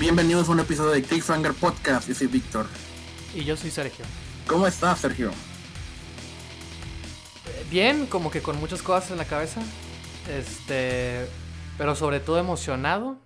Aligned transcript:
Bienvenidos 0.00 0.48
a 0.48 0.52
un 0.52 0.60
episodio 0.60 0.92
de 0.92 1.02
Cliffhanger 1.02 1.52
Podcast. 1.52 2.08
Yo 2.08 2.14
soy 2.14 2.26
Víctor. 2.26 2.64
Y 3.34 3.44
yo 3.44 3.54
soy 3.54 3.70
Sergio. 3.70 4.06
¿Cómo 4.46 4.66
estás, 4.66 4.98
Sergio? 4.98 5.30
Bien, 7.70 8.06
como 8.06 8.30
que 8.30 8.40
con 8.40 8.58
muchas 8.58 8.80
cosas 8.80 9.10
en 9.10 9.18
la 9.18 9.26
cabeza. 9.26 9.60
Este. 10.26 11.28
Pero 11.76 11.94
sobre 11.94 12.18
todo 12.18 12.38
emocionado. 12.38 13.18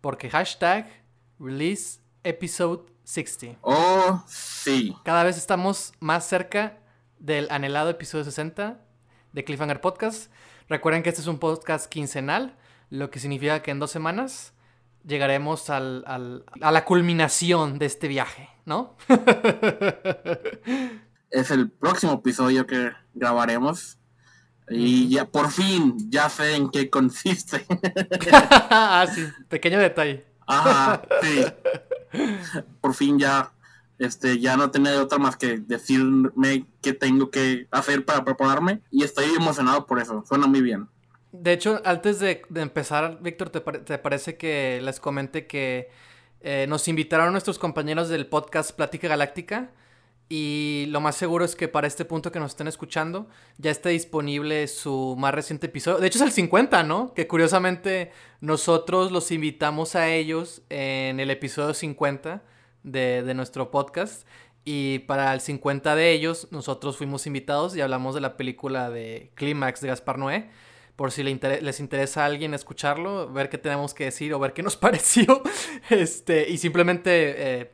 Porque 0.00 0.30
hashtag 0.30 0.90
release 1.38 2.00
episode 2.24 2.90
60. 3.04 3.58
Oh, 3.60 4.24
sí. 4.26 4.96
Cada 5.04 5.22
vez 5.22 5.36
estamos 5.36 5.92
más 6.00 6.26
cerca 6.26 6.78
del 7.18 7.46
anhelado 7.50 7.90
episodio 7.90 8.24
60 8.24 8.80
de 9.34 9.44
Cliffhanger 9.44 9.82
Podcast. 9.82 10.32
Recuerden 10.70 11.02
que 11.02 11.10
este 11.10 11.20
es 11.20 11.26
un 11.26 11.38
podcast 11.38 11.90
quincenal, 11.90 12.56
lo 12.88 13.10
que 13.10 13.18
significa 13.18 13.60
que 13.60 13.70
en 13.70 13.80
dos 13.80 13.90
semanas 13.90 14.54
llegaremos 15.06 15.70
al, 15.70 16.04
al, 16.06 16.44
a 16.60 16.72
la 16.72 16.84
culminación 16.84 17.78
de 17.78 17.86
este 17.86 18.08
viaje, 18.08 18.48
¿no? 18.64 18.96
es 21.30 21.50
el 21.50 21.70
próximo 21.70 22.14
episodio 22.14 22.66
que 22.66 22.90
grabaremos. 23.14 23.98
Y 24.68 25.08
ya 25.08 25.26
por 25.26 25.52
fin 25.52 25.94
ya 26.10 26.28
sé 26.28 26.56
en 26.56 26.70
qué 26.70 26.90
consiste. 26.90 27.64
ah, 28.32 29.06
sí, 29.12 29.24
pequeño 29.48 29.78
detalle. 29.78 30.26
Ajá, 30.46 31.02
sí. 31.22 31.44
Por 32.80 32.94
fin 32.94 33.18
ya 33.18 33.52
este, 33.98 34.38
ya 34.38 34.56
no 34.56 34.70
tener 34.70 34.98
otra 34.98 35.18
más 35.18 35.36
que 35.36 35.58
decirme 35.58 36.66
qué 36.82 36.92
tengo 36.92 37.30
que 37.30 37.66
hacer 37.70 38.04
para 38.04 38.24
prepararme 38.24 38.82
y 38.90 39.04
estoy 39.04 39.26
emocionado 39.34 39.86
por 39.86 40.00
eso, 40.00 40.24
suena 40.26 40.46
muy 40.46 40.60
bien. 40.60 40.88
De 41.32 41.52
hecho, 41.52 41.80
antes 41.84 42.18
de, 42.20 42.42
empezar, 42.54 43.18
Víctor, 43.20 43.50
¿te, 43.50 43.98
parece 43.98 44.36
que 44.36 44.80
les 44.82 45.00
comente 45.00 45.46
que 45.46 45.90
eh, 46.40 46.66
nos 46.68 46.88
invitaron 46.88 47.32
nuestros 47.32 47.58
compañeros 47.58 48.08
del 48.08 48.26
podcast 48.26 48.72
Plática 48.72 49.08
Galáctica? 49.08 49.70
Y 50.28 50.86
lo 50.88 51.00
más 51.00 51.14
seguro 51.14 51.44
es 51.44 51.54
que 51.54 51.68
para 51.68 51.86
este 51.86 52.04
punto 52.04 52.32
que 52.32 52.40
nos 52.40 52.52
estén 52.52 52.66
escuchando 52.66 53.28
ya 53.58 53.70
esté 53.70 53.90
disponible 53.90 54.66
su 54.66 55.14
más 55.16 55.32
reciente 55.32 55.66
episodio. 55.66 55.98
De 55.98 56.08
hecho 56.08 56.18
es 56.18 56.24
el 56.24 56.32
50, 56.32 56.82
¿no? 56.82 57.14
Que 57.14 57.28
curiosamente 57.28 58.10
nosotros 58.40 59.12
los 59.12 59.30
invitamos 59.30 59.94
a 59.94 60.08
ellos 60.08 60.62
en 60.68 61.20
el 61.20 61.30
episodio 61.30 61.74
50 61.74 62.42
de, 62.82 63.22
de 63.22 63.34
nuestro 63.34 63.70
podcast. 63.70 64.26
Y 64.64 65.00
para 65.00 65.32
el 65.32 65.40
50 65.40 65.94
de 65.94 66.10
ellos 66.10 66.48
nosotros 66.50 66.96
fuimos 66.96 67.28
invitados 67.28 67.76
y 67.76 67.80
hablamos 67.80 68.16
de 68.16 68.20
la 68.20 68.36
película 68.36 68.90
de 68.90 69.30
Clímax 69.36 69.80
de 69.80 69.88
Gaspar 69.88 70.18
Noé 70.18 70.50
por 70.96 71.12
si 71.12 71.22
les 71.22 71.80
interesa 71.80 72.22
a 72.22 72.26
alguien 72.26 72.54
escucharlo, 72.54 73.30
ver 73.30 73.50
qué 73.50 73.58
tenemos 73.58 73.92
que 73.92 74.04
decir 74.04 74.32
o 74.32 74.38
ver 74.38 74.54
qué 74.54 74.62
nos 74.62 74.76
pareció. 74.76 75.42
Este, 75.90 76.48
y 76.48 76.56
simplemente 76.58 77.60
eh, 77.60 77.72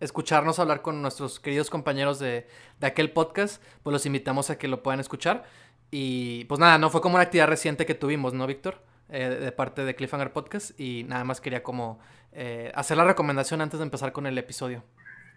escucharnos 0.00 0.58
hablar 0.58 0.82
con 0.82 1.00
nuestros 1.00 1.38
queridos 1.38 1.70
compañeros 1.70 2.18
de, 2.18 2.46
aquel 2.80 3.12
podcast, 3.12 3.62
pues 3.82 3.92
los 3.92 4.04
invitamos 4.04 4.50
a 4.50 4.58
que 4.58 4.68
lo 4.68 4.82
puedan 4.82 5.00
escuchar. 5.00 5.44
Y 5.90 6.44
pues 6.46 6.58
nada, 6.58 6.76
no 6.78 6.90
fue 6.90 7.00
como 7.00 7.14
una 7.14 7.22
actividad 7.22 7.46
reciente 7.46 7.86
que 7.86 7.94
tuvimos, 7.94 8.34
¿no, 8.34 8.46
Víctor? 8.46 8.82
Eh, 9.08 9.28
de 9.28 9.52
parte 9.52 9.84
de 9.84 9.94
Cliffhanger 9.94 10.32
Podcast. 10.32 10.78
Y 10.78 11.04
nada 11.04 11.22
más 11.22 11.40
quería 11.40 11.62
como 11.62 12.00
eh, 12.32 12.72
hacer 12.74 12.96
la 12.96 13.04
recomendación 13.04 13.60
antes 13.60 13.78
de 13.78 13.84
empezar 13.84 14.12
con 14.12 14.26
el 14.26 14.36
episodio. 14.36 14.82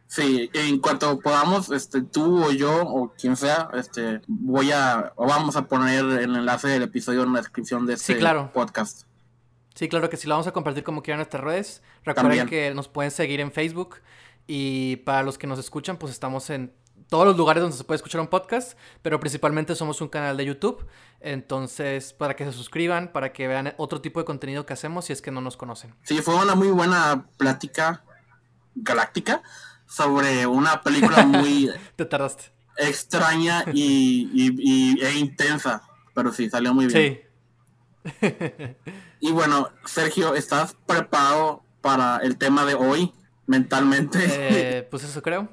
Sí, 0.08 0.50
en 0.54 0.80
cuanto 0.80 1.20
podamos, 1.20 1.70
este, 1.70 2.02
tú 2.02 2.46
o 2.46 2.52
yo 2.52 2.82
o 2.82 3.14
quien 3.14 3.36
sea, 3.36 3.70
este, 3.74 4.22
voy 4.28 4.72
a, 4.72 5.12
o 5.18 5.28
vamos 5.28 5.58
a 5.58 5.68
poner 5.68 6.06
el 6.06 6.36
enlace 6.36 6.70
del 6.70 6.84
episodio 6.84 7.24
en 7.24 7.34
la 7.34 7.40
descripción 7.40 7.86
de 7.86 7.96
este 7.96 8.18
podcast. 8.54 9.04
Sí, 9.76 9.90
claro 9.90 10.10
que 10.10 10.18
sí, 10.18 10.28
lo 10.28 10.34
vamos 10.34 10.48
a 10.48 10.54
compartir 10.54 10.84
como 10.84 11.04
quieran 11.04 11.20
en 11.20 11.26
nuestras 11.26 11.44
redes. 11.44 11.84
Recuerden 12.04 12.48
que 12.48 12.74
nos 12.74 12.88
pueden 12.88 13.12
seguir 13.12 13.42
en 13.42 13.52
Facebook 13.52 13.98
y 14.48 14.96
para 14.98 15.24
los 15.24 15.38
que 15.38 15.46
nos 15.46 15.60
escuchan, 15.60 15.98
pues 15.98 16.14
estamos 16.14 16.50
en 16.50 16.74
todos 17.10 17.26
los 17.26 17.38
lugares 17.38 17.62
donde 17.62 17.78
se 17.78 17.84
puede 17.84 17.98
escuchar 17.98 18.22
un 18.22 18.28
podcast, 18.28 18.78
pero 19.02 19.20
principalmente 19.20 19.76
somos 19.76 20.02
un 20.02 20.08
canal 20.08 20.38
de 20.38 20.46
YouTube. 20.46 20.88
Entonces, 21.20 22.14
para 22.14 22.36
que 22.36 22.46
se 22.46 22.54
suscriban, 22.54 23.12
para 23.12 23.34
que 23.34 23.48
vean 23.48 23.74
otro 23.78 24.02
tipo 24.02 24.20
de 24.20 24.26
contenido 24.26 24.66
que 24.66 24.74
hacemos 24.74 25.06
si 25.06 25.14
es 25.14 25.22
que 25.22 25.32
no 25.32 25.42
nos 25.42 25.58
conocen. 25.58 25.94
Sí, 26.04 26.22
fue 26.22 26.36
una 26.36 26.56
muy 26.56 26.70
buena 26.70 27.28
plática 27.38 28.04
galáctica 28.74 29.42
sobre 29.88 30.46
una 30.46 30.82
película 30.82 31.26
muy 31.26 31.72
Te 31.96 32.06
tardaste. 32.06 32.46
extraña 32.78 33.66
y, 33.74 35.00
e 35.02 35.14
intensa, 35.18 35.84
pero 36.14 36.32
sí, 36.32 36.50
salió 36.50 36.74
muy 36.74 36.88
bien. 36.88 37.22
Sí. 38.22 38.28
y 39.20 39.32
bueno, 39.32 39.70
Sergio, 39.86 40.36
¿estás 40.36 40.76
preparado 40.86 41.64
para 41.82 42.18
el 42.18 42.38
tema 42.38 42.66
de 42.66 42.76
hoy 42.76 43.14
mentalmente? 43.48 44.20
Eh, 44.22 44.88
pues 44.90 45.04
eso 45.04 45.22
creo. 45.22 45.50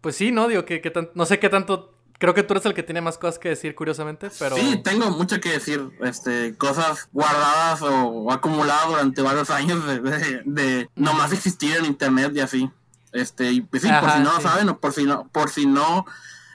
Pues 0.00 0.16
sí, 0.16 0.32
no, 0.32 0.48
digo 0.48 0.64
que, 0.64 0.92
no 1.14 1.26
sé 1.26 1.38
qué 1.38 1.48
tanto 1.48 1.94
Creo 2.18 2.32
que 2.32 2.42
tú 2.42 2.54
eres 2.54 2.64
el 2.64 2.74
que 2.74 2.82
tiene 2.82 3.00
más 3.00 3.18
cosas 3.18 3.38
que 3.38 3.48
decir, 3.50 3.74
curiosamente, 3.74 4.30
pero... 4.38 4.56
Sí, 4.56 4.80
tengo 4.84 5.10
mucho 5.10 5.40
que 5.40 5.50
decir, 5.50 5.90
este, 6.00 6.56
cosas 6.56 7.08
guardadas 7.12 7.82
o, 7.82 8.30
acumuladas 8.30 8.88
durante 8.88 9.20
varios 9.20 9.50
años 9.50 9.84
de, 9.84 10.00
de, 10.00 10.42
de 10.44 10.90
nomás 10.94 11.32
existir 11.32 11.76
en 11.76 11.86
internet 11.86 12.32
y 12.34 12.40
así. 12.40 12.70
Este, 13.14 13.52
y 13.52 13.60
pues 13.60 13.82
sí, 13.82 13.88
por 14.00 14.10
si 14.10 14.18
no 14.18 14.40
saben 14.40 14.68
o 14.68 14.80
por 14.80 14.92
si 14.92 15.04
no, 15.04 15.28
por 15.28 15.48
si 15.48 15.66
no 15.66 16.04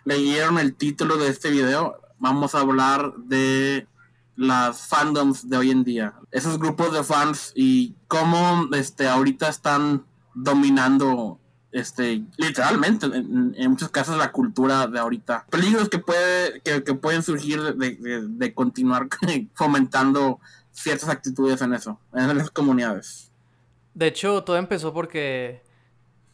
leyeron 0.03 0.59
el 0.59 0.75
título 0.75 1.15
de 1.17 1.29
este 1.29 1.49
video, 1.49 2.01
vamos 2.19 2.53
a 2.53 2.59
hablar 2.59 3.13
de 3.15 3.87
las 4.35 4.87
fandoms 4.87 5.49
de 5.49 5.57
hoy 5.57 5.71
en 5.71 5.85
día. 5.85 6.13
Esos 6.31 6.59
grupos 6.59 6.91
de 6.91 7.03
fans 7.03 7.53
y 7.55 7.95
cómo 8.09 8.67
este 8.75 9.07
ahorita 9.07 9.47
están 9.47 10.05
dominando 10.33 11.39
este 11.71 12.23
literalmente 12.35 13.05
en, 13.05 13.53
muchos 13.69 13.89
casos 13.89 14.17
la 14.17 14.33
cultura 14.33 14.87
de 14.87 14.99
ahorita. 14.99 15.45
Peligros 15.49 15.87
que 15.87 15.99
puede 15.99 16.59
que, 16.59 16.81
pueden 16.93 17.23
surgir 17.23 17.61
de, 17.75 18.27
de, 18.27 18.53
continuar 18.53 19.07
fomentando 19.53 20.41
ciertas 20.71 21.07
actitudes 21.07 21.61
en 21.61 21.73
eso 21.73 21.99
en 22.13 22.37
las 22.37 22.51
comunidades. 22.51 23.31
De 23.93 24.07
hecho 24.07 24.43
todo 24.43 24.57
empezó 24.57 24.93
porque 24.93 25.68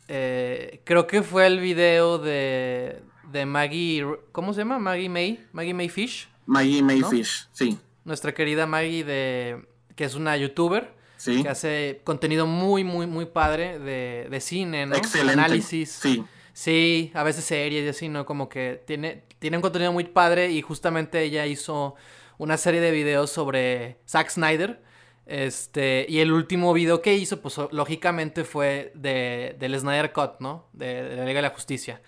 eh, 0.07 0.81
creo 0.83 1.07
que 1.07 1.23
fue 1.23 1.47
el 1.47 1.59
video 1.59 2.17
de, 2.17 3.01
de 3.31 3.45
Maggie. 3.45 4.05
¿Cómo 4.31 4.53
se 4.53 4.61
llama? 4.61 4.79
Maggie 4.79 5.09
May. 5.09 5.45
Maggie 5.51 5.73
May 5.73 5.89
Fish. 5.89 6.27
Maggie 6.45 6.81
May 6.81 7.01
Fish, 7.01 7.47
sí. 7.51 7.77
Nuestra 8.03 8.33
querida 8.33 8.67
Maggie, 8.67 9.03
de, 9.03 9.65
que 9.95 10.03
es 10.03 10.15
una 10.15 10.37
youtuber. 10.37 10.93
Sí. 11.17 11.43
Que 11.43 11.49
hace 11.49 12.01
contenido 12.03 12.45
muy, 12.45 12.83
muy, 12.83 13.07
muy 13.07 13.25
padre 13.25 13.79
de, 13.79 14.27
de 14.29 14.39
cine, 14.41 14.85
¿no? 14.85 14.95
Excelente. 14.95 15.33
Análisis. 15.33 15.91
Sí. 15.91 16.23
Sí, 16.53 17.11
a 17.13 17.23
veces 17.23 17.43
series 17.43 17.83
y 17.83 17.89
así, 17.89 18.07
¿no? 18.07 18.25
Como 18.25 18.47
que 18.47 18.81
tiene, 18.87 19.23
tiene 19.39 19.57
un 19.57 19.61
contenido 19.61 19.91
muy 19.91 20.05
padre 20.05 20.51
y 20.51 20.61
justamente 20.61 21.21
ella 21.21 21.45
hizo 21.45 21.95
una 22.37 22.55
serie 22.55 22.79
de 22.79 22.91
videos 22.91 23.29
sobre 23.29 23.97
Zack 24.07 24.29
Snyder 24.29 24.81
este, 25.25 26.05
y 26.07 26.19
el 26.19 26.31
último 26.31 26.73
video 26.73 27.01
que 27.01 27.15
hizo, 27.15 27.41
pues 27.41 27.57
lógicamente 27.71 28.43
fue 28.43 28.91
de, 28.95 29.55
del 29.59 29.79
Snyder 29.79 30.13
Cut, 30.13 30.39
¿no? 30.39 30.69
De, 30.73 31.15
la 31.15 31.25
Liga 31.25 31.37
de 31.37 31.41
la 31.43 31.49
Justicia. 31.49 32.01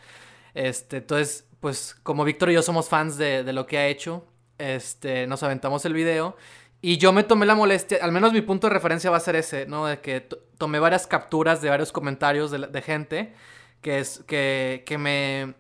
Este, 0.54 0.98
entonces, 0.98 1.48
pues 1.60 1.96
como 2.04 2.24
Víctor 2.24 2.52
y 2.52 2.54
yo 2.54 2.62
somos 2.62 2.90
fans 2.90 3.18
de, 3.18 3.44
de, 3.44 3.54
lo 3.54 3.66
que 3.66 3.78
ha 3.78 3.88
hecho, 3.88 4.28
este, 4.58 5.28
nos 5.28 5.42
aventamos 5.44 5.86
el 5.86 5.94
video. 5.94 6.36
Y 6.80 6.98
yo 6.98 7.12
me 7.12 7.24
tomé 7.24 7.48
la 7.48 7.56
molestia, 7.56 7.98
al 8.02 8.12
menos 8.12 8.34
mi 8.34 8.42
punto 8.42 8.68
de 8.68 8.74
referencia 8.74 9.10
va 9.10 9.18
a 9.18 9.22
ser 9.22 9.36
ese, 9.36 9.66
¿no? 9.66 9.88
De 9.88 10.00
que 10.00 10.22
tomé 10.58 10.80
varias 10.80 11.08
capturas 11.08 11.62
de 11.62 11.70
varios 11.70 11.92
comentarios 11.92 12.52
de, 12.52 12.68
de 12.68 12.82
gente 12.84 13.34
que, 13.82 14.00
es, 14.00 14.24
que, 14.28 14.84
que 14.86 14.98
me 15.00 15.56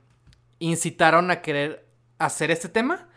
incitaron 0.59 1.31
a 1.31 1.41
querer 1.41 1.88
hacer 2.19 2.51
este 2.51 2.69
tema. 2.69 3.09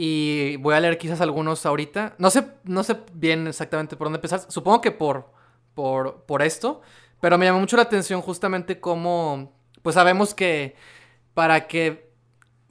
Y 0.00 0.56
voy 0.58 0.74
a 0.74 0.80
leer 0.80 0.96
quizás 0.96 1.20
algunos 1.20 1.66
ahorita. 1.66 2.14
No 2.18 2.30
sé, 2.30 2.46
no 2.62 2.84
sé 2.84 2.96
bien 3.12 3.48
exactamente 3.48 3.96
por 3.96 4.06
dónde 4.06 4.18
empezar. 4.18 4.40
Supongo 4.48 4.80
que 4.80 4.92
por, 4.92 5.32
por, 5.74 6.22
por 6.22 6.40
esto. 6.40 6.80
Pero 7.20 7.36
me 7.36 7.46
llamó 7.46 7.58
mucho 7.58 7.76
la 7.76 7.82
atención 7.82 8.22
justamente 8.22 8.80
cómo... 8.80 9.52
Pues 9.82 9.94
sabemos 9.94 10.34
que 10.34 10.76
para 11.34 11.66
que 11.66 12.12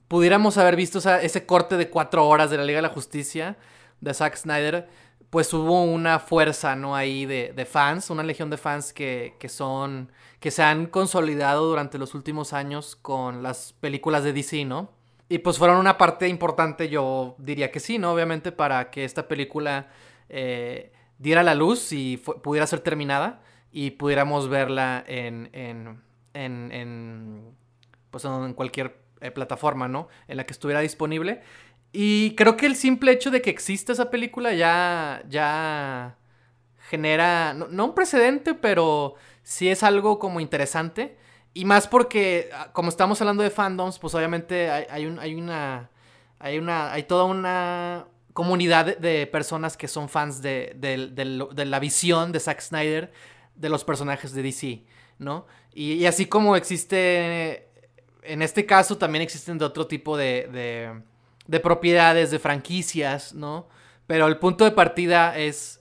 pudiéramos 0.08 0.58
haber 0.58 0.78
visto 0.78 1.00
ese 1.00 1.46
corte 1.46 1.78
de 1.78 1.90
cuatro 1.90 2.28
horas 2.28 2.50
de 2.50 2.58
la 2.58 2.64
Liga 2.64 2.78
de 2.78 2.84
la 2.84 2.94
Justicia 2.94 3.58
de 4.00 4.14
Zack 4.14 4.38
Snyder, 4.38 4.88
pues 5.30 5.54
hubo 5.54 5.84
una 5.84 6.20
fuerza, 6.20 6.76
¿no? 6.76 6.96
Ahí 6.96 7.26
de, 7.26 7.54
de 7.54 7.66
fans, 7.66 8.10
una 8.10 8.24
legión 8.24 8.50
de 8.50 8.58
fans 8.58 8.94
que, 8.94 9.36
que, 9.40 9.50
son, 9.50 10.12
que 10.40 10.52
se 10.52 10.64
han 10.64 10.86
consolidado 10.88 11.68
durante 11.68 11.98
los 11.98 12.16
últimos 12.16 12.54
años 12.54 12.96
con 12.96 13.44
las 13.44 13.74
películas 13.74 14.24
de 14.24 14.34
DC, 14.34 14.64
¿no? 14.66 14.97
Y 15.30 15.40
pues 15.40 15.58
fueron 15.58 15.78
una 15.78 15.98
parte 15.98 16.28
importante, 16.28 16.90
yo 16.90 17.36
diría 17.38 17.72
que 17.72 17.80
sí, 17.80 17.98
¿no? 17.98 18.14
Obviamente 18.14 18.52
para 18.52 18.90
que 18.90 19.04
esta 19.04 19.28
película 19.28 19.90
eh, 20.30 20.94
diera 21.18 21.44
la 21.44 21.54
luz 21.54 21.92
y 21.92 22.18
pudiera 22.18 22.66
ser 22.66 22.80
terminada 22.80 23.42
y 23.72 23.92
pudiéramos 23.92 24.48
verla 24.48 25.04
en, 25.06 25.50
en, 25.54 26.02
en, 26.34 27.56
pues 28.10 28.24
en 28.24 28.54
cualquier 28.54 29.02
eh, 29.20 29.32
plataforma, 29.32 29.88
¿no? 29.88 30.08
En 30.28 30.38
la 30.38 30.46
que 30.46 30.54
estuviera 30.54 30.80
disponible. 30.80 31.42
Y 31.92 32.36
creo 32.36 32.56
que 32.56 32.66
el 32.66 32.76
simple 32.76 33.12
hecho 33.12 33.32
de 33.32 33.42
que 33.42 33.50
exista 33.50 33.92
esa 33.92 34.10
película 34.10 34.54
ya, 34.54 35.24
ya 35.28 36.18
genera, 36.90 37.54
no, 37.54 37.68
no 37.68 37.86
un 37.86 37.96
precedente, 37.96 38.54
pero 38.54 39.16
sí 39.44 39.70
es 39.70 39.84
algo 39.84 40.20
como 40.20 40.40
interesante. 40.40 41.18
Y 41.58 41.66
más 41.66 41.88
porque, 41.88 42.52
ah, 42.54 42.70
como 42.72 42.90
estamos 42.90 43.20
hablando 43.20 43.42
de 43.42 43.50
fandoms, 43.50 43.98
pues 43.98 44.14
obviamente 44.14 44.70
hay, 44.70 45.08
un, 45.08 45.18
hay 45.18 45.34
una. 45.34 45.90
Hay 46.38 46.60
una. 46.60 46.94
Hay 46.94 47.02
toda 47.02 47.24
una 47.24 48.06
comunidad 48.34 48.96
de, 48.96 49.26
personas 49.26 49.76
que 49.76 49.88
son 49.88 50.08
fans 50.08 50.44
de, 50.44 50.76
de, 50.76 51.66
la 51.66 51.80
visión 51.80 52.32
de 52.32 52.40
Zack 52.40 52.62
Snyder 52.62 53.12
de 53.56 53.70
los 53.70 53.84
personajes 53.84 54.34
de 54.34 54.44
DC, 54.44 54.84
¿no? 55.18 55.48
Y, 55.74 56.06
así 56.06 56.28
como 56.28 56.56
existe. 56.56 57.72
En 58.22 58.44
este 58.44 58.68
caso 58.68 59.00
también 59.00 59.24
existen 59.24 59.58
de 59.58 59.66
otro 59.66 59.88
tipo 59.88 60.16
de, 60.16 61.02
de 61.48 61.60
propiedades, 61.60 62.30
de 62.30 62.38
franquicias, 62.38 63.34
¿no? 63.34 63.68
Pero 64.06 64.28
el 64.28 64.38
punto 64.38 64.64
de 64.64 64.70
partida 64.70 65.36
es 65.36 65.80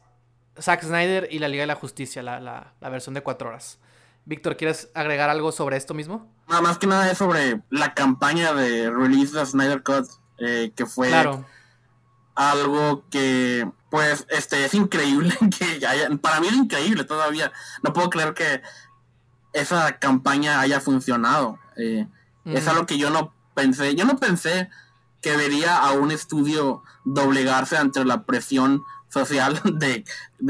Zack 0.58 0.84
Snyder 0.84 1.28
y 1.30 1.38
la 1.38 1.48
Liga 1.48 1.64
de 1.64 1.66
la 1.66 1.74
Justicia, 1.74 2.22
la, 2.22 2.40
la, 2.40 2.72
la 2.80 2.88
versión 2.88 3.12
de 3.12 3.20
cuatro 3.20 3.50
horas. 3.50 3.78
Víctor, 4.26 4.56
¿quieres 4.56 4.90
agregar 4.92 5.30
algo 5.30 5.52
sobre 5.52 5.76
esto 5.76 5.94
mismo? 5.94 6.28
Nada 6.48 6.60
más 6.60 6.78
que 6.78 6.88
nada 6.88 7.08
es 7.08 7.16
sobre 7.16 7.62
la 7.70 7.94
campaña 7.94 8.52
de 8.52 8.90
release 8.90 9.32
de 9.32 9.46
Snyder 9.46 9.84
Cut, 9.84 10.06
eh, 10.38 10.72
que 10.74 10.84
fue 10.84 11.12
algo 12.34 13.04
que, 13.08 13.70
pues, 13.88 14.26
este, 14.28 14.64
es 14.64 14.74
increíble 14.74 15.32
que 15.58 15.86
haya, 15.86 16.08
para 16.20 16.40
mí 16.40 16.48
es 16.48 16.54
increíble 16.54 17.04
todavía. 17.04 17.52
No 17.84 17.92
puedo 17.92 18.10
creer 18.10 18.34
que 18.34 18.62
esa 19.52 19.98
campaña 20.00 20.60
haya 20.60 20.80
funcionado. 20.80 21.60
Eh, 21.76 22.06
es 22.44 22.66
algo 22.66 22.84
que 22.84 22.98
yo 22.98 23.10
no 23.10 23.32
pensé. 23.54 23.94
Yo 23.94 24.04
no 24.04 24.18
pensé 24.18 24.68
que 25.20 25.36
vería 25.36 25.78
a 25.78 25.92
un 25.92 26.10
estudio 26.10 26.82
doblegarse 27.04 27.76
ante 27.76 28.04
la 28.04 28.24
presión 28.24 28.82
social 29.08 29.60
de, 29.78 30.04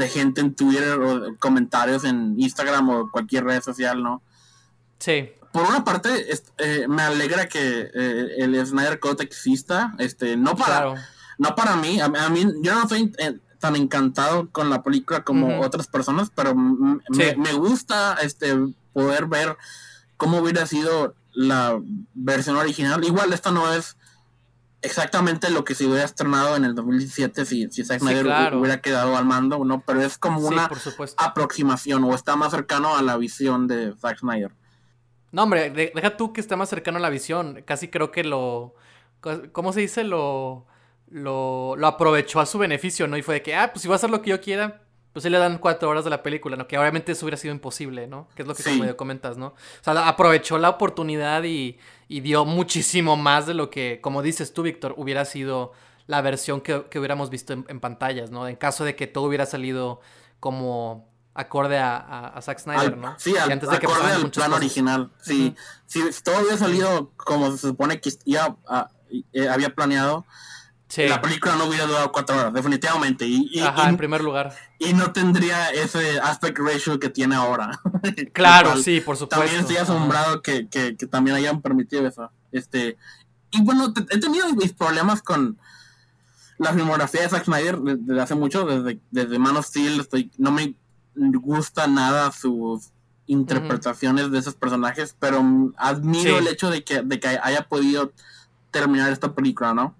gente 0.07 0.41
en 0.41 0.55
Twitter 0.55 0.99
o 0.99 1.35
comentarios 1.37 2.03
en 2.03 2.35
Instagram 2.39 2.89
o 2.89 3.11
cualquier 3.11 3.45
red 3.45 3.61
social, 3.61 4.01
¿no? 4.03 4.21
Sí. 4.99 5.31
Por 5.51 5.63
una 5.63 5.83
parte, 5.83 6.25
eh, 6.57 6.85
me 6.87 7.01
alegra 7.01 7.47
que 7.47 7.89
eh, 7.93 8.27
el 8.37 8.65
Snyder 8.65 8.99
Code 8.99 9.23
exista, 9.23 9.95
este, 9.97 10.37
no 10.37 10.55
para, 10.55 10.93
no 11.37 11.55
para 11.55 11.75
mí, 11.75 11.99
a, 11.99 12.09
mí, 12.29 12.45
yo 12.61 12.75
no 12.75 12.87
soy 12.87 13.11
eh, 13.17 13.39
tan 13.59 13.75
encantado 13.75 14.49
con 14.51 14.69
la 14.69 14.83
película 14.83 15.23
como 15.23 15.61
otras 15.61 15.87
personas, 15.87 16.31
pero 16.33 16.53
me, 16.55 17.53
gusta 17.53 18.17
este 18.21 18.55
poder 18.93 19.25
ver 19.25 19.57
cómo 20.15 20.39
hubiera 20.39 20.67
sido 20.67 21.15
la 21.33 21.79
versión 22.13 22.57
original. 22.57 23.03
Igual 23.03 23.33
esta 23.33 23.51
no 23.51 23.71
es 23.73 23.95
exactamente 24.81 25.49
lo 25.49 25.63
que 25.63 25.75
se 25.75 25.85
hubiera 25.85 26.03
estrenado 26.03 26.55
en 26.55 26.65
el 26.65 26.75
2017 26.75 27.45
si, 27.45 27.69
si 27.71 27.83
Zack 27.83 27.99
Snyder 27.99 28.55
hubiera 28.55 28.81
quedado 28.81 29.17
al 29.17 29.25
mando, 29.25 29.63
¿no? 29.63 29.81
Pero 29.85 30.01
es 30.01 30.17
como 30.17 30.39
una 30.39 30.69
aproximación 31.17 32.03
o 32.03 32.13
está 32.13 32.35
más 32.35 32.51
cercano 32.51 32.95
a 32.95 33.01
la 33.01 33.17
visión 33.17 33.67
de 33.67 33.93
Zack 33.95 34.19
Snyder. 34.19 34.51
No, 35.31 35.43
hombre, 35.43 35.69
deja 35.69 36.15
tú 36.15 36.33
que 36.33 36.41
está 36.41 36.55
más 36.55 36.69
cercano 36.69 36.97
a 36.97 37.01
la 37.01 37.09
visión. 37.09 37.63
Casi 37.65 37.89
creo 37.89 38.11
que 38.11 38.23
lo. 38.23 38.75
¿Cómo 39.51 39.73
se 39.73 39.81
dice? 39.81 40.03
Lo. 40.03 40.65
Lo, 41.09 41.75
lo 41.77 41.87
aprovechó 41.87 42.41
a 42.41 42.45
su 42.45 42.57
beneficio, 42.57 43.07
¿no? 43.07 43.15
Y 43.15 43.21
fue 43.21 43.35
de 43.35 43.41
que, 43.41 43.55
ah, 43.55 43.71
pues 43.71 43.81
si 43.81 43.87
va 43.87 43.95
a 43.95 43.97
hacer 43.97 44.09
lo 44.09 44.21
que 44.21 44.31
yo 44.31 44.41
quiera, 44.41 44.81
pues 45.17 45.23
sí 45.23 45.31
le 45.31 45.39
dan 45.39 45.57
cuatro 45.57 45.89
horas 45.89 46.03
de 46.03 46.11
la 46.11 46.21
película, 46.21 46.55
¿no? 46.55 46.67
Que 46.67 46.77
obviamente 46.77 47.13
eso 47.13 47.25
hubiera 47.25 47.37
sido 47.37 47.51
imposible, 47.51 48.05
¿no? 48.05 48.27
Que 48.35 48.43
es 48.43 48.47
lo 48.47 48.53
que 48.53 48.61
como 48.61 48.95
comentas, 48.95 49.35
¿no? 49.35 49.47
O 49.47 49.83
sea, 49.83 50.07
aprovechó 50.07 50.59
la 50.59 50.69
oportunidad 50.69 51.43
y, 51.43 51.79
y, 52.07 52.19
dio 52.19 52.45
muchísimo 52.45 53.17
más 53.17 53.47
de 53.47 53.55
lo 53.55 53.71
que, 53.71 53.97
como 53.99 54.21
dices 54.21 54.53
tú, 54.53 54.61
Víctor, 54.61 54.93
hubiera 54.95 55.25
sido 55.25 55.71
la 56.05 56.21
versión 56.21 56.61
que, 56.61 56.85
que 56.91 56.99
hubiéramos 56.99 57.31
visto 57.31 57.51
en, 57.51 57.79
pantallas, 57.79 58.29
¿no? 58.29 58.47
En 58.47 58.57
caso 58.57 58.85
de 58.85 58.95
que 58.95 59.07
todo 59.07 59.23
hubiera 59.23 59.47
salido 59.47 60.01
como 60.39 61.09
acorde 61.33 61.79
a, 61.79 61.97
a, 61.97 62.39
Zack 62.43 62.59
Snyder, 62.59 62.95
¿no? 62.95 63.15
Sí, 63.17 63.35
al, 63.37 63.51
antes 63.51 63.71
de 63.71 63.79
que 63.79 63.87
acorde 63.87 64.11
al 64.11 64.29
plan 64.29 64.53
original. 64.53 65.09
Sí, 65.19 65.55
si 65.87 65.99
todo 66.21 66.41
hubiera 66.41 66.57
salido 66.57 67.11
como 67.15 67.49
se 67.53 67.69
supone 67.69 67.99
que 67.99 68.11
ya 68.23 68.55
eh, 69.33 69.49
había 69.49 69.73
planeado, 69.73 70.27
la 70.95 71.21
película 71.21 71.55
no 71.55 71.65
hubiera 71.65 71.85
durado 71.85 72.11
cuatro 72.11 72.37
horas, 72.37 72.53
definitivamente. 72.53 73.25
Y, 73.27 73.59
Ajá, 73.59 73.89
en 73.89 73.97
primer 73.97 74.21
lugar. 74.21 74.55
Y 74.79 74.93
no 74.93 75.11
tendría 75.11 75.69
ese 75.69 76.19
aspect 76.19 76.57
ratio 76.59 76.99
que 76.99 77.09
tiene 77.09 77.35
ahora. 77.35 77.79
Claro, 78.33 78.77
sí, 78.77 79.01
por 79.01 79.17
supuesto. 79.17 79.27
También 79.27 79.61
estoy 79.61 79.77
asombrado 79.77 80.41
que, 80.41 80.67
que, 80.67 80.93
también 81.07 81.35
hayan 81.35 81.61
permitido 81.61 82.07
eso. 82.07 82.31
Este, 82.51 82.97
y 83.51 83.61
bueno, 83.61 83.93
he 84.09 84.19
tenido 84.19 84.47
mis 84.55 84.73
problemas 84.73 85.21
con 85.21 85.57
la 86.57 86.73
filmografía 86.73 87.21
de 87.21 87.29
Zack 87.29 87.45
Snyder 87.45 87.79
desde 87.79 88.21
hace 88.21 88.35
mucho, 88.35 88.65
desde, 88.65 88.99
desde 89.11 89.39
Man 89.39 89.57
of 89.57 89.65
Steel. 89.65 89.99
Estoy, 89.99 90.31
no 90.37 90.51
me 90.51 90.75
gusta 91.15 91.87
nada 91.87 92.31
sus 92.31 92.91
interpretaciones 93.25 94.31
de 94.31 94.39
esos 94.39 94.55
personajes, 94.55 95.15
pero 95.19 95.43
admiro 95.77 96.39
el 96.39 96.47
hecho 96.47 96.69
de 96.69 96.83
que, 96.83 97.01
de 97.01 97.19
que 97.19 97.27
haya 97.27 97.67
podido 97.67 98.13
terminar 98.71 99.11
esta 99.11 99.33
película, 99.33 99.73
¿no? 99.73 99.95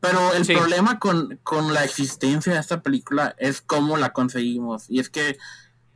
Pero 0.00 0.32
el 0.32 0.46
problema 0.46 0.98
con, 1.00 1.40
la 1.72 1.84
existencia 1.84 2.52
de 2.52 2.60
esta 2.60 2.82
película 2.82 3.34
es 3.38 3.60
cómo 3.60 3.96
la 3.96 4.12
conseguimos. 4.12 4.84
Y 4.88 5.00
es 5.00 5.10
que 5.10 5.38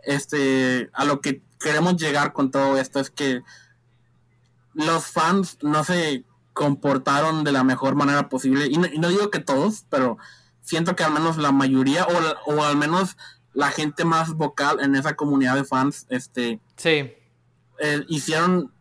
este 0.02 0.90
a 0.92 1.04
lo 1.04 1.20
que 1.20 1.42
queremos 1.60 1.96
llegar 1.96 2.32
con 2.32 2.50
todo 2.50 2.78
esto 2.78 2.98
es 2.98 3.10
que 3.10 3.42
los 4.74 5.06
fans 5.06 5.58
no 5.62 5.84
se 5.84 6.24
comportaron 6.52 7.44
de 7.44 7.52
la 7.52 7.62
mejor 7.62 7.94
manera 7.94 8.28
posible. 8.28 8.66
Y 8.66 8.76
no, 8.76 9.08
digo 9.08 9.30
que 9.30 9.38
todos, 9.38 9.84
pero 9.88 10.18
siento 10.62 10.96
que 10.96 11.04
al 11.04 11.12
menos 11.12 11.36
la 11.36 11.52
mayoría, 11.52 12.04
o, 12.04 12.52
o, 12.52 12.64
al 12.64 12.76
menos 12.76 13.16
la 13.52 13.70
gente 13.70 14.04
más 14.04 14.34
vocal 14.34 14.80
en 14.80 14.96
esa 14.96 15.14
comunidad 15.14 15.54
de 15.54 15.64
fans, 15.64 16.06
este 16.08 16.60
sí. 16.76 17.14
Eh, 17.78 18.04
hicieron 18.08 18.72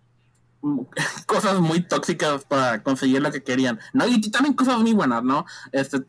cosas 1.25 1.59
muy 1.59 1.81
tóxicas 1.81 2.45
para 2.45 2.83
conseguir 2.83 3.21
lo 3.21 3.31
que 3.31 3.43
querían. 3.43 3.79
No, 3.93 4.07
y 4.07 4.21
también 4.29 4.53
cosas 4.53 4.79
muy 4.79 4.93
buenas, 4.93 5.23
¿no? 5.23 5.45
Este, 5.71 6.03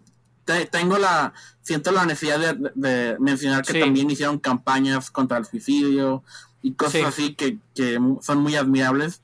tengo 0.71 0.99
la, 0.99 1.33
siento 1.63 1.93
la 1.93 2.05
necesidad 2.05 2.57
de, 2.57 3.17
mencionar 3.19 3.65
que 3.65 3.81
también 3.81 4.11
hicieron 4.11 4.39
campañas 4.39 5.11
contra 5.11 5.39
el 5.39 5.47
suicidio 5.47 6.23
y 6.63 6.75
cosas 6.75 7.05
así 7.05 7.35
que, 7.35 7.59
son 8.21 8.39
muy 8.39 8.57
admirables. 8.57 9.23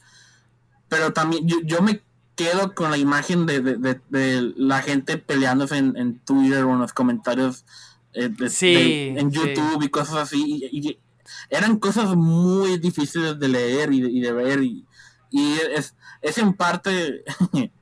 Pero 0.89 1.13
también 1.13 1.47
yo, 1.47 1.83
me 1.83 2.03
quedo 2.35 2.75
con 2.75 2.91
la 2.91 2.97
imagen 2.97 3.47
de, 3.47 4.53
la 4.57 4.83
gente 4.83 5.19
peleándose 5.19 5.77
en, 5.77 6.19
Twitter 6.21 6.65
o 6.65 6.73
en 6.73 6.79
los 6.81 6.93
comentarios 6.93 7.65
eh, 8.15 8.33
en 9.19 9.31
YouTube 9.31 9.83
y 9.83 9.89
cosas 9.89 10.17
así. 10.17 10.69
Y, 10.73 10.99
eran 11.51 11.79
cosas 11.79 12.17
muy 12.17 12.79
difíciles 12.79 13.39
de 13.39 13.49
leer 13.49 13.93
y, 13.93 14.19
y 14.19 14.21
de 14.21 14.33
ver. 14.33 14.63
Y, 14.63 14.88
y 15.31 15.55
es, 15.75 15.95
es 16.23 16.39
en 16.39 16.55
parte 16.55 17.25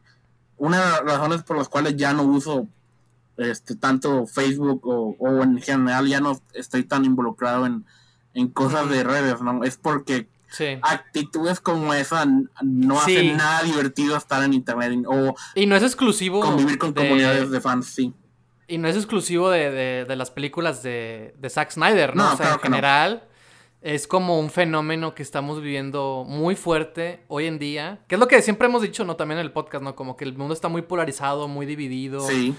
una 0.56 0.84
de 0.84 0.90
las 0.90 1.02
razones 1.02 1.42
por 1.42 1.56
las 1.56 1.68
cuales 1.68 1.96
ya 1.96 2.12
no 2.12 2.22
uso 2.22 2.68
este 3.36 3.76
tanto 3.76 4.26
Facebook 4.26 4.80
o, 4.84 5.42
en 5.42 5.60
general 5.60 6.06
ya 6.06 6.20
no 6.20 6.40
estoy 6.54 6.84
tan 6.84 7.04
involucrado 7.04 7.66
en, 7.66 7.84
cosas 8.52 8.90
de 8.90 9.02
redes, 9.02 9.40
¿no? 9.40 9.64
Es 9.64 9.78
porque 9.78 10.28
actitudes 10.82 11.58
como 11.60 11.94
esa 11.94 12.26
no 12.62 12.98
hacen 12.98 13.36
nada 13.36 13.62
divertido 13.62 14.16
estar 14.16 14.42
en 14.42 14.52
internet 14.52 15.04
o 15.06 15.34
y 15.54 15.66
no 15.66 15.74
es 15.74 15.82
exclusivo 15.82 16.40
convivir 16.40 16.78
con 16.78 16.92
comunidades 16.92 17.50
de 17.50 17.60
fans, 17.60 17.86
sí. 17.86 18.12
Y 18.68 18.78
no 18.78 18.88
es 18.88 18.96
exclusivo 18.96 19.48
de, 19.48 20.04
de, 20.04 20.16
las 20.16 20.30
películas 20.30 20.82
de, 20.82 21.34
de 21.38 21.50
Zack 21.50 21.70
Snyder, 21.70 22.16
¿no? 22.16 22.32
o 22.32 22.36
sea, 22.36 22.54
en 22.54 22.58
general 22.60 23.22
es 23.80 24.06
como 24.06 24.38
un 24.40 24.50
fenómeno 24.50 25.14
que 25.14 25.22
estamos 25.22 25.60
viviendo 25.60 26.24
muy 26.26 26.56
fuerte 26.56 27.24
hoy 27.28 27.46
en 27.46 27.58
día. 27.58 28.00
Que 28.08 28.16
es 28.16 28.18
lo 28.18 28.28
que 28.28 28.42
siempre 28.42 28.66
hemos 28.66 28.82
dicho, 28.82 29.04
¿no? 29.04 29.16
También 29.16 29.38
en 29.38 29.46
el 29.46 29.52
podcast, 29.52 29.84
¿no? 29.84 29.94
Como 29.94 30.16
que 30.16 30.24
el 30.24 30.36
mundo 30.36 30.54
está 30.54 30.68
muy 30.68 30.82
polarizado, 30.82 31.46
muy 31.48 31.66
dividido. 31.66 32.20
Sí. 32.20 32.54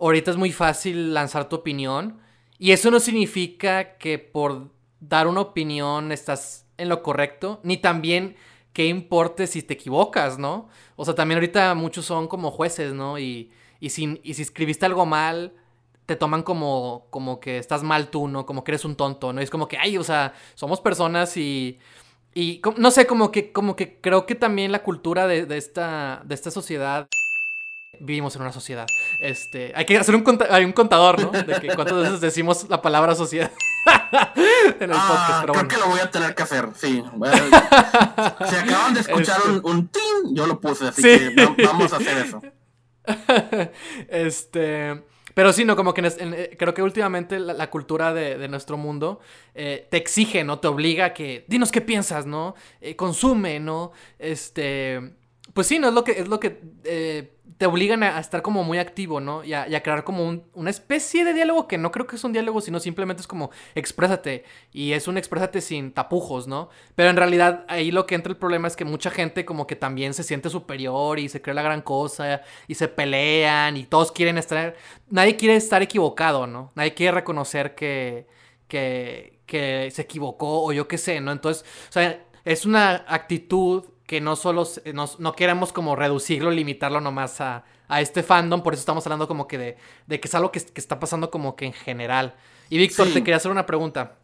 Ahorita 0.00 0.30
es 0.30 0.36
muy 0.36 0.52
fácil 0.52 1.14
lanzar 1.14 1.48
tu 1.48 1.56
opinión. 1.56 2.18
Y 2.58 2.72
eso 2.72 2.90
no 2.90 3.00
significa 3.00 3.96
que 3.98 4.18
por 4.18 4.70
dar 4.98 5.26
una 5.26 5.42
opinión 5.42 6.10
estás 6.10 6.66
en 6.78 6.88
lo 6.88 7.02
correcto. 7.02 7.60
Ni 7.62 7.76
también 7.76 8.36
que 8.72 8.86
importe 8.86 9.46
si 9.46 9.62
te 9.62 9.74
equivocas, 9.74 10.38
¿no? 10.38 10.68
O 10.96 11.04
sea, 11.04 11.14
también 11.14 11.36
ahorita 11.36 11.74
muchos 11.74 12.06
son 12.06 12.28
como 12.28 12.50
jueces, 12.50 12.92
¿no? 12.92 13.18
Y, 13.18 13.50
y, 13.78 13.90
si, 13.90 14.20
y 14.22 14.34
si 14.34 14.42
escribiste 14.42 14.84
algo 14.84 15.06
mal 15.06 15.54
te 16.06 16.16
toman 16.16 16.42
como, 16.42 17.08
como 17.10 17.40
que 17.40 17.58
estás 17.58 17.82
mal 17.82 18.08
tú, 18.08 18.28
¿no? 18.28 18.46
Como 18.46 18.64
que 18.64 18.70
eres 18.72 18.84
un 18.84 18.96
tonto, 18.96 19.32
¿no? 19.32 19.40
Y 19.40 19.44
es 19.44 19.50
como 19.50 19.68
que, 19.68 19.76
ay, 19.76 19.98
o 19.98 20.04
sea, 20.04 20.34
somos 20.54 20.80
personas 20.80 21.36
y... 21.36 21.78
Y 22.34 22.60
no 22.76 22.90
sé, 22.90 23.06
como 23.06 23.32
que, 23.32 23.50
como 23.50 23.76
que 23.76 23.98
creo 23.98 24.26
que 24.26 24.34
también 24.34 24.70
la 24.70 24.82
cultura 24.82 25.26
de, 25.26 25.46
esta, 25.56 26.20
de 26.24 26.34
esta 26.34 26.50
sociedad 26.50 27.08
vivimos 27.98 28.36
en 28.36 28.42
una 28.42 28.52
sociedad. 28.52 28.86
Este, 29.20 29.72
hay 29.74 29.86
que 29.86 29.96
hacer 29.96 30.14
un, 30.14 30.38
hay 30.50 30.64
un 30.66 30.72
contador, 30.72 31.18
¿no? 31.18 31.30
De 31.30 31.60
que 31.60 31.74
cuántas 31.74 31.96
veces 31.96 32.20
decimos 32.20 32.66
la 32.68 32.82
palabra 32.82 33.14
sociedad 33.14 33.50
en 34.80 34.90
el 34.90 34.96
ah, 34.98 35.44
podcast. 35.44 35.50
creo 35.50 35.68
que 35.68 35.76
lo 35.78 35.86
voy 35.88 36.00
a 36.00 36.10
tener 36.10 36.34
que 36.34 36.42
hacer, 36.42 36.68
sí. 36.74 37.02
si 38.50 38.56
acaban 38.56 38.92
de 38.92 39.00
escuchar 39.00 39.40
un, 39.46 39.56
este. 39.56 39.68
un 39.70 39.88
ting, 39.88 40.34
yo 40.34 40.46
lo 40.46 40.60
puse, 40.60 40.88
así 40.88 41.02
que 41.02 41.64
vamos 41.64 41.90
a 41.94 41.96
hacer 41.96 42.18
eso. 42.18 42.42
este, 44.08 45.04
Pero 45.36 45.52
sí, 45.52 45.66
no, 45.66 45.76
como 45.76 45.92
que 45.92 46.00
eh, 46.02 46.56
creo 46.58 46.72
que 46.72 46.80
últimamente 46.80 47.38
la, 47.38 47.68
cultura 47.68 48.14
de, 48.14 48.48
nuestro 48.48 48.78
mundo 48.78 49.20
eh, 49.54 49.86
te 49.90 49.98
exige, 49.98 50.44
¿no? 50.44 50.60
Te 50.60 50.68
obliga 50.68 51.04
a 51.04 51.12
que, 51.12 51.44
dinos 51.46 51.70
qué 51.70 51.82
piensas, 51.82 52.24
¿no? 52.24 52.54
Eh, 52.80 52.96
consume, 52.96 53.60
¿no? 53.60 53.92
Este 54.18 55.12
pues 55.56 55.68
sí, 55.68 55.78
no 55.78 55.88
es 55.88 55.94
lo 55.94 56.04
que, 56.04 56.12
es 56.12 56.28
lo 56.28 56.38
que 56.38 56.60
eh, 56.84 57.32
te 57.56 57.64
obligan 57.64 58.02
a, 58.02 58.20
estar 58.20 58.42
como 58.42 58.62
muy 58.62 58.76
activo, 58.76 59.20
¿no? 59.20 59.42
Y 59.42 59.54
a, 59.54 59.82
crear 59.82 60.04
como 60.04 60.42
una 60.52 60.68
especie 60.68 61.24
de 61.24 61.32
diálogo 61.32 61.66
que 61.66 61.78
no 61.78 61.90
creo 61.90 62.06
que 62.06 62.16
es 62.16 62.24
un 62.24 62.34
diálogo, 62.34 62.60
sino 62.60 62.78
simplemente 62.78 63.22
es 63.22 63.26
como 63.26 63.50
exprésate. 63.74 64.44
Y 64.70 64.92
es 64.92 65.08
un 65.08 65.16
exprésate 65.16 65.62
sin 65.62 65.92
tapujos, 65.92 66.46
¿no? 66.46 66.68
Pero 66.94 67.08
en 67.08 67.16
realidad 67.16 67.64
ahí 67.68 67.90
lo 67.90 68.04
que 68.04 68.16
entra 68.16 68.30
el 68.30 68.36
problema 68.36 68.68
es 68.68 68.76
que 68.76 68.84
mucha 68.84 69.10
gente 69.10 69.46
como 69.46 69.66
que 69.66 69.76
también 69.76 70.12
se 70.12 70.24
siente 70.24 70.50
superior 70.50 71.18
y 71.18 71.30
se 71.30 71.40
cree 71.40 71.54
la 71.54 71.62
gran 71.62 71.80
cosa 71.80 72.42
y 72.68 72.74
se 72.74 72.88
pelean 72.88 73.78
y 73.78 73.84
todos 73.84 74.12
quieren 74.12 74.36
estar... 74.36 74.76
Nadie 75.08 75.36
quiere 75.36 75.56
estar 75.56 75.80
equivocado, 75.80 76.46
¿no? 76.46 76.70
Nadie 76.74 76.92
quiere 76.92 77.12
reconocer 77.12 77.74
que, 77.74 78.26
que 78.68 79.88
se 79.90 80.02
equivocó 80.02 80.66
o 80.66 80.72
yo 80.74 80.86
qué 80.86 80.98
sé, 80.98 81.22
¿no? 81.22 81.32
Entonces, 81.32 81.64
o 81.88 81.92
sea, 81.92 82.22
es 82.44 82.66
una 82.66 83.06
actitud 83.08 83.95
que 84.06 84.20
no 84.20 84.36
solo 84.36 84.64
no 85.18 85.32
queremos 85.34 85.72
como 85.72 85.96
reducirlo, 85.96 86.50
limitarlo 86.50 87.00
nomás 87.00 87.40
a, 87.40 87.64
a, 87.88 88.00
este 88.00 88.22
fandom, 88.22 88.62
por 88.62 88.72
eso 88.72 88.80
estamos 88.80 89.04
hablando 89.06 89.26
como 89.26 89.48
que 89.48 89.58
de, 89.58 89.76
de 90.06 90.20
que 90.20 90.28
es 90.28 90.34
algo 90.34 90.52
que, 90.52 90.58
está 90.58 91.00
pasando 91.00 91.30
como 91.30 91.56
que 91.56 91.66
en 91.66 91.72
general. 91.72 92.34
Y 92.70 92.78
Víctor, 92.78 93.08
te 93.08 93.20
quería 93.20 93.36
hacer 93.36 93.50
una 93.50 93.66
pregunta, 93.66 94.16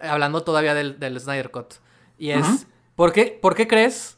hablando 0.00 0.42
todavía 0.44 0.74
del, 0.74 0.98
del 1.00 1.20
Snyder 1.20 1.50
Cut, 1.50 1.74
y 2.18 2.30
es, 2.30 2.66
¿por, 2.94 3.12
qué, 3.12 3.38
¿por 3.40 3.54
qué 3.54 3.66
crees, 3.66 4.16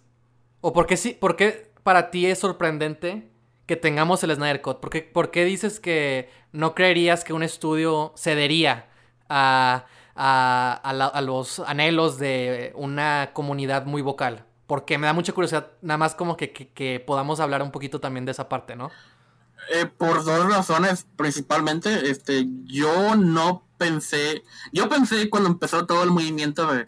o 0.60 0.72
por 0.72 0.86
qué, 0.86 0.96
sí, 0.96 1.16
por 1.18 1.34
qué 1.36 1.70
para 1.82 2.10
ti 2.10 2.26
es 2.26 2.38
sorprendente 2.38 3.30
que 3.66 3.76
tengamos 3.76 4.22
el 4.24 4.34
Snyder 4.34 4.60
Cut? 4.60 4.78
¿Por 4.80 4.90
qué, 4.90 5.02
por 5.02 5.30
qué 5.30 5.44
dices 5.44 5.80
que 5.80 6.30
no 6.52 6.74
creerías 6.74 7.24
que 7.24 7.32
un 7.32 7.42
estudio 7.42 8.12
cedería 8.16 8.88
a 9.28 9.86
a, 10.20 11.22
los 11.22 11.60
anhelos 11.60 12.18
de 12.18 12.72
una 12.74 13.30
comunidad 13.32 13.86
muy 13.86 14.02
vocal. 14.02 14.44
Porque 14.66 14.98
me 14.98 15.06
da 15.06 15.12
mucha 15.12 15.32
curiosidad, 15.32 15.68
nada 15.80 15.96
más 15.96 16.14
como 16.14 16.36
que, 16.36 17.02
podamos 17.06 17.40
hablar 17.40 17.62
un 17.62 17.70
poquito 17.70 18.00
también 18.00 18.26
de 18.26 18.32
esa 18.32 18.48
parte, 18.48 18.76
¿no? 18.76 18.90
Eh, 19.72 19.86
por 19.86 20.24
dos 20.24 20.52
razones, 20.52 21.06
principalmente, 21.16 22.10
este, 22.10 22.46
yo 22.64 23.16
no 23.16 23.64
pensé, 23.78 24.42
yo 24.72 24.88
pensé 24.88 25.30
cuando 25.30 25.48
empezó 25.48 25.86
todo 25.86 26.02
el 26.02 26.10
movimiento 26.10 26.70
de 26.72 26.86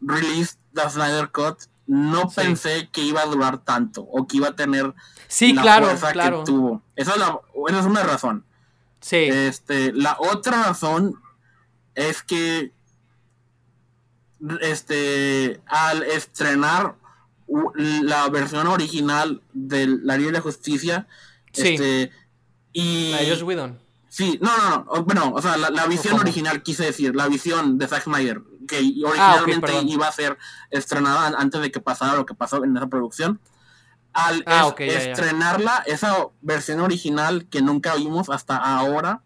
release 0.00 0.56
the 0.74 0.88
Snyder 0.88 1.30
Cut, 1.30 1.62
no 1.86 2.28
pensé 2.30 2.88
que 2.90 3.02
iba 3.02 3.22
a 3.22 3.26
durar 3.26 3.58
tanto 3.58 4.02
o 4.02 4.26
que 4.26 4.38
iba 4.38 4.48
a 4.48 4.56
tener 4.56 4.94
sí, 5.28 5.52
la 5.52 5.62
claro, 5.62 5.86
fuerza 5.86 6.12
claro. 6.12 6.38
que 6.40 6.44
tuvo. 6.44 6.82
Esa 6.96 7.12
es, 7.12 7.18
la, 7.18 7.40
esa 7.68 7.80
es 7.80 7.86
una 7.86 8.02
razón. 8.02 8.44
Sí. 9.00 9.16
Este, 9.16 9.92
la 9.92 10.16
otra 10.18 10.64
razón 10.64 11.20
es 11.94 12.22
que 12.22 12.72
este 14.60 15.60
al 15.66 16.02
estrenar 16.02 16.96
la 17.76 18.28
versión 18.28 18.66
original 18.66 19.42
de 19.52 19.86
la 19.86 20.16
Liga 20.16 20.32
de 20.32 20.40
Justicia 20.40 21.06
este 21.52 22.10
y 22.72 23.12
la 23.12 23.18
Josh 23.18 23.42
Whedon. 23.42 23.78
Sí 24.08 24.38
no 24.40 24.56
no 24.56 24.84
no 24.84 25.04
bueno 25.04 25.32
o 25.34 25.42
sea 25.42 25.56
la, 25.56 25.86
visión 25.86 26.18
original 26.18 26.62
quise 26.62 26.84
decir 26.84 27.14
la 27.14 27.28
visión 27.28 27.78
de 27.78 27.88
Zack 27.88 28.04
Snyder 28.04 28.42
que 28.66 28.78
ah, 28.78 29.08
originalmente 29.08 29.92
iba 29.92 30.08
a 30.08 30.12
ser 30.12 30.38
estrenada 30.70 31.38
antes 31.38 31.60
de 31.60 31.70
que 31.70 31.80
pasara 31.80 32.14
lo 32.14 32.26
que 32.26 32.34
pasó 32.34 32.64
en 32.64 32.76
esa 32.76 32.86
producción. 32.86 33.40
Al 34.12 34.44
ah, 34.46 34.72
estrenarla 34.78 35.82
esa 35.86 36.28
versión 36.40 36.80
original 36.80 37.46
que 37.50 37.62
nunca 37.62 37.96
vimos 37.96 38.30
hasta 38.30 38.56
ahora 38.56 39.22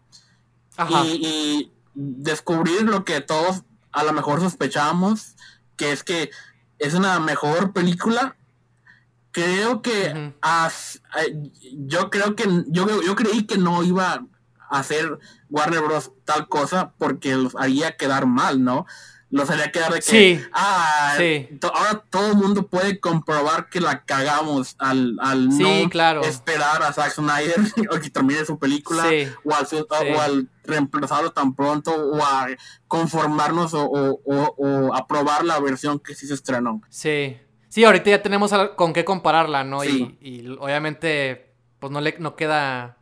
y 0.89 1.71
descubrir 1.99 2.83
lo 2.83 3.03
que 3.03 3.19
todos 3.19 3.63
a 3.91 4.03
lo 4.03 4.13
mejor 4.13 4.39
sospechábamos, 4.39 5.35
que 5.75 5.91
es 5.91 6.03
que 6.03 6.31
es 6.77 6.93
una 6.93 7.19
mejor 7.19 7.73
película. 7.73 8.37
Creo 9.31 9.81
que 9.81 10.07
eh, 10.07 11.51
yo 11.73 12.09
creo 12.09 12.35
que 12.35 12.45
yo, 12.67 13.01
yo 13.01 13.15
creí 13.15 13.45
que 13.45 13.57
no 13.57 13.83
iba 13.83 14.25
a 14.69 14.79
hacer 14.79 15.19
Warner 15.49 15.81
Bros. 15.81 16.11
tal 16.25 16.47
cosa 16.47 16.93
porque 16.97 17.35
los 17.35 17.55
haría 17.55 17.97
quedar 17.97 18.25
mal, 18.25 18.63
¿no? 18.63 18.85
Los 19.31 19.49
haría 19.49 19.71
quedar 19.71 19.93
de 19.93 19.99
que 19.99 20.43
ah, 20.53 21.15
ahora 21.73 22.03
todo 22.09 22.31
el 22.31 22.35
mundo 22.35 22.67
puede 22.67 22.99
comprobar 22.99 23.69
que 23.69 23.79
la 23.79 24.03
cagamos 24.03 24.75
al, 24.79 25.17
al 25.21 25.49
no 25.49 26.21
esperar 26.23 26.81
a 26.81 26.91
Zack 26.91 27.11
Snyder 27.11 27.59
o 27.91 27.99
que 27.99 28.09
termine 28.09 28.43
su 28.45 28.57
película 28.57 29.05
o, 29.43 29.53
al, 29.53 29.67
o, 30.15 30.19
al, 30.19 30.49
reemplazarlo 30.63 31.31
tan 31.31 31.53
pronto 31.53 31.91
o 31.91 32.23
a 32.23 32.47
conformarnos 32.87 33.73
o, 33.73 34.19
o, 34.23 34.95
aprobar 34.95 35.43
la 35.45 35.59
versión 35.59 35.99
que 35.99 36.15
sí 36.15 36.27
se 36.27 36.33
estrenó. 36.33 36.81
Sí, 36.89 37.37
sí, 37.69 37.83
ahorita 37.83 38.09
ya 38.09 38.21
tenemos 38.21 38.51
con 38.75 38.93
qué 38.93 39.05
compararla, 39.05 39.63
¿no? 39.63 39.83
Y, 39.83 40.17
y 40.21 40.47
obviamente 40.59 41.53
pues 41.79 41.91
no 41.91 42.01
le 42.01 42.15
no 42.19 42.35
queda, 42.35 42.97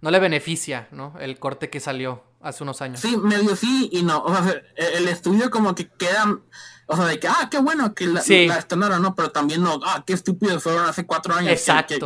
no 0.00 0.10
le 0.10 0.18
beneficia, 0.20 0.88
¿no? 0.92 1.14
El 1.20 1.38
corte 1.38 1.70
que 1.70 1.80
salió 1.80 2.25
hace 2.46 2.62
unos 2.62 2.80
años. 2.82 3.00
Sí, 3.00 3.16
medio 3.16 3.56
sí 3.56 3.88
y 3.92 4.02
no. 4.02 4.22
O 4.22 4.34
sea, 4.34 4.62
el 4.76 5.08
estudio 5.08 5.50
como 5.50 5.74
que 5.74 5.88
queda, 5.88 6.38
o 6.86 6.96
sea, 6.96 7.06
de 7.06 7.18
que, 7.18 7.28
ah, 7.28 7.48
qué 7.50 7.58
bueno 7.58 7.94
que 7.94 8.06
la, 8.06 8.20
estrenaron, 8.20 9.02
¿no? 9.02 9.14
Pero 9.14 9.30
también 9.30 9.62
no, 9.62 9.80
ah, 9.84 10.04
qué 10.06 10.12
estúpido 10.12 10.60
fueron 10.60 10.86
hace 10.86 11.06
cuatro 11.06 11.34
años 11.34 11.60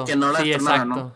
que, 0.06 0.16
no 0.16 0.32
la 0.32 0.40
estrenaron, 0.40 0.88
¿no? 0.88 1.14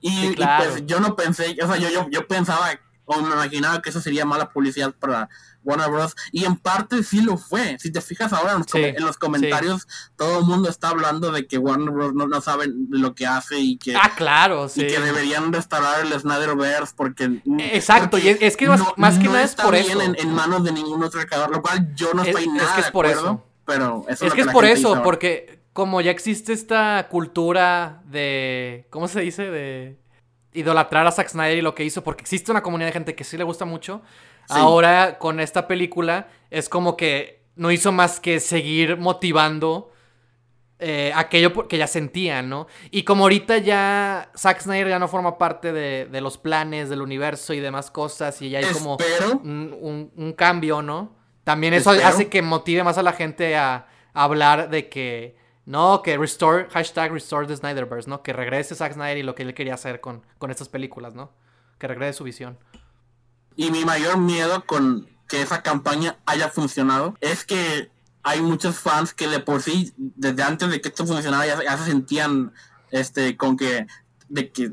Y, 0.00 0.34
pues 0.34 0.84
yo 0.86 1.00
no 1.00 1.14
pensé, 1.14 1.56
o 1.62 1.66
sea, 1.66 1.76
yo, 1.76 1.88
yo, 1.88 2.08
yo 2.10 2.26
pensaba 2.26 2.70
o 3.04 3.20
me 3.20 3.32
imaginaba 3.32 3.82
que 3.82 3.90
eso 3.90 4.00
sería 4.00 4.24
mala 4.24 4.50
publicidad 4.50 4.92
para 4.92 5.28
Warner 5.64 5.90
Bros. 5.90 6.14
Y 6.32 6.44
en 6.44 6.56
parte 6.56 7.02
sí 7.02 7.20
lo 7.20 7.36
fue. 7.36 7.76
Si 7.78 7.90
te 7.92 8.00
fijas 8.00 8.32
ahora 8.32 8.52
en 8.52 9.04
los, 9.04 9.16
comentarios, 9.16 9.86
todo 10.16 10.40
el 10.40 10.44
mundo 10.44 10.68
está 10.68 10.88
hablando 10.88 11.30
de 11.30 11.46
que 11.46 11.58
Warner 11.58 11.90
Bros. 11.90 12.14
no, 12.14 12.26
no 12.26 12.40
sabe 12.40 12.66
lo 12.90 13.14
que 13.14 13.26
hace 13.26 13.58
y 13.58 13.76
que, 13.76 13.94
ah, 13.96 14.12
claro, 14.16 14.68
y 14.74 14.86
que 14.86 15.00
deberían 15.00 15.52
restaurar 15.52 16.04
el 16.04 16.12
Snyderverse 16.18 16.94
porque. 16.96 17.42
Exacto, 17.58 18.18
y 18.18 18.28
es, 18.28 18.56
que 18.56 18.68
más, 18.96 19.18
que 19.18 19.26
nada 19.26 19.42
es 19.42 19.54
por 19.54 19.74
eso. 19.74 20.00
En, 20.00 20.16
en 20.18 20.34
manos 20.34 20.64
de 20.64 20.72
ningún 20.72 21.02
otro 21.02 21.20
creador, 21.26 21.50
lo 21.50 21.62
cual 21.62 21.94
yo 21.94 22.12
no 22.14 22.22
estoy 22.22 22.48
nada 22.48 22.68
es 22.68 22.74
que 22.74 22.80
es 22.80 22.90
por 22.90 23.06
eso. 23.06 23.44
Pero 23.64 24.04
es 24.08 24.18
que, 24.18 24.40
es 24.40 24.48
por 24.48 24.64
eso, 24.64 25.02
porque 25.02 25.62
como 25.72 26.00
ya 26.00 26.10
existe 26.10 26.52
esta 26.52 27.06
cultura 27.08 28.02
de. 28.06 28.86
¿Cómo 28.90 29.08
se 29.08 29.20
dice? 29.20 29.50
De 29.50 30.01
idolatrar 30.54 31.06
a 31.06 31.12
Zack 31.12 31.28
Snyder 31.28 31.58
y 31.58 31.62
lo 31.62 31.74
que 31.74 31.84
hizo, 31.84 32.02
porque 32.02 32.22
existe 32.22 32.50
una 32.50 32.62
comunidad 32.62 32.88
de 32.88 32.92
gente 32.92 33.14
que 33.14 33.24
sí 33.24 33.36
le 33.36 33.44
gusta 33.44 33.64
mucho. 33.64 34.02
Ahora, 34.48 35.18
con 35.18 35.40
esta 35.40 35.66
película, 35.66 36.28
es 36.50 36.68
como 36.68 36.96
que 36.96 37.42
no 37.56 37.70
hizo 37.70 37.92
más 37.92 38.20
que 38.20 38.40
seguir 38.40 38.96
motivando 38.96 39.92
eh, 40.78 41.12
aquello 41.14 41.68
que 41.68 41.78
ya 41.78 41.86
sentían, 41.86 42.48
¿no? 42.48 42.66
Y 42.90 43.04
como 43.04 43.24
ahorita 43.24 43.58
ya 43.58 44.30
Zack 44.36 44.60
Snyder 44.60 44.88
ya 44.88 44.98
no 44.98 45.08
forma 45.08 45.38
parte 45.38 45.72
de, 45.72 46.20
los 46.20 46.38
planes 46.38 46.90
del 46.90 47.02
universo 47.02 47.54
y 47.54 47.60
demás 47.60 47.90
cosas, 47.90 48.42
y 48.42 48.50
ya 48.50 48.58
hay 48.58 48.64
como 48.72 48.98
un, 49.44 50.34
cambio, 50.36 50.82
¿no? 50.82 51.14
También 51.44 51.74
eso 51.74 51.90
hace 51.90 52.28
que 52.28 52.42
motive 52.42 52.84
más 52.84 52.98
a 52.98 53.02
la 53.02 53.12
gente 53.12 53.56
a 53.56 53.86
hablar 54.12 54.70
de 54.70 54.88
que 54.88 55.41
no, 55.64 56.02
que 56.02 56.18
restore, 56.18 56.68
hashtag 56.70 57.12
restore 57.12 57.46
the 57.46 57.56
Snyderverse, 57.56 58.08
¿no? 58.08 58.22
Que 58.22 58.32
regrese 58.32 58.74
Zack 58.74 58.94
Snyder 58.94 59.18
y 59.18 59.22
lo 59.22 59.34
que 59.34 59.44
él 59.44 59.54
quería 59.54 59.74
hacer 59.74 60.00
con, 60.00 60.24
con 60.38 60.50
estas 60.50 60.68
películas, 60.68 61.14
¿no? 61.14 61.30
Que 61.78 61.86
regrese 61.86 62.18
su 62.18 62.24
visión. 62.24 62.58
Y 63.56 63.70
mi 63.70 63.84
mayor 63.84 64.18
miedo 64.18 64.64
con 64.66 65.08
que 65.28 65.42
esa 65.42 65.62
campaña 65.62 66.18
haya 66.26 66.48
funcionado 66.48 67.16
es 67.20 67.44
que 67.44 67.90
hay 68.22 68.40
muchos 68.40 68.78
fans 68.78 69.14
que 69.14 69.28
de 69.28 69.40
por 69.40 69.62
sí, 69.62 69.92
desde 69.96 70.42
antes 70.42 70.70
de 70.70 70.80
que 70.80 70.88
esto 70.88 71.06
funcionara, 71.06 71.46
ya, 71.46 71.78
se 71.78 71.84
sentían 71.84 72.52
este, 72.90 73.36
con 73.36 73.56
que, 73.56 73.86
de 74.28 74.50
que 74.50 74.72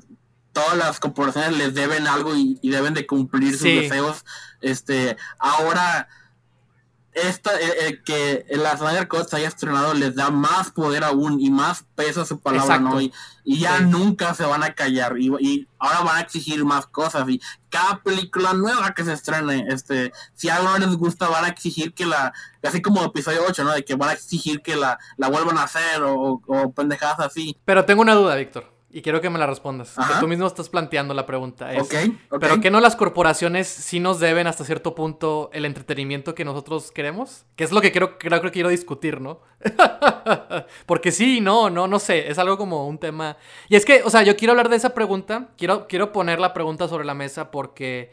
todas 0.53 0.77
las 0.77 0.99
corporaciones 0.99 1.57
les 1.57 1.73
deben 1.73 2.07
algo 2.07 2.35
y, 2.35 2.59
deben 2.63 2.93
de 2.93 3.07
cumplir 3.07 3.53
sus 3.53 3.63
deseos. 3.63 4.25
Este, 4.61 5.17
ahora 5.39 6.07
esta, 7.13 7.59
eh, 7.59 7.87
eh, 7.87 8.01
que 8.03 8.45
la 8.51 8.77
Snyder 8.77 9.07
Cut 9.07 9.27
se 9.27 9.37
haya 9.37 9.47
estrenado 9.47 9.93
les 9.93 10.15
da 10.15 10.29
más 10.29 10.71
poder 10.71 11.03
aún 11.03 11.39
y 11.39 11.49
más 11.49 11.83
peso 11.95 12.21
a 12.21 12.25
su 12.25 12.39
palabra, 12.39 12.79
¿no? 12.79 13.01
Y, 13.01 13.11
ya 13.45 13.79
nunca 13.79 14.35
se 14.35 14.45
van 14.45 14.61
a 14.61 14.75
callar 14.75 15.15
y, 15.17 15.67
ahora 15.79 16.01
van 16.01 16.17
a 16.17 16.21
exigir 16.21 16.63
más 16.65 16.85
cosas 16.85 17.27
y 17.27 17.41
cada 17.69 17.97
película 18.03 18.53
nueva 18.53 18.93
que 18.93 19.03
se 19.03 19.13
estrene, 19.13 19.65
este, 19.69 20.11
si 20.35 20.49
algo 20.49 20.69
no 20.69 20.77
les 20.77 20.95
gusta 20.95 21.27
van 21.29 21.45
a 21.45 21.47
exigir 21.47 21.93
que 21.93 22.05
la, 22.05 22.31
así 22.61 22.79
como 22.79 23.03
episodio 23.03 23.41
8, 23.47 23.63
¿no? 23.63 23.71
De 23.73 23.83
que 23.83 23.95
van 23.95 24.09
a 24.09 24.13
exigir 24.13 24.61
que 24.61 24.75
la, 24.75 24.99
la 25.17 25.29
vuelvan 25.29 25.57
a 25.57 25.63
hacer 25.63 26.03
o, 26.03 26.41
o 26.45 26.71
pendejadas 26.73 27.19
así. 27.21 27.57
Pero 27.65 27.85
tengo 27.85 28.03
una 28.03 28.13
duda, 28.13 28.35
Víctor. 28.35 28.78
Y 28.91 29.03
quiero 29.03 29.21
que 29.21 29.29
me 29.29 29.37
la 29.37 29.45
respondas. 29.45 29.93
Que 29.95 30.19
tú 30.19 30.27
mismo 30.27 30.47
estás 30.47 30.67
planteando 30.67 31.13
la 31.13 31.27
pregunta. 31.27 31.71
Es, 31.73 31.83
okay, 31.83 32.17
¿Pero 32.39 32.59
que 32.59 32.71
no 32.71 32.79
las 32.79 32.95
corporaciones 32.95 33.67
sí 33.67 33.99
nos 33.99 34.19
deben 34.19 34.47
hasta 34.47 34.65
cierto 34.65 34.95
punto 34.95 35.51
el 35.53 35.65
entretenimiento 35.65 36.33
que 36.33 36.43
nosotros 36.43 36.91
queremos? 36.91 37.45
Que 37.55 37.63
es 37.63 37.71
lo 37.71 37.81
que 37.81 37.91
quiero, 37.91 38.17
creo 38.17 38.41
que 38.41 38.49
quiero 38.49 38.69
discutir, 38.69 39.21
¿no? 39.21 39.41
Porque 40.87 41.11
sí, 41.11 41.39
no, 41.39 41.69
no, 41.69 41.87
no 41.87 41.99
sé. 41.99 42.31
Es 42.31 42.39
algo 42.39 42.57
como 42.57 42.87
un 42.87 42.97
tema. 42.97 43.37
Y 43.67 43.75
es 43.75 43.85
que, 43.85 44.01
o 44.03 44.09
sea, 44.09 44.23
yo 44.23 44.35
quiero 44.35 44.53
hablar 44.53 44.69
de 44.69 44.77
esa 44.77 44.95
pregunta. 44.95 45.49
Quiero, 45.55 45.87
quiero 45.87 46.11
poner 46.11 46.39
la 46.39 46.53
pregunta 46.53 46.87
sobre 46.87 47.05
la 47.05 47.13
mesa 47.13 47.51
porque. 47.51 48.11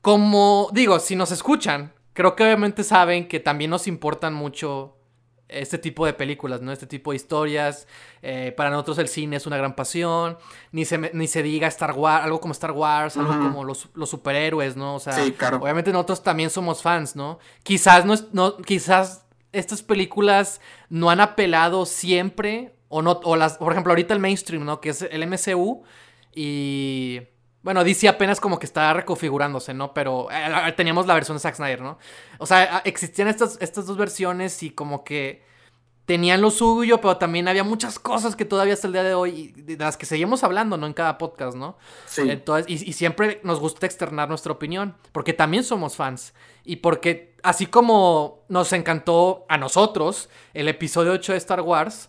Como 0.00 0.70
digo, 0.72 0.98
si 0.98 1.14
nos 1.14 1.30
escuchan, 1.30 1.92
creo 2.14 2.34
que 2.34 2.42
obviamente 2.42 2.82
saben 2.82 3.28
que 3.28 3.38
también 3.38 3.70
nos 3.70 3.86
importan 3.86 4.34
mucho 4.34 4.97
este 5.48 5.78
tipo 5.78 6.04
de 6.04 6.12
películas, 6.12 6.60
¿no? 6.60 6.72
Este 6.72 6.86
tipo 6.86 7.10
de 7.10 7.16
historias. 7.16 7.86
Eh, 8.22 8.52
para 8.56 8.70
nosotros 8.70 8.98
el 8.98 9.08
cine 9.08 9.36
es 9.36 9.46
una 9.46 9.56
gran 9.56 9.74
pasión. 9.74 10.38
Ni 10.72 10.84
se, 10.84 10.98
ni 10.98 11.26
se 11.26 11.42
diga 11.42 11.68
Star 11.68 11.92
Wars, 11.92 12.24
algo 12.24 12.40
como 12.40 12.52
Star 12.52 12.72
Wars, 12.72 13.16
algo 13.16 13.32
como 13.32 13.64
los, 13.64 13.88
superhéroes, 14.04 14.76
¿no? 14.76 14.96
O 14.96 15.00
sea, 15.00 15.16
obviamente 15.60 15.92
nosotros 15.92 16.22
también 16.22 16.50
somos 16.50 16.82
fans, 16.82 17.16
¿no? 17.16 17.38
Quizás 17.62 18.04
no, 18.04 18.14
no, 18.32 18.56
quizás 18.58 19.24
estas 19.52 19.82
películas 19.82 20.60
no 20.90 21.10
han 21.10 21.20
apelado 21.20 21.86
siempre, 21.86 22.74
o 22.88 23.02
no, 23.02 23.20
o 23.24 23.36
las, 23.36 23.56
por 23.56 23.72
ejemplo, 23.72 23.92
ahorita 23.92 24.14
el 24.14 24.20
mainstream, 24.20 24.64
¿no? 24.64 24.80
Que 24.80 24.90
es 24.90 25.02
el 25.02 25.26
MCU. 25.26 25.82
Y 26.34 27.22
bueno, 27.62 27.84
DC 27.84 28.08
apenas 28.08 28.40
como 28.40 28.58
que 28.58 28.66
está 28.66 28.92
reconfigurándose, 28.92 29.74
¿no? 29.74 29.92
Pero 29.92 30.28
eh, 30.30 30.72
teníamos 30.76 31.06
la 31.06 31.14
versión 31.14 31.36
de 31.36 31.40
Zack 31.40 31.56
Snyder, 31.56 31.80
¿no? 31.80 31.98
O 32.38 32.46
sea, 32.46 32.82
existían 32.84 33.28
estas, 33.28 33.58
estas 33.60 33.86
dos 33.86 33.96
versiones 33.96 34.62
y 34.62 34.70
como 34.70 35.04
que 35.04 35.42
tenían 36.08 36.40
lo 36.40 36.50
suyo, 36.50 37.02
pero 37.02 37.18
también 37.18 37.48
había 37.48 37.64
muchas 37.64 37.98
cosas 37.98 38.34
que 38.34 38.46
todavía 38.46 38.72
hasta 38.72 38.86
el 38.86 38.94
día 38.94 39.02
de 39.02 39.12
hoy, 39.12 39.52
de 39.56 39.76
las 39.76 39.98
que 39.98 40.06
seguimos 40.06 40.42
hablando, 40.42 40.78
¿no? 40.78 40.86
En 40.86 40.94
cada 40.94 41.18
podcast, 41.18 41.54
¿no? 41.54 41.76
Sí. 42.06 42.22
Entonces, 42.30 42.66
y, 42.70 42.88
y, 42.88 42.92
siempre 42.94 43.40
nos 43.44 43.60
gusta 43.60 43.84
externar 43.84 44.28
nuestra 44.28 44.52
opinión, 44.52 44.96
porque 45.12 45.34
también 45.34 45.64
somos 45.64 45.96
fans. 45.96 46.32
Y 46.64 46.76
porque, 46.76 47.34
así 47.42 47.66
como 47.66 48.44
nos 48.48 48.72
encantó 48.72 49.44
a 49.50 49.58
nosotros 49.58 50.30
el 50.54 50.68
episodio 50.68 51.12
8 51.12 51.32
de 51.32 51.38
Star 51.38 51.60
Wars, 51.60 52.08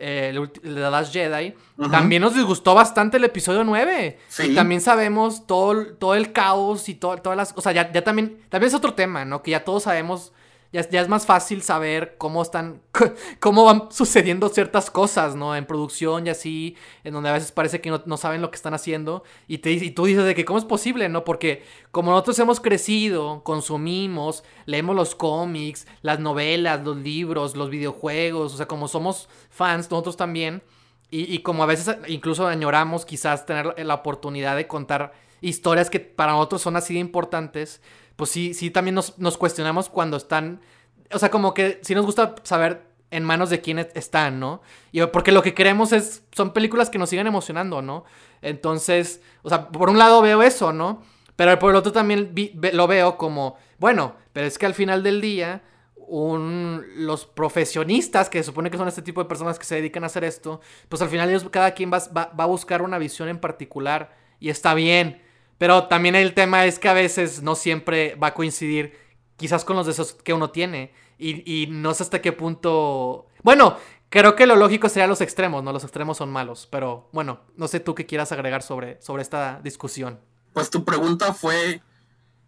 eh, 0.00 0.48
The 0.62 0.90
Last 0.90 1.12
Jedi, 1.12 1.54
también 1.90 2.22
nos 2.22 2.34
disgustó 2.34 2.74
bastante 2.74 3.18
el 3.18 3.24
episodio 3.24 3.62
9. 3.64 4.18
Y 4.44 4.54
también 4.54 4.80
sabemos 4.80 5.46
todo, 5.46 5.86
todo 5.94 6.14
el 6.14 6.32
caos 6.32 6.88
y 6.88 6.94
todo, 6.94 7.18
todas 7.18 7.36
las... 7.36 7.52
O 7.56 7.60
sea, 7.60 7.72
ya, 7.72 7.92
ya 7.92 8.02
también... 8.02 8.40
También 8.48 8.68
es 8.68 8.74
otro 8.74 8.94
tema, 8.94 9.24
¿no? 9.24 9.42
Que 9.42 9.52
ya 9.52 9.64
todos 9.64 9.84
sabemos 9.84 10.32
ya, 10.72 10.82
es 10.82 11.08
más 11.08 11.26
fácil 11.26 11.62
saber 11.62 12.14
cómo 12.16 12.42
están, 12.42 12.80
cómo 13.40 13.64
van 13.64 13.90
sucediendo 13.90 14.48
ciertas 14.50 14.88
cosas, 14.88 15.34
¿no? 15.34 15.56
En 15.56 15.66
producción 15.66 16.26
y 16.26 16.30
así, 16.30 16.76
en 17.02 17.12
donde 17.12 17.28
a 17.28 17.32
veces 17.32 17.50
parece 17.50 17.80
que 17.80 17.90
no, 17.90 18.16
saben 18.16 18.40
lo 18.40 18.50
que 18.52 18.56
están 18.56 18.74
haciendo. 18.74 19.24
Y, 19.48 19.58
te, 19.58 19.72
y 19.72 19.90
tú 19.90 20.04
dices 20.04 20.24
de 20.24 20.34
que 20.36 20.44
cómo 20.44 20.60
es 20.60 20.64
posible, 20.64 21.08
¿no? 21.08 21.24
Porque 21.24 21.64
como 21.90 22.12
nosotros 22.12 22.38
hemos 22.38 22.60
crecido, 22.60 23.42
consumimos, 23.42 24.44
leemos 24.64 24.94
los 24.94 25.16
cómics, 25.16 25.88
las 26.02 26.20
novelas, 26.20 26.84
los 26.84 26.96
libros, 26.96 27.56
los 27.56 27.68
videojuegos, 27.68 28.54
o 28.54 28.56
sea, 28.56 28.68
como 28.68 28.86
somos 28.86 29.28
fans, 29.50 29.90
nosotros 29.90 30.16
también. 30.16 30.62
Y, 31.10 31.34
y 31.34 31.40
como 31.40 31.64
a 31.64 31.66
veces 31.66 31.96
incluso 32.06 32.46
añoramos 32.46 33.04
quizás 33.04 33.44
tener 33.44 33.74
la 33.84 33.94
oportunidad 33.94 34.54
de 34.54 34.68
contar 34.68 35.12
historias 35.40 35.90
que 35.90 35.98
para 35.98 36.32
nosotros 36.32 36.62
son 36.62 36.76
así 36.76 36.94
de 36.94 37.00
importantes 37.00 37.80
pues 38.20 38.32
sí, 38.32 38.52
sí 38.52 38.70
también 38.70 38.94
nos, 38.94 39.38
cuestionamos 39.38 39.88
cuando 39.88 40.18
están, 40.18 40.60
o 41.10 41.18
sea, 41.18 41.30
como 41.30 41.54
que 41.54 41.80
sí 41.80 41.94
nos 41.94 42.04
gusta 42.04 42.34
saber 42.42 42.82
en 43.10 43.24
manos 43.24 43.48
de 43.48 43.62
quién 43.62 43.78
están, 43.78 44.38
¿no? 44.38 44.60
Y 44.92 45.00
porque 45.06 45.32
lo 45.32 45.42
que 45.42 45.54
queremos 45.54 45.92
es, 45.92 46.22
son 46.30 46.52
películas 46.52 46.90
que 46.90 46.98
nos 46.98 47.08
sigan 47.08 47.26
emocionando, 47.26 47.80
¿no? 47.80 48.04
Entonces, 48.42 49.22
o 49.40 49.48
sea, 49.48 49.68
por 49.68 49.88
un 49.88 49.96
lado 49.96 50.20
veo 50.20 50.42
eso, 50.42 50.70
¿no? 50.70 51.02
Pero 51.34 51.58
por 51.58 51.70
el 51.70 51.76
otro 51.76 51.92
también 51.92 52.34
lo 52.74 52.86
veo 52.86 53.16
como, 53.16 53.56
bueno, 53.78 54.16
pero 54.34 54.46
es 54.46 54.58
que 54.58 54.66
al 54.66 54.74
final 54.74 55.02
del 55.02 55.22
día, 55.22 55.62
un, 55.96 56.84
los 56.96 57.24
profesionistas, 57.24 58.28
que 58.28 58.40
se 58.40 58.44
supone 58.44 58.70
que 58.70 58.76
son 58.76 58.86
este 58.86 59.00
tipo 59.00 59.22
de 59.22 59.30
personas 59.30 59.58
que 59.58 59.64
se 59.64 59.76
dedican 59.76 60.04
a 60.04 60.08
hacer 60.08 60.24
esto, 60.24 60.60
pues 60.90 61.00
al 61.00 61.08
final 61.08 61.30
ellos, 61.30 61.46
cada 61.50 61.72
quien 61.72 61.90
va, 61.90 62.02
va 62.14 62.44
a 62.44 62.46
buscar 62.46 62.82
una 62.82 62.98
visión 62.98 63.30
en 63.30 63.38
particular 63.38 64.14
y 64.40 64.50
está 64.50 64.74
bien. 64.74 65.22
Pero 65.60 65.88
también 65.88 66.14
el 66.14 66.32
tema 66.32 66.64
es 66.64 66.78
que 66.78 66.88
a 66.88 66.94
veces 66.94 67.42
no 67.42 67.54
siempre 67.54 68.14
va 68.14 68.28
a 68.28 68.34
coincidir 68.34 68.96
quizás 69.36 69.62
con 69.62 69.76
los 69.76 69.86
deseos 69.86 70.14
que 70.14 70.32
uno 70.32 70.48
tiene. 70.48 70.94
Y, 71.18 71.66
no 71.68 71.92
sé 71.92 72.02
hasta 72.02 72.22
qué 72.22 72.32
punto... 72.32 73.26
Bueno, 73.42 73.76
creo 74.08 74.36
que 74.36 74.46
lo 74.46 74.56
lógico 74.56 74.88
sería 74.88 75.06
los 75.06 75.20
extremos, 75.20 75.62
¿no? 75.62 75.70
Los 75.74 75.82
extremos 75.84 76.16
son 76.16 76.30
malos. 76.30 76.66
Pero 76.72 77.10
bueno, 77.12 77.40
no 77.58 77.68
sé 77.68 77.78
tú 77.78 77.94
qué 77.94 78.06
quieras 78.06 78.32
agregar 78.32 78.62
sobre, 78.62 79.02
sobre 79.02 79.20
esta 79.20 79.60
discusión. 79.62 80.18
Pues 80.54 80.70
tu 80.70 80.82
pregunta 80.82 81.34
fue 81.34 81.82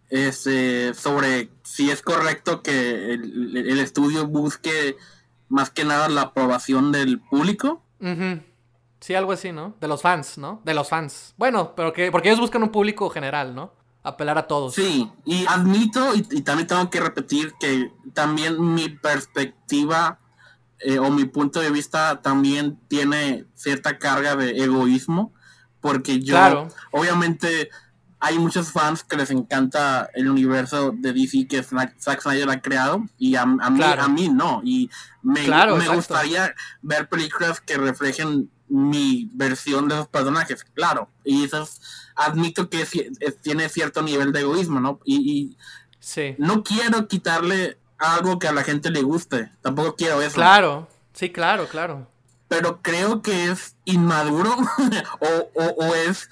este, 0.08 0.94
sobre 0.94 1.50
si 1.64 1.90
es 1.90 2.00
correcto 2.00 2.62
que 2.62 3.12
el, 3.12 3.78
estudio 3.78 4.26
busque 4.26 4.96
más 5.50 5.68
que 5.68 5.84
nada 5.84 6.08
la 6.08 6.22
aprobación 6.22 6.92
del 6.92 7.20
público. 7.20 7.82
Sí, 9.02 9.16
algo 9.16 9.32
así, 9.32 9.50
¿no? 9.50 9.74
De 9.80 9.88
los 9.88 10.00
fans, 10.00 10.38
¿no? 10.38 10.62
De 10.64 10.74
los 10.74 10.88
fans. 10.88 11.34
Bueno, 11.36 11.74
pero 11.74 11.92
que 11.92 12.12
porque 12.12 12.28
ellos 12.28 12.38
buscan 12.38 12.62
un 12.62 12.68
público 12.68 13.10
general, 13.10 13.52
¿no? 13.52 13.74
Apelar 14.04 14.38
a 14.38 14.46
todos. 14.46 14.74
Sí, 14.74 15.10
y 15.24 15.44
admito, 15.46 16.14
y, 16.14 16.42
también 16.42 16.68
tengo 16.68 16.88
que 16.88 17.00
repetir 17.00 17.52
que 17.58 17.90
también 18.14 18.74
mi 18.74 18.88
perspectiva 18.90 20.20
eh, 20.78 21.00
o 21.00 21.10
mi 21.10 21.24
punto 21.24 21.60
de 21.60 21.70
vista 21.70 22.22
también 22.22 22.78
tiene 22.86 23.44
cierta 23.54 23.98
carga 23.98 24.36
de 24.36 24.62
egoísmo, 24.62 25.32
porque 25.80 26.20
yo, 26.20 26.68
obviamente, 26.92 27.70
hay 28.20 28.38
muchos 28.38 28.70
fans 28.70 29.02
que 29.02 29.16
les 29.16 29.32
encanta 29.32 30.08
el 30.14 30.28
universo 30.28 30.92
de 30.96 31.12
DC 31.12 31.48
que 31.48 31.64
Zack 31.64 32.20
Snyder 32.20 32.50
ha 32.50 32.62
creado 32.62 33.04
y 33.18 33.34
a, 33.34 33.44
mí, 33.44 33.58
a 33.60 34.08
mí 34.08 34.28
no. 34.28 34.60
Y 34.64 34.88
me, 35.22 35.48
me 35.48 35.88
gustaría 35.88 36.54
ver 36.82 37.08
películas 37.08 37.60
que 37.60 37.76
reflejen 37.76 38.48
mi 38.72 39.28
versión 39.34 39.86
de 39.86 39.94
esos 39.96 40.08
personajes, 40.08 40.64
claro. 40.72 41.10
Y 41.24 41.44
eso 41.44 41.68
admito 42.16 42.70
que 42.70 42.86
tiene 43.42 43.68
cierto 43.68 44.00
nivel 44.02 44.32
de 44.32 44.40
egoísmo, 44.40 44.80
¿no? 44.80 44.98
Y, 45.04 45.56
no 46.38 46.64
quiero 46.64 47.06
quitarle 47.06 47.78
algo 47.98 48.38
que 48.38 48.48
a 48.48 48.52
la 48.52 48.64
gente 48.64 48.90
le 48.90 49.02
guste, 49.02 49.52
tampoco 49.60 49.94
quiero 49.94 50.22
eso. 50.22 50.34
Claro, 50.34 50.88
sí, 51.12 51.30
claro, 51.30 51.68
claro. 51.68 52.08
Pero 52.48 52.80
creo 52.82 53.22
que 53.22 53.50
es 53.50 53.76
inmaduro 53.84 54.56
o, 55.20 55.94
es, 55.94 56.30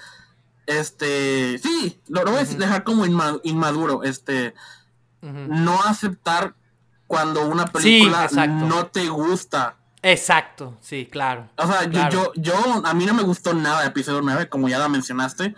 este, 0.66 1.58
sí, 1.58 2.00
lo, 2.08 2.24
voy 2.24 2.40
a 2.40 2.44
dejar 2.44 2.84
como 2.84 3.04
inmaduro, 3.44 4.02
este, 4.02 4.54
no 5.20 5.82
aceptar 5.82 6.54
cuando 7.06 7.46
una 7.46 7.66
película 7.66 8.28
no 8.48 8.86
te 8.86 9.08
gusta 9.08 9.76
Exacto, 10.02 10.76
sí, 10.80 11.06
claro. 11.10 11.48
O 11.56 11.66
sea, 11.66 11.84
Yo, 12.10 12.32
yo, 12.34 12.54
a 12.84 12.94
mí 12.94 13.04
no 13.04 13.14
me 13.14 13.22
gustó 13.22 13.52
nada 13.54 13.82
de 13.82 13.88
episodio 13.88 14.22
9, 14.22 14.48
como 14.48 14.68
ya 14.68 14.78
la 14.78 14.88
mencionaste. 14.88 15.54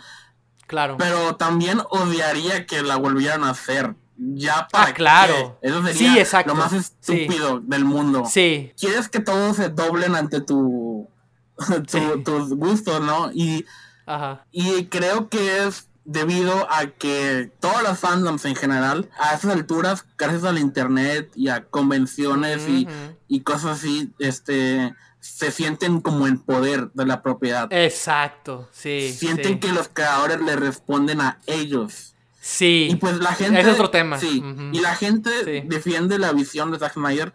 Claro. 0.66 0.96
Pero 0.98 1.36
también 1.36 1.80
odiaría 1.90 2.66
que 2.66 2.82
la 2.82 2.96
volvieran 2.96 3.44
a 3.44 3.50
hacer. 3.50 3.94
Ya 4.16 4.68
para 4.70 4.90
ah, 4.90 4.94
claro. 4.94 5.58
Eso 5.62 5.82
sería 5.86 6.44
lo 6.46 6.54
más 6.54 6.72
estúpido 6.72 7.60
del 7.60 7.84
mundo. 7.84 8.24
Sí. 8.24 8.72
Quieres 8.78 9.08
que 9.08 9.20
todos 9.20 9.56
se 9.56 9.68
doblen 9.68 10.14
ante 10.14 10.40
tu, 10.40 11.08
tus 12.24 12.54
gustos, 12.54 13.00
¿no? 13.00 13.30
Y, 13.32 13.64
Ajá. 14.06 14.44
y 14.50 14.86
creo 14.86 15.28
que 15.28 15.64
es 15.64 15.88
debido 16.04 16.66
a 16.70 16.86
que 16.86 17.50
todas 17.60 17.82
las 17.82 18.00
fandoms 18.00 18.44
en 18.44 18.56
general, 18.56 19.08
a 19.18 19.34
esas 19.34 19.52
alturas, 19.52 20.04
gracias 20.18 20.44
al 20.44 20.58
internet 20.58 21.30
y 21.34 21.48
a 21.48 21.64
convenciones 21.64 22.66
y, 22.68 23.40
cosas 23.40 23.78
así, 23.78 24.12
este 24.18 24.94
se 25.20 25.52
sienten 25.52 26.00
como 26.00 26.26
en 26.26 26.38
poder 26.38 26.90
de 26.94 27.06
la 27.06 27.22
propiedad. 27.22 27.68
Exacto, 27.70 28.68
sí. 28.72 29.14
Sienten 29.16 29.60
que 29.60 29.72
los 29.72 29.88
creadores 29.88 30.40
le 30.40 30.56
responden 30.56 31.20
a 31.20 31.38
ellos. 31.46 32.16
Sí. 32.40 32.88
Y 32.90 32.96
pues 32.96 33.18
la 33.18 33.32
gente. 33.32 33.60
Es 33.60 33.68
otro 33.68 33.90
tema. 33.90 34.18
Sí. 34.18 34.42
Y 34.72 34.80
la 34.80 34.96
gente 34.96 35.64
defiende 35.64 36.18
la 36.18 36.32
visión 36.32 36.72
de 36.72 36.80
Zack 36.80 36.94
Snyder, 36.94 37.32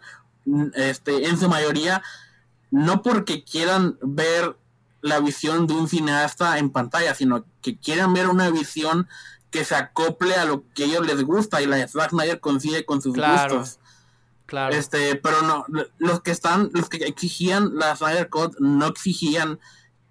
este, 0.74 1.28
en 1.28 1.38
su 1.38 1.48
mayoría, 1.48 2.02
no 2.70 3.02
porque 3.02 3.42
quieran 3.42 3.98
ver 4.02 4.54
la 5.00 5.20
visión 5.20 5.66
de 5.66 5.74
un 5.74 5.88
cineasta 5.88 6.58
en 6.58 6.70
pantalla, 6.70 7.14
sino 7.14 7.44
que 7.62 7.78
quieren 7.78 8.12
ver 8.14 8.28
una 8.28 8.50
visión 8.50 9.08
que 9.50 9.64
se 9.64 9.74
acople 9.74 10.34
a 10.34 10.44
lo 10.44 10.64
que 10.74 10.84
a 10.84 10.86
ellos 10.86 11.06
les 11.06 11.22
gusta 11.22 11.62
y 11.62 11.66
la 11.66 11.76
de 11.76 11.88
Zack 11.88 12.10
Snyder 12.10 12.40
consigue 12.40 12.84
con 12.84 13.00
sus 13.00 13.16
gustos. 13.16 13.78
Claro. 14.46 14.74
Este, 14.74 15.14
pero 15.16 15.42
no, 15.42 15.66
los 15.98 16.22
que 16.22 16.30
están, 16.30 16.70
los 16.72 16.88
que 16.88 16.98
exigían 16.98 17.76
la 17.76 17.94
Snyder 17.96 18.28
Code 18.28 18.56
no 18.60 18.86
exigían 18.86 19.58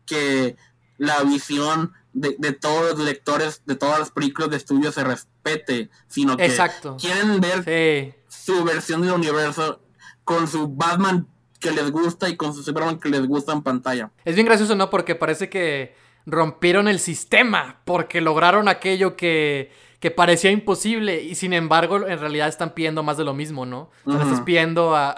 que 0.06 0.56
la 0.97 1.23
visión 1.23 1.93
de, 2.13 2.52
todos 2.54 2.97
los 2.97 3.06
lectores 3.06 3.62
de 3.65 3.76
todas 3.76 4.00
las 4.00 4.12
películas 4.12 4.50
de 4.50 4.58
estudio 4.58 4.91
se 4.91 5.04
respete, 5.04 5.89
sino 6.08 6.38
que 6.38 6.56
quieren 7.00 7.39
ver 7.41 8.15
su 8.28 8.63
versión 8.63 9.02
del 9.02 9.12
universo 9.12 9.82
con 10.23 10.47
su 10.47 10.67
Batman 10.67 11.28
que 11.60 11.72
les 11.72 11.91
gusta 11.91 12.30
y 12.30 12.36
con 12.36 12.54
su 12.54 12.63
Superman 12.63 13.00
que 13.00 13.10
les 13.10 13.26
gusta 13.28 13.54
en 13.54 13.62
pantalla. 13.62 14.12
Es 14.26 14.36
bien 14.36 14.46
gracioso, 14.46 14.76
¿no? 14.76 14.89
Porque 14.89 15.15
parece 15.15 15.50
que 15.50 15.96
rompieron 16.26 16.88
el 16.88 17.00
sistema 17.00 17.80
porque 17.86 18.20
lograron 18.20 18.67
aquello 18.67 19.15
que, 19.15 19.72
que 20.00 20.12
parecía 20.12 20.52
imposible 20.52 21.24
y 21.24 21.36
sin 21.36 21.54
embargo 21.54 22.06
en 22.06 22.20
realidad 22.20 22.50
están 22.50 22.72
pidiendo 22.72 23.02
más 23.02 23.17
de 23.17 23.24
lo 23.24 23.34
mismo, 23.34 23.65
¿no? 23.65 23.89
O 24.06 24.12
sea, 24.12 24.22
estás 24.24 24.41
pidiendo 24.41 24.96
a, 24.96 25.15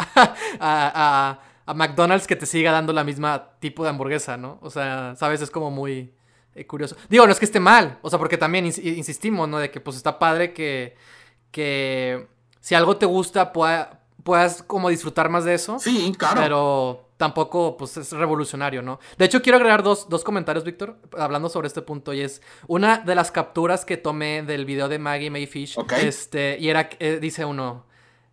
a, 0.59 1.39
a, 1.65 1.73
McDonald's 1.73 2.27
que 2.27 2.35
te 2.35 2.45
siga 2.45 2.71
dando 2.71 2.93
la 2.93 3.03
misma 3.03 3.51
tipo 3.59 3.83
de 3.83 3.89
hamburguesa, 3.89 4.37
¿no? 4.37 4.59
O 4.61 4.69
sea, 4.69 5.15
¿sabes? 5.15 5.41
Es 5.41 5.49
como 5.49 5.71
muy 5.71 6.13
eh, 6.55 6.65
curioso. 6.65 6.95
Digo, 7.09 7.25
no 7.25 7.31
es 7.31 7.39
que 7.39 7.45
esté 7.45 7.59
mal, 7.59 7.99
o 8.01 8.09
sea, 8.09 8.19
porque 8.19 8.37
también 8.37 8.65
insistimos, 8.65 9.49
¿no? 9.49 9.59
De 9.59 9.71
que 9.71 9.81
pues 9.81 9.97
está 9.97 10.19
padre 10.19 10.53
que, 10.53 10.95
que 11.51 12.27
si 12.59 12.75
algo 12.75 12.97
te 12.97 13.05
gusta 13.07 13.51
pueda, 13.51 13.98
puedas 14.23 14.63
como 14.63 14.89
disfrutar 14.89 15.29
más 15.29 15.45
de 15.45 15.53
eso. 15.53 15.79
Sí, 15.79 16.13
claro. 16.17 16.41
Pero 16.41 17.09
tampoco 17.17 17.75
pues 17.75 17.97
es 17.97 18.13
revolucionario, 18.13 18.81
¿no? 18.81 18.99
De 19.17 19.25
hecho, 19.25 19.41
quiero 19.41 19.57
agregar 19.57 19.83
dos, 19.83 20.07
comentarios, 20.23 20.63
Víctor, 20.63 20.97
hablando 21.17 21.49
sobre 21.49 21.67
este 21.67 21.81
punto. 21.81 22.13
Y 22.13 22.21
es 22.21 22.41
una 22.67 22.99
de 22.99 23.13
las 23.13 23.29
capturas 23.29 23.83
que 23.83 23.97
tomé 23.97 24.41
del 24.43 24.65
video 24.65 24.87
de 24.87 24.99
Maggie 24.99 25.29
Mayfish. 25.29 25.77
Este, 26.01 26.57
y 26.59 26.69
era, 26.69 26.89
eh, 26.99 27.19
dice 27.21 27.43
uno, 27.43 27.85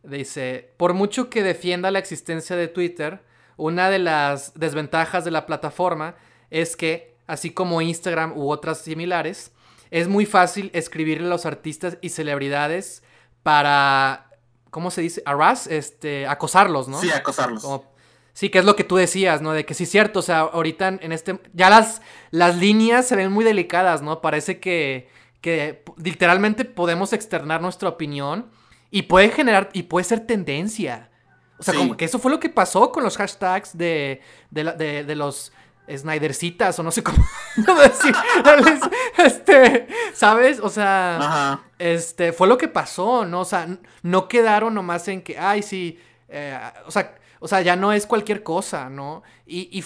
dice, 0.05 0.72
por 0.77 0.94
mucho 0.94 1.29
que 1.31 1.42
defienda 1.42 1.90
la 1.90 1.99
existencia 1.99 2.55
de 2.55 2.68
Twitter, 2.68 3.22
una 3.57 3.90
de 3.90 3.99
las 3.99 4.55
desventajas 4.55 5.25
de 5.25 5.31
la 5.31 5.46
plataforma 5.46 6.14
es 6.51 6.77
que, 6.77 7.16
así 7.27 7.51
como 7.51 7.81
Instagram 7.81 8.38
u 8.38 8.51
otras 8.51 8.79
similares, 8.79 9.53
es 9.90 10.09
muy 10.09 10.27
fácil 10.27 10.70
escribirle 10.75 11.27
a 11.27 11.31
los 11.31 11.46
artistas 11.46 11.99
y 12.03 12.11
celebridades 12.11 13.03
para, 13.42 14.31
¿cómo 14.77 14.91
se 14.91 15.01
dice? 15.01 15.23
Arras, 15.25 15.67
este, 15.69 16.27
acosarlos, 16.27 16.87
¿no? 16.87 17.01
Sí, 17.01 17.11
acosarlos. 17.11 17.67
Sí, 18.35 18.51
que 18.51 18.59
es 18.59 18.65
lo 18.67 18.77
que 18.77 18.85
tú 18.85 18.97
decías, 18.97 19.41
¿no? 19.41 19.55
De 19.55 19.65
que 19.65 19.73
sí 19.73 19.85
es 19.85 19.91
cierto, 19.91 20.19
o 20.19 20.23
sea, 20.23 20.41
ahorita 20.41 20.89
en 21.01 21.12
este... 21.12 21.41
Ya 21.55 21.71
las, 21.71 22.03
las 22.31 22.59
líneas 22.59 23.09
se 23.09 23.17
ven 23.17 23.33
muy 23.33 23.43
delicadas, 23.43 24.03
¿no? 24.03 24.21
Parece 24.21 24.61
que, 24.61 25.09
que 25.41 25.83
literalmente 25.97 26.67
podemos 26.67 27.15
externar 27.15 27.62
nuestra 27.62 27.89
opinión 27.89 28.51
y 28.91 29.05
puede 29.05 29.31
generar, 29.31 29.71
y 29.73 29.85
puede 29.85 30.05
ser 30.05 30.27
tendencia. 30.27 31.09
O 31.59 31.62
sea, 31.62 31.73
como 31.73 31.97
que 31.97 32.05
eso 32.05 32.19
fue 32.19 32.31
lo 32.31 32.39
que 32.39 32.51
pasó 32.51 32.93
con 32.93 33.03
los 33.03 33.17
hashtags 33.17 33.79
de, 33.79 34.21
de, 34.51 35.05
de, 35.05 35.17
los 35.17 35.55
Snydercitas 35.94 36.79
o 36.79 36.83
no 36.83 36.90
sé 36.90 37.03
cómo 37.03 37.18
decir. 37.81 38.14
este, 39.18 39.88
¿sabes? 40.14 40.61
O 40.61 40.68
sea, 40.68 41.61
este, 41.79 42.33
fue 42.33 42.49
lo 42.49 42.59
que 42.59 42.68
pasó, 42.68 43.25
¿no? 43.25 43.40
O 43.40 43.44
sea, 43.44 43.68
no 44.03 44.29
quedaron 44.29 44.75
nomás 44.75 45.09
en 45.09 45.22
que, 45.22 45.38
ay, 45.38 45.62
sí, 45.62 45.99
eh, 46.29 46.59
o 46.87 46.90
sea 46.90 47.14
o 47.38 47.49
sea, 47.49 47.61
ya 47.61 47.77
no 47.77 47.92
es 47.92 48.07
cualquier 48.07 48.42
cosa, 48.42 48.88
¿no? 48.88 49.22
Y, 49.46 49.81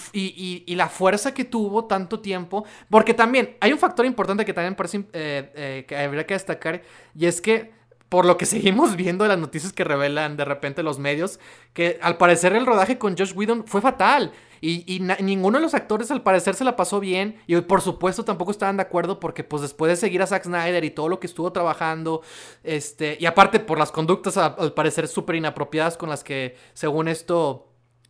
la 0.75 0.89
fuerza 0.89 1.33
que 1.33 1.45
tuvo 1.45 1.85
tanto 1.85 2.19
tiempo, 2.19 2.65
porque 2.89 3.13
también 3.13 3.55
hay 3.59 3.73
un 3.73 3.79
factor 3.79 4.05
importante 4.05 4.45
que 4.45 4.53
también 4.53 4.75
parece 4.75 5.05
eh, 5.13 5.51
eh, 5.55 5.85
que 5.87 5.97
habría 5.97 6.25
que 6.25 6.33
destacar, 6.33 6.81
y 7.15 7.25
es 7.25 7.41
que 7.41 7.71
por 8.09 8.25
lo 8.25 8.37
que 8.37 8.45
seguimos 8.45 8.95
viendo 8.95 9.23
de 9.23 9.29
las 9.29 9.37
noticias 9.37 9.73
que 9.73 9.83
revelan 9.83 10.37
de 10.37 10.45
repente 10.45 10.83
los 10.83 10.99
medios, 10.99 11.39
que 11.73 11.99
al 12.01 12.17
parecer 12.17 12.53
el 12.53 12.65
rodaje 12.65 12.97
con 12.97 13.17
Josh 13.17 13.33
Whedon 13.35 13.65
fue 13.67 13.81
fatal. 13.81 14.31
Y, 14.63 15.01
ninguno 15.21 15.57
de 15.57 15.63
los 15.63 15.73
actores 15.73 16.11
al 16.11 16.21
parecer 16.21 16.53
se 16.53 16.63
la 16.63 16.75
pasó 16.75 16.99
bien. 16.99 17.41
Y 17.47 17.59
por 17.61 17.81
supuesto 17.81 18.23
tampoco 18.23 18.51
estaban 18.51 18.77
de 18.77 18.83
acuerdo 18.83 19.19
porque 19.19 19.43
pues 19.43 19.63
después 19.63 19.89
de 19.89 19.95
seguir 19.95 20.21
a 20.21 20.27
Zack 20.27 20.43
Snyder 20.43 20.83
y 20.83 20.91
todo 20.91 21.09
lo 21.09 21.19
que 21.19 21.25
estuvo 21.25 21.51
trabajando, 21.51 22.21
este, 22.63 23.17
y 23.19 23.25
aparte 23.25 23.59
por 23.59 23.79
las 23.79 23.91
conductas 23.91 24.37
al, 24.37 24.73
parecer 24.73 25.07
súper 25.07 25.35
inapropiadas 25.35 25.97
con 25.97 26.09
las 26.09 26.23
que 26.23 26.55
según 26.73 27.07
esto, 27.07 27.69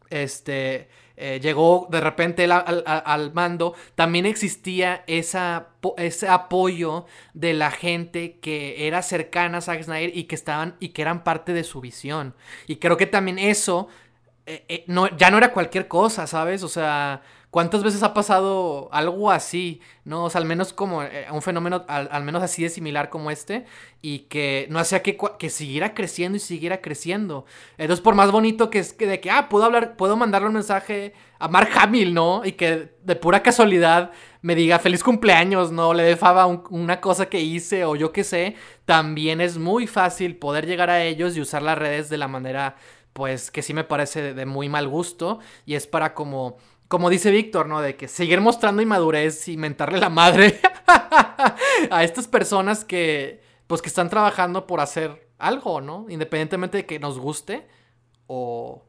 este, 0.10 0.90
eh, 1.16 1.40
llegó 1.42 1.88
de 1.90 2.02
repente 2.02 2.46
al, 2.52 3.32
mando, 3.34 3.74
también 3.96 4.26
existía 4.26 5.06
ese 5.08 5.38
apoyo 6.28 7.06
de 7.34 7.54
la 7.54 7.72
gente 7.72 8.40
que 8.40 8.88
era 8.88 9.02
cercana 9.02 9.60
a 9.60 9.62
Zack 9.62 9.84
Snyder 9.84 10.18
y 10.18 10.26
que 10.26 10.36
estaban 10.36 10.76
y 10.80 10.90
que 10.90 11.02
eran 11.02 11.24
parte 11.24 11.54
de 11.54 11.64
su 11.64 11.80
visión. 11.80 12.36
Y 12.68 12.78
creo 12.78 12.98
que 12.98 13.06
también 13.06 13.40
eso 13.40 13.88
eh, 14.46 14.66
eh, 14.68 14.84
no, 14.88 15.08
ya 15.18 15.30
no 15.30 15.38
era 15.38 15.54
cualquier 15.54 15.88
cosa, 15.88 16.26
¿sabes? 16.26 16.64
O 16.64 16.68
sea, 16.68 17.22
¿cuántas 17.52 17.84
veces 17.84 18.02
ha 18.02 18.14
pasado 18.14 18.90
algo 18.92 19.30
así? 19.30 19.82
¿No? 20.04 20.26
O 20.26 20.30
sea, 20.32 20.42
al 20.42 20.48
menos 20.48 20.74
como 20.74 21.04
eh, 21.04 21.28
un 21.32 21.42
fenómeno, 21.44 21.86
al, 21.88 22.24
menos 22.24 22.42
así 22.42 22.64
de 22.64 22.70
similar 22.70 23.10
como 23.10 23.30
este, 23.30 23.66
y 24.02 24.20
que 24.22 24.68
no 24.72 24.80
hacía 24.80 25.04
que, 25.04 25.18
que 25.38 25.50
siguiera 25.50 25.94
creciendo 25.94 26.38
y 26.38 26.40
siguiera 26.40 26.82
creciendo. 26.82 27.46
Entonces, 27.78 28.02
por 28.02 28.16
más 28.16 28.32
bonito 28.32 28.72
que 28.72 28.80
es 28.80 28.94
que 28.94 29.06
de 29.06 29.20
que, 29.20 29.30
ah, 29.30 29.48
puedo 29.48 29.66
hablar, 29.66 29.96
puedo 29.96 30.18
mandarle 30.18 30.48
un 30.48 30.56
mensaje 30.56 31.14
a 31.38 31.48
Mark 31.48 31.70
Hamill, 31.76 32.14
¿no? 32.14 32.44
Y 32.44 32.54
que 32.54 32.94
de 33.04 33.16
pura 33.16 33.44
casualidad 33.44 34.12
me 34.42 34.56
diga 34.56 34.80
feliz 34.80 35.04
cumpleaños, 35.04 35.72
¿no? 35.72 35.94
Le 35.94 36.04
dé 36.04 36.16
fava 36.16 36.48
una 36.48 37.00
cosa 37.00 37.28
que 37.28 37.42
hice 37.42 37.86
o 37.86 37.96
yo 37.96 38.12
qué 38.12 38.24
sé. 38.24 38.56
También 38.86 39.40
es 39.40 39.58
muy 39.58 39.86
fácil 39.88 40.36
poder 40.38 40.66
llegar 40.66 40.90
a 40.90 41.04
ellos 41.04 41.38
y 41.38 41.42
usar 41.42 41.62
las 41.62 41.78
redes 41.78 42.10
de 42.10 42.18
la 42.18 42.28
manera 42.28 42.76
pues 43.14 43.52
que 43.52 43.62
sí 43.62 43.74
me 43.74 43.84
parece 43.84 44.34
de 44.34 44.46
muy 44.46 44.70
mal 44.70 44.88
gusto 44.88 45.40
y 45.66 45.76
es 45.76 45.88
para 45.88 46.14
como 46.14 46.58
como 46.88 47.10
dice 47.10 47.32
Víctor, 47.32 47.68
¿no? 47.68 47.80
De 47.80 47.96
que 47.96 48.10
seguir 48.10 48.42
mostrando 48.42 48.82
inmadurez 48.82 49.48
y 49.48 49.56
mentarle 49.56 49.98
la 50.00 50.10
madre 50.10 50.60
a 51.90 52.04
estas 52.04 52.28
personas 52.28 52.84
que 52.84 53.42
pues 53.68 53.82
que 53.82 53.88
están 53.88 54.10
trabajando 54.10 54.68
por 54.68 54.82
hacer 54.82 55.30
algo, 55.38 55.80
¿no? 55.80 56.06
Independientemente 56.10 56.80
de 56.80 56.86
que 56.86 57.00
nos 57.00 57.18
guste 57.18 57.68
o 58.28 58.84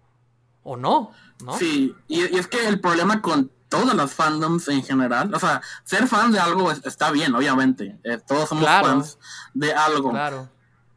o 0.65 0.77
no, 0.77 1.13
¿no? 1.45 1.57
Sí, 1.59 1.95
y, 2.09 2.23
es 2.37 2.47
que 2.47 2.67
el 2.67 2.81
problema 2.81 3.21
con 3.21 3.51
todas 3.69 3.95
las 3.95 4.13
fandoms 4.13 4.69
en 4.69 4.83
general, 4.83 5.35
o 5.35 5.39
sea, 5.41 5.63
ser 5.85 6.07
fan 6.07 6.31
de 6.31 6.39
algo 6.39 6.71
está 6.71 7.11
bien, 7.11 7.35
obviamente, 7.35 7.99
eh, 8.05 8.19
todos 8.27 8.49
somos 8.49 8.65
fans 8.65 9.19
de 9.55 9.73
algo. 9.73 10.11
Claro. 10.11 10.49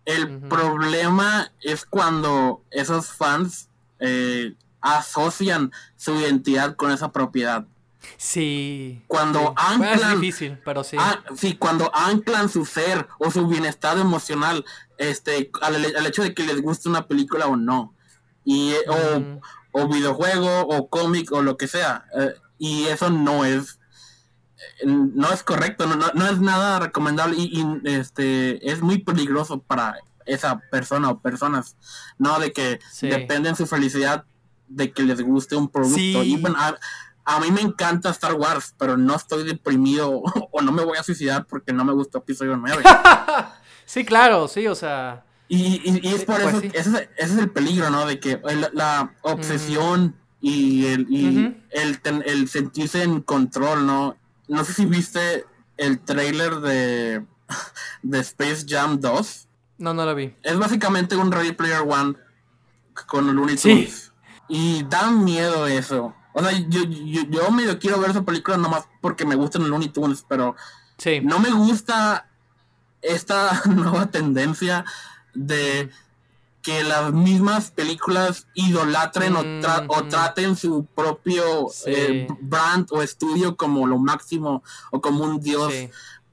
El 0.06 0.40
problema 0.40 1.52
es 1.62 1.86
cuando 1.86 2.64
esos 2.70 3.12
fans 3.12 3.70
eh, 4.00 4.54
asocian 4.82 5.72
su 5.96 6.16
identidad 6.16 6.76
con 6.76 6.92
esa 6.92 7.12
propiedad. 7.12 7.66
Sí. 8.18 9.04
Cuando 9.08 9.54
anclan. 9.58 10.00
Es 10.00 10.22
difícil, 10.22 10.60
pero 10.64 10.84
sí. 10.84 10.98
sí, 11.36 11.58
cuando 11.58 11.92
anclan 11.96 12.50
su 12.50 12.66
ser 12.66 13.08
o 13.18 13.32
su 13.32 13.48
bienestar 13.48 13.98
emocional 13.98 14.64
este, 14.98 15.52
al, 15.62 16.06
hecho 16.06 16.24
de 16.24 16.34
que 16.34 16.44
les 16.44 16.62
guste 16.62 16.88
una 16.88 17.08
película 17.08 17.48
o 17.48 17.56
no. 17.56 17.94
Y, 18.44 18.72
eh, 18.72 19.40
o, 19.72 19.88
videojuego 19.88 20.62
o 20.62 20.88
cómic 20.88 21.32
o 21.32 21.42
lo 21.42 21.58
que 21.58 21.68
sea. 21.68 22.06
Eh, 22.18 22.36
y 22.58 22.86
eso 22.86 23.10
no 23.10 23.44
es 23.44 23.80
no 24.86 25.32
es 25.32 25.44
correcto, 25.44 25.86
no, 25.88 25.96
no, 26.14 26.28
es 26.28 26.40
nada 26.40 26.80
recomendable 26.80 27.36
y, 27.38 27.64
este 27.86 28.72
es 28.72 28.82
muy 28.82 29.00
peligroso 29.00 29.60
para 29.60 29.96
esa 30.26 30.60
persona 30.72 31.10
o 31.10 31.20
personas, 31.20 31.76
¿no? 32.18 32.40
De 32.40 32.52
que 32.52 32.80
dependen 33.02 33.56
su 33.56 33.68
felicidad 33.68 34.26
de 34.68 34.92
que 34.92 35.04
les 35.04 35.22
guste 35.22 35.56
un 35.56 35.70
producto. 35.70 36.22
a, 37.26 37.40
mí 37.40 37.52
me 37.52 37.62
encanta 37.62 38.10
Star 38.10 38.34
Wars, 38.34 38.74
pero 38.78 38.98
no 38.98 39.16
estoy 39.16 39.44
deprimido 39.44 40.22
o 40.52 40.62
no 40.62 40.72
me 40.72 40.84
voy 40.84 40.98
a 40.98 41.04
suicidar 41.04 41.46
porque 41.46 41.74
no 41.74 41.86
me 41.86 41.94
gustó 41.94 42.20
episodio 42.20 42.58
9. 42.58 42.84
sí, 43.86 44.06
claro, 44.06 44.48
sí, 44.48 44.68
o 44.68 44.76
sea. 44.76 45.24
Y, 45.48 46.08
es 46.08 46.26
por 46.26 46.42
pues 46.42 46.56
eso, 46.74 46.98
ese, 46.98 47.10
es 47.18 47.38
el 47.38 47.52
peligro, 47.52 47.92
¿no? 47.92 48.08
De 48.08 48.20
que 48.20 48.42
la 48.74 49.14
obsesión 49.22 50.16
y, 50.42 50.86
el, 50.88 51.06
y 51.10 51.56
el, 51.72 52.00
el 52.26 52.50
sentirse 52.50 53.04
en 53.04 53.22
control, 53.22 53.86
¿no? 53.86 54.16
No 54.48 54.64
sé 54.64 54.74
si 54.74 54.86
viste 54.86 55.46
el 55.78 56.00
trailer 56.00 56.56
de, 56.58 57.26
de 58.04 58.20
Space 58.20 58.66
Jam 58.68 59.00
2. 59.00 59.48
No, 59.78 59.94
no 59.94 60.06
lo 60.06 60.16
vi. 60.16 60.36
Es 60.44 60.58
básicamente 60.58 61.16
un 61.16 61.32
Ready 61.32 61.52
Player 61.54 61.82
One 61.82 62.16
con 63.08 63.36
Looney 63.36 63.58
Tunes. 63.58 64.12
Y 64.48 64.84
da 64.84 65.10
miedo 65.12 65.68
eso. 65.68 66.16
O 66.34 66.42
sea, 66.42 66.52
yo, 66.52 66.84
yo, 66.84 67.24
yo 67.30 67.52
medio 67.52 67.80
quiero 67.80 68.00
ver 68.00 68.12
esa 68.12 68.24
película 68.24 68.58
nomás 68.58 68.88
porque 69.02 69.26
me 69.26 69.36
gustan 69.36 69.64
los 69.64 69.72
Looney 69.72 69.90
Tunes, 69.90 70.26
pero 70.28 70.56
sí. 70.98 71.22
no 71.22 71.40
me 71.40 71.52
gusta 71.52 72.30
esta 73.02 73.62
nueva 73.66 74.08
tendencia 74.08 74.86
de 75.34 75.90
que 76.66 76.84
las 76.84 77.14
mismas 77.14 77.70
películas 77.70 78.48
idolatren 78.56 79.36
o, 79.36 80.04
traten 80.10 80.56
su 80.56 80.84
propio 80.96 81.68
eh, 81.86 82.28
brand 82.42 82.88
o 82.90 83.04
estudio 83.04 83.56
como 83.56 83.86
lo 83.86 84.00
máximo 84.00 84.64
o 84.90 85.00
como 85.00 85.26
un 85.26 85.40
dios 85.40 85.72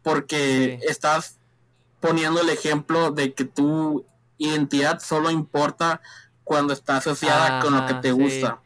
porque 0.02 0.78
estás 0.88 1.36
poniendo 2.00 2.40
el 2.40 2.48
ejemplo 2.48 3.10
de 3.10 3.34
que 3.34 3.44
tu 3.44 4.06
identidad 4.38 5.00
solo 5.00 5.30
importa 5.30 6.00
cuando 6.44 6.72
está 6.72 6.96
asociada 6.96 7.60
con 7.60 7.76
lo 7.76 7.84
que 7.84 7.94
te 7.94 8.12
gusta. 8.12 8.58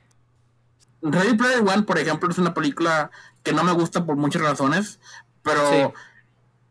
Ready 1.02 1.36
Player 1.36 1.62
One, 1.66 1.82
por 1.82 1.98
ejemplo, 1.98 2.30
es 2.30 2.38
una 2.38 2.54
película 2.54 3.10
que 3.42 3.52
no 3.52 3.64
me 3.64 3.72
gusta 3.72 4.06
por 4.06 4.14
muchas 4.14 4.42
razones, 4.42 5.00
pero 5.42 5.92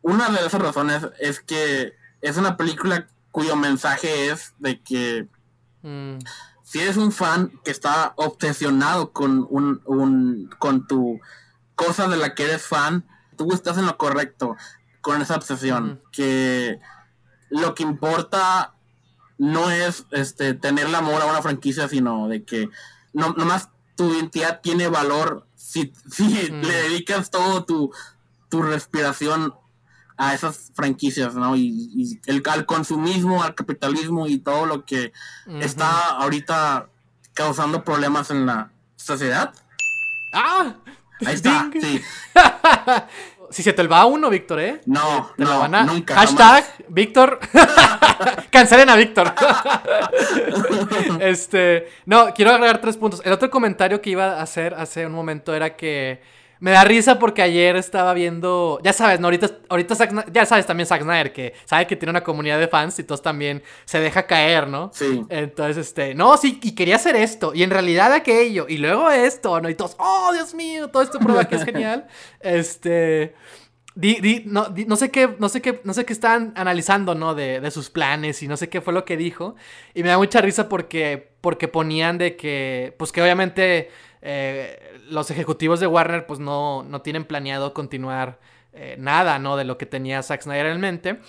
una 0.02 0.30
de 0.30 0.48
esas 0.48 0.62
razones 0.62 1.06
es 1.20 1.42
que 1.42 1.96
es 2.22 2.38
una 2.38 2.56
película 2.56 3.08
cuyo 3.36 3.58
mensaje 3.58 4.30
es 4.30 4.54
de 4.60 4.82
que 4.82 5.28
mm. 5.82 6.20
si 6.64 6.80
eres 6.80 6.96
un 6.96 7.12
fan 7.12 7.52
que 7.66 7.72
está 7.72 8.14
obsesionado 8.16 9.12
con 9.12 9.46
un, 9.50 9.82
un 9.84 10.50
con 10.58 10.88
tu 10.88 11.20
cosa 11.76 12.08
de 12.08 12.16
la 12.16 12.34
que 12.34 12.46
eres 12.46 12.66
fan, 12.66 13.06
tú 13.38 13.52
estás 13.52 13.78
en 13.78 13.88
lo 13.88 13.98
correcto 13.98 14.56
con 15.02 15.22
esa 15.22 15.36
obsesión. 15.36 16.02
Que 16.14 16.80
lo 17.50 17.76
que 17.76 17.84
importa 17.84 18.74
no 19.38 19.70
es 19.70 20.06
este 20.12 20.54
tener 20.54 20.88
el 20.88 20.96
amor 20.96 21.22
a 21.22 21.26
una 21.26 21.42
franquicia, 21.42 21.90
sino 21.90 22.30
de 22.30 22.46
que 22.46 22.70
no, 23.12 23.34
nomás 23.34 23.68
tu 23.98 24.14
identidad 24.14 24.62
tiene 24.62 24.88
valor 24.88 25.46
si, 25.58 25.92
si 26.10 26.30
le 26.30 26.74
dedicas 26.84 27.32
todo 27.32 27.66
tu, 27.66 27.92
tu 28.48 28.62
respiración 28.62 29.54
a 30.18 30.34
esas 30.34 30.72
franquicias, 30.74 31.36
¿no? 31.36 31.56
Y, 31.56 32.20
el, 32.26 32.42
al 32.50 32.66
consumismo, 32.66 33.44
al 33.44 33.56
capitalismo 33.56 34.28
y 34.28 34.40
todo 34.40 34.66
lo 34.66 34.86
que 34.86 35.12
está 35.62 36.10
ahorita 36.18 36.90
causando 37.34 37.84
problemas 37.84 38.32
en 38.32 38.46
la 38.46 38.72
sociedad. 38.96 39.54
¡Ah! 40.34 40.76
Ahí 41.26 41.36
está, 41.36 41.70
sí. 41.80 42.02
si 43.50 43.64
se 43.64 43.74
te 43.74 43.88
va 43.88 44.06
uno, 44.06 44.30
Víctor, 44.30 44.60
¿eh? 44.60 44.82
No, 44.86 45.32
no, 45.38 45.68
nunca. 45.68 46.16
Hashtag, 46.16 46.66
Víctor. 46.90 47.40
Cancelen 48.50 48.90
a 48.90 48.96
Víctor. 48.96 49.34
este, 51.20 51.90
no, 52.06 52.34
quiero 52.34 52.52
agregar 52.52 52.82
tres 52.82 52.98
puntos. 52.98 53.22
El 53.24 53.34
otro 53.34 53.50
comentario 53.50 54.02
que 54.02 54.10
iba 54.10 54.40
a 54.40 54.42
hacer 54.42 54.74
hace 54.74 55.06
un 55.06 55.14
momento 55.14 55.54
era 55.54 55.76
que 55.76 56.22
me 56.60 56.72
da 56.72 56.84
risa 56.84 57.20
porque 57.20 57.42
ayer 57.42 57.76
estaba 57.76 58.14
viendo, 58.14 58.80
ya 58.84 58.94
sabes, 58.94 59.20
¿no? 59.20 59.28
Ahorita, 59.28 59.50
ahorita 59.70 59.96
ya 60.32 60.46
sabes 60.46 60.66
también 60.66 60.88
Zack 60.88 61.02
Snyder, 61.02 61.34
que 61.34 61.54
sabe 61.66 61.86
que 61.88 61.96
tiene 61.96 62.12
una 62.12 62.24
comunidad 62.24 62.60
de 62.60 62.68
fans 62.68 62.98
y 63.00 63.04
todos 63.04 63.22
también 63.22 63.62
se 63.86 64.00
deja 64.00 64.26
caer, 64.26 64.68
¿no? 64.68 64.92
Sí. 64.94 65.26
Entonces, 65.30 65.78
este, 65.78 66.16
no, 66.16 66.38
sí, 66.38 66.60
y 66.64 66.74
quería 66.74 66.96
hacer 66.96 67.16
esto, 67.16 67.54
y 67.54 67.64
en 67.64 67.70
realidad 67.70 68.14
aquello, 68.14 68.66
y 68.70 68.78
luego 68.78 69.10
esto, 69.12 69.60
¿no? 69.60 69.70
Y 69.70 69.76
todos, 69.76 69.96
oh, 70.00 70.32
Dios 70.34 70.54
mío, 70.54 70.90
todo 70.90 71.04
esto 71.04 71.20
prueba 71.20 71.46
que 71.46 71.56
es 71.56 71.66
genial. 71.66 72.08
Este... 72.40 73.34
no, 74.46 74.74
no, 74.88 74.96
sé 74.96 75.10
qué, 75.10 75.36
no 75.40 75.50
sé 75.50 75.62
qué, 75.62 75.82
no 75.84 75.94
sé 75.94 76.06
qué 76.06 76.14
estaban 76.14 76.54
analizando, 76.56 77.16
¿no? 77.16 77.34
De, 77.34 77.60
de, 77.60 77.72
sus 77.72 77.90
planes 77.90 78.44
y 78.44 78.48
no 78.48 78.56
sé 78.58 78.70
qué 78.70 78.82
fue 78.82 78.94
lo 78.94 79.04
que 79.04 79.18
dijo. 79.18 79.56
Y 79.94 80.04
me 80.04 80.10
da 80.10 80.18
mucha 80.18 80.42
risa 80.42 80.70
porque, 80.70 81.32
porque 81.42 81.68
ponían 81.68 82.18
de 82.18 82.36
que, 82.36 82.94
pues 82.98 83.12
que 83.12 83.22
obviamente 83.22 83.90
eh, 84.28 85.00
los 85.08 85.30
ejecutivos 85.30 85.80
de 85.80 85.86
Warner 85.86 86.26
pues 86.26 86.40
no, 86.40 86.82
no 86.82 87.02
tienen 87.02 87.26
planeado 87.26 87.76
continuar 87.76 88.40
eh, 88.74 88.96
nada, 88.98 89.38
¿no? 89.38 89.56
De 89.56 89.66
lo 89.66 89.78
que 89.78 89.86
tenía 89.86 90.24
Zack 90.24 90.42
Snyder 90.42 90.66
en 90.66 90.82
mente. 90.82 91.20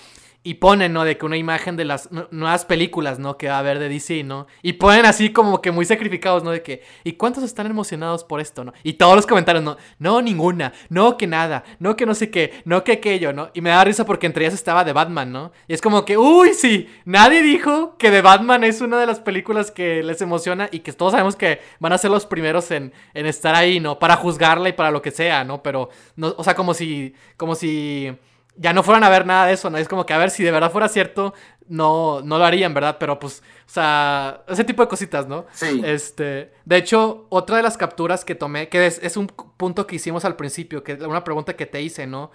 Y 0.46 0.54
ponen, 0.54 0.92
¿no? 0.92 1.02
De 1.02 1.18
que 1.18 1.26
una 1.26 1.36
imagen 1.36 1.74
de 1.74 1.84
las 1.84 2.08
nuevas 2.30 2.64
películas, 2.64 3.18
¿no? 3.18 3.36
Que 3.36 3.48
va 3.48 3.56
a 3.56 3.58
haber 3.58 3.80
de 3.80 3.88
DC, 3.88 4.22
¿no? 4.22 4.46
Y 4.62 4.74
ponen 4.74 5.04
así 5.04 5.32
como 5.32 5.60
que 5.60 5.72
muy 5.72 5.84
sacrificados, 5.84 6.44
¿no? 6.44 6.52
De 6.52 6.62
que, 6.62 6.84
¿y 7.02 7.14
cuántos 7.14 7.42
están 7.42 7.66
emocionados 7.66 8.22
por 8.22 8.40
esto, 8.40 8.62
¿no? 8.62 8.72
Y 8.84 8.92
todos 8.92 9.16
los 9.16 9.26
comentarios, 9.26 9.64
¿no? 9.64 9.76
No, 9.98 10.22
ninguna. 10.22 10.72
No, 10.88 11.16
que 11.16 11.26
nada. 11.26 11.64
No, 11.80 11.96
que 11.96 12.06
no 12.06 12.14
sé 12.14 12.30
qué. 12.30 12.62
No, 12.64 12.84
que 12.84 12.92
aquello, 12.92 13.32
¿no? 13.32 13.50
Y 13.54 13.60
me 13.60 13.70
da 13.70 13.82
risa 13.82 14.06
porque 14.06 14.28
entre 14.28 14.44
ellas 14.44 14.54
estaba 14.54 14.84
de 14.84 14.92
Batman, 14.92 15.32
¿no? 15.32 15.50
Y 15.66 15.74
es 15.74 15.80
como 15.80 16.04
que, 16.04 16.16
uy, 16.16 16.54
sí. 16.54 16.88
Nadie 17.04 17.42
dijo 17.42 17.96
que 17.98 18.12
The 18.12 18.22
Batman 18.22 18.62
es 18.62 18.80
una 18.80 19.00
de 19.00 19.06
las 19.06 19.18
películas 19.18 19.72
que 19.72 20.04
les 20.04 20.22
emociona 20.22 20.68
y 20.70 20.78
que 20.78 20.92
todos 20.92 21.10
sabemos 21.10 21.34
que 21.34 21.58
van 21.80 21.92
a 21.92 21.98
ser 21.98 22.12
los 22.12 22.24
primeros 22.24 22.70
en, 22.70 22.92
en 23.14 23.26
estar 23.26 23.56
ahí, 23.56 23.80
¿no? 23.80 23.98
Para 23.98 24.14
juzgarla 24.14 24.68
y 24.68 24.74
para 24.74 24.92
lo 24.92 25.02
que 25.02 25.10
sea, 25.10 25.42
¿no? 25.42 25.60
Pero, 25.60 25.88
no, 26.14 26.36
o 26.38 26.44
sea, 26.44 26.54
como 26.54 26.72
si, 26.72 27.14
como 27.36 27.56
si 27.56 28.16
ya 28.56 28.72
no 28.72 28.82
fueran 28.82 29.04
a 29.04 29.08
ver 29.08 29.26
nada 29.26 29.46
de 29.46 29.52
eso, 29.52 29.70
¿no? 29.70 29.78
Es 29.78 29.88
como 29.88 30.06
que 30.06 30.14
a 30.14 30.18
ver 30.18 30.30
si 30.30 30.42
de 30.42 30.50
verdad 30.50 30.72
fuera 30.72 30.88
cierto, 30.88 31.34
no, 31.68 32.22
no 32.22 32.38
lo 32.38 32.44
harían, 32.44 32.74
¿verdad? 32.74 32.96
Pero 32.98 33.18
pues, 33.18 33.42
o 33.66 33.70
sea, 33.70 34.42
ese 34.48 34.64
tipo 34.64 34.82
de 34.82 34.88
cositas, 34.88 35.26
¿no? 35.26 35.46
Sí. 35.52 35.82
Este, 35.84 36.52
de 36.64 36.76
hecho, 36.76 37.26
otra 37.28 37.56
de 37.56 37.62
las 37.62 37.76
capturas 37.76 38.24
que 38.24 38.34
tomé, 38.34 38.68
que 38.68 38.86
es, 38.86 39.16
un 39.16 39.26
punto 39.26 39.86
que 39.86 39.96
hicimos 39.96 40.24
al 40.24 40.36
principio, 40.36 40.82
que 40.82 40.92
es 40.92 41.00
una 41.00 41.24
pregunta 41.24 41.54
que 41.54 41.66
te 41.66 41.82
hice, 41.82 42.06
¿no? 42.06 42.30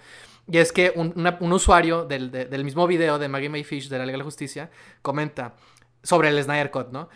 Y 0.48 0.58
es 0.58 0.72
que 0.72 0.92
un, 0.94 1.52
usuario 1.52 2.04
del, 2.04 2.64
mismo 2.64 2.86
video 2.86 3.18
de 3.18 3.28
Maggie 3.28 3.48
Mayfish 3.48 3.88
de 3.88 3.98
la 3.98 4.04
Liga 4.04 4.14
de 4.14 4.18
la 4.18 4.24
Justicia 4.24 4.70
comenta 5.00 5.54
sobre 6.02 6.28
el 6.28 6.42
Snyder 6.42 6.70
Cut, 6.70 6.88
¿no? 6.90 7.08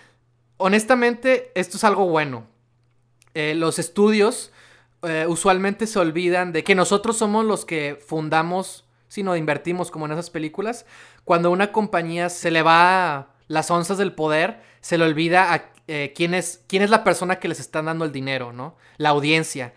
Honestamente, 0.58 1.52
esto 1.54 1.76
es 1.76 1.84
algo 1.84 2.06
bueno. 2.06 2.46
Eh, 3.34 3.54
los 3.54 3.78
estudios 3.78 4.52
eh, 5.02 5.26
usualmente 5.28 5.86
se 5.86 5.98
olvidan 5.98 6.52
de 6.52 6.64
que 6.64 6.74
nosotros 6.74 7.18
somos 7.18 7.44
los 7.44 7.66
que 7.66 7.98
fundamos 8.06 8.85
sino 9.08 9.36
invertimos 9.36 9.90
como 9.90 10.06
en 10.06 10.12
esas 10.12 10.30
películas, 10.30 10.86
cuando 11.24 11.50
una 11.50 11.72
compañía 11.72 12.28
se 12.28 12.50
le 12.50 12.62
va 12.62 13.34
las 13.48 13.70
onzas 13.70 13.98
del 13.98 14.12
poder, 14.12 14.60
se 14.80 14.98
le 14.98 15.04
olvida 15.04 15.52
a 15.52 15.70
eh, 15.88 16.12
quién, 16.16 16.34
es, 16.34 16.64
quién 16.66 16.82
es 16.82 16.90
la 16.90 17.04
persona 17.04 17.38
que 17.38 17.48
les 17.48 17.60
está 17.60 17.82
dando 17.82 18.04
el 18.04 18.12
dinero, 18.12 18.52
¿no? 18.52 18.76
La 18.96 19.10
audiencia. 19.10 19.72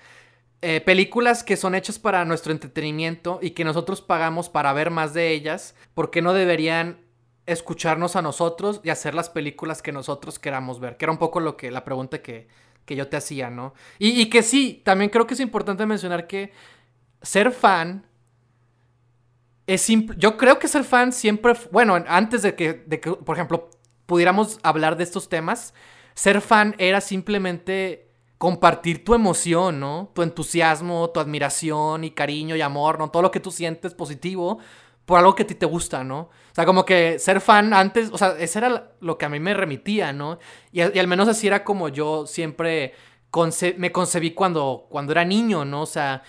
Eh, 0.61 0.81
películas 0.81 1.43
que 1.43 1.55
son 1.55 1.75
hechas 1.75 1.99
para 1.99 2.25
nuestro 2.25 2.51
entretenimiento 2.51 3.39
y 3.41 3.51
que 3.51 3.63
nosotros 3.63 4.01
pagamos 4.01 4.49
para 4.49 4.73
ver 4.73 4.89
más 4.89 5.13
de 5.13 5.31
ellas, 5.31 5.75
¿por 5.93 6.11
qué 6.11 6.21
no 6.21 6.33
deberían 6.33 6.99
escucharnos 7.45 8.15
a 8.15 8.21
nosotros 8.21 8.81
y 8.83 8.89
hacer 8.89 9.15
las 9.15 9.29
películas 9.29 9.81
que 9.81 9.91
nosotros 9.91 10.37
queramos 10.39 10.79
ver? 10.79 10.97
Que 10.97 11.05
era 11.05 11.11
un 11.11 11.17
poco 11.17 11.39
lo 11.39 11.55
que 11.55 11.71
la 11.71 11.85
pregunta 11.85 12.21
que, 12.21 12.47
que 12.85 12.95
yo 12.95 13.07
te 13.07 13.15
hacía, 13.17 13.49
¿no? 13.49 13.73
Y, 13.99 14.19
y 14.19 14.29
que 14.29 14.43
sí, 14.43 14.81
también 14.83 15.11
creo 15.11 15.27
que 15.27 15.35
es 15.35 15.39
importante 15.39 15.85
mencionar 15.85 16.27
que 16.27 16.51
ser 17.21 17.51
fan 17.51 18.08
Yo 20.17 20.37
creo 20.37 20.59
que 20.59 20.67
ser 20.67 20.83
fan 20.83 21.11
siempre. 21.11 21.53
Bueno, 21.71 22.01
antes 22.07 22.41
de 22.41 22.55
que, 22.55 22.73
de 22.73 22.99
que, 22.99 23.11
por 23.11 23.35
ejemplo, 23.35 23.69
pudiéramos 24.05 24.59
hablar 24.63 24.97
de 24.97 25.03
estos 25.03 25.29
temas, 25.29 25.73
ser 26.15 26.41
fan 26.41 26.75
era 26.77 27.01
simplemente 27.01 28.09
compartir 28.39 29.03
tu 29.03 29.13
emoción, 29.13 29.79
¿no? 29.79 30.11
Tu 30.15 30.23
entusiasmo, 30.23 31.09
tu 31.09 31.19
admiración 31.19 32.03
y 32.03 32.11
cariño 32.11 32.55
y 32.55 32.61
amor, 32.61 32.97
¿no? 32.97 33.11
Todo 33.11 33.21
lo 33.21 33.31
que 33.31 33.39
tú 33.39 33.51
sientes 33.51 33.93
positivo 33.93 34.59
por 35.05 35.17
algo 35.17 35.35
que 35.35 35.43
a 35.43 35.47
ti 35.47 35.55
te 35.55 35.65
gusta, 35.65 36.03
¿no? 36.03 36.19
O 36.19 36.53
sea, 36.53 36.65
como 36.65 36.85
que 36.85 37.19
ser 37.19 37.41
fan 37.41 37.73
antes, 37.73 38.09
o 38.11 38.17
sea, 38.17 38.35
eso 38.39 38.59
era 38.59 38.91
lo 38.99 39.17
que 39.17 39.25
a 39.25 39.29
mí 39.29 39.39
me 39.39 39.53
remitía, 39.53 40.13
¿no? 40.13 40.39
Y, 40.71 40.81
al 40.81 41.07
menos 41.07 41.27
así 41.27 41.47
era 41.47 41.63
como 41.63 41.89
yo 41.89 42.27
siempre 42.27 42.93
me 43.77 43.91
concebí 43.91 44.31
cuando, 44.31 44.87
cuando 44.89 45.11
era 45.11 45.25
niño, 45.25 45.65
¿no? 45.65 45.81
O 45.81 45.85
sea, 45.87 46.23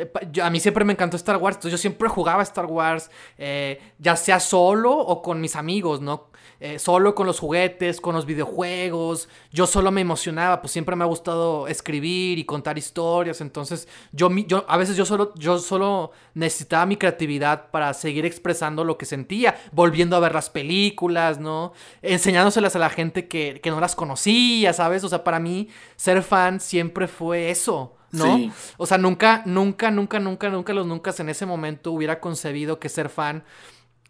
eh, 0.00 0.40
a 0.42 0.50
mí 0.50 0.60
siempre 0.60 0.84
me 0.84 0.92
encantó 0.92 1.16
Star 1.16 1.36
Wars, 1.36 1.56
entonces 1.56 1.72
yo 1.72 1.78
siempre 1.78 2.08
jugaba 2.08 2.42
Star 2.42 2.66
Wars, 2.66 3.10
eh, 3.38 3.80
ya 3.98 4.16
sea 4.16 4.40
solo 4.40 4.96
o 4.96 5.22
con 5.22 5.40
mis 5.40 5.56
amigos, 5.56 6.00
¿no? 6.00 6.30
Eh, 6.58 6.78
solo 6.78 7.14
con 7.14 7.26
los 7.26 7.38
juguetes, 7.38 8.00
con 8.02 8.14
los 8.14 8.26
videojuegos, 8.26 9.28
yo 9.50 9.66
solo 9.66 9.90
me 9.90 10.02
emocionaba, 10.02 10.60
pues 10.60 10.72
siempre 10.72 10.94
me 10.94 11.04
ha 11.04 11.06
gustado 11.06 11.66
escribir 11.68 12.38
y 12.38 12.44
contar 12.44 12.76
historias, 12.76 13.40
entonces 13.40 13.88
yo, 14.12 14.28
yo 14.46 14.66
a 14.68 14.76
veces 14.76 14.94
yo 14.96 15.06
solo, 15.06 15.32
yo 15.36 15.58
solo 15.58 16.12
necesitaba 16.34 16.84
mi 16.84 16.96
creatividad 16.96 17.70
para 17.70 17.94
seguir 17.94 18.26
expresando 18.26 18.84
lo 18.84 18.98
que 18.98 19.06
sentía, 19.06 19.58
volviendo 19.72 20.16
a 20.16 20.20
ver 20.20 20.34
las 20.34 20.50
películas, 20.50 21.38
¿no? 21.38 21.72
Enseñándoselas 22.02 22.76
a 22.76 22.78
la 22.78 22.90
gente 22.90 23.26
que, 23.26 23.60
que 23.62 23.70
no 23.70 23.80
las 23.80 23.96
conocía, 23.96 24.74
¿sabes? 24.74 25.02
O 25.04 25.08
sea, 25.08 25.24
para 25.24 25.40
mí 25.40 25.68
ser 25.96 26.22
fan 26.22 26.60
siempre 26.60 27.08
fue 27.08 27.50
eso. 27.50 27.96
¿No? 28.12 28.52
O 28.76 28.86
sea, 28.86 28.98
nunca, 28.98 29.42
nunca, 29.46 29.90
nunca, 29.90 30.18
nunca, 30.18 30.48
nunca, 30.48 30.72
los 30.72 30.86
nunca 30.86 31.14
en 31.18 31.28
ese 31.28 31.46
momento 31.46 31.92
hubiera 31.92 32.20
concebido 32.20 32.78
que 32.78 32.88
ser 32.88 33.08
fan 33.08 33.44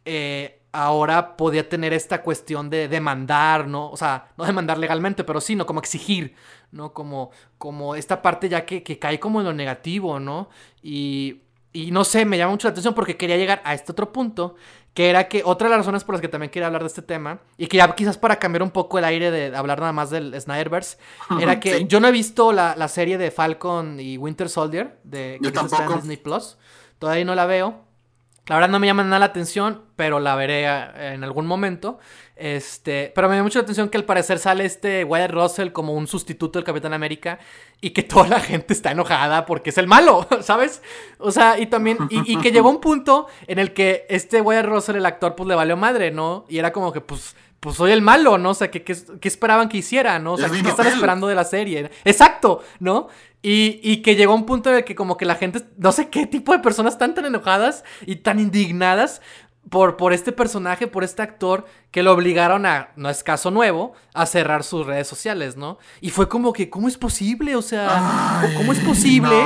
eh, 0.05 0.61
ahora 0.73 1.37
podía 1.37 1.69
tener 1.69 1.93
esta 1.93 2.23
cuestión 2.23 2.71
de 2.71 2.89
demandar, 2.89 3.67
¿no? 3.67 3.91
O 3.91 3.97
sea, 3.97 4.33
no 4.37 4.45
demandar 4.45 4.79
legalmente, 4.79 5.25
pero 5.25 5.41
sí, 5.41 5.57
¿no? 5.57 5.67
Como 5.67 5.81
exigir, 5.81 6.35
¿no? 6.71 6.93
Como, 6.93 7.31
como 7.59 7.95
esta 7.97 8.23
parte 8.23 8.49
ya 8.49 8.65
que, 8.65 8.83
que 8.83 8.99
cae 8.99 9.19
como 9.19 9.41
en 9.41 9.47
lo 9.47 9.53
negativo, 9.53 10.21
¿no? 10.21 10.49
Y, 10.83 11.43
y 11.73 11.91
no 11.91 12.05
sé, 12.05 12.25
me 12.25 12.39
llama 12.39 12.53
mucho 12.53 12.69
la 12.69 12.73
atención 12.73 12.95
porque 12.95 13.17
quería 13.17 13.37
llegar 13.37 13.63
a 13.65 13.75
este 13.75 13.93
otro 13.93 14.13
punto, 14.13 14.55
que 14.95 15.09
era 15.09 15.29
que 15.29 15.43
otra 15.45 15.69
de 15.69 15.71
las 15.71 15.79
razones 15.79 16.05
por 16.05 16.15
las 16.15 16.23
que 16.23 16.29
también 16.29 16.51
quería 16.51 16.67
hablar 16.67 16.83
de 16.83 16.89
este 16.89 17.03
tema, 17.03 17.41
y 17.57 17.67
que 17.67 17.77
ya 17.77 17.95
quizás 17.95 18.19
para 18.19 18.39
cambiar 18.39 18.63
un 18.63 18.71
poco 18.71 18.99
el 18.99 19.05
aire 19.05 19.31
de 19.31 19.57
hablar 19.57 19.81
nada 19.81 19.93
más 19.93 20.11
del 20.11 20.39
Snyderverse, 20.41 20.99
era 21.41 21.61
que 21.61 21.87
yo 21.87 22.01
no 22.01 22.09
he 22.09 22.13
visto 22.13 22.53
la, 22.53 22.75
la, 22.77 22.89
serie 22.89 23.19
de 23.19 23.31
Falcon 23.31 24.01
y 24.01 24.17
Winter 24.17 24.49
Soldier, 24.49 24.99
de 25.05 25.39
que 25.41 25.49
está 25.49 25.85
en 25.85 25.95
Disney 25.97 26.17
Plus, 26.17 26.57
todavía 26.99 27.25
no 27.25 27.35
la 27.35 27.47
veo. 27.47 27.90
La 28.51 28.57
verdad 28.57 28.71
no 28.71 28.81
me 28.81 28.89
llama 28.89 29.05
nada 29.05 29.21
la 29.21 29.27
atención, 29.27 29.83
pero 29.95 30.19
la 30.19 30.35
veré 30.35 30.65
eh, 30.65 31.15
en 31.15 31.23
algún 31.23 31.47
momento. 31.47 32.01
Este, 32.35 33.13
pero 33.15 33.29
me 33.29 33.37
llama 33.37 33.45
mucho 33.45 33.61
la 33.61 33.63
atención 33.63 33.89
que 33.89 33.97
al 33.97 34.05
parecer 34.05 34.41
sale 34.41 34.65
este 34.65 35.05
Wyatt 35.05 35.31
Russell 35.31 35.71
como 35.71 35.95
un 35.95 36.09
sustituto 36.09 36.59
del 36.59 36.67
Capitán 36.67 36.93
América 36.93 37.39
y 37.81 37.91
que 37.91 38.03
toda 38.03 38.27
la 38.27 38.41
gente 38.41 38.73
está 38.73 38.91
enojada 38.91 39.47
porque 39.47 39.71
es 39.71 39.79
el 39.79 39.87
malo, 39.87 40.27
¿sabes? 40.41 40.83
O 41.19 41.31
sea, 41.31 41.61
y 41.61 41.67
también, 41.67 41.99
y, 42.11 42.39
que 42.39 42.51
llegó 42.51 42.71
un 42.71 42.81
punto 42.81 43.29
en 43.47 43.61
el 43.61 43.73
que 43.73 44.05
este 44.09 44.41
Wyatt 44.41 44.67
Russell, 44.67 44.97
el 44.97 45.07
actor, 45.07 45.37
pues 45.37 45.49
le 45.49 45.55
valió 45.55 45.77
madre, 45.77 46.11
¿no? 46.11 46.45
Y 46.49 46.59
era 46.59 46.73
como 46.73 46.93
que, 46.93 47.01
pues, 47.01 47.37
pues 47.61 47.77
soy 47.77 47.93
el 47.93 48.03
malo, 48.03 48.39
¿no? 48.39 48.51
O 48.51 48.55
sea, 48.55 48.71
¿qué, 48.71 48.83
esperaban 49.23 49.69
que 49.69 49.77
hiciera, 49.77 50.19
¿no? 50.19 50.33
O 50.33 50.39
sea, 50.39 50.49
¿qué, 50.49 50.61
están 50.67 50.87
esperando 50.87 51.27
de 51.27 51.35
la 51.35 51.45
serie? 51.45 51.91
Exacto, 52.05 52.63
¿no? 52.79 53.09
Y, 53.43 53.81
y, 53.83 53.99
que 54.03 54.17
llegó 54.17 54.35
un 54.35 54.45
punto 54.45 54.71
en 54.71 54.77
el 54.77 54.85
que 54.85 54.95
como 54.95 55.17
que 55.17 55.25
la 55.25 55.35
gente, 55.35 55.65
no 55.79 55.93
sé 55.93 56.09
qué 56.09 56.27
tipo 56.27 56.53
de 56.53 56.59
personas 56.59 56.95
están 56.95 57.15
tan 57.15 57.25
enojadas 57.25 57.85
y 58.05 58.17
tan 58.17 58.39
indignadas 58.39 59.23
por, 59.69 59.97
por 59.97 60.13
este 60.13 60.33
personaje, 60.33 60.87
por 60.87 61.05
este 61.05 61.23
actor, 61.23 61.67
que 61.91 62.03
lo 62.03 62.13
obligaron 62.13 62.67
a, 62.67 62.91
no 62.97 63.11
es 63.11 63.23
caso 63.23 63.51
nuevo, 63.51 63.93
a 64.15 64.27
cerrar 64.27 64.65
sus 64.65 64.87
redes 64.87 65.07
sociales, 65.07 65.57
¿no? 65.57 65.79
Y 66.01 66.11
fue 66.11 66.29
como 66.29 66.53
que, 66.53 66.71
¿cómo 66.71 66.89
es 66.89 66.97
posible? 66.97 67.57
O 67.57 67.63
sea, 67.63 68.43
¿cómo 68.57 68.73
es 68.73 68.81
posible 68.81 69.37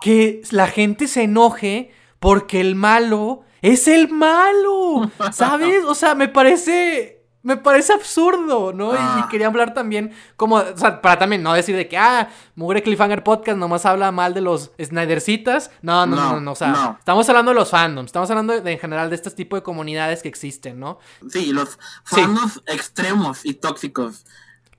que 0.00 0.42
la 0.50 0.66
gente 0.66 1.06
se 1.08 1.22
enoje 1.22 1.92
porque 2.18 2.60
el 2.60 2.74
malo 2.74 3.42
es 3.62 3.88
el 3.88 4.08
malo? 4.08 5.10
¿Sabes? 5.32 5.84
O 5.84 5.94
sea, 5.94 6.14
me 6.14 6.28
parece 6.28 7.17
me 7.48 7.56
parece 7.56 7.94
absurdo, 7.94 8.74
¿no? 8.74 8.92
Y, 8.92 8.98
ah. 8.98 9.26
quería 9.30 9.46
hablar 9.46 9.72
también, 9.72 10.12
como, 10.36 10.56
o 10.56 10.76
sea, 10.76 11.00
para 11.00 11.18
también 11.18 11.42
no 11.42 11.54
decir 11.54 11.74
de 11.74 11.88
que, 11.88 11.96
ah, 11.96 12.28
Mugre 12.54 12.82
Cliffhanger 12.82 13.24
Podcast 13.24 13.56
nomás 13.56 13.86
habla 13.86 14.12
mal 14.12 14.34
de 14.34 14.42
los 14.42 14.70
Snydercitas. 14.78 15.70
No, 15.80 16.04
no, 16.04 16.14
no, 16.14 16.40
no, 16.42 16.52
o 16.52 16.54
sea, 16.54 16.96
estamos 16.98 17.26
hablando 17.26 17.52
de 17.52 17.54
los 17.54 17.70
fandoms, 17.70 18.08
estamos 18.08 18.28
hablando 18.28 18.60
de, 18.60 18.70
en 18.70 18.78
general 18.78 19.08
de 19.08 19.16
este 19.16 19.30
tipo 19.30 19.56
de 19.56 19.62
comunidades 19.62 20.20
que 20.20 20.28
existen, 20.28 20.78
¿no? 20.78 20.98
Sí, 21.30 21.50
los 21.54 21.78
fandoms 22.04 22.60
extremos 22.66 23.46
y 23.46 23.54
tóxicos. 23.54 24.26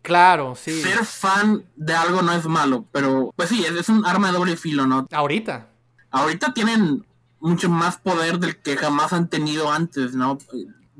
Claro, 0.04 0.56
sí. 0.56 0.80
Ser 0.84 1.04
fan 1.06 1.66
de 1.76 1.96
algo 1.96 2.22
no 2.22 2.34
es 2.34 2.46
malo, 2.46 2.86
pero, 2.92 3.34
pues 3.36 3.50
sí, 3.50 3.66
es, 3.66 3.90
un 3.90 4.06
arma 4.06 4.28
de 4.28 4.38
doble 4.38 4.58
filo, 4.58 4.86
¿no? 4.86 5.08
Ahorita. 5.12 5.70
Ahorita 6.12 6.54
tienen 6.54 7.04
mucho 7.40 7.68
más 7.68 7.98
poder 7.98 8.38
del 8.38 8.58
que 8.58 8.78
jamás 8.78 9.12
han 9.12 9.28
tenido 9.28 9.72
antes, 9.72 10.14
¿no? 10.14 10.38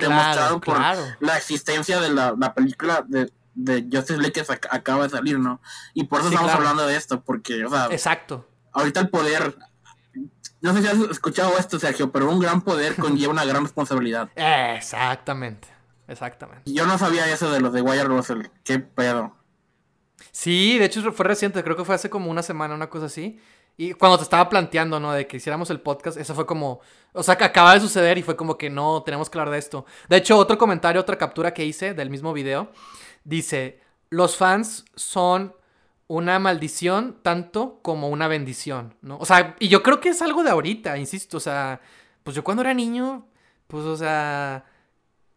Demostrado 0.08 0.62
por 0.62 0.80
la 1.20 1.38
existencia 1.38 2.00
de 2.00 2.10
la, 2.10 2.54
película 2.54 3.04
de, 3.08 3.32
de 3.54 3.82
Justice 3.84 4.18
League 4.18 4.32
que 4.32 4.46
acaba 4.70 5.04
de 5.04 5.10
salir, 5.10 5.40
¿no? 5.40 5.62
Y 5.94 6.06
por 6.06 6.22
eso 6.22 6.30
estamos 6.30 6.52
hablando 6.52 6.86
de 6.88 6.96
esto, 6.96 7.22
porque, 7.22 7.66
o 7.66 7.70
sea, 7.70 7.88
exacto. 7.92 8.48
Ahorita 8.72 9.00
el 9.02 9.10
poder, 9.10 9.58
no 10.62 10.74
sé 10.74 10.82
si 10.82 10.88
has 10.88 10.98
escuchado 11.10 11.58
esto, 11.58 11.80
Sergio, 11.80 12.12
pero 12.12 12.30
un 12.30 12.40
gran 12.40 12.62
poder 12.62 12.96
conlleva 12.98 13.34
una 13.34 13.46
gran 13.46 13.64
responsabilidad. 13.64 14.30
Exactamente, 14.36 15.68
exactamente. 16.08 16.72
Yo 16.72 16.86
no 16.86 16.98
sabía 16.98 17.32
eso 17.32 17.52
de 17.52 17.60
los 17.60 17.74
de 17.74 17.82
Wire 17.82 18.06
Russell, 18.06 18.48
qué 18.64 18.80
pedo. 18.80 19.36
Sí, 20.32 20.78
de 20.78 20.86
hecho 20.86 21.12
fue 21.12 21.26
reciente, 21.26 21.64
creo 21.64 21.76
que 21.76 21.86
fue 21.86 21.96
hace 21.96 22.10
como 22.10 22.30
una 22.30 22.44
semana, 22.44 22.76
una 22.76 22.90
cosa 22.90 23.08
así. 23.08 23.40
Y 23.80 23.94
cuando 23.94 24.18
te 24.18 24.24
estaba 24.24 24.50
planteando, 24.50 25.00
¿no? 25.00 25.14
De 25.14 25.26
que 25.26 25.38
hiciéramos 25.38 25.70
el 25.70 25.80
podcast, 25.80 26.18
eso 26.18 26.36
fue 26.36 26.46
como, 26.46 26.82
o 27.14 27.24
sea, 27.24 27.38
que 27.38 27.46
acaba 27.46 27.74
de 27.74 27.80
suceder 27.80 28.18
y 28.18 28.24
fue 28.24 28.36
como 28.36 28.58
que 28.58 28.70
no, 28.70 29.04
tenemos 29.04 29.30
que 29.30 29.40
hablar 29.40 29.54
de 29.54 29.58
esto. 29.58 29.86
De 30.10 30.18
hecho, 30.18 30.38
otro 30.38 30.58
comentario, 30.58 31.00
otra 31.00 31.18
captura 31.18 31.54
que 31.54 31.64
hice 31.64 31.94
del 31.94 32.10
mismo 32.10 32.34
video, 32.34 32.74
dice, 33.24 33.80
los 34.10 34.36
fans 34.36 34.84
son 34.96 35.56
una 36.08 36.40
maldición 36.40 37.20
tanto 37.24 37.80
como 37.82 38.10
una 38.10 38.28
bendición, 38.28 38.96
¿no? 39.02 39.18
O 39.18 39.26
sea, 39.26 39.56
y 39.60 39.70
yo 39.70 39.82
creo 39.82 40.02
que 40.02 40.10
es 40.10 40.22
algo 40.22 40.44
de 40.44 40.50
ahorita, 40.50 40.98
insisto, 40.98 41.38
o 41.38 41.40
sea, 41.40 41.80
pues 42.24 42.36
yo 42.36 42.44
cuando 42.44 42.64
era 42.64 42.74
niño, 42.74 43.28
pues, 43.68 43.86
o 43.86 43.96
sea, 43.96 44.66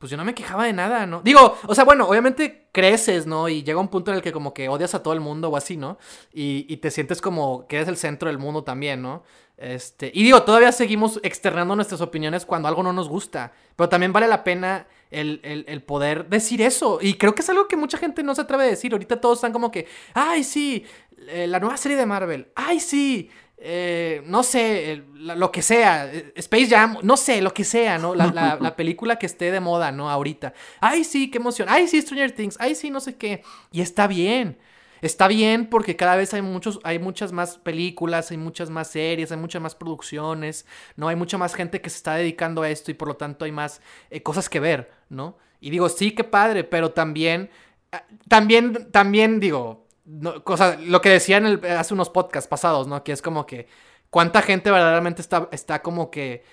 pues 0.02 0.10
yo 0.10 0.16
no 0.16 0.24
me 0.24 0.34
quejaba 0.34 0.64
de 0.64 0.72
nada, 0.72 1.06
¿no? 1.06 1.20
Digo, 1.22 1.56
o 1.64 1.76
sea, 1.76 1.84
bueno, 1.84 2.08
obviamente 2.08 2.66
creces, 2.72 3.24
¿no? 3.24 3.48
Y 3.48 3.62
llega 3.62 3.78
un 3.78 3.86
punto 3.86 4.10
en 4.10 4.16
el 4.16 4.22
que 4.24 4.32
como 4.32 4.52
que 4.52 4.68
odias 4.68 4.96
a 4.96 5.02
todo 5.04 5.14
el 5.14 5.20
mundo 5.20 5.48
o 5.48 5.56
así, 5.56 5.76
¿no? 5.76 5.96
Y, 6.32 6.76
te 6.78 6.90
sientes 6.90 7.20
como 7.20 7.68
que 7.68 7.76
eres 7.76 7.86
el 7.86 7.96
centro 7.96 8.28
del 8.28 8.36
mundo 8.36 8.64
también, 8.64 9.00
¿no? 9.00 9.22
Este, 9.56 10.10
y 10.12 10.24
digo, 10.24 10.42
todavía 10.42 10.72
seguimos 10.72 11.20
externando 11.22 11.76
nuestras 11.76 12.00
opiniones 12.00 12.44
cuando 12.44 12.66
algo 12.66 12.82
no 12.82 12.92
nos 12.92 13.08
gusta, 13.08 13.52
pero 13.76 13.88
también 13.88 14.12
vale 14.12 14.26
la 14.26 14.42
pena 14.42 14.88
el, 15.12 15.40
el, 15.44 15.82
poder 15.84 16.28
decir 16.28 16.62
eso. 16.62 16.98
Y 17.00 17.14
creo 17.14 17.36
que 17.36 17.42
es 17.42 17.50
algo 17.50 17.68
que 17.68 17.76
mucha 17.76 17.96
gente 17.96 18.24
no 18.24 18.34
se 18.34 18.40
atreve 18.40 18.64
a 18.64 18.66
decir. 18.66 18.90
Ahorita 18.94 19.20
todos 19.20 19.38
están 19.38 19.52
como 19.52 19.70
que, 19.70 19.86
ay, 20.14 20.42
sí, 20.42 20.84
eh, 21.28 21.46
la 21.46 21.60
nueva 21.60 21.76
serie 21.76 21.96
de 21.96 22.06
Marvel, 22.06 22.48
ay, 22.56 22.80
sí, 22.80 23.30
eh, 23.64 24.22
no 24.26 24.42
sé, 24.42 25.04
lo 25.14 25.52
que 25.52 25.62
sea, 25.62 26.12
eh, 26.12 26.32
Space 26.34 26.66
Jam, 26.66 26.98
no 27.02 27.16
sé, 27.16 27.40
lo 27.40 27.54
que 27.54 27.62
sea, 27.62 27.96
¿no? 27.96 28.12
La, 28.12 28.58
la, 28.60 28.76
película 28.76 29.16
que 29.20 29.26
esté 29.26 29.52
de 29.52 29.60
moda, 29.60 29.92
¿no? 29.92 30.10
Ahorita. 30.10 30.52
Ay, 30.80 31.04
sí, 31.04 31.30
qué 31.30 31.38
emoción. 31.38 31.68
Ay, 31.70 31.86
sí, 31.86 32.02
Stranger 32.02 32.32
Things. 32.32 32.56
Ay, 32.58 32.74
sí, 32.74 32.90
no 32.90 32.98
sé 32.98 33.16
qué. 33.16 33.44
Y 33.70 33.80
está 33.80 34.08
bien. 34.08 34.58
Está 35.00 35.28
bien 35.28 35.66
porque 35.68 35.94
cada 35.94 36.16
vez 36.16 36.34
hay, 36.34 36.42
muchos, 36.42 36.80
hay 36.82 36.98
muchas 36.98 37.30
más 37.30 37.58
películas, 37.58 38.32
hay 38.32 38.36
muchas 38.36 38.68
más 38.68 38.88
series, 38.88 39.30
hay 39.30 39.38
muchas 39.38 39.62
más 39.62 39.76
producciones, 39.76 40.66
¿no? 40.96 41.06
Hay 41.06 41.16
mucha 41.16 41.38
más 41.38 41.54
gente 41.54 41.80
que 41.80 41.90
se 41.90 41.96
está 41.98 42.14
dedicando 42.14 42.62
a 42.62 42.70
esto 42.70 42.90
y 42.90 42.94
por 42.94 43.08
lo 43.08 43.16
tanto 43.16 43.44
hay 43.44 43.52
más 43.52 43.80
eh, 44.10 44.22
cosas 44.22 44.48
que 44.48 44.58
ver, 44.58 44.90
¿no? 45.08 45.36
Y 45.60 45.70
digo, 45.70 45.88
sí, 45.88 46.12
qué 46.12 46.24
padre, 46.24 46.64
pero 46.64 46.90
también, 46.90 47.50
ah, 47.92 48.04
también, 48.28 48.90
también 48.90 49.38
digo, 49.38 49.81
no, 50.04 50.42
cosa, 50.44 50.76
lo 50.80 51.00
que 51.00 51.10
decía 51.10 51.36
en 51.36 51.46
el, 51.46 51.64
hace 51.66 51.94
unos 51.94 52.10
podcasts 52.10 52.48
pasados, 52.48 52.86
¿no? 52.86 53.04
Que 53.04 53.12
es 53.12 53.22
como 53.22 53.46
que 53.46 53.68
cuánta 54.10 54.42
gente 54.42 54.70
verdaderamente 54.70 55.22
está, 55.22 55.48
está 55.52 55.82
como 55.82 56.10
que 56.10 56.44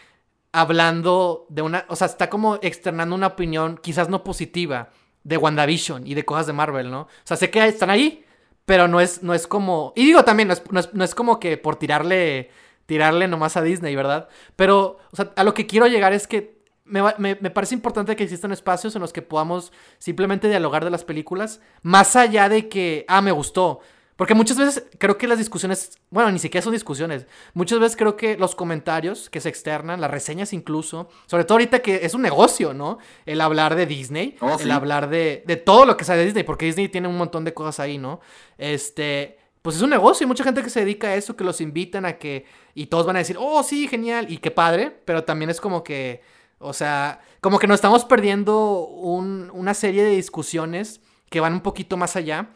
hablando 0.51 1.45
de 1.49 1.61
una, 1.61 1.85
o 1.89 1.95
sea, 1.95 2.07
está 2.07 2.29
como 2.29 2.55
externando 2.61 3.15
una 3.15 3.27
opinión 3.27 3.79
quizás 3.81 4.09
no 4.09 4.23
positiva 4.23 4.89
de 5.23 5.37
WandaVision 5.37 6.07
y 6.07 6.13
de 6.13 6.25
cosas 6.25 6.47
de 6.47 6.53
Marvel, 6.53 6.91
¿no? 6.91 7.01
O 7.01 7.07
sea, 7.23 7.37
sé 7.37 7.49
que 7.49 7.65
están 7.67 7.89
ahí, 7.89 8.25
pero 8.65 8.87
no 8.87 9.01
es, 9.01 9.23
no 9.23 9.33
es 9.33 9.47
como. 9.47 9.93
Y 9.95 10.05
digo 10.05 10.23
también, 10.23 10.47
no 10.47 11.03
es, 11.03 11.15
como 11.15 11.39
que 11.39 11.57
por 11.57 11.75
tirarle. 11.77 12.51
Tirarle 12.85 13.27
nomás 13.27 13.55
a 13.55 13.61
Disney, 13.61 13.95
¿verdad? 13.95 14.29
Pero, 14.55 14.97
o 15.11 15.15
sea, 15.15 15.31
a 15.35 15.43
lo 15.43 15.53
que 15.53 15.67
quiero 15.67 15.85
llegar 15.85 16.11
es 16.11 16.25
que 16.25 16.58
me, 16.89 17.01
me, 17.17 17.49
parece 17.49 17.75
importante 17.75 18.15
que 18.15 18.23
existan 18.23 18.51
espacios 18.51 18.95
en 18.95 19.01
los 19.01 19.13
que 19.13 19.21
podamos 19.21 19.71
simplemente 19.97 20.49
dialogar 20.49 20.83
de 20.83 20.91
las 20.91 21.03
películas, 21.03 21.61
más 21.81 22.15
allá 22.15 22.49
de 22.49 22.67
que, 22.67 23.05
ah, 23.07 23.21
me 23.21 23.31
gustó. 23.31 23.79
Porque 24.15 24.33
muchas 24.33 24.57
veces 24.57 24.83
creo 24.97 25.17
que 25.17 25.29
las 25.29 25.37
discusiones, 25.37 25.97
bueno, 26.09 26.29
ni 26.29 26.39
siquiera 26.39 26.61
son 26.61 26.73
discusiones, 26.73 27.25
muchas 27.53 27.79
veces 27.79 27.95
creo 27.95 28.17
que 28.17 28.37
los 28.37 28.53
comentarios 28.53 29.29
que 29.29 29.39
se 29.39 29.47
externan, 29.47 30.01
las 30.01 30.11
reseñas 30.11 30.51
incluso, 30.51 31.07
sobre 31.25 31.45
todo 31.45 31.53
ahorita 31.53 31.79
que 31.79 32.01
es 32.03 32.13
un 32.13 32.21
negocio, 32.21 32.73
¿no? 32.73 32.97
El 33.25 33.39
hablar 33.39 33.75
de 33.75 33.85
Disney, 33.85 34.35
oh, 34.41 34.57
el 34.59 34.71
hablar 34.71 35.09
de, 35.09 35.43
de 35.47 35.55
todo 35.55 35.85
lo 35.85 35.95
que 35.95 36.03
sale 36.03 36.19
de 36.19 36.25
Disney, 36.25 36.43
porque 36.43 36.65
Disney 36.65 36.89
tiene 36.89 37.07
un 37.07 37.17
montón 37.17 37.45
de 37.45 37.53
cosas 37.53 37.79
ahí, 37.79 37.97
¿no? 37.97 38.19
Este, 38.57 39.37
pues 39.61 39.77
es 39.77 39.81
un 39.81 39.89
negocio 39.89 40.25
y 40.25 40.27
mucha 40.27 40.43
gente 40.43 40.63
que 40.63 40.69
se 40.69 40.81
dedica 40.81 41.07
a 41.07 41.15
eso, 41.15 41.37
que 41.37 41.45
los 41.45 41.61
invitan 41.61 42.05
a 42.05 42.17
que, 42.17 42.45
y 42.75 42.87
todos 42.87 43.05
van 43.05 43.15
a 43.15 43.19
decir, 43.19 43.37
oh, 43.39 43.63
sí, 43.63 43.87
genial, 43.87 44.29
y 44.29 44.39
qué 44.39 44.51
padre, 44.51 44.91
pero 45.05 45.23
también 45.23 45.49
es 45.49 45.61
como 45.61 45.81
que, 45.81 46.21
o 46.59 46.73
sea, 46.73 47.21
como 47.41 47.57
que 47.57 47.67
nos 47.67 47.75
estamos 47.75 48.05
perdiendo 48.05 48.85
un, 48.85 49.49
una 49.53 49.73
serie 49.73 50.03
de 50.03 50.11
discusiones 50.11 51.01
que 51.29 51.39
van 51.39 51.53
un 51.53 51.61
poquito 51.61 51.97
más 51.97 52.15
allá 52.15 52.49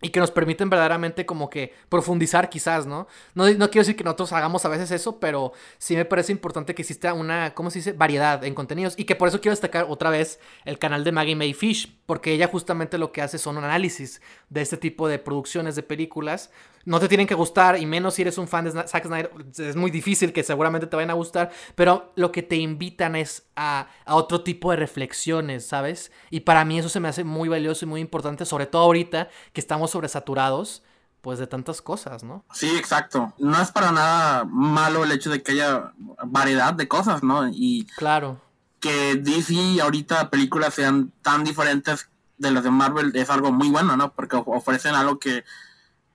y 0.00 0.10
que 0.10 0.20
nos 0.20 0.30
permiten 0.30 0.70
verdaderamente 0.70 1.26
como 1.26 1.50
que 1.50 1.74
profundizar 1.88 2.48
quizás, 2.48 2.86
¿no? 2.86 3.08
¿no? 3.34 3.50
No 3.50 3.70
quiero 3.70 3.80
decir 3.80 3.96
que 3.96 4.04
nosotros 4.04 4.32
hagamos 4.32 4.64
a 4.64 4.68
veces 4.68 4.90
eso, 4.92 5.18
pero 5.18 5.52
sí 5.78 5.96
me 5.96 6.04
parece 6.04 6.30
importante 6.30 6.74
que 6.74 6.82
exista 6.82 7.14
una, 7.14 7.52
¿cómo 7.54 7.70
se 7.70 7.80
dice? 7.80 7.92
Variedad 7.92 8.44
en 8.44 8.54
contenidos 8.54 8.94
y 8.96 9.04
que 9.04 9.16
por 9.16 9.26
eso 9.26 9.40
quiero 9.40 9.52
destacar 9.52 9.86
otra 9.88 10.10
vez 10.10 10.38
el 10.64 10.78
canal 10.78 11.02
de 11.02 11.10
Maggie 11.10 11.34
May 11.34 11.52
Fish, 11.52 11.98
porque 12.06 12.32
ella 12.32 12.46
justamente 12.46 12.96
lo 12.96 13.10
que 13.10 13.22
hace 13.22 13.38
son 13.38 13.56
un 13.56 13.64
análisis 13.64 14.22
de 14.50 14.60
este 14.60 14.76
tipo 14.76 15.08
de 15.08 15.18
producciones 15.18 15.74
de 15.74 15.82
películas 15.82 16.50
no 16.88 16.98
te 17.00 17.06
tienen 17.06 17.26
que 17.26 17.34
gustar, 17.34 17.78
y 17.78 17.84
menos 17.84 18.14
si 18.14 18.22
eres 18.22 18.38
un 18.38 18.48
fan 18.48 18.64
de 18.64 18.70
Zack 18.70 19.04
Snyder, 19.04 19.30
es 19.58 19.76
muy 19.76 19.90
difícil 19.90 20.32
que 20.32 20.42
seguramente 20.42 20.86
te 20.86 20.96
vayan 20.96 21.10
a 21.10 21.14
gustar, 21.14 21.50
pero 21.74 22.12
lo 22.16 22.32
que 22.32 22.42
te 22.42 22.56
invitan 22.56 23.14
es 23.14 23.46
a, 23.56 23.88
otro 24.06 24.42
tipo 24.42 24.70
de 24.70 24.78
reflexiones, 24.78 25.66
¿sabes? 25.66 26.10
Y 26.30 26.40
para 26.40 26.64
mí 26.64 26.78
eso 26.78 26.88
se 26.88 26.98
me 26.98 27.08
hace 27.08 27.24
muy 27.24 27.50
valioso 27.50 27.84
y 27.84 27.88
muy 27.88 28.00
importante, 28.00 28.46
sobre 28.46 28.64
todo 28.64 28.84
ahorita 28.84 29.28
que 29.52 29.60
estamos 29.60 29.90
sobresaturados 29.90 30.82
pues 31.20 31.38
de 31.38 31.46
tantas 31.46 31.82
cosas, 31.82 32.24
¿no? 32.24 32.44
Sí, 32.54 32.74
exacto. 32.78 33.34
No 33.38 33.60
es 33.60 33.70
para 33.70 33.92
nada 33.92 34.44
malo 34.44 35.04
el 35.04 35.12
hecho 35.12 35.30
de 35.30 35.42
que 35.42 35.52
haya 35.52 35.92
variedad 36.24 36.72
de 36.72 36.88
cosas, 36.88 37.22
¿no? 37.22 37.46
Y 37.48 37.86
claro. 37.98 38.40
Que 38.80 39.16
DC 39.16 39.82
ahorita 39.82 40.30
películas 40.30 40.72
sean 40.72 41.12
tan 41.20 41.44
diferentes 41.44 42.08
de 42.38 42.50
las 42.50 42.64
de 42.64 42.70
Marvel 42.70 43.12
es 43.14 43.28
algo 43.28 43.52
muy 43.52 43.68
bueno, 43.68 43.96
¿no? 43.96 44.14
Porque 44.14 44.42
ofrecen 44.46 44.94
algo 44.94 45.18
que 45.18 45.44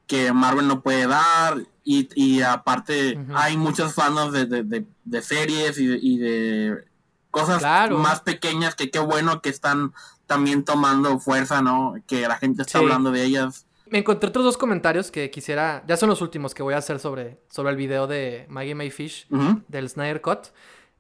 que 0.08 0.34
Marvel 0.34 0.68
no 0.68 0.82
puede 0.82 1.08
dar 1.08 1.58
y, 1.86 2.42
aparte 2.42 3.20
hay 3.34 3.58
muchos 3.58 3.94
fans 3.94 4.32
de, 4.32 5.22
series 5.22 5.78
y, 5.78 6.18
de 6.18 6.84
cosas 7.32 7.62
más 7.92 8.22
pequeñas 8.22 8.76
que 8.76 8.90
qué 8.90 9.00
bueno 9.00 9.42
que 9.42 9.50
están 9.50 9.94
también 10.26 10.64
tomando 10.64 11.20
fuerza, 11.20 11.62
¿no? 11.62 11.96
Que 12.08 12.28
la 12.28 12.38
gente 12.38 12.62
está 12.62 12.80
hablando 12.80 13.12
de 13.12 13.24
ellas. 13.24 13.66
Me 13.88 14.00
encontré 14.00 14.30
otros 14.30 14.46
dos 14.46 14.58
comentarios 14.58 15.12
que 15.12 15.30
quisiera, 15.30 15.84
ya 15.88 15.98
son 15.98 16.10
los 16.10 16.22
últimos 16.22 16.54
que 16.54 16.64
voy 16.64 16.74
a 16.74 16.78
hacer 16.78 17.00
sobre, 17.00 17.40
sobre 17.50 17.72
el 17.72 17.78
video 17.78 18.08
de 18.08 18.46
Maggie 18.50 18.76
Mayfish 18.76 19.28
del 19.68 19.90
Snyder 19.90 20.22
Cut. 20.22 20.48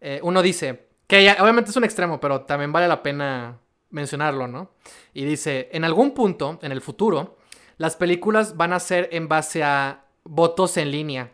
Eh, 0.02 0.20
uno 0.22 0.42
dice, 0.42 0.88
que 1.08 1.36
obviamente 1.40 1.72
es 1.72 1.78
un 1.78 1.86
extremo, 1.86 2.20
pero 2.20 2.42
también 2.42 2.72
vale 2.72 2.88
la 2.88 3.02
pena 3.02 3.58
mencionarlo, 3.90 4.48
¿no? 4.48 4.72
Y 5.14 5.24
dice, 5.24 5.70
en 5.72 5.86
algún 5.86 6.14
punto, 6.14 6.60
en 6.62 6.72
el 6.72 6.82
futuro, 6.82 7.38
las 7.78 7.96
películas 7.96 8.58
van 8.58 8.74
a 8.74 8.80
ser 8.80 9.10
en 9.12 9.28
base 9.28 9.64
a 9.64 10.06
votos 10.24 10.78
en 10.78 10.92
línea. 10.92 11.32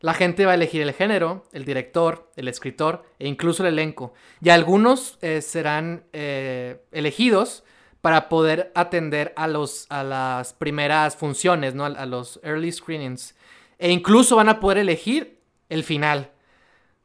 La 0.00 0.12
gente 0.12 0.44
va 0.44 0.52
a 0.52 0.56
elegir 0.56 0.82
el 0.82 0.92
género, 0.92 1.44
el 1.52 1.64
director, 1.64 2.30
el 2.36 2.48
escritor 2.48 3.04
e 3.18 3.26
incluso 3.26 3.62
el 3.62 3.72
elenco. 3.72 4.12
Y 4.42 4.50
algunos 4.50 5.18
eh, 5.22 5.40
serán 5.40 6.04
eh, 6.12 6.82
elegidos 6.92 7.64
para 8.02 8.28
poder 8.28 8.70
atender 8.74 9.32
a, 9.34 9.46
los, 9.48 9.86
a 9.88 10.02
las 10.02 10.52
primeras 10.52 11.16
funciones, 11.16 11.74
¿no? 11.74 11.86
a, 11.86 12.04
los 12.04 12.38
early 12.42 12.70
screenings. 12.70 13.34
E 13.78 13.90
incluso 13.90 14.36
van 14.36 14.50
a 14.50 14.60
poder 14.60 14.76
elegir 14.76 15.40
el 15.70 15.84
final. 15.84 16.32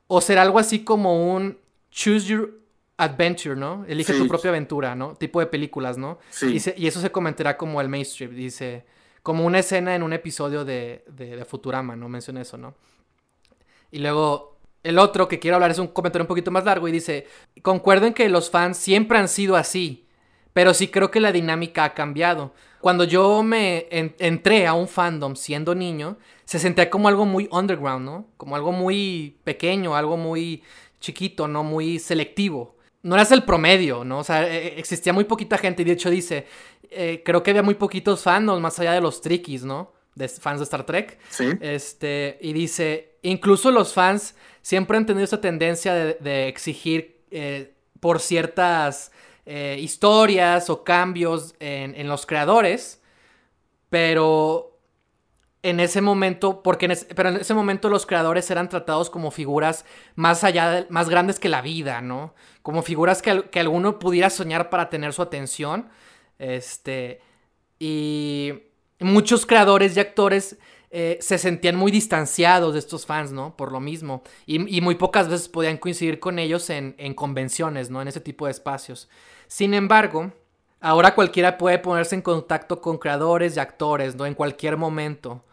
O 0.07 0.19
será 0.19 0.41
algo 0.41 0.59
así 0.59 0.83
como 0.83 1.33
un 1.33 1.57
choose 1.91 2.27
your 2.27 2.59
adventure, 2.99 3.55
¿no? 3.55 3.85
Elige 3.87 4.13
tu 4.13 4.27
propia 4.27 4.49
aventura, 4.49 4.93
¿no? 4.93 5.15
Tipo 5.15 5.39
de 5.39 5.47
películas, 5.47 5.97
¿no? 5.97 6.19
Sí. 6.29 6.61
Y, 6.77 6.87
eso 6.87 6.99
se 6.99 7.11
comentará 7.11 7.57
como 7.57 7.79
el 7.79 7.87
mainstream, 7.87 8.35
dice, 8.35 8.85
como 9.23 9.45
una 9.45 9.59
escena 9.59 9.95
en 9.95 10.03
un 10.03 10.11
episodio 10.11 10.65
de, 10.65 11.05
de, 11.07 11.43
Futurama, 11.45 11.95
¿no? 11.95 12.09
Menciona 12.09 12.41
eso, 12.41 12.57
¿no? 12.57 12.75
Y 13.89 13.99
luego 13.99 14.59
el 14.83 14.99
otro 14.99 15.29
que 15.29 15.39
quiero 15.39 15.55
hablar 15.55 15.71
es 15.71 15.79
un 15.79 15.87
comentario 15.87 16.23
un 16.23 16.27
poquito 16.27 16.51
más 16.51 16.65
largo 16.65 16.87
y 16.89 16.91
dice, 16.91 17.25
concuerdo 17.61 18.13
que 18.13 18.27
los 18.27 18.49
fans 18.49 18.77
siempre 18.77 19.17
han 19.17 19.29
sido 19.29 19.55
así, 19.55 20.05
pero 20.51 20.73
sí 20.73 20.89
creo 20.89 21.09
que 21.09 21.21
la 21.21 21.31
dinámica 21.31 21.85
ha 21.85 21.93
cambiado. 21.93 22.53
Cuando 22.81 23.05
yo 23.05 23.43
me 23.43 23.87
entré 23.89 24.67
a 24.67 24.73
un 24.73 24.89
fandom 24.89 25.35
siendo 25.35 25.73
niño, 25.73 26.17
se 26.43 26.59
sentía 26.59 26.89
como 26.89 27.07
algo 27.07 27.25
muy 27.25 27.47
underground, 27.51 28.05
¿no? 28.05 28.27
Como 28.35 28.57
algo 28.57 28.73
muy 28.73 29.37
pequeño, 29.45 29.95
algo 29.95 30.17
muy 30.17 30.63
chiquito, 30.99 31.47
¿no? 31.47 31.63
Muy 31.63 31.99
selectivo. 31.99 32.78
No 33.01 33.15
eras 33.15 33.31
el 33.31 33.43
promedio, 33.43 34.03
¿no? 34.03 34.19
O 34.19 34.23
sea, 34.23 34.47
e, 34.47 34.67
e, 34.67 34.79
existía 34.79 35.13
muy 35.13 35.23
poquita 35.23 35.57
gente 35.57 35.81
y 35.83 35.85
de 35.85 35.93
hecho 35.93 36.09
dice, 36.09 36.47
eh, 36.89 37.21
creo 37.23 37.43
que 37.43 37.51
había 37.51 37.63
muy 37.63 37.75
poquitos 37.75 38.23
fandoms 38.23 38.61
más 38.61 38.79
allá 38.79 38.93
de 38.93 39.01
los 39.01 39.21
trickies, 39.21 39.63
¿no? 39.63 39.93
De 40.15 40.27
fans 40.27 40.59
de 40.59 40.63
Star 40.63 40.85
Trek. 40.85 41.17
Sí. 41.29 41.49
Este, 41.61 42.37
y 42.41 42.51
dice, 42.53 43.17
incluso 43.21 43.71
los 43.71 43.93
fans 43.93 44.35
siempre 44.61 44.97
han 44.97 45.05
tenido 45.05 45.23
esa 45.23 45.39
tendencia 45.41 45.93
de, 45.93 46.47
exigir 46.47 47.23
eh, 47.31 47.73
por 47.99 48.19
ciertas 48.19 49.11
eh, 49.45 49.77
historias 49.79 50.69
o 50.69 50.83
cambios 50.83 51.55
en, 51.59 52.07
los 52.07 52.25
creadores, 52.25 53.01
pero 53.89 54.68
en 55.61 55.79
ese 55.79 56.01
momento, 56.01 56.63
porque 56.63 56.85
en 56.85 56.97
pero 57.15 57.29
en 57.29 57.37
ese 57.37 57.53
momento 57.53 57.89
los 57.89 58.05
creadores 58.05 58.49
eran 58.49 58.69
tratados 58.69 59.09
como 59.09 59.31
figuras 59.31 59.85
más 60.15 60.43
allá, 60.43 60.87
más 60.89 61.09
grandes 61.09 61.39
que 61.39 61.49
la 61.49 61.61
vida, 61.61 62.01
¿no? 62.01 62.33
Como 62.61 62.81
figuras 62.81 63.21
que, 63.21 63.43
que 63.49 63.59
alguno 63.59 63.99
pudiera 63.99 64.29
soñar 64.29 64.69
para 64.69 64.89
tener 64.89 65.13
su 65.13 65.21
atención, 65.21 65.89
este, 66.37 67.21
y 67.79 68.53
muchos 68.99 69.45
creadores 69.45 69.95
y 69.95 69.99
actores 69.99 70.57
eh, 70.91 71.19
se 71.21 71.37
sentían 71.37 71.75
muy 71.75 71.91
distanciados 71.91 72.73
de 72.73 72.79
estos 72.79 73.05
fans, 73.05 73.31
¿no? 73.31 73.55
Por 73.55 73.71
lo 73.71 73.79
mismo. 73.79 74.23
Y, 74.45 74.81
muy 74.81 74.95
pocas 74.95 75.29
veces 75.29 75.47
podían 75.47 75.77
coincidir 75.77 76.19
con 76.19 76.39
ellos 76.39 76.69
en, 76.69 77.13
convenciones, 77.13 77.89
¿no? 77.89 78.01
En 78.01 78.07
ese 78.07 78.19
tipo 78.19 78.45
de 78.45 78.51
espacios. 78.51 79.07
Sin 79.47 79.73
embargo, 79.73 80.31
ahora 80.81 81.13
cualquiera 81.13 81.57
puede 81.57 81.79
ponerse 81.79 82.15
en 82.15 82.21
contacto 82.21 82.81
con 82.81 82.97
creadores 82.97 83.55
y 83.55 83.59
actores, 83.59 84.15
¿no? 84.15 84.25
En 84.25 84.33
cualquier 84.33 84.77
momento. 84.77 85.43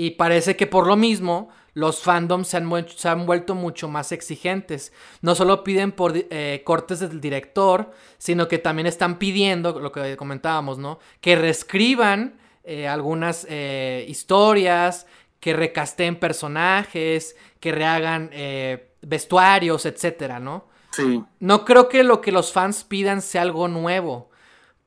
Y 0.00 0.12
parece 0.12 0.56
que 0.56 0.66
por 0.66 0.86
lo 0.86 0.96
mismo 0.96 1.50
los 1.74 2.00
fandoms 2.00 2.48
se 2.48 2.56
han, 2.56 3.26
vuelto 3.26 3.54
mucho 3.54 3.86
más 3.86 4.12
exigentes. 4.12 4.94
No 5.20 5.34
solo 5.34 5.62
piden 5.62 5.92
por 5.92 6.14
eh, 6.16 6.62
cortes 6.64 7.00
del 7.00 7.20
director, 7.20 7.90
sino 8.16 8.48
que 8.48 8.56
también 8.56 8.86
están 8.86 9.18
pidiendo, 9.18 9.78
lo 9.78 9.92
que 9.92 10.16
comentábamos, 10.16 10.78
¿no? 10.78 11.00
Que 11.20 11.36
reescriban 11.36 12.38
eh, 12.64 12.88
algunas 12.88 13.46
eh, 13.50 14.06
historias, 14.08 15.06
que 15.38 15.52
recasten 15.52 16.16
personajes, 16.16 17.36
que 17.60 17.70
rehagan 17.70 18.30
eh, 18.32 18.94
vestuarios, 19.02 19.84
etcétera, 19.84 20.40
¿no? 20.40 20.64
Sí. 20.92 21.22
No 21.40 21.66
creo 21.66 21.90
que 21.90 22.04
lo 22.04 22.22
que 22.22 22.32
los 22.32 22.54
fans 22.54 22.84
pidan 22.84 23.20
sea 23.20 23.42
algo 23.42 23.68
nuevo. 23.68 24.29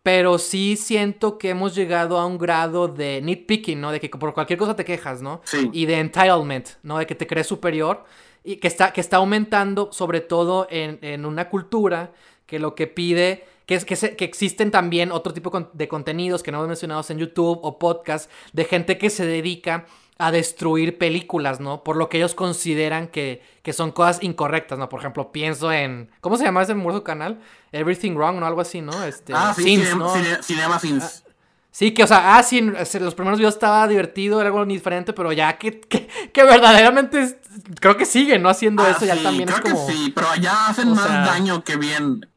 Pero 0.04 0.38
sí 0.38 0.76
siento 0.76 1.38
que 1.38 1.50
hemos 1.50 1.74
llegado 1.74 2.18
a 2.20 2.26
un 2.26 2.38
grado 2.38 2.88
de 2.90 3.22
nitpicking, 3.22 3.80
¿no? 3.80 3.92
De 3.92 4.00
que 4.00 4.10
por 4.10 4.34
cualquier 4.34 4.60
cosa 4.60 4.76
te 4.76 4.84
quejas, 4.86 5.22
¿no? 5.22 5.42
Sí. 5.46 5.70
Y 5.72 5.86
de 5.86 6.00
entitlement, 6.00 6.68
¿no? 6.84 6.98
De 6.98 7.08
que 7.08 7.16
te 7.16 7.26
crees 7.26 7.48
superior. 7.48 8.04
Y 8.44 8.58
que 8.58 8.68
está, 8.68 8.92
que 8.92 9.00
está 9.00 9.18
aumentando, 9.18 9.90
sobre 9.94 10.20
todo 10.20 10.68
en, 10.70 11.00
en 11.02 11.26
una 11.26 11.50
cultura 11.50 12.12
que 12.46 12.60
lo 12.60 12.76
que 12.76 12.88
pide 12.88 13.46
que, 13.66 13.76
es, 13.76 13.86
que, 13.86 13.96
que 14.16 14.26
existen 14.26 14.72
también 14.72 15.12
otro 15.12 15.34
tipo 15.34 15.70
de 15.74 15.88
contenidos 15.88 16.44
que 16.44 16.52
no 16.52 16.58
hemos 16.58 16.68
mencionado 16.68 17.04
en 17.10 17.18
YouTube 17.18 17.60
o 17.62 17.80
podcast 17.80 18.30
de 18.52 18.66
gente 18.66 18.98
que 18.98 19.10
se 19.10 19.26
dedica 19.26 19.86
a 20.18 20.32
destruir 20.32 20.98
películas, 20.98 21.60
¿no? 21.60 21.84
Por 21.84 21.96
lo 21.96 22.10
que 22.10 22.18
ellos 22.18 22.36
consideran 22.36 23.08
que, 23.08 23.42
que 23.62 23.74
son 23.74 23.92
cosas 23.92 24.22
incorrectas, 24.22 24.78
¿no? 24.78 24.90
Por 24.90 25.00
ejemplo, 25.00 25.32
pienso 25.32 25.72
en... 25.72 26.10
¿Cómo 26.22 26.38
se 26.38 26.44
llama 26.44 26.62
ese 26.62 26.76
muerto 26.76 27.04
canal? 27.04 27.40
Everything 27.72 28.14
Wrong, 28.16 28.40
¿no? 28.40 28.46
Algo 28.46 28.62
así, 28.62 28.82
¿no? 28.82 29.04
Este, 29.04 29.34
ah, 29.36 29.54
sí, 29.56 29.64
Sins, 29.64 29.96
¿no? 29.96 30.14
Cinema 30.42 30.80
Sins. 30.80 31.24
Ah, 31.26 31.32
sí, 31.72 31.94
que, 31.94 32.04
o 32.04 32.08
sea, 32.08 32.38
ah, 32.38 32.44
sí, 32.44 32.62
los 32.62 33.16
primeros 33.16 33.40
videos 33.40 33.56
estaba 33.56 33.88
divertido, 33.88 34.40
era 34.40 34.50
algo 34.50 34.66
diferente, 34.66 35.14
pero 35.14 35.32
ya 35.32 35.58
que, 35.58 35.82
que, 35.82 36.44
verdaderamente 36.44 37.40
creo 37.80 37.98
que 37.98 38.06
siguen, 38.06 38.44
¿no? 38.44 38.50
Haciendo 38.50 38.84
ah, 38.84 38.92
eso 38.92 39.06
ya 39.06 39.22
también 39.22 39.50
es 39.50 39.60
como... 39.62 39.88
Que 39.88 39.94
sí, 39.94 40.12
pero 40.16 40.28
ya 40.40 40.68
hacen 40.68 40.90
más 40.94 41.08
daño 41.08 41.64
que 41.64 41.76
bien. 41.76 42.30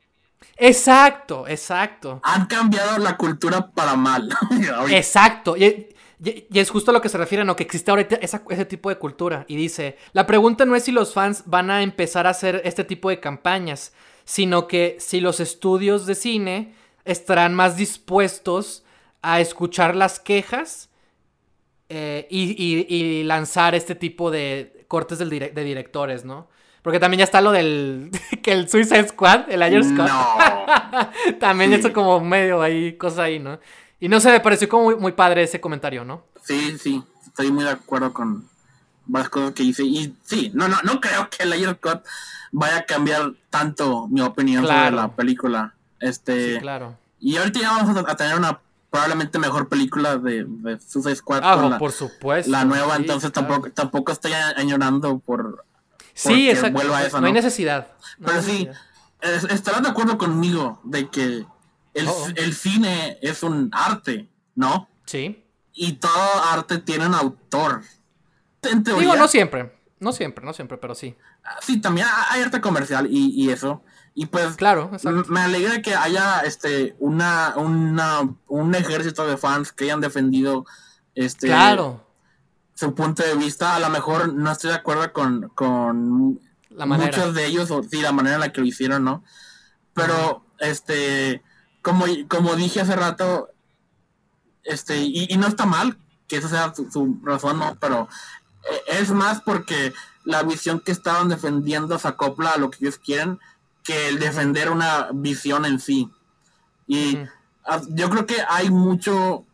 Exacto, 0.57 1.47
exacto. 1.47 2.20
Han 2.22 2.47
cambiado 2.47 2.99
la 2.99 3.18
cultura 3.18 3.70
para 3.70 3.95
mal. 3.97 4.35
exacto. 4.89 5.57
Y, 5.57 5.95
es 6.23 6.71
justo 6.71 6.91
a 6.91 6.95
lo 6.95 7.01
que 7.01 7.09
se 7.09 7.19
refiere, 7.19 7.45
¿no? 7.45 7.57
Que 7.57 7.62
existe 7.62 7.91
ahorita 7.91 8.17
ese 8.17 8.64
tipo 8.64 8.89
de 8.89 8.97
cultura. 8.97 9.45
Y 9.49 9.57
dice, 9.57 9.97
la 10.12 10.27
pregunta 10.27 10.64
no 10.64 10.75
es 10.75 10.85
si 10.85 10.93
los 10.93 11.12
fans 11.12 11.43
van 11.47 11.71
a 11.71 11.83
empezar 11.83 12.27
a 12.27 12.31
hacer 12.31 12.62
este 12.64 12.85
tipo 12.85 13.11
de 13.11 13.21
campañas, 13.21 13.93
sino 14.25 14.67
que 14.67 14.97
si 14.99 15.21
los 15.21 15.41
estudios 15.41 16.07
de 16.07 16.14
cine 16.14 16.75
estarán 17.05 17.55
más 17.55 17.77
dispuestos 17.77 18.85
a 19.23 19.41
escuchar 19.41 19.95
las 19.95 20.19
quejas 20.21 20.91
eh, 21.89 22.27
y, 22.31 23.23
lanzar 23.25 23.75
este 23.75 23.95
tipo 23.95 24.31
de 24.31 24.85
cortes 24.89 25.19
de 25.19 25.64
directores, 25.64 26.25
¿no? 26.25 26.49
Porque 26.87 27.01
también 27.01 27.19
ya 27.19 27.25
está 27.25 27.41
lo 27.41 27.51
del. 27.51 28.12
que 28.45 28.53
el 28.53 28.69
Suicide 28.69 29.09
Squad, 29.09 29.51
el 29.51 29.61
Ayer 29.61 29.83
Scott. 29.83 30.09
también 31.41 31.73
eso 31.73 31.93
como 31.93 32.21
medio 32.21 32.62
ahí, 32.62 32.93
cosa 32.93 33.25
ahí, 33.25 33.41
¿no? 33.41 33.59
Y 34.01 34.09
no 34.09 34.20
sé, 34.20 34.30
me 34.30 34.40
pareció 34.40 34.68
como 34.68 34.97
muy, 34.97 35.12
padre 35.12 35.42
ese 35.42 35.61
comentario, 35.61 36.05
¿no? 36.05 36.24
Sí, 36.42 36.76
sí. 36.78 37.03
Estoy 37.26 37.51
muy 37.51 37.64
de 37.64 37.70
acuerdo 37.70 38.12
con 38.12 38.49
varias 39.07 39.30
cosas 39.30 39.53
que 39.53 39.62
dice. 39.62 39.84
Y 39.84 40.14
sí, 40.24 40.51
no, 40.55 40.68
no, 40.68 40.76
no 40.82 41.01
creo 41.01 41.28
que 41.30 41.44
el 41.44 41.53
Ayer 41.53 41.74
Scott 41.76 42.05
vaya 42.53 42.78
a 42.78 42.82
cambiar 42.84 43.32
tanto 43.51 44.07
mi 44.09 44.20
opinión 44.20 44.66
sobre 44.66 44.90
la 44.90 45.09
película. 45.09 45.74
Este. 46.01 46.55
Sí, 46.55 46.61
claro. 46.61 46.97
Y 47.20 47.36
ahorita 47.36 47.61
ya 47.61 47.70
vamos 47.70 47.97
a 47.97 48.16
tener 48.16 48.36
una 48.36 48.61
probablemente 48.90 49.38
mejor 49.38 49.68
película 49.68 50.16
de, 50.16 50.47
Suicide 50.86 51.16
Squad. 51.16 51.40
Ah, 51.42 51.57
la, 51.57 51.78
por 51.78 51.92
supuesto. 51.92 52.51
La 52.51 52.64
nueva, 52.64 52.97
entonces 52.97 53.32
tampoco, 53.32 53.70
tampoco 53.70 54.12
estoy 54.12 54.32
añorando 54.32 55.18
por 55.18 55.64
Sí, 56.16 56.49
exacto. 56.49 56.82
no, 56.82 57.26
hay 57.26 57.32
necesidad. 57.32 57.88
Pero 58.24 58.40
sí, 58.40 58.68
estarás 59.20 59.82
de 59.82 59.88
acuerdo 59.88 60.16
conmigo 60.16 60.80
de 60.82 61.09
que 61.09 61.44
el, 61.97 62.09
oh, 62.09 62.26
el, 62.36 62.55
cine 62.55 63.18
es 63.22 63.42
un 63.42 63.70
arte, 63.72 64.28
¿no? 64.55 64.88
Sí. 65.07 65.44
Y 65.72 65.94
todo 65.94 66.42
arte 66.51 66.78
tiene 66.78 67.07
un 67.07 67.14
autor. 67.14 67.82
Digo, 68.62 69.16
no 69.16 69.28
siempre. 69.28 69.72
No 69.99 70.12
siempre, 70.12 70.44
no 70.44 70.53
siempre, 70.53 70.76
pero 70.76 70.94
sí. 70.94 71.16
Ah, 71.44 71.57
sí, 71.61 71.80
también 71.80 72.07
hay 72.30 72.42
arte 72.42 72.61
comercial 72.61 73.07
y, 73.11 73.30
y 73.30 73.51
eso. 73.51 73.82
Y 74.14 74.26
pues 74.26 74.57
claro, 74.57 74.90
me 75.28 75.40
alegra 75.40 75.82
que 75.82 75.94
haya 75.94 76.40
este 76.40 76.97
una, 76.99 77.55
una 77.57 78.28
un 78.47 78.74
ejército 78.74 79.26
de 79.26 79.36
fans 79.36 79.72
que 79.72 79.84
hayan 79.84 80.01
defendido 80.01 80.64
este 81.14 81.49
claro 81.49 82.07
su 82.76 82.94
punto 82.94 83.22
de 83.22 83.34
vista. 83.34 83.74
A 83.74 83.80
lo 83.80 83.90
mejor 83.90 84.32
no 84.32 84.53
estoy 84.53 84.70
de 84.70 84.76
acuerdo 84.76 85.12
con, 85.12 85.49
con 85.55 86.40
la 86.70 86.86
muchos 86.86 87.34
de 87.34 87.47
ellos, 87.47 87.70
o 87.70 87.82
sí, 87.82 88.01
la 88.01 88.12
manera 88.12 88.36
en 88.36 88.40
la 88.40 88.53
que 88.53 88.61
lo 88.61 88.66
hicieron, 88.66 89.03
¿no? 89.03 89.24
Pero, 89.94 90.44
este, 90.59 91.42
como, 91.87 92.05
como 92.26 92.57
dije 92.57 92.80
hace 92.80 92.97
rato, 92.97 93.49
este, 94.64 94.99
y, 94.99 95.28
no 95.37 95.47
está 95.47 95.66
mal 95.66 95.97
que 96.26 96.39
esa 96.39 96.49
sea 96.49 96.74
su, 96.74 97.20
razón, 97.22 97.61
¿no? 97.61 97.76
Pero 97.80 98.09
eh, 98.68 98.99
es 98.99 99.12
más 99.12 99.41
porque 99.41 99.93
la 100.24 100.43
visión 100.43 100.80
que 100.80 100.91
estaban 100.91 101.28
defendiendo 101.28 101.97
se 102.01 102.09
acopla 102.09 102.51
a 102.51 102.57
lo 102.57 102.72
que 102.72 102.78
ellos 102.80 102.99
quieren 102.99 103.39
que 103.84 104.09
el 104.09 104.18
defender 104.18 104.68
una 104.68 105.11
visión 105.14 105.64
en 105.64 105.78
sí. 105.78 106.11
Y 106.89 107.18
yo 107.91 108.11
creo 108.11 108.26
que 108.26 108.39
hay 108.49 108.68
mucho 108.68 109.45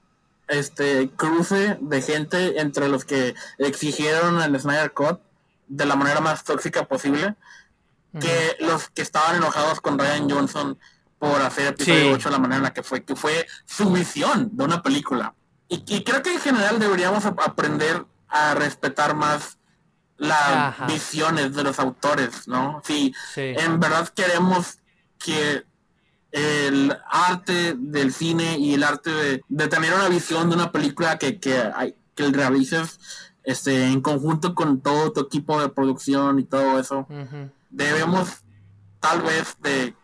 este 0.49 1.11
cruce 1.11 1.76
de 1.83 2.01
gente 2.01 2.61
entre 2.62 2.89
los 2.89 3.05
que 3.05 3.35
exigieron 3.59 4.41
el 4.41 4.59
Snyder 4.59 4.95
Cut 4.95 5.20
de 5.68 5.85
la 5.85 5.97
manera 5.97 6.22
más 6.22 6.45
tóxica 6.45 6.87
posible 6.87 7.35
que 8.18 8.57
los 8.61 8.89
que 8.89 9.03
estaban 9.03 9.37
enojados 9.37 9.83
con 9.83 9.99
Ryan 9.99 10.30
Johnson 10.30 10.78
por 11.23 11.41
hacer 11.41 11.68
episodio 11.68 12.14
8 12.14 12.31
de 12.31 12.33
la 12.33 12.41
manera 12.41 12.57
en 12.57 12.62
la 12.64 12.75
que 12.75 12.83
fue, 12.83 13.05
que 13.05 13.14
fue 13.14 13.47
su 13.64 13.89
visión 13.93 14.51
de 14.57 14.64
una 14.64 14.83
película. 14.83 15.37
Y, 15.68 16.03
creo 16.03 16.20
que 16.20 16.33
en 16.33 16.41
general 16.41 16.81
deberíamos 16.81 17.25
aprender 17.27 18.05
a 18.27 18.55
respetar 18.55 19.14
más 19.14 19.57
las 20.16 20.85
visiones 20.89 21.55
de 21.55 21.62
los 21.62 21.79
autores, 21.79 22.49
¿no? 22.49 22.83
Si 22.85 23.14
en 23.37 23.79
verdad 23.79 24.09
queremos 24.09 24.79
que 25.16 25.62
el 26.33 26.99
arte 27.09 27.77
del 27.79 28.12
cine 28.12 28.59
y 28.59 28.75
el 28.75 28.83
arte 28.83 29.43
de, 29.49 29.68
tener 29.68 29.95
una 29.95 30.09
visión 30.09 30.51
de 30.51 30.57
una 30.57 30.73
película 30.73 31.18
que, 31.18 31.39
que, 31.39 31.95
que 32.16 32.29
realices 32.31 32.99
este, 33.45 33.87
en 33.87 34.01
conjunto 34.01 34.57
con 34.57 34.81
todo 34.81 35.12
tu 35.12 35.20
equipo 35.20 35.61
de 35.61 35.68
producción 35.68 36.41
y 36.41 36.43
todo 36.43 36.81
eso. 36.81 37.07
Debemos 37.70 38.29
tal 38.99 39.23
vez 39.23 39.57
de 39.61 39.95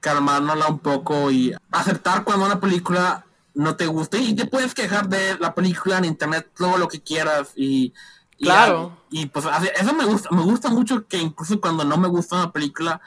calmárnosla 0.00 0.68
un 0.68 0.78
poco 0.78 1.30
y 1.30 1.54
aceptar 1.70 2.24
cuando 2.24 2.46
una 2.46 2.60
película 2.60 3.24
no 3.54 3.76
te 3.76 3.86
guste 3.86 4.18
y 4.18 4.34
te 4.34 4.46
puedes 4.46 4.74
quejar 4.74 5.08
de 5.08 5.38
la 5.38 5.54
película 5.54 5.98
en 5.98 6.04
internet 6.04 6.48
todo 6.56 6.78
lo 6.78 6.86
que 6.88 7.00
quieras 7.00 7.52
y 7.56 7.92
claro. 8.38 8.96
y, 9.10 9.26
pues 9.26 9.46
eso 9.78 9.94
me 9.94 10.04
gusta 10.04 10.28
me 10.30 10.42
gusta 10.42 10.70
mucho 10.70 11.06
que 11.06 11.18
incluso 11.18 11.60
cuando 11.60 11.84
no 11.84 11.96
me 11.96 12.08
gusta 12.08 12.36
una 12.36 12.52
película 12.52 13.00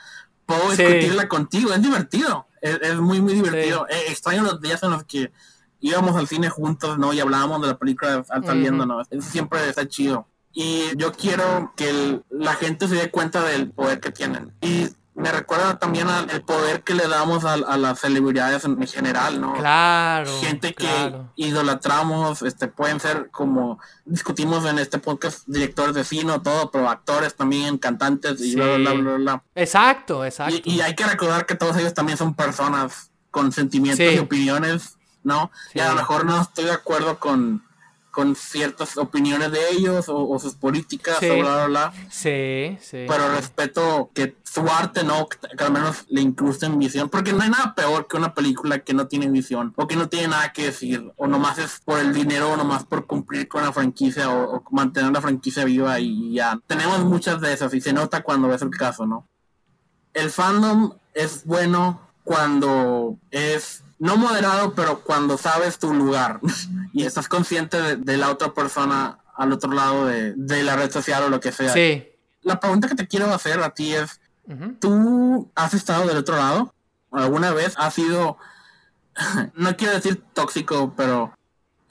puedo 0.45 0.71
discutirla 0.71 1.29
contigo. 1.29 1.73
Es 1.73 1.81
divertido 1.81 2.47
es, 2.61 2.97
muy 2.97 3.21
muy 3.21 3.33
divertido. 3.33 3.87
Eh, 3.89 4.03
extraño 4.09 4.43
los 4.43 4.61
días 4.61 4.81
en 4.83 4.91
los 4.91 5.03
que 5.03 5.31
íbamos 5.79 6.15
al 6.15 6.27
cine 6.27 6.49
juntos 6.49 6.97
no 6.97 7.11
y 7.11 7.19
hablábamos 7.19 7.61
de 7.61 7.67
la 7.67 7.77
película 7.77 8.23
al 8.29 8.45
saliendo 8.45 8.85
no 8.85 9.03
siempre 9.19 9.67
está 9.67 9.87
chido. 9.87 10.27
Y 10.53 10.95
yo 10.97 11.11
quiero 11.13 11.73
que 11.75 12.21
la 12.29 12.53
gente 12.55 12.87
se 12.87 12.95
dé 12.95 13.09
cuenta 13.09 13.43
del 13.43 13.71
poder 13.71 13.99
que 13.99 14.11
tienen. 14.11 14.53
Y 14.61 14.89
me 15.21 15.31
recuerda 15.31 15.77
también 15.77 16.07
al 16.09 16.41
poder 16.41 16.83
que 16.83 16.95
le 16.95 17.07
damos 17.07 17.45
a, 17.45 17.55
las 17.55 17.99
celebridades 17.99 18.65
en 18.65 18.87
general, 18.87 19.39
¿no? 19.39 19.53
Claro. 19.53 20.31
Gente 20.41 20.73
que 20.73 20.89
idolatramos, 21.35 22.41
este, 22.41 22.67
pueden 22.67 22.99
ser 22.99 23.29
como 23.29 23.79
discutimos 24.05 24.65
en 24.65 24.79
este 24.79 24.97
podcast, 24.97 25.43
directores 25.45 25.93
de 25.93 26.03
cine, 26.03 26.39
todo, 26.39 26.71
pero 26.71 26.89
actores 26.89 27.35
también, 27.35 27.77
cantantes 27.77 28.41
y 28.41 28.55
bla, 28.55 28.77
bla, 28.77 28.93
bla, 28.93 29.13
bla, 29.13 29.43
Exacto, 29.53 30.25
exacto. 30.25 30.61
Y, 30.65 30.81
hay 30.81 30.95
que 30.95 31.05
recordar 31.05 31.45
que 31.45 31.55
todos 31.55 31.77
ellos 31.77 31.93
también 31.93 32.17
son 32.17 32.33
personas 32.33 33.11
con 33.29 33.51
sentimientos 33.51 34.13
y 34.13 34.17
opiniones, 34.17 34.97
¿no? 35.23 35.51
Y 35.75 35.79
a 35.79 35.89
lo 35.89 35.95
mejor 35.95 36.25
no 36.25 36.41
estoy 36.41 36.65
de 36.65 36.71
acuerdo 36.71 37.19
con 37.19 37.63
con 38.11 38.35
ciertas 38.35 38.97
opiniones 38.97 39.51
de 39.51 39.69
ellos 39.71 40.05
o, 40.07 40.37
sus 40.37 40.55
políticas 40.55 41.17
o 41.23 41.35
bla, 41.37 41.65
bla, 41.65 41.67
bla. 41.67 41.93
Sí, 42.09 42.77
sí. 42.81 43.05
Pero 43.07 43.33
respeto 43.33 44.11
que 44.13 44.35
su 44.43 44.61
arte, 44.67 45.03
¿no? 45.03 45.27
Que, 45.27 45.63
al 45.63 45.71
menos 45.71 46.05
le 46.09 46.21
incrusten 46.21 46.77
visión. 46.77 47.09
Porque 47.09 47.31
no 47.31 47.41
hay 47.41 47.49
nada 47.49 47.73
peor 47.73 48.07
que 48.07 48.17
una 48.17 48.33
película 48.33 48.79
que 48.79 48.93
no 48.93 49.07
tiene 49.07 49.29
visión 49.29 49.73
o 49.77 49.87
que 49.87 49.95
no 49.95 50.09
tiene 50.09 50.27
nada 50.27 50.51
que 50.51 50.65
decir. 50.65 51.11
O 51.15 51.27
nomás 51.27 51.57
es 51.57 51.79
por 51.79 51.99
el 51.99 52.13
dinero 52.13 52.51
o 52.51 52.57
nomás 52.57 52.83
por 52.83 53.07
cumplir 53.07 53.47
con 53.47 53.63
la 53.63 53.71
franquicia 53.71 54.29
o, 54.29 54.63
mantener 54.71 55.11
la 55.11 55.21
franquicia 55.21 55.63
viva 55.63 55.99
y 55.99 56.33
ya. 56.33 56.59
Tenemos 56.67 56.99
muchas 57.05 57.39
de 57.39 57.53
esas 57.53 57.73
y 57.73 57.81
se 57.81 57.93
nota 57.93 58.23
cuando 58.23 58.49
ves 58.49 58.61
el 58.61 58.71
caso, 58.71 59.05
¿no? 59.05 59.27
El 60.13 60.29
fandom 60.29 60.93
es 61.13 61.45
bueno 61.45 62.01
cuando 62.23 63.17
es 63.31 63.83
no 64.01 64.17
moderado, 64.17 64.73
pero 64.73 65.01
cuando 65.01 65.37
sabes 65.37 65.77
tu 65.77 65.93
lugar 65.93 66.39
y 66.91 67.05
estás 67.05 67.27
consciente 67.27 67.97
de, 67.97 68.17
la 68.17 68.31
otra 68.31 68.51
persona 68.51 69.19
al 69.35 69.53
otro 69.53 69.71
lado 69.71 70.07
de, 70.07 70.63
la 70.63 70.75
red 70.75 70.89
social 70.89 71.21
o 71.21 71.29
lo 71.29 71.39
que 71.39 71.51
sea. 71.51 71.71
Sí. 71.71 72.07
La 72.41 72.59
pregunta 72.59 72.87
que 72.87 72.95
te 72.95 73.07
quiero 73.07 73.31
hacer 73.31 73.61
a 73.61 73.75
ti 73.75 73.93
es, 73.93 74.19
¿tú 74.79 75.51
has 75.53 75.75
estado 75.75 76.07
del 76.07 76.17
otro 76.17 76.35
lado? 76.35 76.73
¿Alguna 77.11 77.53
vez 77.53 77.75
has 77.77 77.93
sido, 77.93 78.39
no 79.53 79.77
quiero 79.77 79.93
decir 79.93 80.23
tóxico, 80.33 80.95
pero 80.97 81.37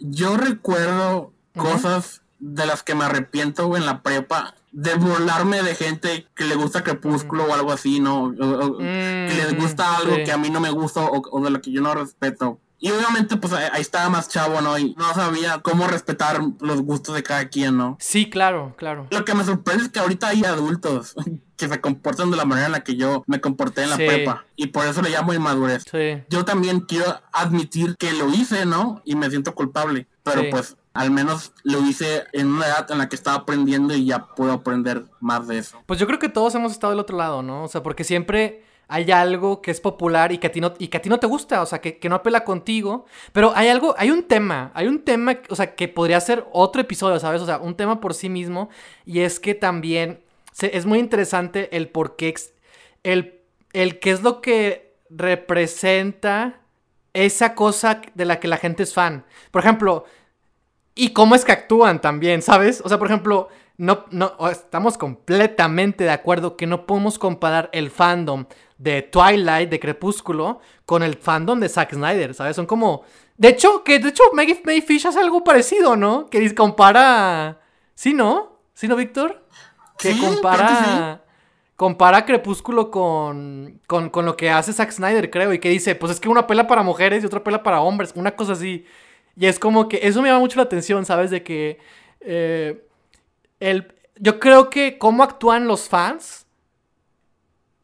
yo 0.00 0.36
recuerdo 0.36 1.32
cosas 1.56 2.22
de 2.40 2.66
las 2.66 2.82
que 2.82 2.96
me 2.96 3.04
arrepiento 3.04 3.76
en 3.76 3.86
la 3.86 4.02
prepa 4.02 4.56
de 4.72 4.94
burlarme 4.94 5.62
de 5.62 5.74
gente 5.74 6.26
que 6.34 6.44
le 6.44 6.54
gusta 6.54 6.82
Crepúsculo 6.82 7.44
o 7.44 7.54
algo 7.54 7.72
así, 7.72 8.00
¿no? 8.00 8.32
que 8.36 9.34
les 9.34 9.56
gusta 9.56 9.96
algo 9.96 10.16
que 10.24 10.32
a 10.32 10.38
mí 10.38 10.50
no 10.50 10.60
me 10.60 10.70
gusta 10.70 11.00
o, 11.04 11.40
de 11.40 11.50
lo 11.50 11.60
que 11.60 11.72
yo 11.72 11.80
no 11.80 11.94
respeto. 11.94 12.58
Y 12.82 12.90
obviamente, 12.90 13.36
pues 13.36 13.52
ahí 13.52 13.82
estaba 13.82 14.08
más 14.08 14.30
chavo, 14.30 14.62
¿no? 14.62 14.78
Y 14.78 14.94
no 14.94 15.12
sabía 15.12 15.58
cómo 15.58 15.86
respetar 15.86 16.40
los 16.60 16.80
gustos 16.80 17.14
de 17.14 17.22
cada 17.22 17.46
quien, 17.50 17.76
¿no? 17.76 17.98
Sí, 18.00 18.30
claro, 18.30 18.74
claro. 18.78 19.06
Lo 19.10 19.22
que 19.26 19.34
me 19.34 19.44
sorprende 19.44 19.84
es 19.84 19.90
que 19.90 19.98
ahorita 19.98 20.28
hay 20.28 20.44
adultos 20.44 21.14
que 21.58 21.68
se 21.68 21.80
comportan 21.82 22.30
de 22.30 22.38
la 22.38 22.46
manera 22.46 22.66
en 22.68 22.72
la 22.72 22.80
que 22.80 22.96
yo 22.96 23.22
me 23.26 23.38
comporté 23.38 23.82
en 23.82 23.90
la 23.90 23.96
prepa. 23.96 24.46
Y 24.56 24.68
por 24.68 24.86
eso 24.86 25.02
le 25.02 25.10
llamo 25.10 25.34
inmadurez. 25.34 25.84
Sí. 25.90 26.22
Yo 26.30 26.46
también 26.46 26.80
quiero 26.80 27.20
admitir 27.34 27.96
que 27.98 28.14
lo 28.14 28.30
hice, 28.30 28.64
¿no? 28.64 29.02
Y 29.04 29.14
me 29.14 29.28
siento 29.28 29.54
culpable. 29.54 30.06
Pero 30.22 30.48
pues 30.50 30.76
al 30.92 31.10
menos 31.10 31.52
lo 31.62 31.80
hice 31.86 32.24
en 32.32 32.48
una 32.48 32.66
edad 32.66 32.90
en 32.90 32.98
la 32.98 33.08
que 33.08 33.16
estaba 33.16 33.38
aprendiendo 33.38 33.94
y 33.94 34.06
ya 34.06 34.26
puedo 34.26 34.52
aprender 34.52 35.04
más 35.20 35.46
de 35.46 35.58
eso. 35.58 35.82
Pues 35.86 36.00
yo 36.00 36.06
creo 36.06 36.18
que 36.18 36.28
todos 36.28 36.54
hemos 36.54 36.72
estado 36.72 36.92
del 36.92 37.00
otro 37.00 37.16
lado, 37.16 37.42
¿no? 37.42 37.64
O 37.64 37.68
sea, 37.68 37.82
porque 37.82 38.04
siempre 38.04 38.64
hay 38.88 39.12
algo 39.12 39.62
que 39.62 39.70
es 39.70 39.80
popular 39.80 40.32
y 40.32 40.38
que 40.38 40.48
a 40.48 40.52
ti 40.52 40.60
no, 40.60 40.74
y 40.78 40.88
que 40.88 40.96
a 40.96 41.02
ti 41.02 41.08
no 41.08 41.20
te 41.20 41.28
gusta, 41.28 41.62
o 41.62 41.66
sea, 41.66 41.80
que, 41.80 42.00
no 42.08 42.16
apela 42.16 42.44
contigo. 42.44 43.06
Pero 43.32 43.52
hay 43.54 43.68
algo, 43.68 43.94
hay 43.96 44.10
un 44.10 44.24
tema, 44.24 44.72
hay 44.74 44.88
un 44.88 45.04
tema, 45.04 45.38
o 45.48 45.54
sea, 45.54 45.76
que 45.76 45.86
podría 45.86 46.20
ser 46.20 46.44
otro 46.52 46.82
episodio, 46.82 47.20
¿sabes? 47.20 47.40
O 47.40 47.46
sea, 47.46 47.58
un 47.58 47.76
tema 47.76 48.00
por 48.00 48.14
sí 48.14 48.28
mismo. 48.28 48.68
Y 49.06 49.20
es 49.20 49.38
que 49.38 49.54
también 49.54 50.24
es 50.60 50.86
muy 50.86 50.98
interesante 50.98 51.74
el 51.76 51.88
por 51.88 52.16
qué, 52.16 52.34
el, 53.04 53.40
el 53.72 54.00
qué 54.00 54.10
es 54.10 54.22
lo 54.22 54.40
que 54.40 54.96
representa 55.08 56.60
esa 57.12 57.54
cosa 57.54 58.02
de 58.14 58.24
la 58.24 58.40
que 58.40 58.48
la 58.48 58.56
gente 58.56 58.82
es 58.82 58.92
fan. 58.92 59.24
Por 59.52 59.62
ejemplo, 59.62 60.04
y 60.94 61.12
cómo 61.12 61.34
es 61.34 61.44
que 61.44 61.52
actúan 61.52 62.00
también, 62.00 62.42
¿sabes? 62.42 62.82
O 62.84 62.88
sea, 62.88 62.98
por 62.98 63.06
ejemplo, 63.06 63.48
no, 63.80 64.04
no, 64.10 64.34
estamos 64.50 64.98
completamente 64.98 66.04
de 66.04 66.10
acuerdo 66.10 66.56
que 66.56 66.66
no 66.66 66.84
podemos 66.84 67.18
comparar 67.18 67.70
el 67.72 67.90
fandom 67.90 68.44
de 68.76 69.02
Twilight, 69.02 69.70
de 69.70 69.80
Crepúsculo, 69.80 70.60
con 70.84 71.02
el 71.02 71.14
fandom 71.14 71.60
de 71.60 71.68
Zack 71.68 71.94
Snyder, 71.94 72.34
¿sabes? 72.34 72.56
Son 72.56 72.66
como... 72.66 73.04
De 73.38 73.48
hecho, 73.48 73.82
que 73.82 73.98
de 73.98 74.10
hecho 74.10 74.22
Maggie 74.34 74.60
Mayfish 74.64 75.06
hace 75.06 75.18
algo 75.18 75.42
parecido, 75.42 75.96
¿no? 75.96 76.26
Que 76.26 76.54
compara... 76.54 77.60
¿Sí, 77.94 78.12
no? 78.12 78.60
¿Sí, 78.74 78.86
no, 78.86 78.96
Víctor? 78.96 79.46
Que 79.96 80.18
compara... 80.18 81.24
Compara 81.76 82.26
Crepúsculo 82.26 82.90
con, 82.90 83.80
con, 83.86 84.10
con 84.10 84.26
lo 84.26 84.36
que 84.36 84.50
hace 84.50 84.74
Zack 84.74 84.90
Snyder, 84.90 85.30
creo, 85.30 85.54
y 85.54 85.58
que 85.58 85.70
dice, 85.70 85.94
pues 85.94 86.12
es 86.12 86.20
que 86.20 86.28
una 86.28 86.46
pela 86.46 86.66
para 86.66 86.82
mujeres 86.82 87.22
y 87.22 87.26
otra 87.26 87.42
pela 87.42 87.62
para 87.62 87.80
hombres, 87.80 88.12
una 88.14 88.36
cosa 88.36 88.52
así. 88.52 88.84
Y 89.40 89.46
es 89.46 89.58
como 89.58 89.88
que 89.88 90.00
eso 90.02 90.20
me 90.20 90.28
llama 90.28 90.40
mucho 90.40 90.58
la 90.58 90.64
atención, 90.64 91.06
¿sabes? 91.06 91.30
De 91.30 91.42
que 91.42 91.78
eh, 92.20 92.84
el, 93.58 93.94
yo 94.16 94.38
creo 94.38 94.68
que 94.68 94.98
cómo 94.98 95.22
actúan 95.22 95.66
los 95.66 95.88
fans 95.88 96.44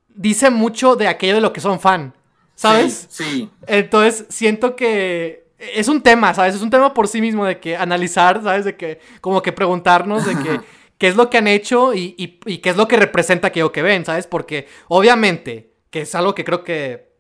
dice 0.09 0.51
mucho 0.51 0.97
de 0.97 1.09
aquello 1.09 1.37
de 1.37 1.41
lo 1.41 1.55
que 1.55 1.63
son 1.63 1.81
fan, 1.81 2.13
¿sabes? 2.55 3.07
Sí. 3.09 3.49
Entonces 3.67 4.27
siento 4.29 4.77
que 4.77 5.47
es 5.59 5.89
un 5.89 6.03
tema, 6.03 6.35
¿sabes? 6.35 6.57
Es 6.57 6.61
un 6.61 6.69
tema 6.69 6.93
por 6.93 7.09
sí 7.09 7.23
mismo 7.23 7.47
de 7.47 7.59
que 7.59 7.75
analizar, 7.75 8.43
¿sabes? 8.43 8.67
De 8.67 8.77
que 8.77 9.01
como 9.23 9.41
que 9.41 9.53
preguntarnos 9.53 10.27
de 10.27 10.37
que 10.37 10.61
qué 10.99 11.09
es 11.09 11.17
lo 11.17 11.31
que 11.31 11.39
han 11.39 11.49
hecho 11.49 11.95
y, 11.95 12.15
y 12.19 12.59
qué 12.59 12.69
es 12.69 12.77
lo 12.77 12.87
que 12.87 12.99
representa 12.99 13.49
aquello 13.49 13.73
que 13.73 13.81
ven, 13.81 14.05
¿sabes? 14.05 14.27
Porque 14.27 14.69
obviamente, 14.89 15.73
que 15.89 16.03
es 16.03 16.15
algo 16.15 16.35
que 16.35 16.45
creo 16.45 16.65
que 16.65 17.16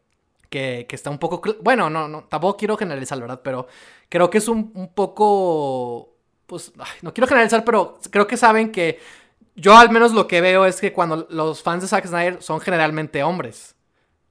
que, 0.48 0.86
está 0.90 1.10
un 1.10 1.18
poco... 1.18 1.42
Bueno, 1.62 1.90
no, 1.90 2.08
no, 2.08 2.24
tampoco 2.24 2.56
quiero 2.56 2.76
generalizar, 2.76 3.20
¿verdad? 3.20 3.40
Pero 3.42 3.66
creo 4.08 4.30
que 4.30 4.38
es 4.38 4.48
un, 4.48 4.90
poco... 4.94 6.14
Pues, 6.46 6.72
no 7.02 7.12
quiero 7.12 7.26
generalizar, 7.26 7.64
pero 7.64 7.98
creo 8.10 8.26
que 8.26 8.36
saben 8.36 8.70
que 8.70 9.00
yo 9.54 9.76
al 9.76 9.90
menos 9.90 10.12
lo 10.12 10.28
que 10.28 10.40
veo 10.40 10.66
es 10.66 10.80
que 10.80 10.92
cuando 10.92 11.26
los 11.30 11.62
fans 11.62 11.82
de 11.82 11.88
Zack 11.88 12.06
Snyder 12.06 12.42
son 12.42 12.60
generalmente 12.60 13.22
hombres, 13.22 13.74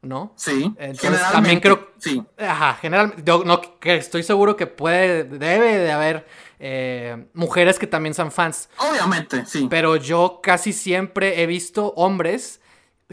¿no? 0.01 0.34
Sí. 0.36 0.74
Entonces 0.78 1.22
también 1.32 1.59
creo... 1.59 1.89
Sí. 1.97 2.24
Ajá, 2.38 2.76
generalmente... 2.76 3.24
Yo 3.26 3.43
no, 3.43 3.61
que 3.80 3.95
estoy 3.95 4.24
seguro 4.24 4.55
que 4.55 4.68
puede, 4.68 5.24
debe 5.24 5.78
de 5.78 5.91
haber 5.91 6.28
eh, 6.59 7.28
mujeres 7.34 7.80
que 7.80 7.88
también 7.88 8.13
son 8.13 8.32
fans. 8.32 8.70
Obviamente, 8.78 9.45
sí. 9.45 9.68
Pero 9.70 9.95
yo 9.97 10.39
casi 10.41 10.74
siempre 10.74 11.41
he 11.41 11.47
visto 11.47 11.93
hombres 11.95 12.61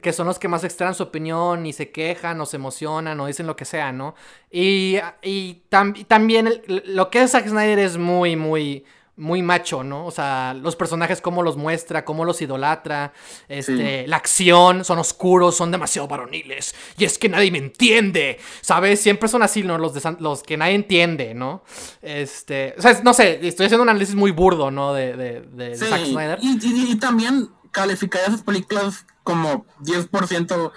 que 0.00 0.12
son 0.12 0.26
los 0.26 0.38
que 0.38 0.48
más 0.48 0.64
extraen 0.64 0.94
su 0.94 1.02
opinión 1.02 1.66
y 1.66 1.72
se 1.72 1.90
quejan 1.90 2.40
o 2.40 2.46
se 2.46 2.56
emocionan 2.56 3.20
o 3.20 3.26
dicen 3.26 3.46
lo 3.46 3.56
que 3.56 3.66
sea, 3.66 3.92
¿no? 3.92 4.14
Y, 4.50 4.96
y 5.22 5.62
también 5.68 6.62
lo 6.66 7.10
que 7.10 7.22
es 7.22 7.32
Zack 7.32 7.46
Snyder 7.46 7.78
es 7.78 7.98
muy, 7.98 8.34
muy, 8.34 8.86
muy 9.16 9.42
macho, 9.42 9.84
¿no? 9.84 10.06
O 10.06 10.10
sea, 10.10 10.54
los 10.54 10.76
personajes 10.76 11.20
cómo 11.20 11.42
los 11.42 11.58
muestra, 11.58 12.06
cómo 12.06 12.24
los 12.24 12.40
idolatra, 12.40 13.12
este, 13.48 14.06
la 14.06 14.16
acción, 14.16 14.82
son 14.82 14.98
oscuros, 14.98 15.54
son 15.54 15.70
demasiado 15.70 16.08
varoniles, 16.08 16.74
y 16.96 17.04
es 17.04 17.18
que 17.18 17.28
nadie 17.28 17.50
me 17.50 17.58
entiende, 17.58 18.38
¿sabes? 18.62 18.98
Siempre 19.00 19.28
son 19.28 19.42
así, 19.42 19.62
¿no? 19.62 19.76
Los, 19.76 19.92
los 20.20 20.42
que 20.42 20.56
nadie 20.56 20.74
entiende, 20.74 21.34
¿no? 21.34 21.62
Este, 22.00 22.74
o 22.78 22.80
sea, 22.80 22.98
no 23.04 23.12
sé, 23.12 23.46
estoy 23.46 23.66
haciendo 23.66 23.82
un 23.82 23.90
análisis 23.90 24.14
muy 24.14 24.30
burdo, 24.30 24.70
¿no? 24.70 24.94
De, 24.94 25.42
de, 25.42 25.76
Zack 25.76 26.06
Snyder. 26.06 26.38
Y, 26.40 26.58
y, 26.62 26.92
y 26.92 26.96
también 26.96 27.50
calificar 27.72 28.22
esas 28.22 28.42
películas 28.42 29.04
como 29.24 29.66
10%, 29.80 30.72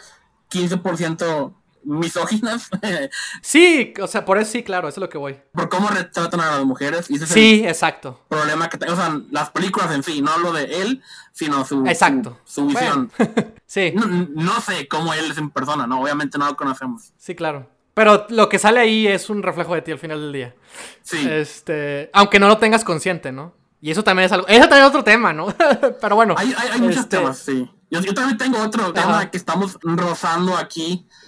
15% 0.49 1.53
misóginas. 1.85 2.69
sí, 3.41 3.93
o 4.01 4.07
sea, 4.07 4.25
por 4.25 4.37
eso 4.37 4.51
sí, 4.51 4.63
claro, 4.63 4.87
eso 4.87 4.99
es 4.99 5.01
lo 5.01 5.09
que 5.09 5.17
voy. 5.17 5.39
Por 5.53 5.69
cómo 5.69 5.87
retratan 5.89 6.41
a 6.41 6.57
las 6.57 6.65
mujeres. 6.65 7.09
Y 7.09 7.19
sí, 7.19 7.63
exacto. 7.65 8.21
Problema 8.27 8.69
que, 8.69 8.77
o 8.89 8.95
sea, 8.95 9.19
las 9.31 9.51
películas 9.51 9.93
en 9.93 10.03
sí, 10.03 10.21
no 10.21 10.31
hablo 10.31 10.51
de 10.51 10.81
él, 10.81 11.01
sino 11.31 11.63
su, 11.65 11.85
exacto. 11.85 12.39
su, 12.43 12.65
visión. 12.67 13.11
sí. 13.65 13.93
No, 13.95 14.59
sé 14.61 14.87
cómo 14.87 15.13
él 15.13 15.31
es 15.31 15.37
en 15.37 15.49
persona, 15.49 15.87
¿no? 15.87 16.01
Obviamente 16.01 16.37
no 16.37 16.47
lo 16.47 16.55
conocemos. 16.55 17.13
Sí, 17.17 17.35
claro. 17.35 17.69
Pero 17.93 18.25
lo 18.29 18.49
que 18.49 18.59
sale 18.59 18.81
ahí 18.81 19.07
es 19.07 19.29
un 19.29 19.41
reflejo 19.41 19.73
de 19.73 19.81
ti 19.81 19.91
al 19.91 19.99
final 19.99 20.19
del 20.19 20.33
día. 20.33 20.55
Sí. 21.01 21.25
Este, 21.29 22.09
aunque 22.13 22.39
no 22.39 22.47
lo 22.49 22.57
tengas 22.57 22.83
consciente, 22.83 23.31
¿no? 23.31 23.53
Y 23.85 23.91
eso 23.91 24.03
también 24.03 24.25
es 24.25 24.31
algo. 24.31 24.47
Eso 24.47 24.61
también 24.61 24.81
es 24.81 24.89
otro 24.89 25.03
tema, 25.03 25.31
¿no? 25.31 25.45
Pero 26.01 26.15
bueno. 26.15 26.33
Hay, 26.35 26.55
hay, 26.57 26.81
muchos 26.81 27.01
este, 27.01 27.17
temas, 27.17 27.37
sí. 27.37 27.69
Yo, 27.91 28.01
yo 28.01 28.15
también 28.15 28.35
tengo 28.35 28.57
otro 28.57 28.91
tema 28.91 29.29
que 29.29 29.37
estamos 29.37 29.77
rozando 29.83 30.57
aquí. 30.57 31.07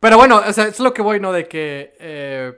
Pero 0.00 0.18
bueno, 0.18 0.42
o 0.46 0.52
sea, 0.52 0.66
es 0.66 0.78
lo 0.80 0.92
que 0.92 1.00
voy, 1.00 1.18
¿no? 1.18 1.32
De 1.32 1.48
que 1.48 1.96
eh, 1.98 2.52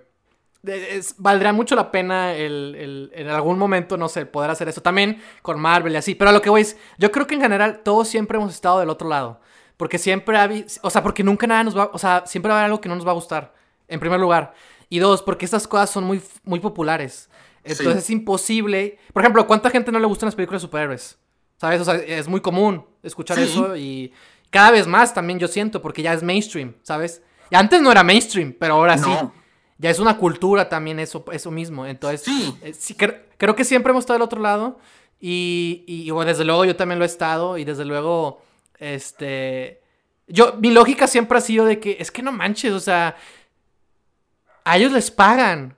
valdría 1.19 1.53
mucho 1.53 1.77
la 1.77 1.93
pena 1.93 2.35
el, 2.35 3.13
en 3.15 3.29
algún 3.29 3.57
momento, 3.57 3.97
no 3.97 4.09
sé, 4.09 4.27
poder 4.27 4.51
hacer 4.51 4.69
eso. 4.69 4.83
También 4.83 5.23
con 5.41 5.61
Marvel 5.61 5.93
y 5.93 5.97
así. 5.97 6.17
Pero 6.17 6.31
a 6.31 6.33
lo 6.33 6.43
que 6.43 6.51
voy 6.51 6.63
es, 6.63 6.77
yo 6.99 7.13
creo 7.13 7.29
que 7.29 7.37
en 7.37 7.43
general 7.43 7.83
todos 7.85 8.09
siempre 8.09 8.37
hemos 8.37 8.53
estado 8.53 8.81
del 8.81 8.91
otro 8.91 9.09
lado. 9.09 9.41
Porque 9.77 9.99
siempre 9.99 10.37
ha 10.39 10.51
o 10.83 10.91
sea, 10.91 11.05
porque 11.05 11.23
nunca 11.23 11.47
nada 11.47 11.63
nos 11.63 11.79
va, 11.79 11.89
o 11.93 12.01
sea, 12.01 12.25
siempre 12.27 12.49
va 12.49 12.57
a 12.57 12.59
haber 12.63 12.73
algo 12.73 12.81
que 12.81 12.89
no 12.89 12.97
nos 12.97 13.07
va 13.07 13.13
a 13.13 13.15
gustar, 13.15 13.55
en 13.87 14.01
primer 14.01 14.19
lugar. 14.19 14.55
Y 14.89 14.99
dos, 14.99 15.23
porque 15.23 15.45
estas 15.45 15.69
cosas 15.69 15.91
son 15.91 16.03
muy, 16.03 16.21
muy 16.43 16.59
populares. 16.59 17.31
Entonces 17.65 18.05
es 18.05 18.11
imposible. 18.11 18.99
Por 19.13 19.23
ejemplo, 19.23 19.47
¿cuánta 19.47 19.71
gente 19.71 19.91
no 19.91 19.99
le 19.99 20.07
gustan 20.07 20.27
las 20.27 20.35
películas 20.35 20.63
de 20.63 20.67
superhéroes? 20.67 21.19
¿Sabes? 21.57 21.81
O 21.81 21.85
sea, 21.85 21.95
es 21.95 22.29
muy 22.29 22.41
común 22.41 22.85
escuchar 23.03 23.39
eso 23.39 23.77
y 23.77 24.13
cada 24.51 24.71
vez 24.71 24.87
más 24.87 25.15
también 25.15 25.39
yo 25.39 25.49
siento, 25.49 25.83
porque 25.83 26.03
ya 26.03 26.13
es 26.13 26.23
mainstream, 26.23 26.75
¿sabes? 26.83 27.23
Y 27.51 27.57
antes 27.57 27.81
no 27.81 27.91
era 27.91 28.05
mainstream, 28.05 28.55
pero 28.59 28.75
ahora 28.75 28.99
sí. 28.99 29.11
Ya 29.79 29.91
es 29.91 29.99
una 29.99 30.17
cultura 30.17 30.69
también 30.69 31.01
eso, 31.01 31.25
eso 31.33 31.51
mismo. 31.51 31.85
Entonces, 31.85 32.23
sí. 32.23 32.57
Eh, 32.63 33.27
creo 33.37 33.57
que 33.57 33.65
siempre 33.65 33.91
hemos 33.91 34.03
estado 34.03 34.19
del 34.19 34.25
otro 34.25 34.41
lado. 34.41 34.79
Y, 35.21 35.85
y 35.87 36.11
desde 36.25 36.45
luego 36.45 36.65
yo 36.65 36.77
también 36.77 36.99
lo 36.99 37.05
he 37.05 37.07
estado. 37.07 37.59
Y 37.59 37.65
desde 37.65 37.85
luego, 37.85 38.43
este... 38.79 39.83
Yo, 40.27 40.55
mi 40.61 40.71
lógica 40.71 41.07
siempre 41.07 41.37
ha 41.37 41.41
sido 41.41 41.67
de 41.67 41.81
que, 41.81 41.97
es 41.99 42.11
que 42.11 42.23
no 42.23 42.33
manches, 42.33 42.73
o 42.73 42.81
sea, 42.81 43.17
a 44.65 44.77
ellos 44.79 44.93
les 44.93 45.11
pagan 45.11 45.77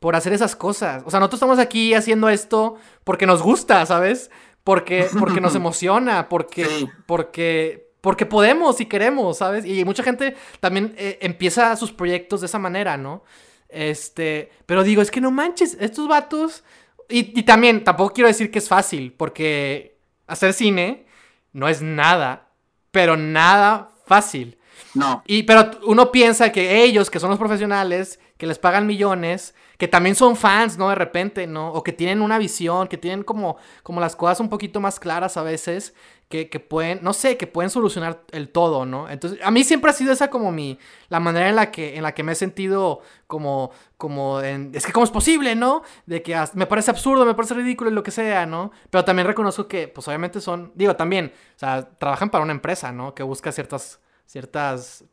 por 0.00 0.14
hacer 0.16 0.32
esas 0.32 0.54
cosas. 0.54 1.02
O 1.06 1.10
sea, 1.10 1.20
nosotros 1.20 1.38
estamos 1.38 1.58
aquí 1.58 1.94
haciendo 1.94 2.28
esto 2.28 2.76
porque 3.04 3.26
nos 3.26 3.42
gusta, 3.42 3.84
¿sabes? 3.86 4.30
Porque, 4.64 5.08
porque 5.18 5.40
nos 5.40 5.54
emociona, 5.56 6.28
porque, 6.28 6.86
porque, 7.06 7.90
porque 8.00 8.26
podemos 8.26 8.80
y 8.80 8.86
queremos, 8.86 9.38
¿sabes? 9.38 9.64
Y 9.64 9.84
mucha 9.84 10.02
gente 10.02 10.36
también 10.60 10.94
eh, 10.96 11.18
empieza 11.20 11.74
sus 11.76 11.92
proyectos 11.92 12.40
de 12.40 12.46
esa 12.46 12.58
manera, 12.58 12.96
¿no? 12.96 13.24
Este, 13.68 14.50
pero 14.66 14.82
digo, 14.82 15.02
es 15.02 15.10
que 15.10 15.20
no 15.20 15.30
manches, 15.30 15.76
estos 15.80 16.08
vatos... 16.08 16.64
Y, 17.10 17.38
y 17.40 17.42
también, 17.44 17.84
tampoco 17.84 18.12
quiero 18.12 18.28
decir 18.28 18.50
que 18.50 18.58
es 18.58 18.68
fácil, 18.68 19.14
porque 19.14 19.96
hacer 20.26 20.52
cine 20.52 21.06
no 21.54 21.66
es 21.66 21.80
nada, 21.80 22.50
pero 22.90 23.16
nada 23.16 23.90
fácil. 24.04 24.58
No. 24.94 25.22
Y, 25.26 25.44
pero 25.44 25.70
uno 25.86 26.12
piensa 26.12 26.52
que 26.52 26.82
ellos, 26.82 27.10
que 27.10 27.18
son 27.18 27.30
los 27.30 27.38
profesionales, 27.38 28.20
que 28.38 28.46
les 28.46 28.58
pagan 28.58 28.86
millones, 28.86 29.54
que 29.76 29.88
también 29.88 30.14
son 30.14 30.36
fans, 30.36 30.78
¿no? 30.78 30.88
De 30.88 30.94
repente, 30.94 31.46
¿no? 31.46 31.72
O 31.72 31.82
que 31.82 31.92
tienen 31.92 32.22
una 32.22 32.38
visión, 32.38 32.86
que 32.86 32.96
tienen 32.96 33.24
como, 33.24 33.56
como 33.82 34.00
las 34.00 34.16
cosas 34.16 34.40
un 34.40 34.48
poquito 34.48 34.80
más 34.80 35.00
claras 35.00 35.36
a 35.36 35.42
veces, 35.42 35.92
que, 36.28 36.46
pueden, 36.60 37.00
no 37.02 37.14
sé, 37.14 37.36
que 37.38 37.46
pueden 37.46 37.70
solucionar 37.70 38.22
el 38.32 38.50
todo, 38.50 38.84
¿no? 38.84 39.08
Entonces, 39.08 39.40
a 39.42 39.50
mí 39.50 39.64
siempre 39.64 39.90
ha 39.90 39.94
sido 39.94 40.12
esa 40.12 40.28
como 40.28 40.52
mi, 40.52 40.78
la 41.08 41.20
manera 41.20 41.48
en 41.48 41.56
la 41.56 41.70
que, 41.70 41.96
en 41.96 42.02
la 42.02 42.12
que 42.12 42.22
me 42.22 42.32
he 42.32 42.34
sentido 42.34 43.00
como, 43.26 43.72
como, 43.96 44.40
en, 44.40 44.70
es 44.74 44.84
que 44.86 44.92
cómo 44.92 45.04
es 45.04 45.10
posible, 45.10 45.56
¿no? 45.56 45.82
De 46.06 46.22
que 46.22 46.38
me 46.52 46.66
parece 46.66 46.90
absurdo, 46.90 47.24
me 47.24 47.34
parece 47.34 47.54
ridículo 47.54 47.90
lo 47.90 48.02
que 48.02 48.10
sea, 48.10 48.46
¿no? 48.46 48.70
Pero 48.90 49.04
también 49.04 49.26
reconozco 49.26 49.66
que, 49.66 49.88
pues 49.88 50.06
obviamente 50.06 50.40
son, 50.40 50.70
digo, 50.74 50.94
también, 50.96 51.32
o 51.56 51.58
sea, 51.58 51.88
trabajan 51.98 52.30
para 52.30 52.44
una 52.44 52.52
empresa, 52.52 52.92
¿no? 52.92 53.14
Que 53.14 53.22
busca 53.22 53.50
ciertas, 53.50 54.00
ciertas 54.26 55.04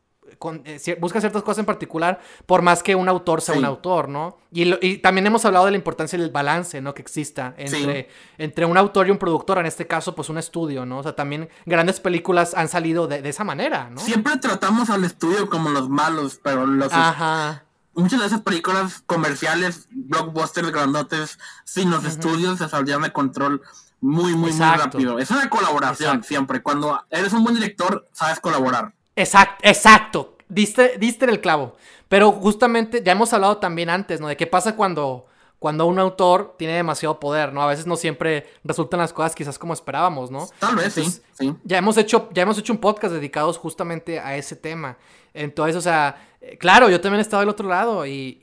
eh, 0.64 0.98
busca 1.00 1.20
ciertas 1.20 1.42
cosas 1.42 1.60
en 1.60 1.66
particular, 1.66 2.20
por 2.46 2.62
más 2.62 2.82
que 2.82 2.94
un 2.94 3.08
autor 3.08 3.40
sea 3.40 3.56
un 3.56 3.64
autor, 3.64 4.08
¿no? 4.08 4.38
Y, 4.52 4.98
también 4.98 5.26
hemos 5.26 5.44
hablado 5.44 5.66
de 5.66 5.72
la 5.72 5.76
importancia 5.76 6.18
del 6.18 6.30
balance, 6.30 6.80
¿no? 6.80 6.94
Que 6.94 7.02
exista 7.02 7.54
entre, 7.56 8.08
entre 8.38 8.64
un 8.64 8.76
autor 8.76 9.08
y 9.08 9.10
un 9.10 9.18
productor, 9.18 9.58
en 9.58 9.66
este 9.66 9.86
caso, 9.86 10.14
pues 10.14 10.28
un 10.28 10.38
estudio, 10.38 10.86
¿no? 10.86 10.98
O 10.98 11.02
sea, 11.02 11.14
también 11.14 11.48
grandes 11.66 12.00
películas 12.00 12.54
han 12.54 12.68
salido 12.68 13.06
de, 13.06 13.28
esa 13.28 13.44
manera, 13.44 13.90
¿no? 13.90 14.00
Siempre 14.00 14.36
tratamos 14.38 14.90
al 14.90 15.04
estudio 15.04 15.48
como 15.48 15.70
los 15.70 15.88
malos, 15.88 16.40
pero 16.42 16.66
los... 16.66 16.92
Ajá. 16.92 17.64
Muchas 17.94 18.20
de 18.20 18.26
esas 18.26 18.42
películas 18.42 19.02
comerciales, 19.06 19.88
blockbusters 19.90 20.70
grandotes, 20.70 21.38
sin 21.64 21.90
los 21.90 22.04
estudios 22.04 22.58
se 22.58 22.68
saldrían 22.68 23.00
de 23.00 23.10
control 23.10 23.62
muy, 24.00 24.34
muy, 24.34 24.52
muy 24.52 24.60
rápido. 24.60 25.18
Es 25.18 25.30
una 25.30 25.48
colaboración 25.48 26.22
siempre. 26.22 26.62
Cuando 26.62 27.04
eres 27.10 27.32
un 27.32 27.42
buen 27.42 27.54
director, 27.54 28.08
sabes 28.12 28.40
colaborar. 28.40 28.94
Exacto, 29.16 29.56
exacto. 29.62 30.36
Diste, 30.48 30.96
diste 30.98 31.24
en 31.24 31.30
el 31.30 31.40
clavo. 31.40 31.76
Pero 32.08 32.30
justamente, 32.32 33.02
ya 33.02 33.12
hemos 33.12 33.32
hablado 33.32 33.56
también 33.56 33.90
antes, 33.90 34.20
¿no? 34.20 34.28
De 34.28 34.36
qué 34.36 34.46
pasa 34.46 34.76
cuando, 34.76 35.26
cuando 35.58 35.86
un 35.86 35.98
autor 35.98 36.54
tiene 36.56 36.74
demasiado 36.74 37.18
poder, 37.18 37.52
¿no? 37.52 37.62
A 37.62 37.66
veces 37.66 37.86
no 37.86 37.96
siempre 37.96 38.46
resultan 38.62 39.00
las 39.00 39.12
cosas 39.12 39.34
quizás 39.34 39.58
como 39.58 39.72
esperábamos, 39.72 40.30
¿no? 40.30 40.46
Tal 40.60 40.76
vez, 40.76 40.92
sí, 40.92 41.04
sí. 41.32 41.54
Ya 41.64 41.78
hemos, 41.78 41.96
hecho, 41.96 42.28
ya 42.32 42.42
hemos 42.42 42.58
hecho 42.58 42.72
un 42.72 42.78
podcast 42.78 43.14
dedicados 43.14 43.58
justamente 43.58 44.20
a 44.20 44.36
ese 44.36 44.54
tema. 44.54 44.96
Entonces, 45.34 45.74
o 45.74 45.80
sea, 45.80 46.28
eh, 46.40 46.56
claro, 46.58 46.88
yo 46.88 47.00
también 47.00 47.18
he 47.18 47.22
estado 47.22 47.40
del 47.40 47.48
otro 47.48 47.68
lado 47.68 48.06
y 48.06 48.38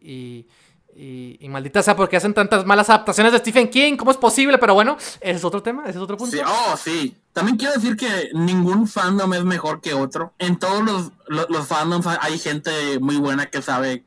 y, 0.00 0.46
maldita 1.48 1.82
sea 1.82 1.96
porque 1.96 2.16
hacen 2.16 2.34
tantas 2.34 2.64
malas 2.64 2.90
adaptaciones 2.90 3.32
de 3.32 3.38
Stephen 3.38 3.68
King. 3.68 3.96
¿Cómo 3.96 4.10
es 4.10 4.16
posible? 4.16 4.58
Pero 4.58 4.74
bueno, 4.74 4.96
ese 5.20 5.36
es 5.36 5.44
otro 5.44 5.62
tema, 5.62 5.82
ese 5.82 5.98
es 5.98 6.02
otro 6.02 6.16
punto. 6.16 6.36
Sí, 6.36 6.42
oh, 6.44 6.76
sí. 6.76 7.16
También 7.32 7.56
quiero 7.56 7.74
decir 7.74 7.96
que 7.96 8.30
ningún 8.34 8.86
fandom 8.86 9.32
es 9.34 9.44
mejor 9.44 9.80
que 9.80 9.94
otro. 9.94 10.34
En 10.38 10.58
todos 10.58 10.82
los, 10.82 11.48
los, 11.48 11.66
fandoms 11.66 12.06
hay 12.06 12.38
gente 12.38 12.98
muy 13.00 13.16
buena 13.16 13.46
que 13.46 13.62
sabe 13.62 14.04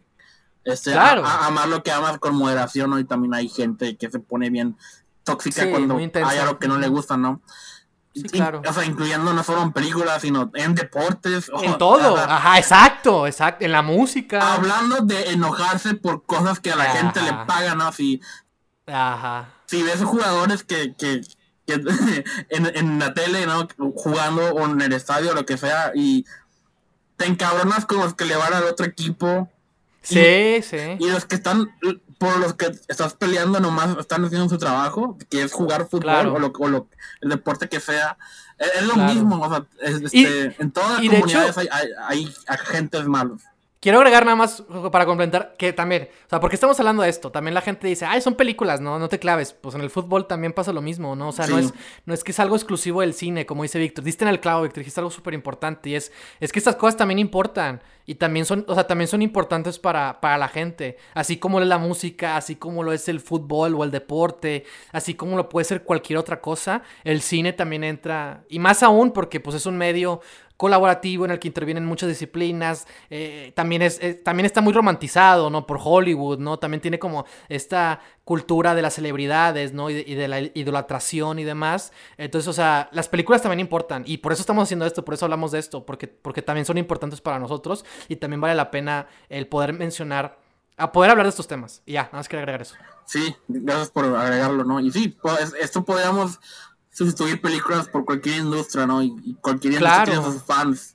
este, 0.63 0.93
amar 0.93 1.67
lo 1.67 1.83
que 1.83 1.91
ama 1.91 2.17
con 2.17 2.35
moderación, 2.35 2.99
Y 2.99 3.03
también 3.05 3.33
hay 3.33 3.49
gente 3.49 3.97
que 3.97 4.09
se 4.09 4.19
pone 4.19 4.49
bien 4.49 4.77
tóxica 5.23 5.69
cuando 5.69 5.97
hay 5.97 6.37
algo 6.37 6.59
que 6.59 6.67
no 6.67 6.77
le 6.77 6.87
gusta, 6.87 7.17
¿no? 7.17 7.41
Sí, 8.15 8.23
claro. 8.23 8.61
O 8.65 8.73
sea, 8.73 8.85
incluyendo 8.85 9.33
no 9.33 9.43
solo 9.43 9.61
en 9.61 9.73
películas, 9.73 10.21
sino 10.21 10.49
en 10.55 10.73
deportes. 10.73 11.51
En 11.61 11.77
todo. 11.77 12.15
Ajá, 12.17 12.57
exacto, 12.57 13.27
exacto. 13.27 13.65
En 13.65 13.73
la 13.73 13.81
música. 13.81 14.53
Hablando 14.53 15.01
de 15.01 15.31
enojarse 15.31 15.95
por 15.95 16.25
cosas 16.25 16.61
que 16.61 16.71
a 16.71 16.77
la 16.77 16.85
gente 16.85 17.21
le 17.21 17.33
pagan, 17.45 17.77
¿no? 17.77 17.91
Si, 17.91 18.21
Ajá. 18.87 19.49
Si 19.65 19.83
ves 19.83 20.01
jugadores 20.03 20.63
que, 20.63 20.95
que, 20.95 21.21
que 21.65 21.73
en, 22.49 22.71
en, 22.75 22.99
la 22.99 23.13
tele, 23.13 23.45
¿no? 23.45 23.67
Jugando 23.95 24.53
o 24.53 24.65
en 24.65 24.79
el 24.79 24.93
estadio, 24.93 25.33
lo 25.33 25.45
que 25.45 25.57
sea, 25.57 25.91
y 25.93 26.25
te 27.17 27.25
encabronas 27.25 27.85
con 27.85 27.99
los 27.99 28.13
que 28.13 28.25
le 28.25 28.35
van 28.35 28.53
al 28.53 28.63
otro 28.63 28.85
equipo. 28.85 29.49
Sí, 30.01 30.61
sí. 30.61 30.97
Y 30.99 31.09
los 31.09 31.25
que 31.25 31.35
están 31.35 31.69
por 32.17 32.37
los 32.39 32.53
que 32.53 32.67
estás 32.87 33.13
peleando 33.13 33.59
nomás 33.59 33.97
están 33.97 34.23
haciendo 34.25 34.49
su 34.49 34.57
trabajo, 34.57 35.17
que 35.29 35.43
es 35.43 35.53
jugar 35.53 35.87
fútbol 35.87 36.27
o, 36.27 36.39
lo, 36.39 36.53
o 36.57 36.67
lo, 36.67 36.87
el 37.21 37.29
deporte 37.29 37.67
que 37.67 37.79
sea. 37.79 38.17
Es, 38.57 38.83
lo 38.83 38.95
mismo, 38.95 39.41
o 39.41 39.49
sea, 39.49 39.65
este, 39.81 40.55
en 40.59 40.71
todas 40.71 41.03
las 41.03 41.09
comunidades 41.09 41.57
hay, 41.57 41.67
hay, 41.71 41.89
hay 42.07 42.33
agentes 42.47 43.05
malos. 43.05 43.41
Quiero 43.85 43.99
agregar 43.99 44.25
nada 44.25 44.35
más 44.35 44.63
para 44.91 45.05
complementar 45.05 45.53
que 45.59 45.71
también, 45.71 46.09
o 46.25 46.29
sea, 46.29 46.39
porque 46.39 46.55
estamos 46.55 46.79
hablando 46.79 47.03
de 47.03 47.09
esto, 47.09 47.31
también 47.31 47.53
la 47.53 47.61
gente 47.61 47.87
dice, 47.87 48.05
ay, 48.05 48.19
son 48.19 48.33
películas, 48.33 48.81
no, 48.81 48.97
no 48.97 49.09
te 49.09 49.19
claves, 49.19 49.53
pues 49.53 49.75
en 49.75 49.81
el 49.81 49.91
fútbol 49.91 50.25
también 50.25 50.53
pasa 50.53 50.73
lo 50.73 50.81
mismo, 50.81 51.15
¿no? 51.15 51.27
O 51.27 51.31
sea, 51.31 51.45
no, 51.45 51.59
es, 51.59 51.71
no 52.05 52.15
es 52.15 52.23
que 52.23 52.31
es 52.31 52.39
algo 52.39 52.55
exclusivo 52.55 53.01
del 53.01 53.13
cine, 53.13 53.45
como 53.45 53.61
dice 53.61 53.77
Víctor, 53.77 54.03
diste 54.03 54.23
en 54.23 54.29
el 54.29 54.39
clavo, 54.39 54.63
Víctor, 54.63 54.79
dijiste 54.79 55.01
algo 55.01 55.11
súper 55.11 55.35
importante 55.35 55.89
y 55.91 55.95
es, 55.95 56.11
es 56.39 56.51
que 56.51 56.57
estas 56.57 56.77
cosas 56.77 56.97
también 56.97 57.19
importan 57.19 57.79
y 58.05 58.15
también 58.15 58.45
son, 58.45 58.65
o 58.67 58.73
sea, 58.73 58.87
también 58.87 59.07
son 59.07 59.21
importantes 59.21 59.79
para, 59.79 60.21
para 60.21 60.37
la 60.37 60.47
gente, 60.47 60.97
así 61.13 61.37
como 61.37 61.59
es 61.59 61.67
la 61.67 61.77
música, 61.77 62.37
así 62.37 62.55
como 62.55 62.83
lo 62.83 62.93
es 62.93 63.07
el 63.09 63.19
fútbol 63.19 63.75
o 63.75 63.83
el 63.83 63.91
deporte, 63.91 64.65
así 64.91 65.15
como 65.15 65.37
lo 65.37 65.49
puede 65.49 65.65
ser 65.65 65.83
cualquier 65.83 66.19
otra 66.19 66.41
cosa, 66.41 66.83
el 67.03 67.21
cine 67.21 67.53
también 67.53 67.83
entra, 67.83 68.43
y 68.49 68.59
más 68.59 68.83
aún 68.83 69.11
porque 69.11 69.39
pues 69.39 69.55
es 69.55 69.65
un 69.65 69.77
medio 69.77 70.21
colaborativo 70.57 71.25
en 71.25 71.31
el 71.31 71.39
que 71.39 71.47
intervienen 71.47 71.85
muchas 71.85 72.09
disciplinas. 72.09 72.87
Eh, 73.09 73.51
también, 73.55 73.81
es, 73.81 73.99
también 74.23 74.45
está 74.45 74.61
muy 74.61 74.73
romantizado, 74.73 75.49
¿no? 75.49 75.67
Por 75.67 75.79
Hollywood, 75.83 76.39
¿no? 76.39 76.57
También 76.57 76.81
tiene 76.81 76.99
como 76.99 77.25
esta 77.49 77.99
cultura 78.23 78.73
de 78.73 78.81
las 78.81 78.95
celebridades, 78.95 79.73
¿no? 79.73 79.89
Y 79.89 80.15
de, 80.15 80.27
la 80.27 80.39
idolatración 80.39 81.39
y 81.39 81.43
demás. 81.43 81.91
Entonces, 82.17 82.47
o 82.47 82.53
sea, 82.53 82.89
las 82.91 83.07
películas 83.09 83.41
también 83.41 83.59
importan. 83.59 84.03
Y 84.05 84.17
por 84.17 84.31
eso 84.31 84.41
estamos 84.41 84.63
haciendo 84.63 84.85
esto, 84.85 85.03
por 85.03 85.13
eso 85.13 85.25
hablamos 85.25 85.51
de 85.51 85.59
esto, 85.59 85.85
porque, 85.85 86.07
porque 86.07 86.41
también 86.41 86.65
son 86.65 86.77
importantes 86.77 87.21
para 87.21 87.37
nosotros 87.37 87.85
y 88.07 88.15
también 88.17 88.41
vale 88.41 88.55
la 88.55 88.71
pena 88.71 89.07
el 89.29 89.47
poder 89.47 89.73
mencionar, 89.73 90.39
a 90.77 90.91
poder 90.91 91.11
hablar 91.11 91.25
de 91.25 91.29
estos 91.29 91.47
temas. 91.47 91.81
Y 91.85 91.93
ya, 91.93 92.03
nada 92.03 92.17
más 92.17 92.27
quiero 92.27 92.41
agregar 92.41 92.61
eso. 92.61 92.75
Sí, 93.05 93.35
gracias 93.47 93.89
por 93.91 94.05
agregarlo, 94.05 94.63
¿no? 94.63 94.79
Y 94.79 94.91
sí, 94.91 95.09
pues, 95.21 95.53
esto 95.59 95.83
podríamos 95.85 96.39
sustituir 96.91 97.41
películas 97.41 97.87
por 97.87 98.05
cualquier 98.05 98.37
industria, 98.37 98.87
¿no? 98.87 99.03
Y, 99.03 99.37
cualquier 99.41 99.73
industria 99.73 100.03
tiene 100.05 100.23
sus 100.23 100.43
fans. 100.43 100.94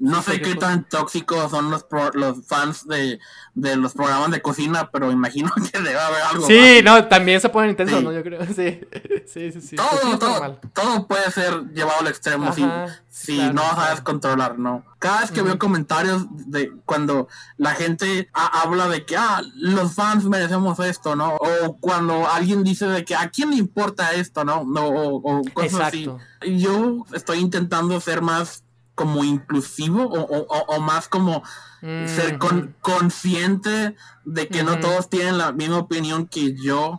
No 0.00 0.22
sé 0.22 0.40
qué 0.40 0.54
tan 0.54 0.88
tóxicos 0.88 1.50
son 1.50 1.70
los, 1.70 1.84
los 2.14 2.46
fans 2.46 2.88
de, 2.88 3.20
de, 3.52 3.76
los 3.76 3.92
programas 3.92 4.30
de 4.30 4.40
cocina, 4.40 4.90
pero 4.90 5.12
imagino 5.12 5.50
que 5.72 5.78
debe 5.78 5.98
haber 5.98 6.22
algo. 6.22 6.46
Sí, 6.46 6.80
no, 6.82 7.06
también 7.06 7.38
se 7.38 7.50
ponen 7.50 7.70
intensos, 7.70 8.02
¿no? 8.02 8.12
Yo 8.12 8.22
creo. 8.22 8.40
Sí, 8.50 8.80
sí, 9.26 9.52
sí. 9.52 9.60
sí. 9.60 9.76
Todo, 9.76 10.18
todo, 10.18 10.60
todo, 10.72 11.06
puede 11.06 11.30
ser 11.30 11.66
llevado 11.72 12.00
al 12.00 12.08
extremo 12.08 12.52
si, 12.52 12.64
si 13.08 13.38
no 13.52 13.62
sabes 13.74 14.00
controlar, 14.00 14.58
¿no? 14.58 14.84
Cada 14.98 15.20
vez 15.20 15.30
que 15.30 15.42
veo 15.42 15.58
comentarios 15.58 16.26
de 16.30 16.72
cuando 16.86 17.28
la 17.58 17.74
gente 17.74 18.28
habla 18.32 18.88
de 18.88 19.04
que 19.04 19.16
ah, 19.16 19.42
los 19.54 19.94
fans 19.94 20.24
merecemos 20.24 20.78
esto, 20.80 21.14
¿no? 21.14 21.36
O 21.36 21.76
cuando 21.78 22.26
alguien 22.26 22.64
dice 22.64 22.86
de 22.86 23.04
que 23.04 23.14
a 23.14 23.28
quién 23.28 23.50
le 23.50 23.56
importa 23.56 24.12
esto, 24.12 24.44
¿no? 24.44 24.64
no 24.64 24.88
o, 24.88 25.42
cosas 25.52 25.80
así. 25.80 26.10
Yo 26.46 27.04
estoy 27.12 27.38
intentando 27.38 28.00
ser 28.00 28.22
más 28.22 28.64
como 28.94 29.24
inclusivo 29.24 30.04
o, 30.04 30.80
más 30.80 31.08
como 31.08 31.42
ser 31.80 32.38
consciente 32.82 33.96
de 34.24 34.48
que 34.48 34.62
no 34.62 34.78
todos 34.78 35.08
tienen 35.08 35.38
la 35.38 35.52
misma 35.52 35.78
opinión 35.78 36.26
que 36.26 36.54
yo. 36.54 36.98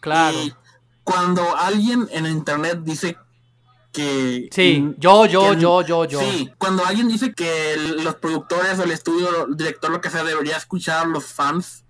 Claro. 0.00 0.38
Y 0.38 0.54
cuando 1.04 1.56
alguien 1.56 2.08
en 2.10 2.26
internet 2.26 2.80
dice 2.82 3.16
que... 3.92 4.48
Sí, 4.52 4.94
yo, 4.98 5.26
yo, 5.26 5.54
yo, 5.54 5.82
yo, 5.82 6.04
yo. 6.04 6.20
Sí, 6.20 6.50
cuando 6.58 6.84
alguien 6.84 7.08
dice 7.08 7.32
que 7.34 7.76
los 8.02 8.14
productores 8.16 8.78
o 8.78 8.84
el 8.84 8.90
estudio, 8.90 9.46
el 9.46 9.56
director, 9.56 9.90
lo 9.90 10.00
que 10.00 10.10
sea, 10.10 10.24
debería 10.24 10.56
escuchar 10.56 11.06
a 11.06 11.08
los 11.08 11.26
fans, 11.26 11.84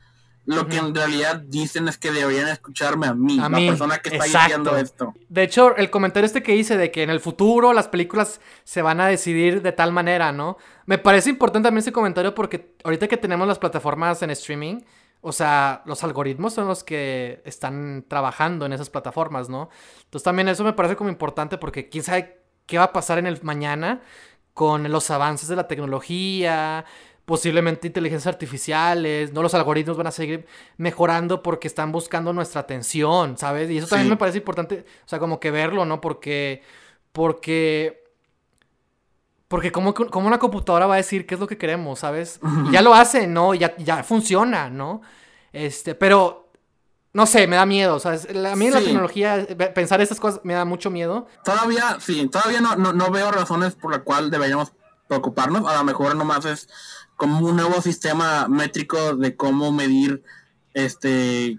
lo 0.49 0.67
que 0.67 0.79
en 0.79 0.95
realidad 0.95 1.37
dicen 1.37 1.89
es 1.89 1.99
que 1.99 2.11
deberían 2.11 2.49
escucharme 2.49 3.07
a 3.07 3.15
mí, 3.15 3.39
a 3.39 3.51
la 3.51 3.59
persona 3.59 3.99
que 3.99 4.17
está 4.17 4.25
diciendo 4.25 4.77
esto. 4.79 5.15
De 5.29 5.43
hecho, 5.43 5.77
el 5.77 5.91
comentario 5.91 6.27
este 6.27 6.43
que 6.43 6.57
hice 6.57 6.79
de 6.79 6.91
que 6.91 7.03
en 7.03 7.11
el 7.11 7.21
futuro 7.21 7.75
las 7.75 7.89
películas 7.89 8.41
se 8.65 8.81
van 8.81 9.01
a 9.01 9.09
decidir 9.09 9.61
de 9.61 9.73
tal 9.73 9.93
manera, 9.93 10.33
¿no? 10.33 10.57
Me 10.87 10.97
parece 10.97 11.29
importante 11.29 11.67
también 11.67 11.81
ese 11.81 11.93
comentario 11.93 12.35
porque 12.35 12.75
ahorita 12.83 13.09
que 13.09 13.19
tenemos 13.19 13.47
las 13.47 13.59
plataformas 13.59 14.23
en 14.23 14.31
streaming, 14.31 14.81
o 15.21 15.33
sea, 15.33 15.83
los 15.85 16.03
algoritmos 16.03 16.55
son 16.55 16.67
los 16.67 16.83
que 16.83 17.43
están 17.45 18.07
trabajando 18.09 18.65
en 18.65 18.73
esas 18.73 18.89
plataformas, 18.89 19.51
¿no? 19.51 19.69
Entonces 20.05 20.25
también 20.25 20.49
eso 20.49 20.65
me 20.65 20.73
parece 20.73 20.97
como 20.97 21.11
importante 21.11 21.59
porque 21.59 21.91
quién 21.91 22.05
sabe 22.05 22.41
qué 22.65 22.79
va 22.79 22.85
a 22.85 22.93
pasar 22.95 23.19
en 23.19 23.27
el 23.27 23.39
mañana 23.43 24.01
con 24.55 24.91
los 24.91 25.11
avances 25.13 25.49
de 25.49 25.55
la 25.55 25.69
tecnología, 25.69 26.85
posiblemente 27.29 27.87
inteligencias 27.87 28.33
artificiales, 28.33 29.35
¿no? 29.35 29.43
Los 29.43 29.53
algoritmos 29.53 29.99
van 29.99 30.07
a 30.07 30.11
seguir 30.11 30.47
mejorando 30.79 31.43
porque 31.43 31.69
están 31.69 31.93
buscando 31.93 32.33
nuestra 32.33 32.63
atención, 32.63 33.37
¿sabes? 33.37 33.71
Y 33.71 33.77
eso 33.77 33.87
también 33.87 34.09
me 34.09 34.17
parece 34.17 34.39
importante, 34.39 34.87
o 35.05 35.09
sea, 35.09 35.19
como 35.19 35.39
que 35.39 35.51
verlo, 35.51 35.85
¿no? 35.85 36.01
Porque, 36.01 36.63
porque, 37.13 38.03
porque 39.47 39.71
como, 39.71 39.93
como 39.93 40.27
una 40.27 40.39
computadora 40.39 40.87
va 40.87 40.95
a 40.95 40.97
decir 40.97 41.27
qué 41.27 41.35
es 41.35 41.41
lo 41.41 41.47
que 41.47 41.59
queremos, 41.59 41.99
¿sabes? 41.99 42.41
Y 42.67 42.73
ya 42.73 42.81
lo 42.81 42.95
hace, 42.95 43.27
¿no? 43.27 43.53
Ya, 43.53 43.77
ya 43.77 44.03
funciona, 44.03 44.71
¿no? 44.71 45.03
Este, 45.53 45.95
pero, 45.95 46.51
no 47.13 47.27
sé, 47.27 47.47
me 47.47 47.57
da 47.57 47.67
miedo, 47.67 48.01
¿sabes? 48.01 48.27
A 48.27 48.57
mí 48.57 48.71
la 48.71 48.81
tecnología, 48.81 49.47
pensar 49.75 50.01
estas 50.01 50.19
cosas 50.19 50.41
me 50.45 50.55
da 50.55 50.65
mucho 50.65 50.89
miedo. 50.89 51.27
Todavía, 51.45 51.99
sí, 52.01 52.27
todavía 52.29 52.63
no, 52.63 52.75
no, 52.77 52.95
no 52.95 53.11
veo 53.11 53.31
razones 53.31 53.75
por 53.75 53.91
las 53.91 54.01
cuales 54.01 54.31
deberíamos 54.31 54.73
preocuparnos. 55.09 55.67
A 55.67 55.77
lo 55.77 55.85
mejor 55.85 56.17
nomás 56.17 56.47
es 56.47 56.69
como 57.19 57.45
un 57.45 57.57
nuevo 57.57 57.83
sistema 57.83 58.47
métrico 58.49 59.17
de 59.17 59.37
cómo 59.37 59.73
medir 59.73 60.23
este 60.73 61.59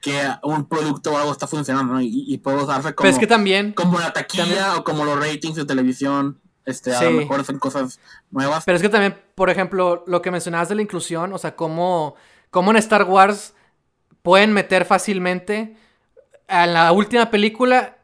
que 0.00 0.18
un 0.44 0.66
producto 0.66 1.12
o 1.12 1.18
algo 1.18 1.32
está 1.32 1.46
funcionando 1.46 2.00
y, 2.00 2.38
puedo 2.38 2.62
usarse 2.62 2.94
como, 2.94 3.18
que 3.18 3.26
también, 3.26 3.72
como 3.72 3.98
la 3.98 4.14
taquilla 4.14 4.76
o 4.76 4.84
como 4.84 5.04
los 5.04 5.18
ratings 5.18 5.56
de 5.56 5.66
televisión. 5.66 6.40
Este, 6.64 6.94
a 6.94 7.02
lo 7.02 7.10
mejor 7.10 7.44
son 7.44 7.58
cosas 7.58 7.98
nuevas. 8.30 8.64
Pero 8.64 8.76
es 8.76 8.82
que 8.82 8.88
también, 8.88 9.20
por 9.34 9.50
ejemplo, 9.50 10.04
lo 10.06 10.22
que 10.22 10.30
mencionabas 10.30 10.68
de 10.68 10.76
la 10.76 10.82
inclusión, 10.82 11.32
o 11.32 11.38
sea, 11.38 11.56
cómo, 11.56 12.14
cómo 12.50 12.70
en 12.70 12.76
Star 12.76 13.02
Wars 13.02 13.54
pueden 14.22 14.52
meter 14.52 14.84
fácilmente 14.84 15.76
en 16.46 16.72
la 16.72 16.92
última 16.92 17.30
película 17.30 17.98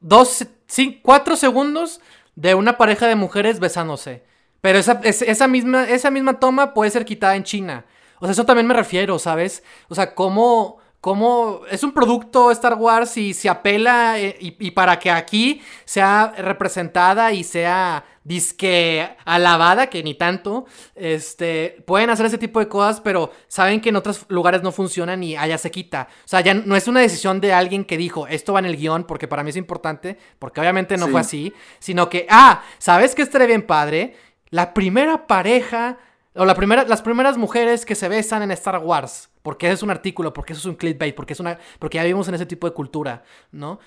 dos, 0.00 0.46
cinco, 0.66 1.00
cuatro 1.02 1.36
segundos 1.36 2.00
de 2.36 2.54
una 2.54 2.78
pareja 2.78 3.06
de 3.06 3.16
mujeres 3.16 3.60
besándose. 3.60 4.24
Pero 4.60 4.78
esa, 4.78 5.00
esa, 5.02 5.48
misma, 5.48 5.84
esa 5.84 6.10
misma 6.10 6.40
toma 6.40 6.74
puede 6.74 6.90
ser 6.90 7.04
quitada 7.04 7.36
en 7.36 7.44
China. 7.44 7.84
O 8.20 8.26
sea, 8.26 8.32
eso 8.32 8.44
también 8.44 8.66
me 8.66 8.74
refiero, 8.74 9.18
¿sabes? 9.18 9.62
O 9.88 9.94
sea, 9.94 10.14
cómo, 10.14 10.78
cómo 11.00 11.60
es 11.70 11.82
un 11.84 11.92
producto 11.92 12.50
Star 12.50 12.74
Wars 12.74 13.16
y 13.16 13.34
se 13.34 13.48
apela 13.48 14.18
eh, 14.18 14.36
y, 14.40 14.70
para 14.72 14.98
que 14.98 15.10
aquí 15.10 15.62
sea 15.84 16.34
representada 16.38 17.32
y 17.32 17.44
sea 17.44 18.04
disque 18.24 19.08
alabada, 19.24 19.86
que 19.86 20.02
ni 20.02 20.14
tanto, 20.14 20.66
este, 20.94 21.82
pueden 21.86 22.10
hacer 22.10 22.26
ese 22.26 22.36
tipo 22.36 22.60
de 22.60 22.68
cosas, 22.68 23.00
pero 23.00 23.32
saben 23.46 23.80
que 23.80 23.88
en 23.88 23.96
otros 23.96 24.26
lugares 24.28 24.62
no 24.62 24.70
funcionan 24.70 25.22
y 25.22 25.34
allá 25.34 25.56
se 25.56 25.70
quita. 25.70 26.08
O 26.26 26.28
sea, 26.28 26.42
ya 26.42 26.52
no 26.52 26.76
es 26.76 26.88
una 26.88 27.00
decisión 27.00 27.40
de 27.40 27.54
alguien 27.54 27.86
que 27.86 27.96
dijo, 27.96 28.26
esto 28.26 28.52
va 28.52 28.58
en 28.58 28.66
el 28.66 28.76
guion 28.76 29.04
porque 29.04 29.28
para 29.28 29.42
mí 29.42 29.50
es 29.50 29.56
importante, 29.56 30.18
porque 30.38 30.60
obviamente 30.60 30.98
no 30.98 31.08
fue 31.08 31.22
así, 31.22 31.54
sino 31.78 32.10
que, 32.10 32.26
ah, 32.28 32.62
¿sabes 32.76 33.14
que 33.14 33.22
estaría 33.22 33.46
bien 33.46 33.62
padre? 33.62 34.14
La 34.50 34.74
primera 34.74 35.26
pareja 35.26 35.98
o 36.34 36.44
la 36.44 36.54
primera, 36.54 36.84
las 36.84 37.02
primeras 37.02 37.36
mujeres 37.36 37.84
que 37.84 37.94
se 37.94 38.08
besan 38.08 38.42
en 38.42 38.50
Star 38.52 38.78
Wars. 38.78 39.28
Porque 39.42 39.70
es 39.70 39.82
un 39.82 39.90
artículo, 39.90 40.32
porque 40.32 40.52
eso 40.52 40.60
es 40.60 40.66
un 40.66 40.74
clickbait, 40.74 41.14
porque 41.14 41.32
es 41.32 41.40
una. 41.40 41.58
Porque 41.78 41.96
ya 41.96 42.02
vivimos 42.04 42.28
en 42.28 42.34
ese 42.34 42.46
tipo 42.46 42.66
de 42.68 42.74
cultura, 42.74 43.24
¿no? 43.50 43.80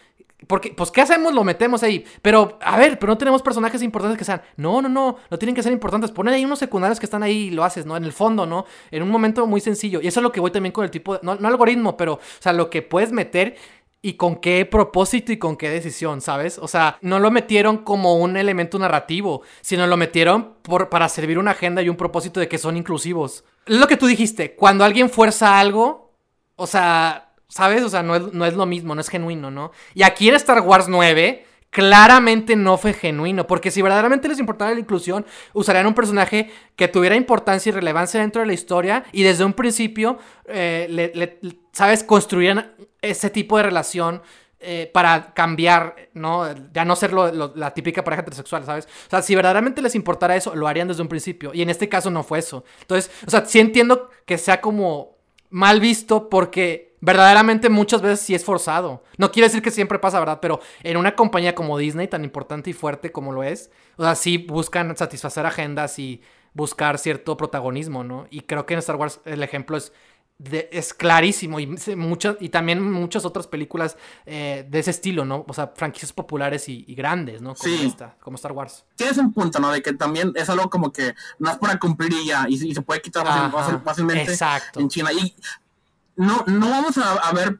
Porque, 0.47 0.73
pues, 0.75 0.89
¿qué 0.89 1.01
hacemos? 1.01 1.33
Lo 1.33 1.43
metemos 1.43 1.83
ahí. 1.83 2.03
Pero, 2.21 2.57
a 2.61 2.75
ver, 2.77 2.97
pero 2.97 3.11
no 3.11 3.17
tenemos 3.17 3.43
personajes 3.43 3.81
importantes 3.83 4.17
que 4.17 4.25
sean. 4.25 4.41
No, 4.57 4.81
no, 4.81 4.89
no. 4.89 5.17
No 5.29 5.37
tienen 5.37 5.53
que 5.53 5.61
ser 5.61 5.71
importantes. 5.71 6.11
Ponen 6.11 6.33
ahí 6.33 6.43
unos 6.43 6.57
secundarios 6.57 6.99
que 6.99 7.05
están 7.05 7.21
ahí 7.21 7.47
y 7.47 7.49
lo 7.51 7.63
haces, 7.63 7.85
¿no? 7.85 7.95
En 7.95 8.03
el 8.03 8.11
fondo, 8.11 8.47
¿no? 8.47 8.65
En 8.89 9.03
un 9.03 9.09
momento 9.09 9.45
muy 9.45 9.61
sencillo. 9.61 10.01
Y 10.01 10.07
eso 10.07 10.19
es 10.19 10.23
lo 10.23 10.31
que 10.31 10.39
voy 10.39 10.49
también 10.49 10.73
con 10.73 10.83
el 10.83 10.89
tipo. 10.89 11.19
No, 11.21 11.35
no 11.35 11.47
algoritmo, 11.47 11.95
pero, 11.95 12.13
o 12.13 12.19
sea, 12.39 12.53
lo 12.53 12.71
que 12.71 12.81
puedes 12.81 13.11
meter 13.11 13.55
y 14.01 14.13
con 14.13 14.37
qué 14.37 14.65
propósito 14.65 15.31
y 15.31 15.37
con 15.37 15.57
qué 15.57 15.69
decisión, 15.69 16.21
¿sabes? 16.21 16.57
O 16.57 16.67
sea, 16.67 16.97
no 17.01 17.19
lo 17.19 17.29
metieron 17.29 17.79
como 17.79 18.15
un 18.15 18.35
elemento 18.35 18.79
narrativo, 18.79 19.43
sino 19.61 19.85
lo 19.85 19.95
metieron 19.95 20.55
por, 20.63 20.89
para 20.89 21.07
servir 21.07 21.37
una 21.37 21.51
agenda 21.51 21.81
y 21.81 21.89
un 21.89 21.97
propósito 21.97 22.39
de 22.39 22.47
que 22.47 22.57
son 22.57 22.77
inclusivos. 22.77 23.43
Lo 23.67 23.87
que 23.87 23.97
tú 23.97 24.07
dijiste, 24.07 24.55
cuando 24.55 24.83
alguien 24.83 25.09
fuerza 25.09 25.59
algo, 25.59 26.15
o 26.55 26.65
sea, 26.65 27.33
¿sabes? 27.47 27.83
O 27.83 27.89
sea, 27.89 28.01
no 28.01 28.15
es, 28.15 28.33
no 28.33 28.45
es 28.45 28.55
lo 28.55 28.65
mismo, 28.65 28.95
no 28.95 29.01
es 29.01 29.09
genuino, 29.09 29.51
¿no? 29.51 29.71
Y 29.93 30.01
aquí 30.01 30.29
en 30.29 30.35
Star 30.35 30.61
Wars 30.61 30.87
9 30.87 31.45
claramente 31.71 32.55
no 32.55 32.77
fue 32.77 32.93
genuino, 32.93 33.47
porque 33.47 33.71
si 33.71 33.81
verdaderamente 33.81 34.27
les 34.27 34.39
importara 34.39 34.73
la 34.73 34.79
inclusión, 34.79 35.25
usarían 35.53 35.87
un 35.87 35.95
personaje 35.95 36.51
que 36.75 36.87
tuviera 36.87 37.15
importancia 37.15 37.69
y 37.69 37.73
relevancia 37.73 38.19
dentro 38.19 38.41
de 38.41 38.47
la 38.47 38.53
historia 38.53 39.05
y 39.11 39.23
desde 39.23 39.45
un 39.45 39.53
principio, 39.53 40.19
eh, 40.45 41.39
¿sabes?, 41.71 42.03
construían 42.03 42.75
ese 43.01 43.31
tipo 43.31 43.57
de 43.57 43.63
relación. 43.63 44.21
Eh, 44.63 44.91
para 44.93 45.33
cambiar, 45.33 45.95
¿no? 46.13 46.45
Ya 46.71 46.85
no 46.85 46.95
ser 46.95 47.13
la 47.13 47.73
típica 47.73 48.03
pareja 48.03 48.21
heterosexual, 48.21 48.63
¿sabes? 48.63 48.85
O 48.85 49.09
sea, 49.09 49.23
si 49.23 49.33
verdaderamente 49.33 49.81
les 49.81 49.95
importara 49.95 50.35
eso, 50.35 50.55
lo 50.55 50.67
harían 50.67 50.87
desde 50.87 51.01
un 51.01 51.07
principio. 51.07 51.49
Y 51.51 51.63
en 51.63 51.71
este 51.71 51.89
caso 51.89 52.11
no 52.11 52.21
fue 52.21 52.37
eso. 52.37 52.63
Entonces, 52.81 53.09
o 53.25 53.31
sea, 53.31 53.43
sí 53.43 53.59
entiendo 53.59 54.11
que 54.23 54.37
sea 54.37 54.61
como 54.61 55.17
mal 55.49 55.79
visto 55.79 56.29
porque 56.29 56.90
verdaderamente 57.01 57.69
muchas 57.69 58.01
veces 58.01 58.21
sí 58.21 58.33
es 58.33 58.45
forzado. 58.45 59.03
No 59.17 59.31
quiero 59.31 59.47
decir 59.47 59.61
que 59.61 59.71
siempre 59.71 59.99
pasa, 59.99 60.19
¿verdad? 60.19 60.39
Pero 60.41 60.61
en 60.83 60.97
una 60.97 61.15
compañía 61.15 61.55
como 61.55 61.77
Disney, 61.77 62.07
tan 62.07 62.23
importante 62.23 62.69
y 62.69 62.73
fuerte 62.73 63.11
como 63.11 63.33
lo 63.33 63.43
es, 63.43 63.71
o 63.97 64.03
sea, 64.03 64.15
sí 64.15 64.37
buscan 64.37 64.95
satisfacer 64.95 65.45
agendas 65.45 65.99
y 65.99 66.21
buscar 66.53 66.97
cierto 66.97 67.35
protagonismo, 67.37 68.03
¿no? 68.03 68.27
Y 68.29 68.41
creo 68.41 68.65
que 68.65 68.73
en 68.73 68.79
Star 68.79 68.95
Wars 68.95 69.19
el 69.25 69.41
ejemplo 69.41 69.77
es, 69.77 69.93
es 70.49 70.93
clarísimo 70.93 71.59
y, 71.59 71.67
muchas, 71.95 72.35
y 72.39 72.49
también 72.49 72.91
muchas 72.91 73.25
otras 73.25 73.47
películas 73.47 73.97
eh, 74.25 74.65
de 74.69 74.79
ese 74.79 74.91
estilo, 74.91 75.23
¿no? 75.23 75.45
O 75.47 75.53
sea, 75.53 75.71
franquicias 75.75 76.11
populares 76.13 76.67
y, 76.67 76.83
grandes, 76.93 77.41
¿no? 77.41 77.55
Como 77.55 77.73
esta, 77.75 78.15
como 78.19 78.35
Star 78.35 78.51
Wars. 78.51 78.85
Tienes 78.95 79.17
un 79.17 79.33
punto, 79.33 79.59
¿no? 79.59 79.71
De 79.71 79.81
que 79.81 79.93
también 79.93 80.33
es 80.35 80.49
algo 80.49 80.69
como 80.69 80.91
que 80.91 81.13
no 81.39 81.49
es 81.49 81.57
para 81.57 81.79
cumplir 81.79 82.11
y 82.13 82.27
ya, 82.27 82.45
y, 82.47 82.57
se 82.57 82.81
puede 82.81 83.01
quitar 83.01 83.25
fácilmente 83.83 84.33
en 84.75 84.89
China. 84.89 85.11
Y 85.13 85.35
no, 86.15 86.43
no 86.47 86.69
vamos 86.69 86.97
a, 86.97 87.31
ver 87.33 87.59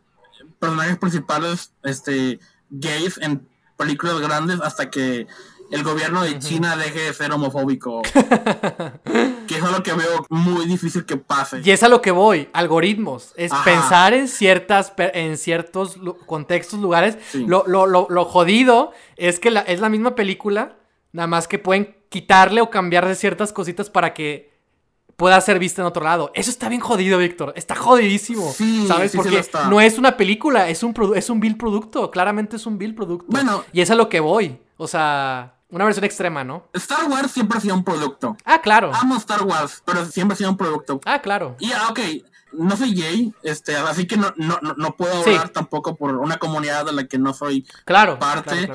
personajes 0.60 0.98
principales 0.98 1.74
este, 1.84 2.40
gays 2.70 3.18
en 3.18 3.48
películas 3.78 4.20
grandes 4.20 4.60
hasta 4.62 4.90
que 4.90 5.28
el 5.72 5.84
gobierno 5.84 6.24
de 6.24 6.38
China 6.38 6.76
deje 6.76 7.00
de 7.00 7.14
ser 7.14 7.32
homofóbico. 7.32 8.02
que 9.48 9.58
es 9.58 9.64
algo 9.64 9.82
que 9.82 9.94
veo 9.94 10.26
muy 10.30 10.66
difícil 10.66 11.06
que 11.06 11.18
pase. 11.18 11.62
Y 11.64 11.72
es 11.72 11.82
a 11.82 11.88
lo 11.88 12.02
que 12.02 12.12
voy, 12.12 12.50
algoritmos. 12.54 13.34
Es 13.38 13.52
pensar 13.64 14.14
en 14.14 14.28
ciertas 14.28 14.94
en 14.98 15.38
ciertos 15.38 15.96
contextos, 16.26 16.80
lugares. 16.80 17.18
Lo, 17.34 17.64
lo, 17.68 17.88
lo, 17.88 18.26
jodido 18.26 18.92
es 19.16 19.40
que 19.40 19.50
la, 19.50 19.62
es 19.62 19.80
la 19.80 19.90
misma 19.90 20.14
película, 20.16 20.76
nada 21.14 21.28
más 21.28 21.48
que 21.48 21.58
pueden 21.58 21.96
quitarle 22.10 22.62
o 22.62 22.70
cambiarle 22.70 23.16
ciertas 23.16 23.54
cositas 23.54 23.90
para 23.90 24.14
que 24.14 24.51
pueda 25.22 25.40
ser 25.40 25.60
vista 25.60 25.84
en 25.84 25.88
otro 25.88 26.04
lado. 26.04 26.32
Eso 26.34 26.50
está 26.50 26.68
bien 26.68 26.82
jodido, 26.82 27.20
Víctor. 27.20 27.54
Está 27.56 27.76
jodidísimo. 27.76 28.52
¿Sabes? 28.88 29.16
Porque 29.16 29.46
no 29.70 29.80
es 29.80 30.00
una 30.00 30.18
película, 30.18 30.68
es 30.68 30.82
un, 30.82 30.96
es 31.16 31.30
un 31.30 31.40
producto. 31.60 32.10
Claramente 32.10 32.56
es 32.56 32.66
un 32.66 32.80
bill 32.80 32.96
producto. 32.96 33.28
Bueno. 33.30 33.64
Y 33.72 33.82
es 33.82 33.92
a 33.92 33.96
lo 33.96 34.10
que 34.10 34.20
voy. 34.20 34.60
O 34.78 34.88
sea. 34.88 35.54
Una 35.70 35.86
versión 35.86 36.04
extrema, 36.06 36.44
¿no? 36.44 36.68
Star 36.74 37.08
Wars 37.08 37.32
siempre 37.32 37.60
ha 37.60 37.62
sido 37.62 37.76
un 37.76 37.84
producto. 37.84 38.36
Ah, 38.44 38.62
claro. 38.62 38.92
Amo 38.94 39.16
Star 39.18 39.44
Wars, 39.44 39.84
pero 39.86 40.04
siempre 40.06 40.34
ha 40.34 40.38
sido 40.38 40.50
un 40.50 40.58
producto. 40.58 41.00
Ah, 41.06 41.22
claro. 41.22 41.56
Y, 41.60 41.72
ah, 41.72 41.88
ok, 41.92 42.00
no 42.54 42.76
soy 42.76 42.94
gay, 42.94 43.34
este, 43.44 43.78
así 43.78 44.06
que 44.06 44.18
no, 44.18 44.34
no, 44.36 44.60
no 44.76 44.98
puedo 44.98 45.22
hablar 45.22 45.48
tampoco 45.50 45.96
por 45.96 46.18
una 46.18 46.40
comunidad 46.40 46.88
de 46.88 46.92
la 46.92 47.08
que 47.08 47.18
no 47.18 47.34
soy 47.34 47.66
claro, 47.86 48.20
parte. 48.20 48.70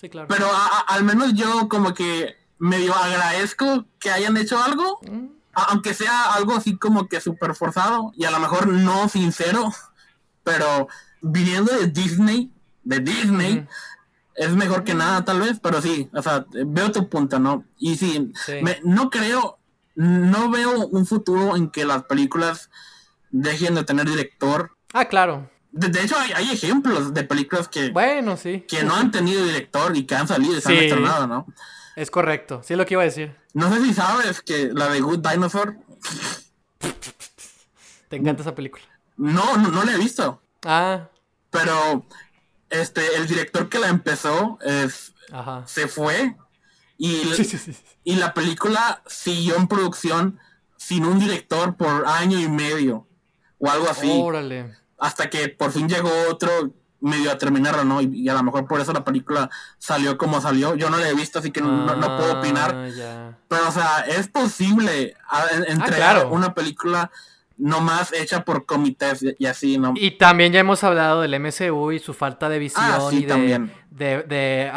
Sí, 0.00 0.08
claro. 0.08 0.26
Pero 0.28 0.48
al 0.88 1.04
menos 1.04 1.34
yo 1.34 1.68
como 1.68 1.94
que 1.94 2.34
medio 2.58 2.96
agradezco 2.96 3.84
que 4.00 4.10
hayan 4.10 4.36
hecho 4.38 4.60
algo, 4.60 4.98
mm. 5.08 5.37
Aunque 5.68 5.94
sea 5.94 6.32
algo 6.32 6.54
así 6.54 6.76
como 6.76 7.08
que 7.08 7.20
súper 7.20 7.54
forzado 7.54 8.12
y 8.16 8.24
a 8.24 8.30
lo 8.30 8.38
mejor 8.38 8.68
no 8.68 9.08
sincero, 9.08 9.72
pero 10.44 10.88
viniendo 11.20 11.72
de 11.72 11.88
Disney, 11.88 12.50
de 12.84 13.00
Disney, 13.00 13.66
es 14.34 14.54
mejor 14.54 14.84
que 14.84 14.94
nada 14.94 15.24
tal 15.24 15.40
vez, 15.40 15.58
pero 15.60 15.82
sí, 15.82 16.08
o 16.14 16.22
sea, 16.22 16.46
veo 16.50 16.92
tu 16.92 17.08
punto, 17.08 17.38
¿no? 17.38 17.64
Y 17.78 17.96
sí, 17.96 18.32
no 18.84 19.10
creo, 19.10 19.58
no 19.94 20.50
veo 20.50 20.86
un 20.86 21.06
futuro 21.06 21.56
en 21.56 21.70
que 21.70 21.84
las 21.84 22.04
películas 22.04 22.70
dejen 23.30 23.74
de 23.74 23.84
tener 23.84 24.08
director. 24.08 24.70
Ah, 24.92 25.06
claro. 25.06 25.50
De, 25.70 26.00
hecho, 26.00 26.16
hay, 26.16 26.50
ejemplos 26.50 27.12
de 27.12 27.24
películas 27.24 27.68
que, 27.68 27.90
bueno, 27.90 28.36
sí. 28.36 28.64
que 28.66 28.84
no 28.84 28.94
han 28.94 29.10
tenido 29.10 29.44
director 29.44 29.94
y 29.96 30.06
que 30.06 30.14
han 30.14 30.26
salido 30.26 30.56
y 30.56 30.60
se 30.60 30.72
han 30.72 30.78
estrenado, 30.78 31.26
¿no? 31.26 31.46
Es 31.94 32.10
correcto, 32.10 32.62
sí 32.62 32.74
es 32.74 32.78
lo 32.78 32.86
que 32.86 32.94
iba 32.94 33.02
a 33.02 33.06
decir. 33.06 33.34
No 33.58 33.74
sé 33.74 33.84
si 33.84 33.92
sabes 33.92 34.40
que 34.40 34.70
la 34.72 34.88
de 34.88 35.00
Good 35.00 35.18
Dinosaur. 35.18 35.76
¿Te 38.08 38.14
encanta 38.14 38.42
esa 38.42 38.54
película? 38.54 38.84
No, 39.16 39.56
no, 39.56 39.70
no 39.70 39.82
la 39.82 39.94
he 39.94 39.98
visto. 39.98 40.40
Ah. 40.64 41.08
Pero 41.50 42.06
este, 42.70 43.16
el 43.16 43.26
director 43.26 43.68
que 43.68 43.80
la 43.80 43.88
empezó 43.88 44.60
es, 44.62 45.12
se 45.66 45.88
fue 45.88 46.36
y, 46.98 47.22
y 48.04 48.14
la 48.14 48.32
película 48.32 49.02
siguió 49.08 49.56
en 49.56 49.66
producción 49.66 50.38
sin 50.76 51.04
un 51.04 51.18
director 51.18 51.76
por 51.76 52.06
año 52.06 52.38
y 52.38 52.48
medio 52.48 53.08
o 53.58 53.68
algo 53.68 53.90
así. 53.90 54.20
Órale. 54.22 54.76
Hasta 54.98 55.28
que 55.28 55.48
por 55.48 55.72
fin 55.72 55.88
llegó 55.88 56.12
otro 56.30 56.74
medio 57.00 57.30
a 57.30 57.38
terminarlo, 57.38 57.84
¿no? 57.84 58.00
Y, 58.00 58.28
a 58.28 58.34
lo 58.34 58.42
mejor 58.42 58.66
por 58.66 58.80
eso 58.80 58.92
la 58.92 59.04
película 59.04 59.50
salió 59.78 60.18
como 60.18 60.40
salió. 60.40 60.74
Yo 60.74 60.90
no 60.90 60.96
la 60.96 61.08
he 61.08 61.14
visto, 61.14 61.38
así 61.38 61.50
que 61.50 61.60
no, 61.60 61.86
puedo 61.86 62.32
ah, 62.34 62.38
opinar. 62.38 62.90
Pero, 63.48 63.68
o 63.68 63.72
sea, 63.72 64.00
es 64.00 64.28
posible 64.28 65.14
ah, 65.30 65.46
entregar 65.66 66.26
una 66.26 66.54
película 66.54 67.10
nomás 67.56 68.12
hecha 68.12 68.44
por 68.44 68.66
comités 68.66 69.24
y 69.38 69.46
así, 69.46 69.78
¿no? 69.78 69.94
Y 69.96 70.12
también 70.12 70.52
ya 70.52 70.60
hemos 70.60 70.84
hablado 70.84 71.22
del 71.22 71.38
MCU 71.40 71.92
y 71.92 71.98
su 71.98 72.14
falta 72.14 72.48
de 72.48 72.58
visión 72.58 72.84
ah, 72.86 73.08
y 73.10 73.24
de, 73.24 73.68
de, 73.90 74.22
de 74.22 74.70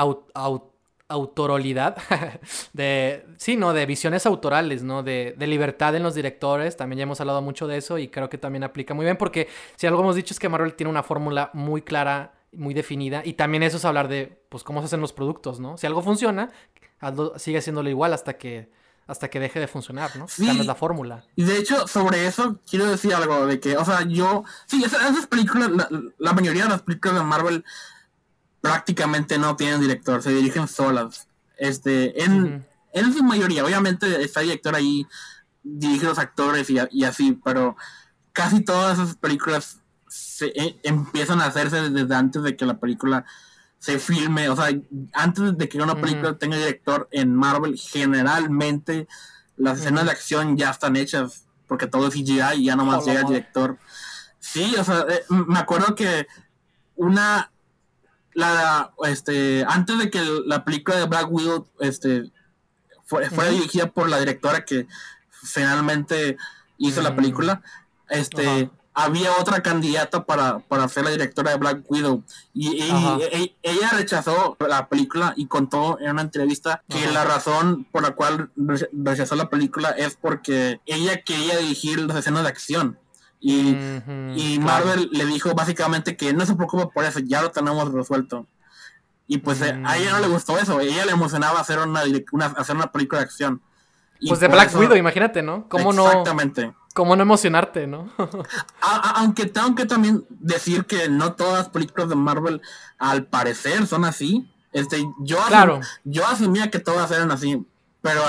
autoralidad, 1.11 1.97
de, 2.73 3.25
sí, 3.37 3.57
¿no? 3.57 3.73
De 3.73 3.85
visiones 3.85 4.25
autorales, 4.25 4.83
¿no? 4.83 5.03
De, 5.03 5.35
de, 5.37 5.47
libertad 5.47 5.95
en 5.95 6.03
los 6.03 6.15
directores, 6.15 6.77
también 6.77 6.97
ya 6.97 7.03
hemos 7.03 7.19
hablado 7.21 7.41
mucho 7.41 7.67
de 7.67 7.77
eso 7.77 7.97
y 7.97 8.07
creo 8.07 8.29
que 8.29 8.37
también 8.37 8.63
aplica 8.63 8.93
muy 8.93 9.05
bien 9.05 9.17
porque 9.17 9.47
si 9.75 9.87
algo 9.87 10.01
hemos 10.01 10.15
dicho 10.15 10.33
es 10.33 10.39
que 10.39 10.49
Marvel 10.49 10.73
tiene 10.73 10.89
una 10.89 11.03
fórmula 11.03 11.51
muy 11.53 11.81
clara, 11.81 12.33
muy 12.53 12.73
definida 12.73 13.21
y 13.25 13.33
también 13.33 13.63
eso 13.63 13.77
es 13.77 13.85
hablar 13.85 14.07
de, 14.07 14.41
pues, 14.49 14.63
cómo 14.63 14.81
se 14.81 14.85
hacen 14.85 15.01
los 15.01 15.13
productos, 15.13 15.59
¿no? 15.59 15.77
Si 15.77 15.85
algo 15.87 16.01
funciona, 16.01 16.51
sigue 17.37 17.57
haciéndolo 17.57 17.89
igual 17.89 18.13
hasta 18.13 18.37
que 18.37 18.69
hasta 19.07 19.29
que 19.29 19.41
deje 19.41 19.59
de 19.59 19.67
funcionar, 19.67 20.15
¿no? 20.15 20.27
Sí. 20.29 20.63
la 20.63 20.73
fórmula. 20.73 21.25
Y 21.35 21.43
de 21.43 21.57
hecho, 21.57 21.85
sobre 21.85 22.27
eso, 22.27 22.59
quiero 22.69 22.85
decir 22.85 23.13
algo 23.13 23.45
de 23.45 23.59
que, 23.59 23.75
o 23.75 23.83
sea, 23.83 24.03
yo, 24.07 24.45
sí, 24.67 24.81
esas, 24.83 25.27
películas, 25.27 25.69
la, 26.17 26.33
mayoría 26.33 26.63
de 26.63 26.69
las 26.69 26.81
películas 26.83 27.17
de 27.17 27.23
Marvel 27.23 27.65
prácticamente 28.61 29.37
no 29.37 29.55
tienen 29.55 29.81
director, 29.81 30.21
se 30.21 30.31
dirigen 30.31 30.67
solas. 30.67 31.27
Este, 31.57 32.23
en, 32.23 32.65
en 32.93 33.13
su 33.13 33.23
mayoría, 33.23 33.65
obviamente 33.65 34.23
está 34.23 34.41
el 34.41 34.47
director 34.47 34.75
ahí, 34.75 35.05
dirige 35.63 36.05
los 36.05 36.19
actores 36.19 36.69
y, 36.69 37.03
así, 37.03 37.39
pero 37.43 37.75
casi 38.31 38.61
todas 38.61 38.99
esas 38.99 39.15
películas 39.15 39.79
se, 40.07 40.47
eh, 40.47 40.79
empiezan 40.83 41.41
a 41.41 41.45
hacerse 41.45 41.89
desde 41.89 42.15
antes 42.15 42.43
de 42.43 42.55
que 42.55 42.65
la 42.65 42.79
película 42.79 43.25
se 43.79 43.97
filme, 43.97 44.47
o 44.49 44.55
sea, 44.55 44.69
antes 45.13 45.57
de 45.57 45.67
que 45.69 45.81
una 45.81 45.99
película 45.99 46.37
tenga 46.37 46.55
director 46.55 47.07
en 47.11 47.35
Marvel, 47.35 47.79
generalmente 47.79 49.07
las 49.57 49.79
escenas 49.79 50.05
de 50.05 50.11
acción 50.11 50.55
ya 50.55 50.69
están 50.69 50.95
hechas, 50.95 51.45
porque 51.67 51.87
todo 51.87 52.07
es 52.07 52.13
CGI 52.13 52.57
y 52.57 52.65
ya 52.65 52.75
nomás 52.75 53.05
llega 53.05 53.21
el 53.21 53.27
director. 53.27 53.79
Sí, 54.39 54.75
o 54.77 54.83
sea, 54.83 55.05
eh, 55.09 55.23
me 55.29 55.57
acuerdo 55.57 55.95
que 55.95 56.27
una, 56.95 57.50
la, 58.33 58.93
este, 59.05 59.65
antes 59.67 59.97
de 59.97 60.09
que 60.09 60.21
la 60.45 60.63
película 60.63 60.97
de 60.97 61.05
Black 61.05 61.27
Widow, 61.31 61.67
este, 61.79 62.31
fue, 63.05 63.29
fuera 63.29 63.51
dirigida 63.51 63.87
por 63.87 64.09
la 64.09 64.19
directora 64.19 64.65
que 64.65 64.87
finalmente 65.29 66.37
hizo 66.77 67.01
la 67.01 67.15
película, 67.15 67.61
este, 68.09 68.69
había 68.93 69.31
otra 69.37 69.61
candidata 69.61 70.25
para, 70.25 70.59
para 70.59 70.87
ser 70.89 71.05
la 71.05 71.11
directora 71.11 71.51
de 71.51 71.57
Black 71.57 71.83
Widow. 71.89 72.23
Y, 72.53 72.81
e, 72.81 73.55
ella 73.63 73.89
rechazó 73.93 74.57
la 74.59 74.87
película 74.89 75.33
y 75.37 75.47
contó 75.47 75.99
en 75.99 76.11
una 76.11 76.21
entrevista 76.21 76.83
que 76.89 77.07
la 77.11 77.23
razón 77.23 77.85
por 77.91 78.03
la 78.03 78.11
cual 78.11 78.51
rechazó 78.91 79.35
la 79.35 79.49
película 79.49 79.91
es 79.91 80.15
porque 80.15 80.81
ella 80.85 81.21
quería 81.21 81.57
dirigir 81.57 81.99
las 82.01 82.17
escenas 82.17 82.43
de 82.43 82.49
acción 82.49 82.97
y, 83.41 84.59
Marvel 84.59 85.09
le 85.11 85.25
dijo 85.25 85.53
básicamente 85.55 86.15
que 86.15 86.31
no 86.31 86.45
se 86.45 86.55
preocupe 86.55 86.87
por 86.93 87.03
eso, 87.03 87.19
ya 87.19 87.41
lo 87.41 87.49
tenemos 87.49 87.91
resuelto. 87.91 88.45
Y 89.27 89.39
pues 89.39 89.61
eh, 89.61 89.81
a 89.85 89.97
ella 89.97 90.11
no 90.11 90.19
le 90.19 90.27
gustó 90.27 90.57
eso, 90.59 90.77
a 90.77 90.83
ella 90.83 91.05
le 91.05 91.13
emocionaba 91.13 91.59
hacer 91.59 91.79
una, 91.79 92.01
hacer 92.57 92.75
una 92.75 92.91
película 92.91 93.19
de 93.19 93.25
acción. 93.25 93.61
pues 94.27 94.39
de 94.39 94.47
Black 94.47 94.75
Widow, 94.75 94.95
imagínate, 94.95 95.41
¿no? 95.41 95.67
¿Cómo 95.69 95.91
no? 95.91 96.05
Exactamente. 96.05 96.73
¿Cómo 96.93 97.15
no 97.15 97.23
emocionarte, 97.23 97.87
no? 97.87 98.11
aunque 99.15 99.45
tengo 99.45 99.73
que 99.75 99.85
también 99.85 100.25
decir 100.29 100.85
que 100.85 101.07
no 101.09 101.33
todas 101.33 101.59
las 101.59 101.69
películas 101.69 102.09
de 102.09 102.15
Marvel, 102.15 102.61
al 102.99 103.25
parecer, 103.25 103.87
son 103.87 104.05
así. 104.05 104.51
Este, 104.73 105.03
yo, 105.19 105.39
yo 106.03 106.27
asumía 106.27 106.69
que 106.69 106.79
todas 106.79 107.09
eran 107.11 107.31
así, 107.31 107.65
pero 108.01 108.21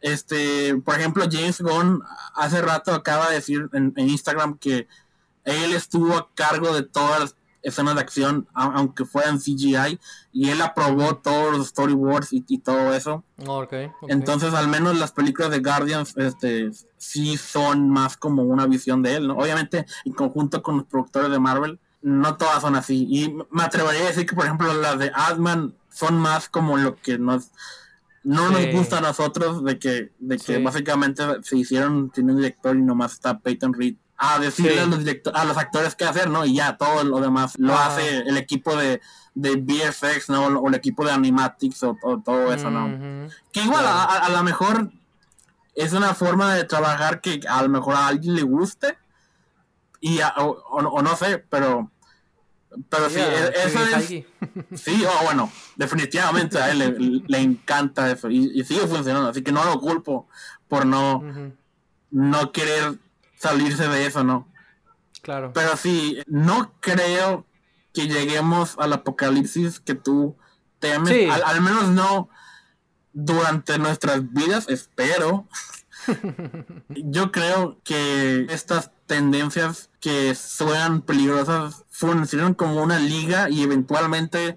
este, 0.00 0.76
por 0.76 0.98
ejemplo, 0.98 1.24
James 1.30 1.60
Gunn 1.60 2.02
hace 2.34 2.60
rato 2.62 2.92
acaba 2.92 3.28
de 3.28 3.36
decir 3.36 3.68
en, 3.72 3.92
en 3.96 4.08
Instagram 4.08 4.58
que 4.58 4.88
él 5.44 5.72
estuvo 5.72 6.16
a 6.16 6.28
cargo 6.34 6.74
de 6.74 6.82
todas 6.82 7.20
las 7.20 7.36
escenas 7.62 7.94
de 7.94 8.00
acción, 8.00 8.48
aunque 8.54 9.04
fueran 9.04 9.38
CGI, 9.38 9.98
y 10.32 10.48
él 10.48 10.60
aprobó 10.62 11.16
todos 11.16 11.56
los 11.56 11.68
storyboards 11.68 12.32
y, 12.32 12.58
todo 12.58 12.94
eso. 12.94 13.24
Entonces, 14.08 14.54
al 14.54 14.68
menos 14.68 14.98
las 14.98 15.12
películas 15.12 15.50
de 15.50 15.60
Guardians 15.60 16.16
este, 16.16 16.70
sí 16.96 17.36
son 17.36 17.90
más 17.90 18.16
como 18.16 18.42
una 18.42 18.66
visión 18.66 19.02
de 19.02 19.16
él, 19.16 19.28
¿no? 19.28 19.36
Obviamente, 19.36 19.86
en 20.04 20.12
conjunto 20.12 20.62
con 20.62 20.78
los 20.78 20.86
productores 20.86 21.30
de 21.30 21.38
Marvel, 21.38 21.78
no 22.02 22.36
todas 22.36 22.62
son 22.62 22.76
así. 22.76 23.06
Y 23.10 23.36
me 23.50 23.62
atrevería 23.62 24.04
a 24.04 24.08
decir 24.08 24.26
que, 24.26 24.34
por 24.34 24.46
ejemplo, 24.46 24.72
las 24.72 24.98
de 24.98 25.12
Adman 25.14 25.74
son 25.90 26.18
más 26.18 26.48
como 26.48 26.78
lo 26.78 26.96
que 26.96 27.18
nos 27.18 27.50
no 28.22 28.50
nos 28.50 28.66
gusta 28.72 28.98
a 28.98 29.00
nosotros 29.00 29.64
de 29.64 29.78
que 29.78 30.12
de 30.18 30.36
que 30.36 30.58
básicamente 30.58 31.22
se 31.42 31.56
hicieron 31.56 32.12
sin 32.14 32.30
un 32.30 32.36
director 32.36 32.76
y 32.76 32.82
nomás 32.82 33.12
está 33.12 33.38
Peyton 33.38 33.72
Reed 33.72 33.96
a 34.22 34.38
decirle 34.38 34.80
a, 34.80 34.86
los 34.86 35.00
a 35.32 35.44
los 35.46 35.56
actores 35.56 35.94
qué 35.94 36.04
hacer, 36.04 36.28
¿no? 36.28 36.44
Y 36.44 36.56
ya 36.56 36.76
todo 36.76 37.02
lo 37.04 37.20
demás 37.20 37.58
lo 37.58 37.74
hace 37.74 38.18
el 38.18 38.36
equipo 38.36 38.76
de, 38.76 39.00
de 39.34 39.56
VFX, 39.56 40.28
¿no? 40.28 40.46
O 40.46 40.68
el 40.68 40.74
equipo 40.74 41.06
de 41.06 41.12
Animatics 41.12 41.82
o, 41.82 41.96
todo 42.22 42.52
eso, 42.52 42.70
¿no? 42.70 43.28
Que 43.50 43.62
igual 43.62 43.84
a, 43.86 44.28
lo 44.28 44.42
mejor 44.42 44.92
es 45.74 45.94
una 45.94 46.14
forma 46.14 46.54
de 46.54 46.64
trabajar 46.64 47.22
que 47.22 47.40
a 47.48 47.62
lo 47.62 47.70
mejor 47.70 47.94
a 47.94 48.08
alguien 48.08 48.34
le 48.34 48.42
guste 48.42 48.98
y 50.00 50.20
o, 50.36 51.02
no 51.02 51.16
sé, 51.16 51.38
pero 51.38 51.90
pero 52.88 53.10
sí, 53.10 53.18
e, 53.18 53.52
eso 53.66 53.84
es 53.84 54.24
sí, 54.80 55.04
o 55.04 55.24
bueno, 55.24 55.50
definitivamente 55.76 56.58
a 56.58 56.70
él 56.70 57.24
le, 57.26 57.38
encanta 57.38 58.10
eso 58.10 58.30
y, 58.30 58.64
sigue 58.64 58.86
funcionando, 58.86 59.28
así 59.28 59.42
que 59.42 59.52
no 59.52 59.64
lo 59.64 59.80
culpo 59.80 60.28
por 60.68 60.86
no 60.86 61.22
no 62.10 62.52
querer 62.52 62.98
salirse 63.36 63.88
de 63.88 64.06
eso, 64.06 64.24
¿no? 64.24 64.48
Claro. 65.22 65.52
Pero 65.52 65.76
sí, 65.76 66.18
no 66.26 66.72
creo 66.80 67.46
que 67.92 68.08
lleguemos 68.08 68.76
al 68.78 68.92
apocalipsis 68.92 69.80
que 69.80 69.94
tú 69.94 70.36
temes. 70.78 71.30
Al, 71.30 71.60
menos 71.60 71.88
no 71.88 72.28
durante 73.12 73.78
nuestras 73.78 74.32
vidas, 74.32 74.68
espero. 74.68 75.46
Yo 76.88 77.32
creo 77.32 77.78
que 77.84 78.46
estas 78.50 78.90
tendencias 79.06 79.90
que 80.00 80.34
suenan 80.34 81.02
peligrosas 81.02 81.84
funcionan 81.90 82.54
como 82.54 82.82
una 82.82 82.98
liga 82.98 83.50
y 83.50 83.62
eventualmente 83.62 84.56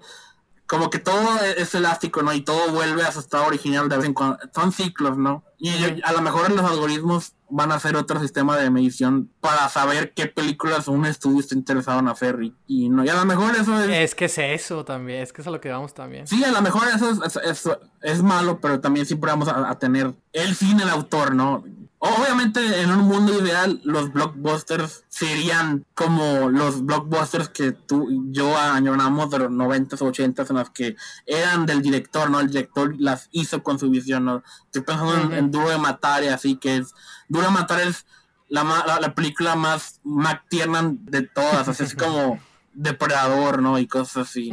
como 0.66 0.90
que 0.90 0.98
todo 0.98 1.40
es 1.44 1.74
elástico, 1.74 2.22
¿no? 2.22 2.32
Y 2.32 2.40
todo 2.40 2.72
vuelve 2.72 3.02
a 3.02 3.12
su 3.12 3.20
estado 3.20 3.46
original 3.46 3.88
de 3.88 3.96
vez 3.96 4.06
en 4.06 4.14
cuando. 4.14 4.38
Son 4.54 4.72
ciclos, 4.72 5.18
¿no? 5.18 5.44
Y 5.58 5.70
a 6.02 6.12
lo 6.12 6.22
mejor 6.22 6.50
los 6.50 6.64
algoritmos 6.64 7.34
van 7.54 7.70
a 7.70 7.76
hacer 7.76 7.94
otro 7.94 8.18
sistema 8.18 8.56
de 8.56 8.68
medición 8.68 9.30
para 9.40 9.68
saber 9.68 10.12
qué 10.12 10.26
películas 10.26 10.88
un 10.88 11.06
estudio 11.06 11.38
está 11.38 11.54
interesado 11.54 12.00
en 12.00 12.08
hacer 12.08 12.36
y, 12.66 12.88
no, 12.88 13.04
y 13.04 13.08
a 13.08 13.14
lo 13.14 13.24
mejor 13.24 13.54
eso 13.54 13.80
es... 13.80 13.88
Es 13.88 14.14
que 14.16 14.24
es 14.24 14.38
eso 14.38 14.84
también, 14.84 15.22
es 15.22 15.32
que 15.32 15.40
es 15.40 15.46
a 15.46 15.52
lo 15.52 15.60
que 15.60 15.70
vamos 15.70 15.94
también. 15.94 16.26
Sí, 16.26 16.42
a 16.42 16.50
lo 16.50 16.60
mejor 16.62 16.88
eso 16.88 17.12
es, 17.24 17.68
es, 18.02 18.22
malo, 18.24 18.58
pero 18.60 18.80
también 18.80 19.06
siempre 19.06 19.30
vamos 19.30 19.46
a, 19.46 19.70
a 19.70 19.78
tener 19.78 20.12
el 20.32 20.56
cine, 20.56 20.82
el 20.82 20.88
autor, 20.88 21.36
¿no? 21.36 21.62
Obviamente 22.06 22.82
en 22.82 22.90
un 22.90 23.06
mundo 23.08 23.32
ideal 23.32 23.80
los 23.82 24.12
blockbusters 24.12 25.04
serían 25.08 25.86
como 25.94 26.50
los 26.50 26.84
blockbusters 26.84 27.48
que 27.48 27.72
tú 27.72 28.10
y 28.10 28.20
yo 28.30 28.58
añoramos 28.58 29.30
de 29.30 29.38
los 29.38 29.50
90s 29.50 30.02
o 30.02 30.12
80s 30.12 30.50
en 30.50 30.56
las 30.56 30.68
que 30.68 30.96
eran 31.24 31.64
del 31.64 31.80
director, 31.80 32.28
¿no? 32.28 32.40
El 32.40 32.48
director 32.48 32.94
las 32.98 33.30
hizo 33.32 33.62
con 33.62 33.78
su 33.78 33.88
visión, 33.88 34.26
¿no? 34.26 34.42
Estoy 34.66 34.82
pensando 34.82 35.34
en, 35.34 35.50
Duro 35.50 35.70
de 35.70 35.78
Matar 35.78 36.24
y 36.24 36.26
así 36.26 36.56
que 36.56 36.76
es... 36.76 36.92
Duro 37.28 37.46
de 37.46 37.52
Matar 37.52 37.80
es 37.80 38.06
la, 38.48 38.98
la, 39.00 39.14
película 39.14 39.56
más, 39.56 40.00
más 40.04 40.40
tierna 40.48 40.92
de 40.94 41.22
todas, 41.22 41.68
así 41.68 41.84
es 41.84 41.94
como 41.94 42.38
depredador, 42.72 43.62
¿no? 43.62 43.78
Y 43.78 43.86
cosas 43.86 44.28
así. 44.28 44.52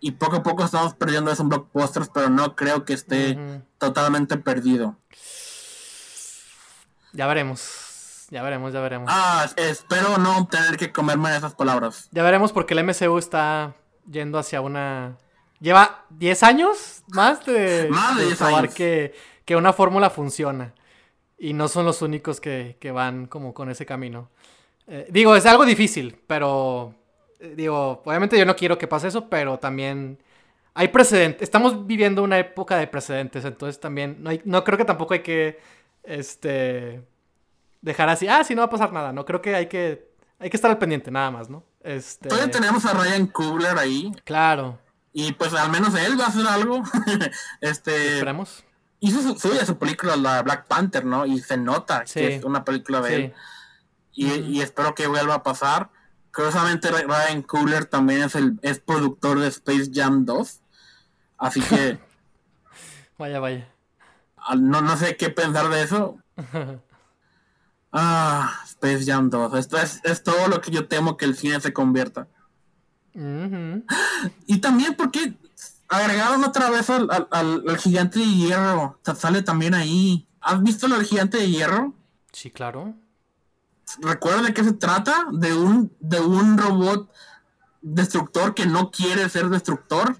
Y 0.00 0.12
poco 0.12 0.36
a 0.36 0.42
poco 0.42 0.64
estamos 0.64 0.94
perdiendo 0.94 1.30
esos 1.30 1.48
blockbusters, 1.48 2.08
pero 2.12 2.30
no 2.30 2.54
creo 2.54 2.84
que 2.84 2.92
esté 2.92 3.38
totalmente 3.78 4.36
perdido. 4.36 4.96
Ya 7.12 7.26
veremos. 7.26 8.26
Ya 8.30 8.42
veremos, 8.42 8.72
ya 8.72 8.80
veremos. 8.80 9.10
Ah, 9.12 9.46
espero 9.56 10.16
no 10.16 10.46
tener 10.46 10.78
que 10.78 10.90
comerme 10.90 11.36
esas 11.36 11.54
palabras. 11.54 12.08
Ya 12.12 12.22
veremos 12.22 12.50
porque 12.50 12.72
el 12.72 12.82
MCU 12.82 13.18
está 13.18 13.74
yendo 14.10 14.38
hacia 14.38 14.62
una... 14.62 15.18
Lleva 15.60 16.06
10 16.10 16.42
años 16.42 17.02
más 17.08 17.44
de, 17.44 17.88
más 17.90 18.16
de, 18.16 18.24
de 18.24 18.68
Que, 18.70 19.14
que 19.44 19.54
una 19.54 19.72
fórmula 19.72 20.08
funciona. 20.08 20.72
Y 21.42 21.54
no 21.54 21.66
son 21.66 21.84
los 21.84 22.02
únicos 22.02 22.40
que, 22.40 22.76
que 22.78 22.92
van 22.92 23.26
como 23.26 23.52
con 23.52 23.68
ese 23.68 23.84
camino. 23.84 24.30
Eh, 24.86 25.08
digo, 25.10 25.34
es 25.34 25.44
algo 25.44 25.64
difícil, 25.64 26.16
pero... 26.28 26.94
Eh, 27.40 27.54
digo, 27.56 28.00
obviamente 28.04 28.38
yo 28.38 28.46
no 28.46 28.54
quiero 28.54 28.78
que 28.78 28.86
pase 28.86 29.08
eso, 29.08 29.28
pero 29.28 29.58
también 29.58 30.22
hay 30.72 30.86
precedentes. 30.86 31.42
Estamos 31.42 31.84
viviendo 31.84 32.22
una 32.22 32.38
época 32.38 32.76
de 32.76 32.86
precedentes, 32.86 33.44
entonces 33.44 33.80
también 33.80 34.18
no, 34.20 34.30
hay, 34.30 34.40
no 34.44 34.62
creo 34.62 34.78
que 34.78 34.84
tampoco 34.84 35.14
hay 35.14 35.22
que 35.24 35.58
este, 36.04 37.02
dejar 37.80 38.08
así, 38.08 38.28
ah, 38.28 38.44
sí, 38.44 38.54
no 38.54 38.60
va 38.60 38.66
a 38.66 38.70
pasar 38.70 38.92
nada, 38.92 39.12
¿no? 39.12 39.24
Creo 39.24 39.42
que 39.42 39.56
hay 39.56 39.66
que, 39.66 40.12
hay 40.38 40.48
que 40.48 40.56
estar 40.56 40.70
al 40.70 40.78
pendiente, 40.78 41.10
nada 41.10 41.32
más, 41.32 41.50
¿no? 41.50 41.64
Este... 41.82 42.28
Todavía 42.28 42.52
tenemos 42.52 42.84
a 42.84 42.92
Ryan 42.92 43.26
Coogler 43.26 43.76
ahí. 43.78 44.12
Claro. 44.22 44.78
Y 45.12 45.32
pues 45.32 45.52
al 45.54 45.72
menos 45.72 45.92
él 45.96 46.20
va 46.20 46.26
a 46.26 46.28
hacer 46.28 46.46
algo. 46.46 46.84
este. 47.60 48.14
Esperemos. 48.14 48.62
Hizo 49.04 49.20
su, 49.20 49.36
su 49.36 49.78
película, 49.78 50.14
la 50.14 50.42
Black 50.42 50.68
Panther, 50.68 51.04
¿no? 51.04 51.26
Y 51.26 51.40
se 51.40 51.56
nota 51.56 52.04
que 52.04 52.36
es 52.36 52.44
una 52.44 52.64
película 52.64 53.00
de 53.00 53.14
él. 53.16 53.34
Y, 54.12 54.60
espero 54.60 54.94
que 54.94 55.08
vuelva 55.08 55.34
a 55.34 55.42
pasar. 55.42 55.90
Curiosamente, 56.32 56.88
Ryan 56.88 57.42
Coogler 57.42 57.86
también 57.86 58.22
es 58.22 58.36
el 58.36 58.60
es 58.62 58.78
productor 58.78 59.40
de 59.40 59.48
Space 59.48 59.90
Jam 59.92 60.24
2. 60.24 60.60
Así 61.36 61.60
que. 61.60 61.98
vaya, 63.18 63.40
vaya. 63.40 63.68
No, 64.56 64.80
no 64.82 64.96
sé 64.96 65.16
qué 65.16 65.30
pensar 65.30 65.68
de 65.68 65.82
eso. 65.82 66.18
ah, 67.92 68.56
Space 68.66 69.04
Jam 69.04 69.30
2. 69.30 69.54
Esto 69.54 69.78
es, 69.78 70.22
todo 70.22 70.46
lo 70.46 70.60
que 70.60 70.70
yo 70.70 70.86
temo 70.86 71.16
que 71.16 71.24
el 71.24 71.36
cine 71.36 71.60
se 71.60 71.72
convierta. 71.72 72.28
Y 74.46 74.58
también 74.58 74.94
porque 74.94 75.34
agregaron 75.92 76.42
otra 76.44 76.70
vez 76.70 76.88
al, 76.90 77.78
gigante 77.78 78.18
de 78.18 78.26
hierro. 78.26 78.98
sale 79.16 79.42
también 79.42 79.74
ahí. 79.74 80.26
¿Has 80.40 80.62
visto 80.62 80.86
el 80.86 81.04
gigante 81.04 81.36
de 81.38 81.50
hierro? 81.50 81.94
Sí, 82.32 82.50
claro. 82.50 82.94
¿Recuerda 84.00 84.42
de 84.42 84.54
qué 84.54 84.64
se 84.64 84.72
trata? 84.72 85.26
De 85.32 85.54
un, 85.54 85.92
de 86.00 86.20
un 86.20 86.56
robot 86.56 87.12
destructor 87.82 88.54
que 88.54 88.66
no 88.66 88.90
quiere 88.90 89.28
ser 89.28 89.48
destructor. 89.48 90.16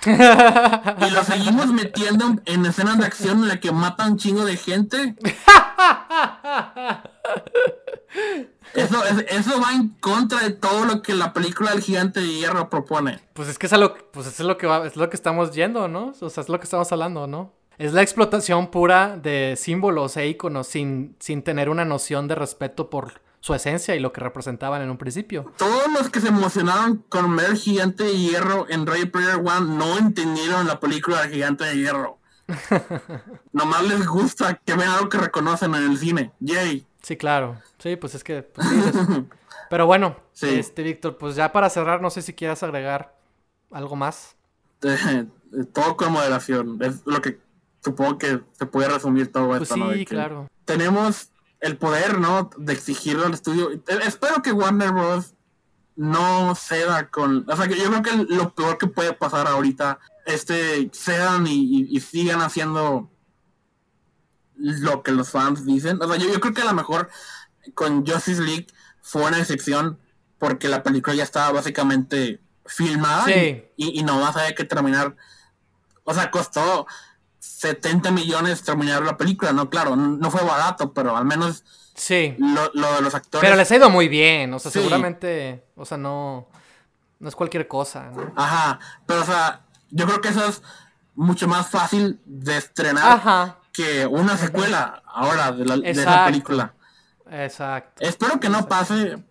y 0.06 1.10
lo 1.10 1.24
seguimos 1.24 1.66
metiendo 1.72 2.40
en 2.44 2.64
escenas 2.64 2.98
de 2.98 3.06
acción 3.06 3.40
en 3.40 3.48
la 3.48 3.58
que 3.58 3.72
matan 3.72 4.12
un 4.12 4.18
chingo 4.18 4.44
de 4.44 4.56
gente. 4.56 5.16
Eso, 8.74 9.02
eso 9.28 9.60
va 9.60 9.72
en 9.72 9.88
contra 10.00 10.40
de 10.40 10.50
todo 10.50 10.84
lo 10.84 11.02
que 11.02 11.14
la 11.14 11.32
película 11.32 11.70
del 11.70 11.80
gigante 11.80 12.20
de 12.20 12.26
hierro 12.26 12.70
propone. 12.70 13.20
Pues 13.32 13.48
es 13.48 13.58
que 13.58 13.66
es 13.66 13.72
lo, 13.72 13.94
pues 14.10 14.26
es 14.26 14.40
lo 14.40 14.56
que 14.56 14.66
va, 14.66 14.86
es 14.86 14.96
lo 14.96 15.08
que 15.10 15.16
estamos 15.16 15.52
yendo, 15.52 15.88
¿no? 15.88 16.14
O 16.20 16.30
sea, 16.30 16.42
es 16.42 16.48
lo 16.48 16.58
que 16.58 16.64
estamos 16.64 16.90
hablando, 16.92 17.26
¿no? 17.26 17.52
Es 17.78 17.92
la 17.92 18.02
explotación 18.02 18.70
pura 18.70 19.16
de 19.16 19.54
símbolos 19.56 20.16
e 20.16 20.26
iconos 20.26 20.66
sin, 20.66 21.16
sin 21.20 21.42
tener 21.42 21.68
una 21.68 21.84
noción 21.84 22.26
de 22.26 22.34
respeto 22.34 22.90
por 22.90 23.20
su 23.40 23.54
esencia 23.54 23.94
y 23.94 24.00
lo 24.00 24.12
que 24.12 24.20
representaban 24.20 24.82
en 24.82 24.90
un 24.90 24.98
principio. 24.98 25.52
Todos 25.56 25.86
los 25.92 26.10
que 26.10 26.20
se 26.20 26.28
emocionaron 26.28 27.04
con 27.08 27.36
ver 27.36 27.56
Gigante 27.56 28.04
de 28.04 28.18
Hierro 28.18 28.66
en 28.68 28.84
Ray 28.84 29.06
Player 29.06 29.36
One 29.36 29.76
no 29.76 29.96
entendieron 29.96 30.66
la 30.66 30.80
película 30.80 31.28
Gigante 31.28 31.64
de 31.64 31.76
Hierro. 31.76 32.18
Nomás 33.52 33.84
les 33.84 34.06
gusta 34.06 34.60
que 34.64 34.74
vean 34.74 34.90
algo 34.90 35.08
que 35.08 35.18
reconocen 35.18 35.74
en 35.74 35.84
el 35.84 35.98
cine. 35.98 36.32
Yay. 36.40 36.87
Sí, 37.08 37.16
claro. 37.16 37.58
Sí, 37.78 37.96
pues 37.96 38.14
es 38.14 38.22
que. 38.22 38.42
Pues 38.42 38.66
Pero 39.70 39.86
bueno, 39.86 40.14
este 40.42 40.82
Víctor, 40.82 41.16
pues 41.16 41.36
ya 41.36 41.52
para 41.52 41.70
cerrar, 41.70 42.02
no 42.02 42.10
sé 42.10 42.20
si 42.20 42.34
quieras 42.34 42.62
agregar 42.62 43.16
algo 43.70 43.96
más. 43.96 44.36
todo 45.72 45.96
con 45.96 46.12
moderación. 46.12 46.78
Es 46.82 47.06
lo 47.06 47.22
que 47.22 47.40
supongo 47.82 48.18
que 48.18 48.42
se 48.52 48.66
puede 48.66 48.90
resumir 48.90 49.32
todo 49.32 49.48
pues 49.48 49.62
esto. 49.62 49.92
Sí, 49.94 50.04
claro. 50.04 50.48
Tenemos 50.66 51.30
el 51.60 51.78
poder, 51.78 52.18
¿no? 52.18 52.50
De 52.58 52.74
exigirlo 52.74 53.24
al 53.24 53.32
estudio. 53.32 53.72
Eh, 53.72 53.80
espero 54.06 54.42
que 54.42 54.52
Warner 54.52 54.92
Bros. 54.92 55.32
no 55.96 56.54
ceda 56.56 57.08
con. 57.08 57.48
O 57.48 57.56
sea, 57.56 57.68
que 57.68 57.76
yo 57.78 57.86
creo 57.86 58.02
que 58.02 58.34
lo 58.34 58.54
peor 58.54 58.76
que 58.76 58.86
puede 58.86 59.14
pasar 59.14 59.46
ahorita, 59.46 59.98
este, 60.26 60.90
cedan 60.92 61.46
y, 61.46 61.98
sigan 62.00 62.42
haciendo 62.42 63.10
lo 64.58 65.02
que 65.02 65.12
los 65.12 65.30
fans 65.30 65.64
dicen. 65.64 66.00
O 66.02 66.08
sea, 66.08 66.16
yo, 66.16 66.40
creo 66.40 66.54
que 66.54 66.62
a 66.62 66.66
lo 66.66 66.74
mejor 66.74 67.08
con 67.74 68.06
Justice 68.06 68.42
League 68.42 68.66
fue 69.00 69.24
una 69.24 69.38
excepción 69.38 69.98
porque 70.38 70.68
la 70.68 70.82
película 70.82 71.16
ya 71.16 71.24
estaba 71.24 71.52
básicamente 71.52 72.40
filmada 72.66 73.30
y, 73.30 73.70
y, 73.76 74.02
no 74.02 74.20
vas 74.20 74.36
a 74.36 74.42
ver 74.42 74.54
que 74.54 74.64
terminar. 74.64 75.16
O 76.04 76.14
sea, 76.14 76.30
costó 76.30 76.86
70 77.38 78.10
millones 78.10 78.62
terminar 78.62 79.02
la 79.02 79.16
película, 79.16 79.52
¿no? 79.52 79.70
Claro, 79.70 79.96
no 79.96 80.30
fue 80.30 80.42
barato, 80.42 80.92
pero 80.92 81.16
al 81.16 81.24
menos 81.24 81.64
sí. 81.94 82.36
lo, 82.38 82.94
de 82.94 83.02
los 83.02 83.14
actores. 83.14 83.42
Pero 83.42 83.56
les 83.56 83.70
ha 83.70 83.76
ido 83.76 83.90
muy 83.90 84.08
bien, 84.08 84.52
o 84.54 84.58
sea, 84.58 84.70
seguramente, 84.70 85.64
o 85.76 85.84
sea, 85.84 85.96
no, 85.96 86.48
no 87.18 87.28
es 87.28 87.34
cualquier 87.34 87.66
cosa, 87.66 88.10
¿no? 88.14 88.32
Ajá, 88.36 88.78
pero 89.06 89.22
o 89.22 89.24
sea, 89.24 89.62
yo 89.90 90.06
creo 90.06 90.20
que 90.20 90.28
eso 90.28 90.44
es 90.46 90.62
mucho 91.14 91.48
más 91.48 91.68
fácil 91.68 92.20
de 92.24 92.56
estrenar 92.56 93.57
que 93.78 94.08
una 94.08 94.36
secuela 94.36 95.04
ahora 95.06 95.52
de 95.52 95.64
la, 95.64 95.76
de 95.76 96.04
la 96.04 96.26
película. 96.26 96.74
Exacto. 97.30 98.02
Espero 98.04 98.40
que 98.40 98.48
no 98.48 98.66
pase 98.66 99.22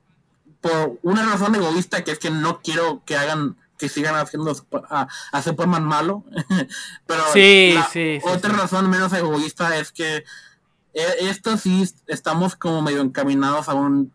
por 0.61 0.97
una 1.01 1.25
razón 1.25 1.53
egoísta, 1.55 2.05
que 2.05 2.11
es 2.11 2.19
que 2.19 2.31
no 2.31 2.61
quiero 2.61 3.03
que 3.05 3.17
hagan 3.17 3.57
que 3.77 3.89
sigan 3.89 4.15
haciendo 4.15 4.55
a, 4.89 5.07
a 5.33 5.41
Superman 5.41 5.83
malo. 5.83 6.23
Pero 7.05 7.23
sí, 7.33 7.75
otra 8.23 8.53
razón 8.53 8.89
menos 8.89 9.11
egoísta 9.11 9.77
es 9.77 9.91
que 9.91 10.23
e, 10.93 11.29
esto 11.29 11.57
sí 11.57 11.83
estamos 12.07 12.55
como 12.55 12.81
medio 12.81 13.01
encaminados 13.01 13.67
a 13.67 13.73
un 13.73 14.13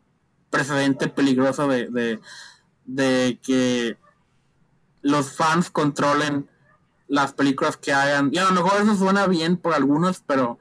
precedente 0.49 1.09
peligroso 1.09 1.69
de, 1.69 2.21
de, 2.87 3.39
que 3.43 3.99
los 5.03 5.31
fans 5.33 5.69
controlen 5.69 6.49
las 7.13 7.35
películas 7.35 7.77
que 7.77 7.93
hagan. 7.93 8.31
Y 8.33 8.39
a 8.39 8.45
lo 8.45 8.53
mejor 8.53 8.81
eso 8.81 8.97
suena 8.97 9.27
bien 9.27 9.59
por 9.59 9.75
algunos, 9.75 10.23
pero 10.27 10.59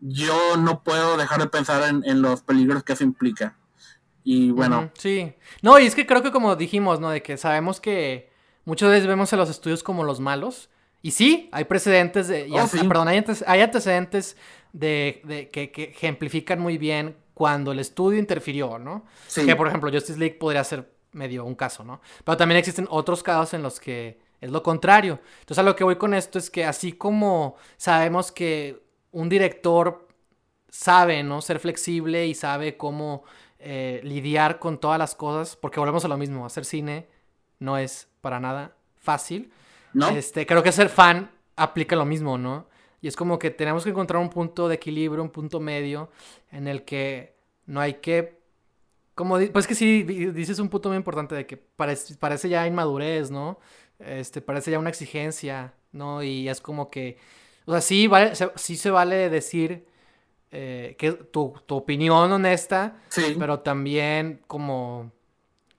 yo 0.00 0.56
no 0.56 0.82
puedo 0.82 1.16
dejar 1.16 1.40
de 1.40 1.46
pensar 1.46 1.88
en, 1.88 2.02
en 2.04 2.22
los 2.22 2.42
peligros 2.42 2.82
que 2.82 2.94
eso 2.94 3.04
implica. 3.04 3.56
Y 4.24 4.50
bueno. 4.50 4.90
sí. 4.98 5.32
No, 5.62 5.78
y 5.78 5.86
es 5.86 5.94
que 5.94 6.04
creo 6.04 6.24
que 6.24 6.32
como 6.32 6.56
dijimos, 6.56 6.98
¿no? 6.98 7.10
De 7.10 7.22
que 7.22 7.36
sabemos 7.36 7.80
que 7.80 8.32
muchas 8.64 8.90
veces 8.90 9.06
vemos 9.06 9.32
a 9.32 9.36
los 9.36 9.48
estudios 9.48 9.84
como 9.84 10.02
los 10.02 10.18
malos. 10.18 10.70
Y 11.02 11.12
sí, 11.12 11.48
hay 11.52 11.66
precedentes 11.66 12.26
de. 12.26 12.48
Oh, 12.50 12.88
perdón, 12.88 13.06
hay, 13.06 13.60
antecedentes 13.60 14.36
de, 14.72 15.48
que, 15.52 15.92
ejemplifican 15.94 16.58
muy 16.58 16.78
bien 16.78 17.16
cuando 17.32 17.70
el 17.70 17.78
estudio 17.78 18.18
interfirió, 18.18 18.80
¿no? 18.80 19.06
Sí. 19.28 19.46
Que 19.46 19.54
por 19.54 19.68
ejemplo, 19.68 19.88
Justice 19.92 20.18
League 20.18 20.34
podría 20.34 20.64
ser 20.64 20.90
medio 21.12 21.44
un 21.44 21.54
caso, 21.54 21.84
¿no? 21.84 22.00
Pero 22.24 22.36
también 22.36 22.58
existen 22.58 22.88
otros 22.90 23.22
casos 23.22 23.54
en 23.54 23.62
los 23.62 23.78
que 23.78 24.25
es 24.40 24.50
lo 24.50 24.62
contrario. 24.62 25.20
Entonces, 25.40 25.58
a 25.58 25.62
lo 25.62 25.76
que 25.76 25.84
voy 25.84 25.96
con 25.96 26.14
esto 26.14 26.38
es 26.38 26.50
que 26.50 26.64
así 26.64 26.92
como 26.92 27.56
sabemos 27.76 28.32
que 28.32 28.82
un 29.12 29.28
director 29.28 30.06
sabe, 30.68 31.22
¿no? 31.22 31.40
Ser 31.40 31.58
flexible 31.58 32.26
y 32.26 32.34
sabe 32.34 32.76
cómo 32.76 33.24
eh, 33.58 34.00
lidiar 34.04 34.58
con 34.58 34.78
todas 34.78 34.98
las 34.98 35.14
cosas, 35.14 35.56
porque 35.56 35.80
volvemos 35.80 36.04
a 36.04 36.08
lo 36.08 36.16
mismo, 36.16 36.44
hacer 36.44 36.64
cine 36.64 37.08
no 37.58 37.78
es 37.78 38.08
para 38.20 38.40
nada 38.40 38.76
fácil. 38.96 39.52
¿No? 39.94 40.08
Este, 40.10 40.44
creo 40.46 40.62
que 40.62 40.72
ser 40.72 40.90
fan 40.90 41.30
aplica 41.56 41.96
lo 41.96 42.04
mismo, 42.04 42.36
¿no? 42.36 42.66
Y 43.00 43.08
es 43.08 43.16
como 43.16 43.38
que 43.38 43.50
tenemos 43.50 43.84
que 43.84 43.90
encontrar 43.90 44.20
un 44.20 44.28
punto 44.28 44.68
de 44.68 44.74
equilibrio, 44.74 45.22
un 45.22 45.30
punto 45.30 45.60
medio 45.60 46.10
en 46.50 46.68
el 46.68 46.84
que 46.84 47.36
no 47.66 47.80
hay 47.80 47.94
que... 47.94 48.38
Como, 49.14 49.38
pues 49.52 49.66
que 49.66 49.74
sí, 49.74 50.02
dices 50.02 50.58
un 50.58 50.68
punto 50.68 50.90
muy 50.90 50.98
importante 50.98 51.34
de 51.34 51.46
que 51.46 51.56
parece, 51.56 52.16
parece 52.16 52.50
ya 52.50 52.66
inmadurez, 52.66 53.30
¿no? 53.30 53.58
Este, 53.98 54.40
parece 54.40 54.70
ya 54.70 54.78
una 54.78 54.90
exigencia, 54.90 55.74
¿no? 55.92 56.22
Y 56.22 56.48
es 56.48 56.60
como 56.60 56.90
que... 56.90 57.18
O 57.64 57.72
sea, 57.72 57.80
sí, 57.80 58.06
vale, 58.06 58.32
sí 58.56 58.76
se 58.76 58.90
vale 58.90 59.28
decir 59.28 59.86
eh, 60.52 60.94
que 60.98 61.12
tu, 61.12 61.54
opinión 61.68 62.30
honesta, 62.30 62.96
pero 63.38 63.60
también 63.60 64.40
como, 64.46 65.10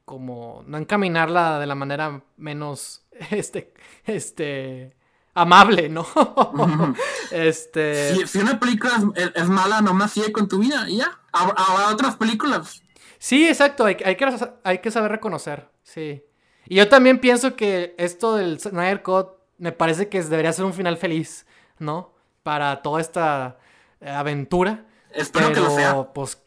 como 0.03 0.63
no 0.67 0.77
encaminarla 0.77 1.59
de 1.59 1.65
la 1.65 1.75
manera 1.75 2.21
menos, 2.35 3.05
este, 3.31 3.73
este, 4.05 4.95
amable, 5.33 5.87
¿no? 5.87 6.05
este... 7.31 8.27
Si, 8.27 8.39
una 8.39 8.59
película 8.59 8.91
es, 9.33 9.47
mala, 9.47 9.81
nomás 9.81 10.11
sigue 10.11 10.31
con 10.33 10.47
tu 10.47 10.59
vida 10.59 10.89
y 10.89 10.97
ya. 10.97 11.21
Habrá 11.31 11.89
otras 11.89 12.17
películas. 12.17 12.83
Sí, 13.19 13.47
exacto, 13.47 13.85
hay, 13.85 13.97
hay, 14.03 14.15
que, 14.15 14.27
hay 14.63 14.79
que 14.79 14.91
saber 14.91 15.11
reconocer, 15.11 15.69
sí. 15.83 16.21
Y 16.69 16.75
yo 16.75 16.89
también 16.89 17.19
pienso 17.19 17.55
que 17.55 17.95
esto 17.97 18.35
del 18.35 18.59
Snyder 18.59 19.01
Cut 19.01 19.29
me 19.57 19.71
parece 19.71 20.09
que 20.09 20.21
debería 20.23 20.53
ser 20.53 20.65
un 20.65 20.73
final 20.73 20.97
feliz, 20.97 21.45
¿no? 21.79 22.13
Para 22.43 22.81
toda 22.81 23.01
esta 23.01 23.57
eh, 24.01 24.09
aventura. 24.09 24.85
Espero 25.11 25.51
que 25.51 25.59
lo 25.59 25.69
sea. 25.69 26.03
Pues, 26.13 26.41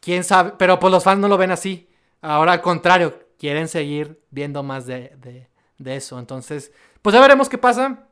quién 0.00 0.24
sabe, 0.24 0.54
pero 0.56 0.78
pues 0.78 0.92
los 0.92 1.04
fans 1.04 1.20
no 1.20 1.28
lo 1.28 1.36
ven 1.36 1.50
así. 1.50 1.88
Ahora 2.22 2.52
al 2.52 2.62
contrario, 2.62 3.26
quieren 3.38 3.68
seguir 3.68 4.22
viendo 4.30 4.62
más 4.62 4.86
de, 4.86 5.48
eso. 5.84 6.18
Entonces, 6.18 6.72
pues 7.02 7.14
ya 7.14 7.20
veremos 7.20 7.48
qué 7.48 7.58
pasa. 7.58 8.04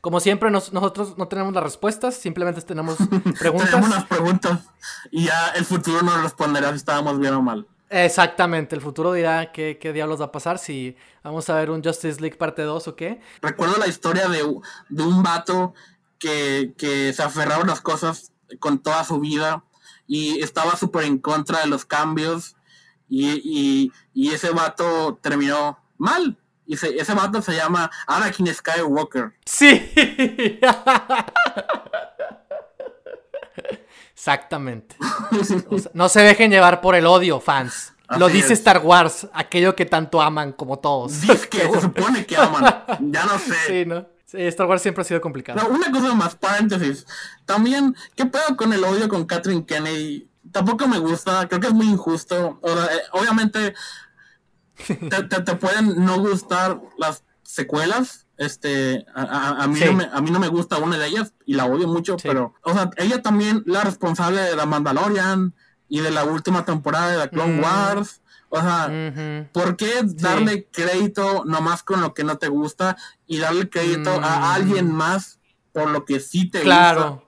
Como 0.00 0.20
siempre, 0.20 0.50
nosotros 0.50 1.16
no 1.16 1.28
tenemos 1.28 1.52
las 1.52 1.62
respuestas, 1.62 2.14
simplemente 2.14 2.60
tenemos 2.62 2.96
preguntas. 3.38 3.70
tenemos 3.70 3.90
las 3.90 4.04
preguntas 4.04 4.60
y 5.10 5.24
ya 5.24 5.48
el 5.50 5.64
futuro 5.64 6.02
nos 6.02 6.22
responderá 6.22 6.70
si 6.70 6.76
estábamos 6.76 7.18
bien 7.18 7.34
o 7.34 7.42
mal. 7.42 7.66
Exactamente, 7.90 8.74
el 8.74 8.80
futuro 8.80 9.12
dirá 9.12 9.52
qué, 9.52 9.78
qué, 9.80 9.92
diablos 9.92 10.20
va 10.20 10.26
a 10.26 10.32
pasar, 10.32 10.58
si 10.58 10.96
vamos 11.22 11.48
a 11.48 11.54
ver 11.54 11.70
un 11.70 11.82
Justice 11.82 12.20
League 12.20 12.36
parte 12.36 12.62
2 12.62 12.88
o 12.88 12.96
qué. 12.96 13.20
Recuerdo 13.40 13.76
la 13.78 13.86
historia 13.86 14.28
de, 14.28 14.38
de 14.88 15.02
un 15.02 15.22
vato 15.22 15.74
que, 16.18 16.74
que 16.76 17.12
se 17.12 17.22
aferraba 17.22 17.62
a 17.62 17.66
las 17.66 17.80
cosas 17.80 18.32
con 18.58 18.78
toda 18.78 19.04
su 19.04 19.20
vida 19.20 19.62
y 20.06 20.42
estaba 20.42 20.76
súper 20.76 21.04
en 21.04 21.18
contra 21.18 21.60
de 21.60 21.66
los 21.66 21.84
cambios 21.84 22.56
y, 23.08 23.92
ese 24.14 24.50
vato 24.50 25.18
terminó 25.22 25.78
mal. 25.98 26.36
Y 26.66 26.74
ese 26.74 27.14
vato 27.14 27.42
se 27.42 27.54
llama 27.54 27.90
Anakin 28.06 28.52
Skywalker. 28.52 29.34
Sí. 29.44 29.92
Exactamente. 34.24 34.96
no 35.92 36.08
se 36.08 36.22
dejen 36.22 36.50
llevar 36.50 36.80
por 36.80 36.94
el 36.94 37.04
odio, 37.04 37.40
fans. 37.40 37.92
Lo 38.18 38.28
dice 38.28 38.54
Star 38.54 38.78
Wars, 38.78 39.28
aquello 39.34 39.76
que 39.76 39.84
tanto 39.84 40.22
aman 40.22 40.52
como 40.52 40.78
todos. 40.78 41.20
Dice 41.20 41.46
que 41.46 41.60
se 41.60 41.80
supone 41.82 42.24
que 42.24 42.34
aman. 42.34 42.64
Ya 43.00 43.26
no 43.26 43.38
sé. 43.38 43.54
Sí, 43.66 43.84
¿no? 43.84 44.06
Star 44.32 44.66
Wars 44.66 44.80
siempre 44.80 45.02
ha 45.02 45.04
sido 45.04 45.20
complicado. 45.20 45.68
una 45.68 45.92
cosa 45.92 46.14
más, 46.14 46.36
paréntesis. 46.36 47.06
También, 47.44 47.94
¿qué 48.16 48.24
pedo 48.24 48.56
con 48.56 48.72
el 48.72 48.82
odio 48.82 49.10
con 49.10 49.26
Catherine 49.26 49.66
Kennedy? 49.66 50.26
Tampoco 50.50 50.88
me 50.88 50.98
gusta, 50.98 51.46
creo 51.46 51.60
que 51.60 51.66
es 51.66 51.74
muy 51.74 51.86
injusto. 51.86 52.60
Eh, 52.62 53.00
obviamente, 53.12 53.74
te, 54.86 55.56
pueden 55.56 56.02
no 56.02 56.18
gustar 56.18 56.80
las 56.96 57.24
secuelas. 57.42 58.23
Este, 58.36 59.06
a, 59.14 59.66
mí 59.68 59.78
no 59.80 59.92
me, 59.92 60.08
a 60.12 60.20
mí 60.20 60.30
no 60.30 60.40
me 60.40 60.48
gusta 60.48 60.78
una 60.78 60.98
de 60.98 61.06
ellas 61.06 61.32
y 61.46 61.54
la 61.54 61.66
odio 61.66 61.86
mucho, 61.86 62.16
pero, 62.20 62.54
o 62.62 62.72
sea, 62.72 62.90
ella 62.96 63.22
también 63.22 63.62
la 63.66 63.82
responsable 63.82 64.40
de 64.40 64.56
la 64.56 64.66
Mandalorian 64.66 65.54
y 65.88 66.00
de 66.00 66.10
la 66.10 66.24
última 66.24 66.64
temporada 66.64 67.12
de 67.12 67.18
la 67.18 67.28
Clone 67.28 67.58
mm. 67.58 67.62
Wars. 67.62 68.20
O 68.48 68.60
sea, 68.60 69.48
¿por 69.52 69.76
qué 69.76 70.02
darle 70.04 70.68
crédito 70.70 71.44
nomás 71.44 71.82
con 71.82 72.00
lo 72.00 72.14
que 72.14 72.22
no 72.22 72.38
te 72.38 72.48
gusta 72.48 72.96
y 73.26 73.38
darle 73.38 73.68
crédito 73.68 74.12
a 74.14 74.38
mm. 74.38 74.42
alguien 74.44 74.92
más 74.92 75.40
por 75.72 75.90
lo 75.90 76.04
que 76.04 76.20
sí 76.20 76.48
te 76.50 76.58
gusta? 76.60 77.20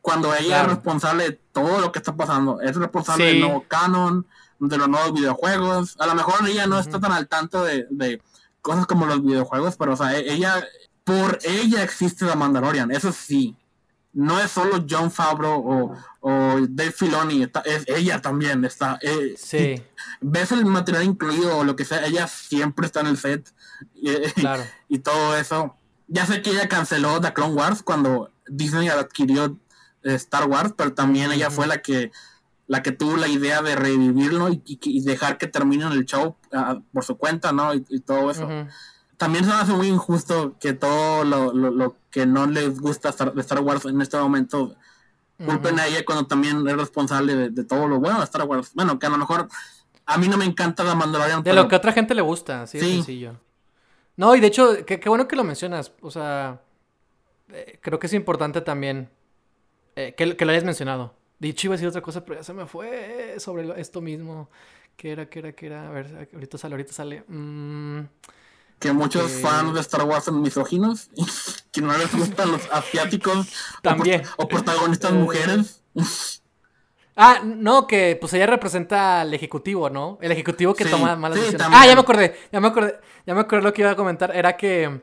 Cuando 0.00 0.34
ella 0.34 0.62
es 0.62 0.68
responsable 0.68 1.24
de 1.24 1.40
todo 1.52 1.80
lo 1.80 1.92
que 1.92 1.98
está 1.98 2.16
pasando. 2.16 2.60
Es 2.60 2.76
responsable 2.76 3.26
del 3.26 3.40
nuevo 3.40 3.64
canon, 3.68 4.26
de 4.60 4.78
los 4.78 4.88
nuevos 4.88 5.12
videojuegos. 5.12 5.96
A 5.98 6.06
lo 6.06 6.14
mejor 6.14 6.48
ella 6.48 6.66
no 6.66 6.78
está 6.78 7.00
tan 7.00 7.12
al 7.12 7.28
tanto 7.28 7.64
de, 7.64 8.22
cosas 8.62 8.86
como 8.86 9.06
los 9.06 9.22
videojuegos, 9.24 9.76
pero 9.76 9.94
o 9.94 9.96
sea, 9.96 10.18
e-, 10.18 10.32
ella, 10.32 10.64
por 11.04 11.38
ella 11.42 11.82
existe 11.82 12.24
la 12.24 12.36
Mandalorian, 12.36 12.90
eso 12.90 13.12
sí 13.12 13.56
no 14.12 14.40
es 14.40 14.50
solo 14.50 14.84
John 14.88 15.10
Favreau 15.10 15.62
o, 15.64 15.96
o 16.20 16.56
Dave 16.68 16.92
Filoni, 16.92 17.46
es 17.64 17.84
ella 17.86 18.20
también 18.20 18.64
está. 18.64 18.98
Eh, 19.02 19.34
sí. 19.36 19.82
Ves 20.20 20.52
el 20.52 20.64
material 20.64 21.04
incluido 21.04 21.58
o 21.58 21.64
lo 21.64 21.76
que 21.76 21.84
sea, 21.84 22.04
ella 22.04 22.26
siempre 22.26 22.86
está 22.86 23.00
en 23.00 23.06
el 23.06 23.18
set 23.18 23.52
y, 23.94 24.98
todo 24.98 25.36
eso. 25.36 25.76
Ya 26.08 26.26
sé 26.26 26.42
que 26.42 26.50
ella 26.50 26.68
canceló 26.68 27.20
The 27.20 27.32
Clone 27.32 27.54
Wars 27.54 27.82
cuando 27.82 28.32
Disney 28.48 28.88
adquirió 28.88 29.56
eh, 30.02 30.14
Star 30.14 30.48
Wars, 30.48 30.74
pero 30.76 30.92
también 30.92 31.30
ella 31.30 31.50
fue 31.50 31.68
la 31.68 31.80
que 31.80 32.10
la 32.70 32.84
que 32.84 32.92
tuvo 32.92 33.16
la 33.16 33.26
idea 33.26 33.62
de 33.62 33.74
revivirlo 33.74 34.48
y, 34.48 35.00
dejar 35.00 35.38
que 35.38 35.48
termine 35.48 35.86
el 35.86 36.04
show 36.04 36.36
ah, 36.52 36.78
por 36.92 37.02
su 37.04 37.18
cuenta, 37.18 37.50
¿no? 37.50 37.74
Y, 37.74 37.80
todo 37.98 38.30
eso 38.30 38.48
también 39.16 39.44
se 39.44 39.50
me 39.50 39.56
hace 39.56 39.72
muy 39.72 39.88
injusto 39.88 40.56
que 40.60 40.72
todo 40.72 41.24
lo, 41.24 41.96
que 42.12 42.26
no 42.26 42.46
les 42.46 42.78
gusta 42.78 43.10
de 43.10 43.40
Star 43.40 43.60
Wars 43.60 43.86
en 43.86 44.00
este 44.00 44.16
momento 44.18 44.76
culpen 45.44 45.80
a 45.80 45.88
ella 45.88 46.04
cuando 46.04 46.28
también 46.28 46.64
es 46.68 46.76
responsable 46.76 47.50
de, 47.50 47.64
todo 47.64 47.88
lo 47.88 47.98
bueno 47.98 48.18
de 48.18 48.24
Star 48.24 48.46
Wars. 48.46 48.70
Bueno, 48.72 49.00
que 49.00 49.06
a 49.06 49.10
lo 49.10 49.18
mejor 49.18 49.48
a 50.06 50.16
mí 50.16 50.28
no 50.28 50.36
me 50.36 50.44
encanta 50.44 50.84
la 50.84 50.94
Mandalorian. 50.94 51.42
De 51.42 51.52
lo 51.52 51.66
que 51.66 51.74
a 51.74 51.78
otra 51.78 51.92
gente 51.92 52.14
le 52.14 52.22
gusta, 52.22 52.68
sí, 52.68 52.78
sencillo. 52.78 53.34
No, 54.16 54.36
y 54.36 54.40
de 54.40 54.46
hecho, 54.46 54.86
qué 54.86 55.02
bueno 55.08 55.26
que 55.26 55.34
lo 55.34 55.42
mencionas. 55.42 55.90
O 56.02 56.12
sea, 56.12 56.60
eh, 57.52 57.80
creo 57.82 57.98
que 57.98 58.06
es 58.06 58.12
importante 58.12 58.60
también 58.60 59.10
eh, 59.96 60.14
que, 60.16 60.44
lo 60.44 60.52
hayas 60.52 60.64
mencionado. 60.64 61.14
Dicho 61.40 61.66
iba 61.66 61.74
a 61.74 61.76
decir 61.76 61.88
otra 61.88 62.02
cosa, 62.02 62.24
pero 62.24 62.38
ya 62.38 62.44
se 62.44 62.52
me 62.52 62.66
fue 62.66 63.34
sobre 63.38 63.80
esto 63.80 64.00
mismo. 64.00 64.48
¿Qué 64.96 65.10
era, 65.10 65.28
qué 65.28 65.40
era, 65.40 65.52
qué 65.52 65.66
era? 65.66 65.88
A 65.88 65.90
ver, 65.90 66.28
ahorita 66.32 66.58
sale, 66.58 66.74
ahorita 66.74 66.92
sale. 66.92 67.24
Mmm 67.26 68.02
que 68.80 68.92
muchos 68.92 69.30
fans 69.30 69.74
de 69.74 69.80
Star 69.80 70.02
Wars 70.04 70.24
son 70.24 70.40
misóginos, 70.40 71.10
que 71.70 71.82
no 71.82 71.96
les 71.96 72.12
gustan 72.12 72.50
los 72.50 72.62
asiáticos 72.72 73.46
También. 73.82 74.22
O, 74.38 74.48
protagonistas 74.48 75.12
mujeres. 75.12 75.82
Ah, 77.14 77.42
no, 77.44 77.86
que 77.86 78.16
pues 78.18 78.32
ella 78.32 78.46
representa 78.46 79.20
al 79.20 79.34
ejecutivo, 79.34 79.90
¿no? 79.90 80.18
El 80.22 80.32
ejecutivo 80.32 80.74
que 80.74 80.86
toma 80.86 81.14
malas 81.14 81.38
decisiones. 81.38 81.68
Ah, 81.70 81.86
ya 81.86 81.94
me 81.94 82.00
acordé, 82.00 82.34
ya 82.50 82.60
me 82.60 82.68
acordé, 82.68 82.98
ya 83.26 83.34
me 83.34 83.40
acordé 83.40 83.62
lo 83.62 83.72
que 83.74 83.82
iba 83.82 83.90
a 83.90 83.96
comentar. 83.96 84.34
Era 84.34 84.56
que 84.56 85.02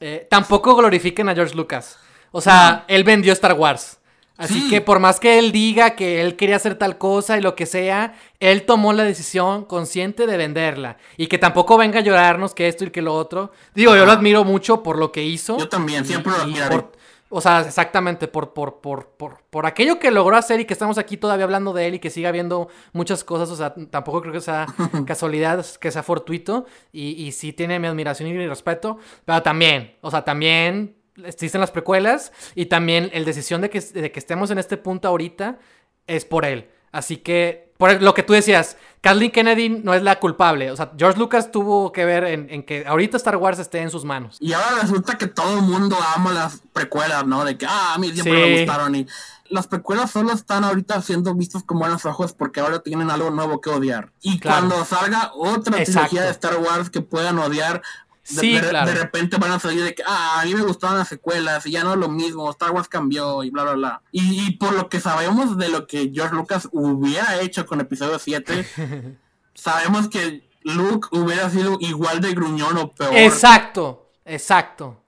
eh, 0.00 0.26
tampoco 0.30 0.74
glorifiquen 0.74 1.28
a 1.28 1.34
George 1.34 1.54
Lucas. 1.54 1.98
O 2.30 2.40
sea, 2.40 2.86
él 2.88 3.04
vendió 3.04 3.34
Star 3.34 3.52
Wars. 3.52 3.97
Así 4.38 4.70
que 4.70 4.80
por 4.80 5.00
más 5.00 5.18
que 5.18 5.40
él 5.40 5.50
diga 5.50 5.96
que 5.96 6.22
él 6.22 6.36
quería 6.36 6.56
hacer 6.56 6.76
tal 6.76 6.96
cosa 6.96 7.36
y 7.36 7.40
lo 7.40 7.56
que 7.56 7.66
sea, 7.66 8.14
él 8.38 8.64
tomó 8.66 8.92
la 8.92 9.02
decisión 9.02 9.64
consciente 9.64 10.28
de 10.28 10.36
venderla. 10.36 10.96
Y 11.16 11.26
que 11.26 11.38
tampoco 11.38 11.76
venga 11.76 11.98
a 11.98 12.02
llorarnos 12.02 12.54
que 12.54 12.68
esto 12.68 12.84
y 12.84 12.90
que 12.90 13.02
lo 13.02 13.14
otro. 13.14 13.50
Digo, 13.74 13.96
yo 13.96 14.06
lo 14.06 14.12
admiro 14.12 14.44
mucho 14.44 14.84
por 14.84 14.96
lo 14.96 15.10
que 15.10 15.24
hizo. 15.24 15.58
Yo 15.58 15.68
también, 15.68 16.04
siempre 16.04 16.30
lo 16.30 16.38
admiraré. 16.38 16.84
o 17.30 17.40
sea, 17.40 17.62
exactamente, 17.62 18.28
por, 18.28 18.52
por, 18.52 18.80
por, 18.80 19.08
por, 19.08 19.42
por 19.50 19.66
aquello 19.66 19.98
que 19.98 20.12
logró 20.12 20.36
hacer 20.36 20.60
y 20.60 20.66
que 20.66 20.72
estamos 20.72 20.98
aquí 20.98 21.16
todavía 21.16 21.44
hablando 21.44 21.72
de 21.72 21.88
él 21.88 21.94
y 21.94 21.98
que 21.98 22.08
siga 22.08 22.30
viendo 22.30 22.68
muchas 22.92 23.24
cosas. 23.24 23.50
O 23.50 23.56
sea, 23.56 23.74
tampoco 23.90 24.20
creo 24.20 24.32
que 24.32 24.40
sea 24.40 24.66
casualidad, 25.04 25.66
que 25.80 25.90
sea 25.90 26.04
fortuito. 26.04 26.64
Y, 26.92 27.24
y 27.24 27.32
sí 27.32 27.52
tiene 27.52 27.80
mi 27.80 27.88
admiración 27.88 28.28
y 28.28 28.32
mi 28.34 28.46
respeto. 28.46 28.98
Pero 29.24 29.42
también, 29.42 29.96
o 30.00 30.12
sea, 30.12 30.24
también 30.24 30.97
existen 31.24 31.60
las 31.60 31.70
precuelas 31.70 32.32
y 32.54 32.66
también 32.66 33.10
el 33.12 33.24
decisión 33.24 33.60
de 33.60 33.70
que, 33.70 33.80
de 33.80 34.12
que 34.12 34.18
estemos 34.18 34.50
en 34.50 34.58
este 34.58 34.76
punto 34.76 35.08
ahorita 35.08 35.58
es 36.06 36.24
por 36.24 36.44
él. 36.44 36.70
Así 36.90 37.18
que, 37.18 37.72
por 37.76 38.00
lo 38.02 38.14
que 38.14 38.22
tú 38.22 38.32
decías, 38.32 38.76
Kathleen 39.00 39.30
Kennedy 39.30 39.68
no 39.68 39.94
es 39.94 40.02
la 40.02 40.18
culpable. 40.18 40.70
O 40.70 40.76
sea, 40.76 40.92
George 40.96 41.18
Lucas 41.18 41.52
tuvo 41.52 41.92
que 41.92 42.04
ver 42.04 42.24
en, 42.24 42.62
que 42.64 42.86
ahorita 42.86 43.16
Star 43.18 43.36
Wars 43.36 43.58
esté 43.58 43.80
en 43.80 43.90
sus 43.90 44.04
manos. 44.04 44.38
Y 44.40 44.52
ahora 44.52 44.80
resulta 44.82 45.18
que 45.18 45.26
todo 45.26 45.58
el 45.58 45.62
mundo 45.62 45.96
ama 46.14 46.32
las 46.32 46.62
precuelas, 46.72 47.26
¿no? 47.26 47.44
De 47.44 47.58
que, 47.58 47.66
ah, 47.66 47.94
a 47.94 47.98
mí 47.98 48.10
siempre 48.10 48.32
me 48.32 48.58
gustaron. 48.58 48.94
Y 48.94 49.06
las 49.50 49.66
precuelas 49.66 50.10
solo 50.10 50.32
están 50.32 50.64
ahorita 50.64 51.00
siendo 51.02 51.34
vistas 51.34 51.62
con 51.62 51.78
buenos 51.78 52.04
ojos 52.06 52.32
porque 52.32 52.60
ahora 52.60 52.80
tienen 52.80 53.10
algo 53.10 53.30
nuevo 53.30 53.60
que 53.60 53.70
odiar. 53.70 54.12
Y 54.22 54.40
cuando 54.40 54.84
salga 54.84 55.32
otra 55.34 55.84
trilogía 55.84 56.22
de 56.22 56.30
Star 56.30 56.56
Wars 56.56 56.90
que 56.90 57.02
puedan 57.02 57.38
odiar, 57.38 57.82
Sí, 58.28 58.54
de, 58.54 58.68
claro. 58.68 58.90
de 58.90 58.94
repente 58.94 59.38
van 59.38 59.52
a 59.52 59.58
salir 59.58 59.82
de 59.82 59.94
que, 59.94 60.02
ah, 60.06 60.40
a 60.40 60.44
mí 60.44 60.54
me 60.54 60.62
gustaban 60.62 60.98
las 60.98 61.08
secuelas 61.08 61.64
y 61.64 61.70
ya 61.70 61.82
no 61.82 61.92
es 61.92 61.98
lo 61.98 62.08
mismo, 62.08 62.50
Star 62.50 62.72
Wars 62.72 62.88
cambió 62.88 63.42
y 63.42 63.50
bla, 63.50 63.62
bla, 63.62 63.72
bla. 63.72 64.02
Y, 64.12 64.52
por 64.58 64.74
lo 64.74 64.88
que 64.88 65.00
sabemos 65.00 65.56
de 65.56 65.70
lo 65.70 65.86
que 65.86 66.10
George 66.12 66.34
Lucas 66.34 66.68
hubiera 66.72 67.40
hecho 67.40 67.64
con 67.64 67.80
episodio 67.80 68.18
7, 68.18 68.66
sabemos 69.54 70.08
que 70.08 70.46
Luke 70.62 71.08
hubiera 71.12 71.48
sido 71.48 71.78
igual 71.80 72.20
de 72.20 72.34
gruñón 72.34 72.76
o 72.76 72.92
peor. 72.92 73.16
Exacto, 73.16 74.10
exacto. 74.26 75.02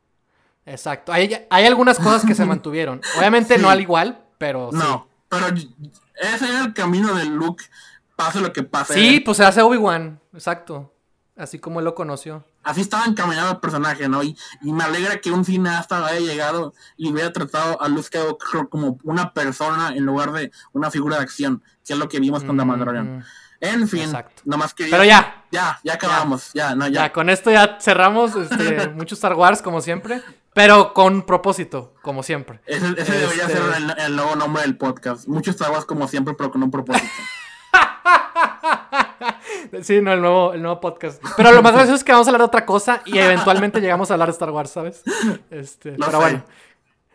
Exacto. 0.64 1.12
Hay, 1.12 1.47
hay 1.51 1.66
algunas 1.66 1.98
cosas 1.98 2.24
que 2.24 2.34
se 2.34 2.44
mantuvieron. 2.47 3.01
Obviamente 3.18 3.59
no 3.59 3.68
al 3.68 3.80
igual, 3.80 4.24
pero. 4.38 4.70
No, 4.72 5.09
pero 5.28 5.48
ese 5.48 6.48
era 6.48 6.64
el 6.64 6.74
camino 6.74 7.14
de 7.14 7.26
Luke. 7.26 7.64
Pase 8.16 8.40
lo 8.40 8.52
que 8.52 8.62
pase. 8.62 8.94
Sí, 8.94 9.20
pues 9.20 9.38
se 9.38 9.44
hace 9.44 9.62
Obi-Wan. 9.62 10.20
Exacto. 10.32 10.92
Así 11.36 11.59
como 11.59 11.80
él 11.80 11.86
lo 11.86 11.94
conoció. 11.94 12.44
Así 12.62 12.82
estaba 12.82 13.06
encaminado 13.06 13.52
el 13.52 13.58
personaje, 13.58 14.08
¿no? 14.08 14.22
Y, 14.22 14.36
me 14.62 14.84
alegra 14.84 15.20
que 15.20 15.30
un 15.30 15.44
cineasta 15.44 16.06
haya 16.06 16.20
llegado 16.20 16.74
y 16.96 17.10
hubiera 17.10 17.32
tratado 17.32 17.80
a 17.80 17.88
Luke 17.88 18.02
Skywalker 18.02 18.68
como 18.68 18.98
una 19.02 19.32
persona 19.32 19.94
en 19.94 20.04
lugar 20.04 20.32
de 20.32 20.50
una 20.72 20.90
figura 20.90 21.16
de 21.16 21.22
acción, 21.22 21.62
que 21.84 21.94
es 21.94 21.98
lo 21.98 22.08
que 22.08 22.20
vimos 22.20 22.44
con 22.44 22.56
The 22.58 22.64
Mandalorian. 22.64 23.24
En 23.60 23.88
fin, 23.88 24.10
nomás 24.44 24.72
que... 24.72 24.86
Pero 24.86 25.04
ya. 25.04 25.44
Ya, 25.50 25.78
ya 25.84 25.94
acabamos. 25.94 26.50
Ya, 26.54 26.74
no, 26.74 26.86
ya. 26.86 27.02
ya. 27.02 27.12
con 27.12 27.28
esto 27.28 27.50
ya 27.50 27.78
cerramos 27.80 28.34
este, 28.34 28.88
mucho 28.94 29.14
Star 29.14 29.34
Wars, 29.34 29.60
como 29.60 29.82
siempre. 29.82 30.22
Pero 30.54 30.94
con 30.94 31.22
propósito, 31.22 31.94
como 32.02 32.22
siempre. 32.22 32.60
Ese, 32.66 32.92
debería 32.92 33.46
ser 33.46 33.62
este 33.76 34.06
el, 34.06 34.16
nuevo 34.16 34.34
nombre 34.34 34.62
del 34.62 34.76
podcast. 34.76 35.28
Mucho 35.28 35.50
Star 35.52 35.70
Wars 35.70 35.84
como 35.84 36.08
siempre, 36.08 36.34
pero 36.34 36.50
con 36.50 36.62
un 36.62 36.70
propósito. 36.70 37.06
sí, 39.82 40.00
no, 40.00 40.12
el 40.12 40.20
nuevo, 40.20 40.52
el 40.52 40.62
nuevo 40.62 40.80
podcast. 40.80 41.22
Pero 41.36 41.52
lo 41.52 41.62
más 41.62 41.72
gracioso 41.72 41.96
es 41.96 42.04
que 42.04 42.12
vamos 42.12 42.26
a 42.26 42.30
hablar 42.30 42.40
de 42.40 42.46
otra 42.46 42.66
cosa 42.66 43.02
y 43.04 43.18
eventualmente 43.18 43.80
llegamos 43.80 44.10
a 44.10 44.14
hablar 44.14 44.28
de 44.28 44.32
Star 44.32 44.50
Wars, 44.50 44.70
¿sabes? 44.70 45.02
Este, 45.50 45.92
pero 45.92 46.20
bueno. 46.20 46.44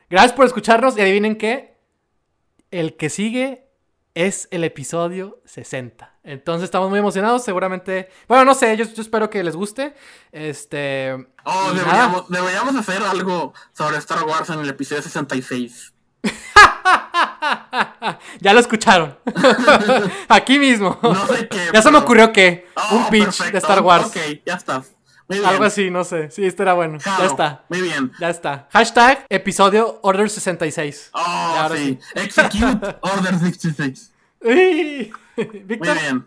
Gracias 0.09 0.33
por 0.33 0.45
escucharnos 0.45 0.97
y 0.97 1.01
adivinen 1.01 1.35
qué. 1.35 1.75
El 2.71 2.95
que 2.95 3.09
sigue 3.09 3.65
es 4.13 4.47
el 4.51 4.63
episodio 4.63 5.41
60. 5.45 6.15
Entonces 6.23 6.65
estamos 6.65 6.89
muy 6.89 6.99
emocionados, 6.99 7.43
seguramente. 7.43 8.09
Bueno, 8.27 8.45
no 8.45 8.55
sé, 8.55 8.75
yo, 8.77 8.83
espero 8.83 9.29
que 9.29 9.43
les 9.43 9.55
guste. 9.55 9.93
Este. 10.31 11.13
Oh, 11.43 11.71
deberíamos, 12.29 12.75
hacer 12.75 13.01
algo 13.03 13.53
sobre 13.73 13.97
Star 13.97 14.23
Wars 14.23 14.49
en 14.49 14.59
el 14.59 14.69
episodio 14.69 15.01
66. 15.01 15.94
ya 18.39 18.53
lo 18.53 18.59
escucharon. 18.59 19.17
Aquí 20.29 20.59
mismo. 20.59 20.99
No 21.01 21.27
sé 21.27 21.47
qué. 21.47 21.69
ya 21.73 21.81
se 21.81 21.91
me 21.91 21.97
ocurrió 21.97 22.31
que 22.31 22.67
oh, 22.75 22.95
un 22.95 23.09
pitch 23.09 23.51
de 23.51 23.57
Star 23.57 23.81
Wars. 23.81 24.07
Ok, 24.07 24.17
ya 24.45 24.55
está. 24.55 24.83
Algo 25.27 25.63
así, 25.63 25.89
no 25.89 26.03
sé. 26.03 26.29
Sí, 26.29 26.45
esto 26.45 26.61
era 26.61 26.73
bueno. 26.73 26.99
ya 27.03 27.25
está. 27.25 27.65
Muy 27.69 27.81
bien. 27.81 28.11
Ya 28.19 28.29
está. 28.29 28.67
Hashtag 28.71 29.25
episodio 29.29 29.99
Order 30.03 30.29
66. 30.29 31.09
Oh, 31.13 31.69
sí. 31.75 31.97
Execute 32.13 32.97
Order 33.01 33.39
66. 33.39 34.13
Muy 34.43 35.11
bien. 35.65 36.25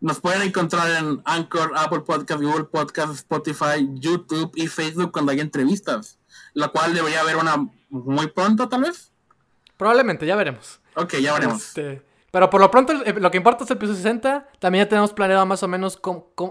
Nos 0.00 0.20
pueden 0.20 0.42
encontrar 0.42 1.02
en 1.02 1.22
Anchor, 1.24 1.72
Apple 1.76 2.00
Podcast, 2.00 2.42
Google 2.42 2.64
Podcast, 2.64 3.14
Spotify, 3.14 3.88
YouTube 3.92 4.52
y 4.54 4.68
Facebook 4.68 5.12
cuando 5.12 5.32
hay 5.32 5.40
entrevistas. 5.40 6.18
La 6.52 6.68
cual 6.68 6.94
debería 6.94 7.20
haber 7.20 7.36
una 7.36 7.68
muy 7.90 8.28
pronto, 8.28 8.68
tal 8.68 8.82
vez. 8.82 9.12
Probablemente, 9.76 10.26
ya 10.26 10.36
veremos. 10.36 10.80
Ok, 10.94 11.14
ya 11.16 11.32
veremos. 11.32 11.62
Este, 11.68 12.02
pero 12.34 12.50
por 12.50 12.60
lo 12.60 12.68
pronto, 12.68 12.92
lo 12.92 13.30
que 13.30 13.36
importa 13.36 13.62
es 13.62 13.70
el 13.70 13.76
episodio 13.76 13.94
60. 13.94 14.48
También 14.58 14.86
ya 14.86 14.88
tenemos 14.88 15.12
planeado 15.12 15.46
más 15.46 15.62
o 15.62 15.68
menos 15.68 16.00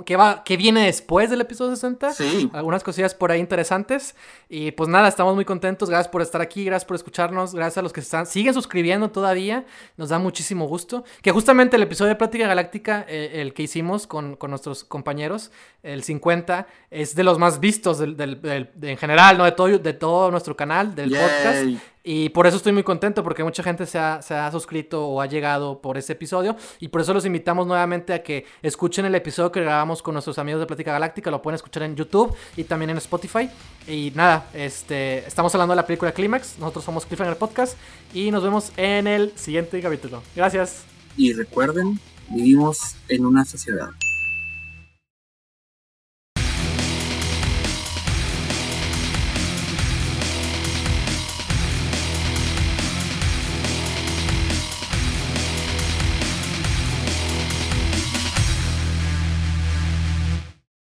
qué, 0.06 0.16
va, 0.16 0.42
qué 0.46 0.56
viene 0.56 0.86
después 0.86 1.30
del 1.30 1.42
episodio 1.42 1.76
60. 1.76 2.14
Sí. 2.14 2.50
Algunas 2.54 2.86
cosillas 2.86 3.14
por 3.14 3.34
ahí 3.34 3.42
interesantes. 3.42 4.16
Y 4.48 4.72
pues 4.72 4.88
nada, 4.88 5.10
estamos 5.10 5.36
muy 5.36 5.44
contentos. 5.44 5.90
Gracias 5.90 6.08
por 6.08 6.22
estar 6.22 6.40
aquí, 6.40 6.64
gracias 6.64 6.86
por 6.86 6.96
escucharnos, 6.96 7.54
gracias 7.54 7.80
a 7.80 7.82
los 7.82 7.92
que 7.92 8.00
están, 8.00 8.26
siguen 8.28 8.54
suscribiendo 8.54 9.12
todavía. 9.12 9.66
Nos 9.98 10.08
da 10.08 10.20
muchísimo 10.20 10.70
gusto. 10.70 11.04
Que 11.22 11.32
justamente 11.34 11.76
el 11.76 11.84
episodio 11.84 12.12
de 12.12 12.16
Plática 12.16 12.48
Galáctica, 12.48 13.06
eh, 13.10 13.42
el 13.42 13.54
que 13.54 13.64
hicimos 13.64 14.08
con, 14.08 14.38
nuestros 14.48 14.86
compañeros, 14.86 15.52
el 15.84 16.02
50, 16.02 16.66
es 16.90 17.14
de 17.14 17.24
los 17.24 17.38
más 17.38 17.60
vistos 17.60 18.00
en 18.02 18.98
general, 18.98 19.38
¿no? 19.38 19.44
De 19.44 19.52
todo, 19.52 19.78
de 19.78 19.94
todo 19.94 20.32
nuestro 20.32 20.56
canal, 20.56 20.96
del 20.96 21.12
podcast. 21.12 21.66
Y 22.06 22.30
por 22.30 22.46
eso 22.46 22.58
estoy 22.58 22.74
muy 22.74 22.84
contento, 22.84 23.24
porque 23.24 23.44
mucha 23.46 23.64
gente 23.64 23.86
se 23.86 23.98
ha, 23.98 24.22
se 24.22 24.34
ha, 24.34 24.52
suscrito 24.52 25.08
o 25.08 25.22
ha 25.22 25.26
llegado 25.26 25.82
por 25.82 25.98
ese 25.98 26.14
episodio. 26.14 26.58
Y 26.80 26.90
por 26.90 27.00
eso 27.00 27.14
los 27.14 27.26
invitamos 27.26 27.66
nuevamente 27.66 28.14
a 28.14 28.22
que 28.22 28.46
escuchen 28.62 29.06
el 29.06 29.16
episodio 29.16 29.52
que 29.54 29.62
grabamos 29.62 30.02
con 30.02 30.14
nuestros 30.14 30.38
amigos 30.38 30.60
de 30.60 30.68
Plática 30.68 30.92
Galáctica. 30.92 31.32
Lo 31.32 31.42
pueden 31.42 31.56
escuchar 31.56 31.84
en 31.84 31.96
YouTube 31.96 32.36
y 32.58 32.66
también 32.66 32.90
en 32.90 32.98
Spotify. 32.98 33.50
Y 33.88 34.12
nada, 34.16 34.48
este, 34.54 35.20
estamos 35.20 35.56
hablando 35.56 35.74
de 35.74 35.78
la 35.78 35.86
película 35.86 36.12
Clímax. 36.12 36.60
Nosotros 36.60 36.84
somos 36.84 37.06
Cliffhanger 37.06 37.38
Podcast. 37.38 37.78
Y 38.14 38.32
nos 38.32 38.44
vemos 38.44 38.74
en 38.76 39.08
el 39.08 39.32
siguiente 39.38 39.82
capítulo. 39.82 40.22
Gracias. 40.36 40.84
Y 41.16 41.32
recuerden, 41.32 42.00
vivimos 42.30 42.96
en 43.08 43.26
una 43.26 43.46
sociedad. 43.46 43.90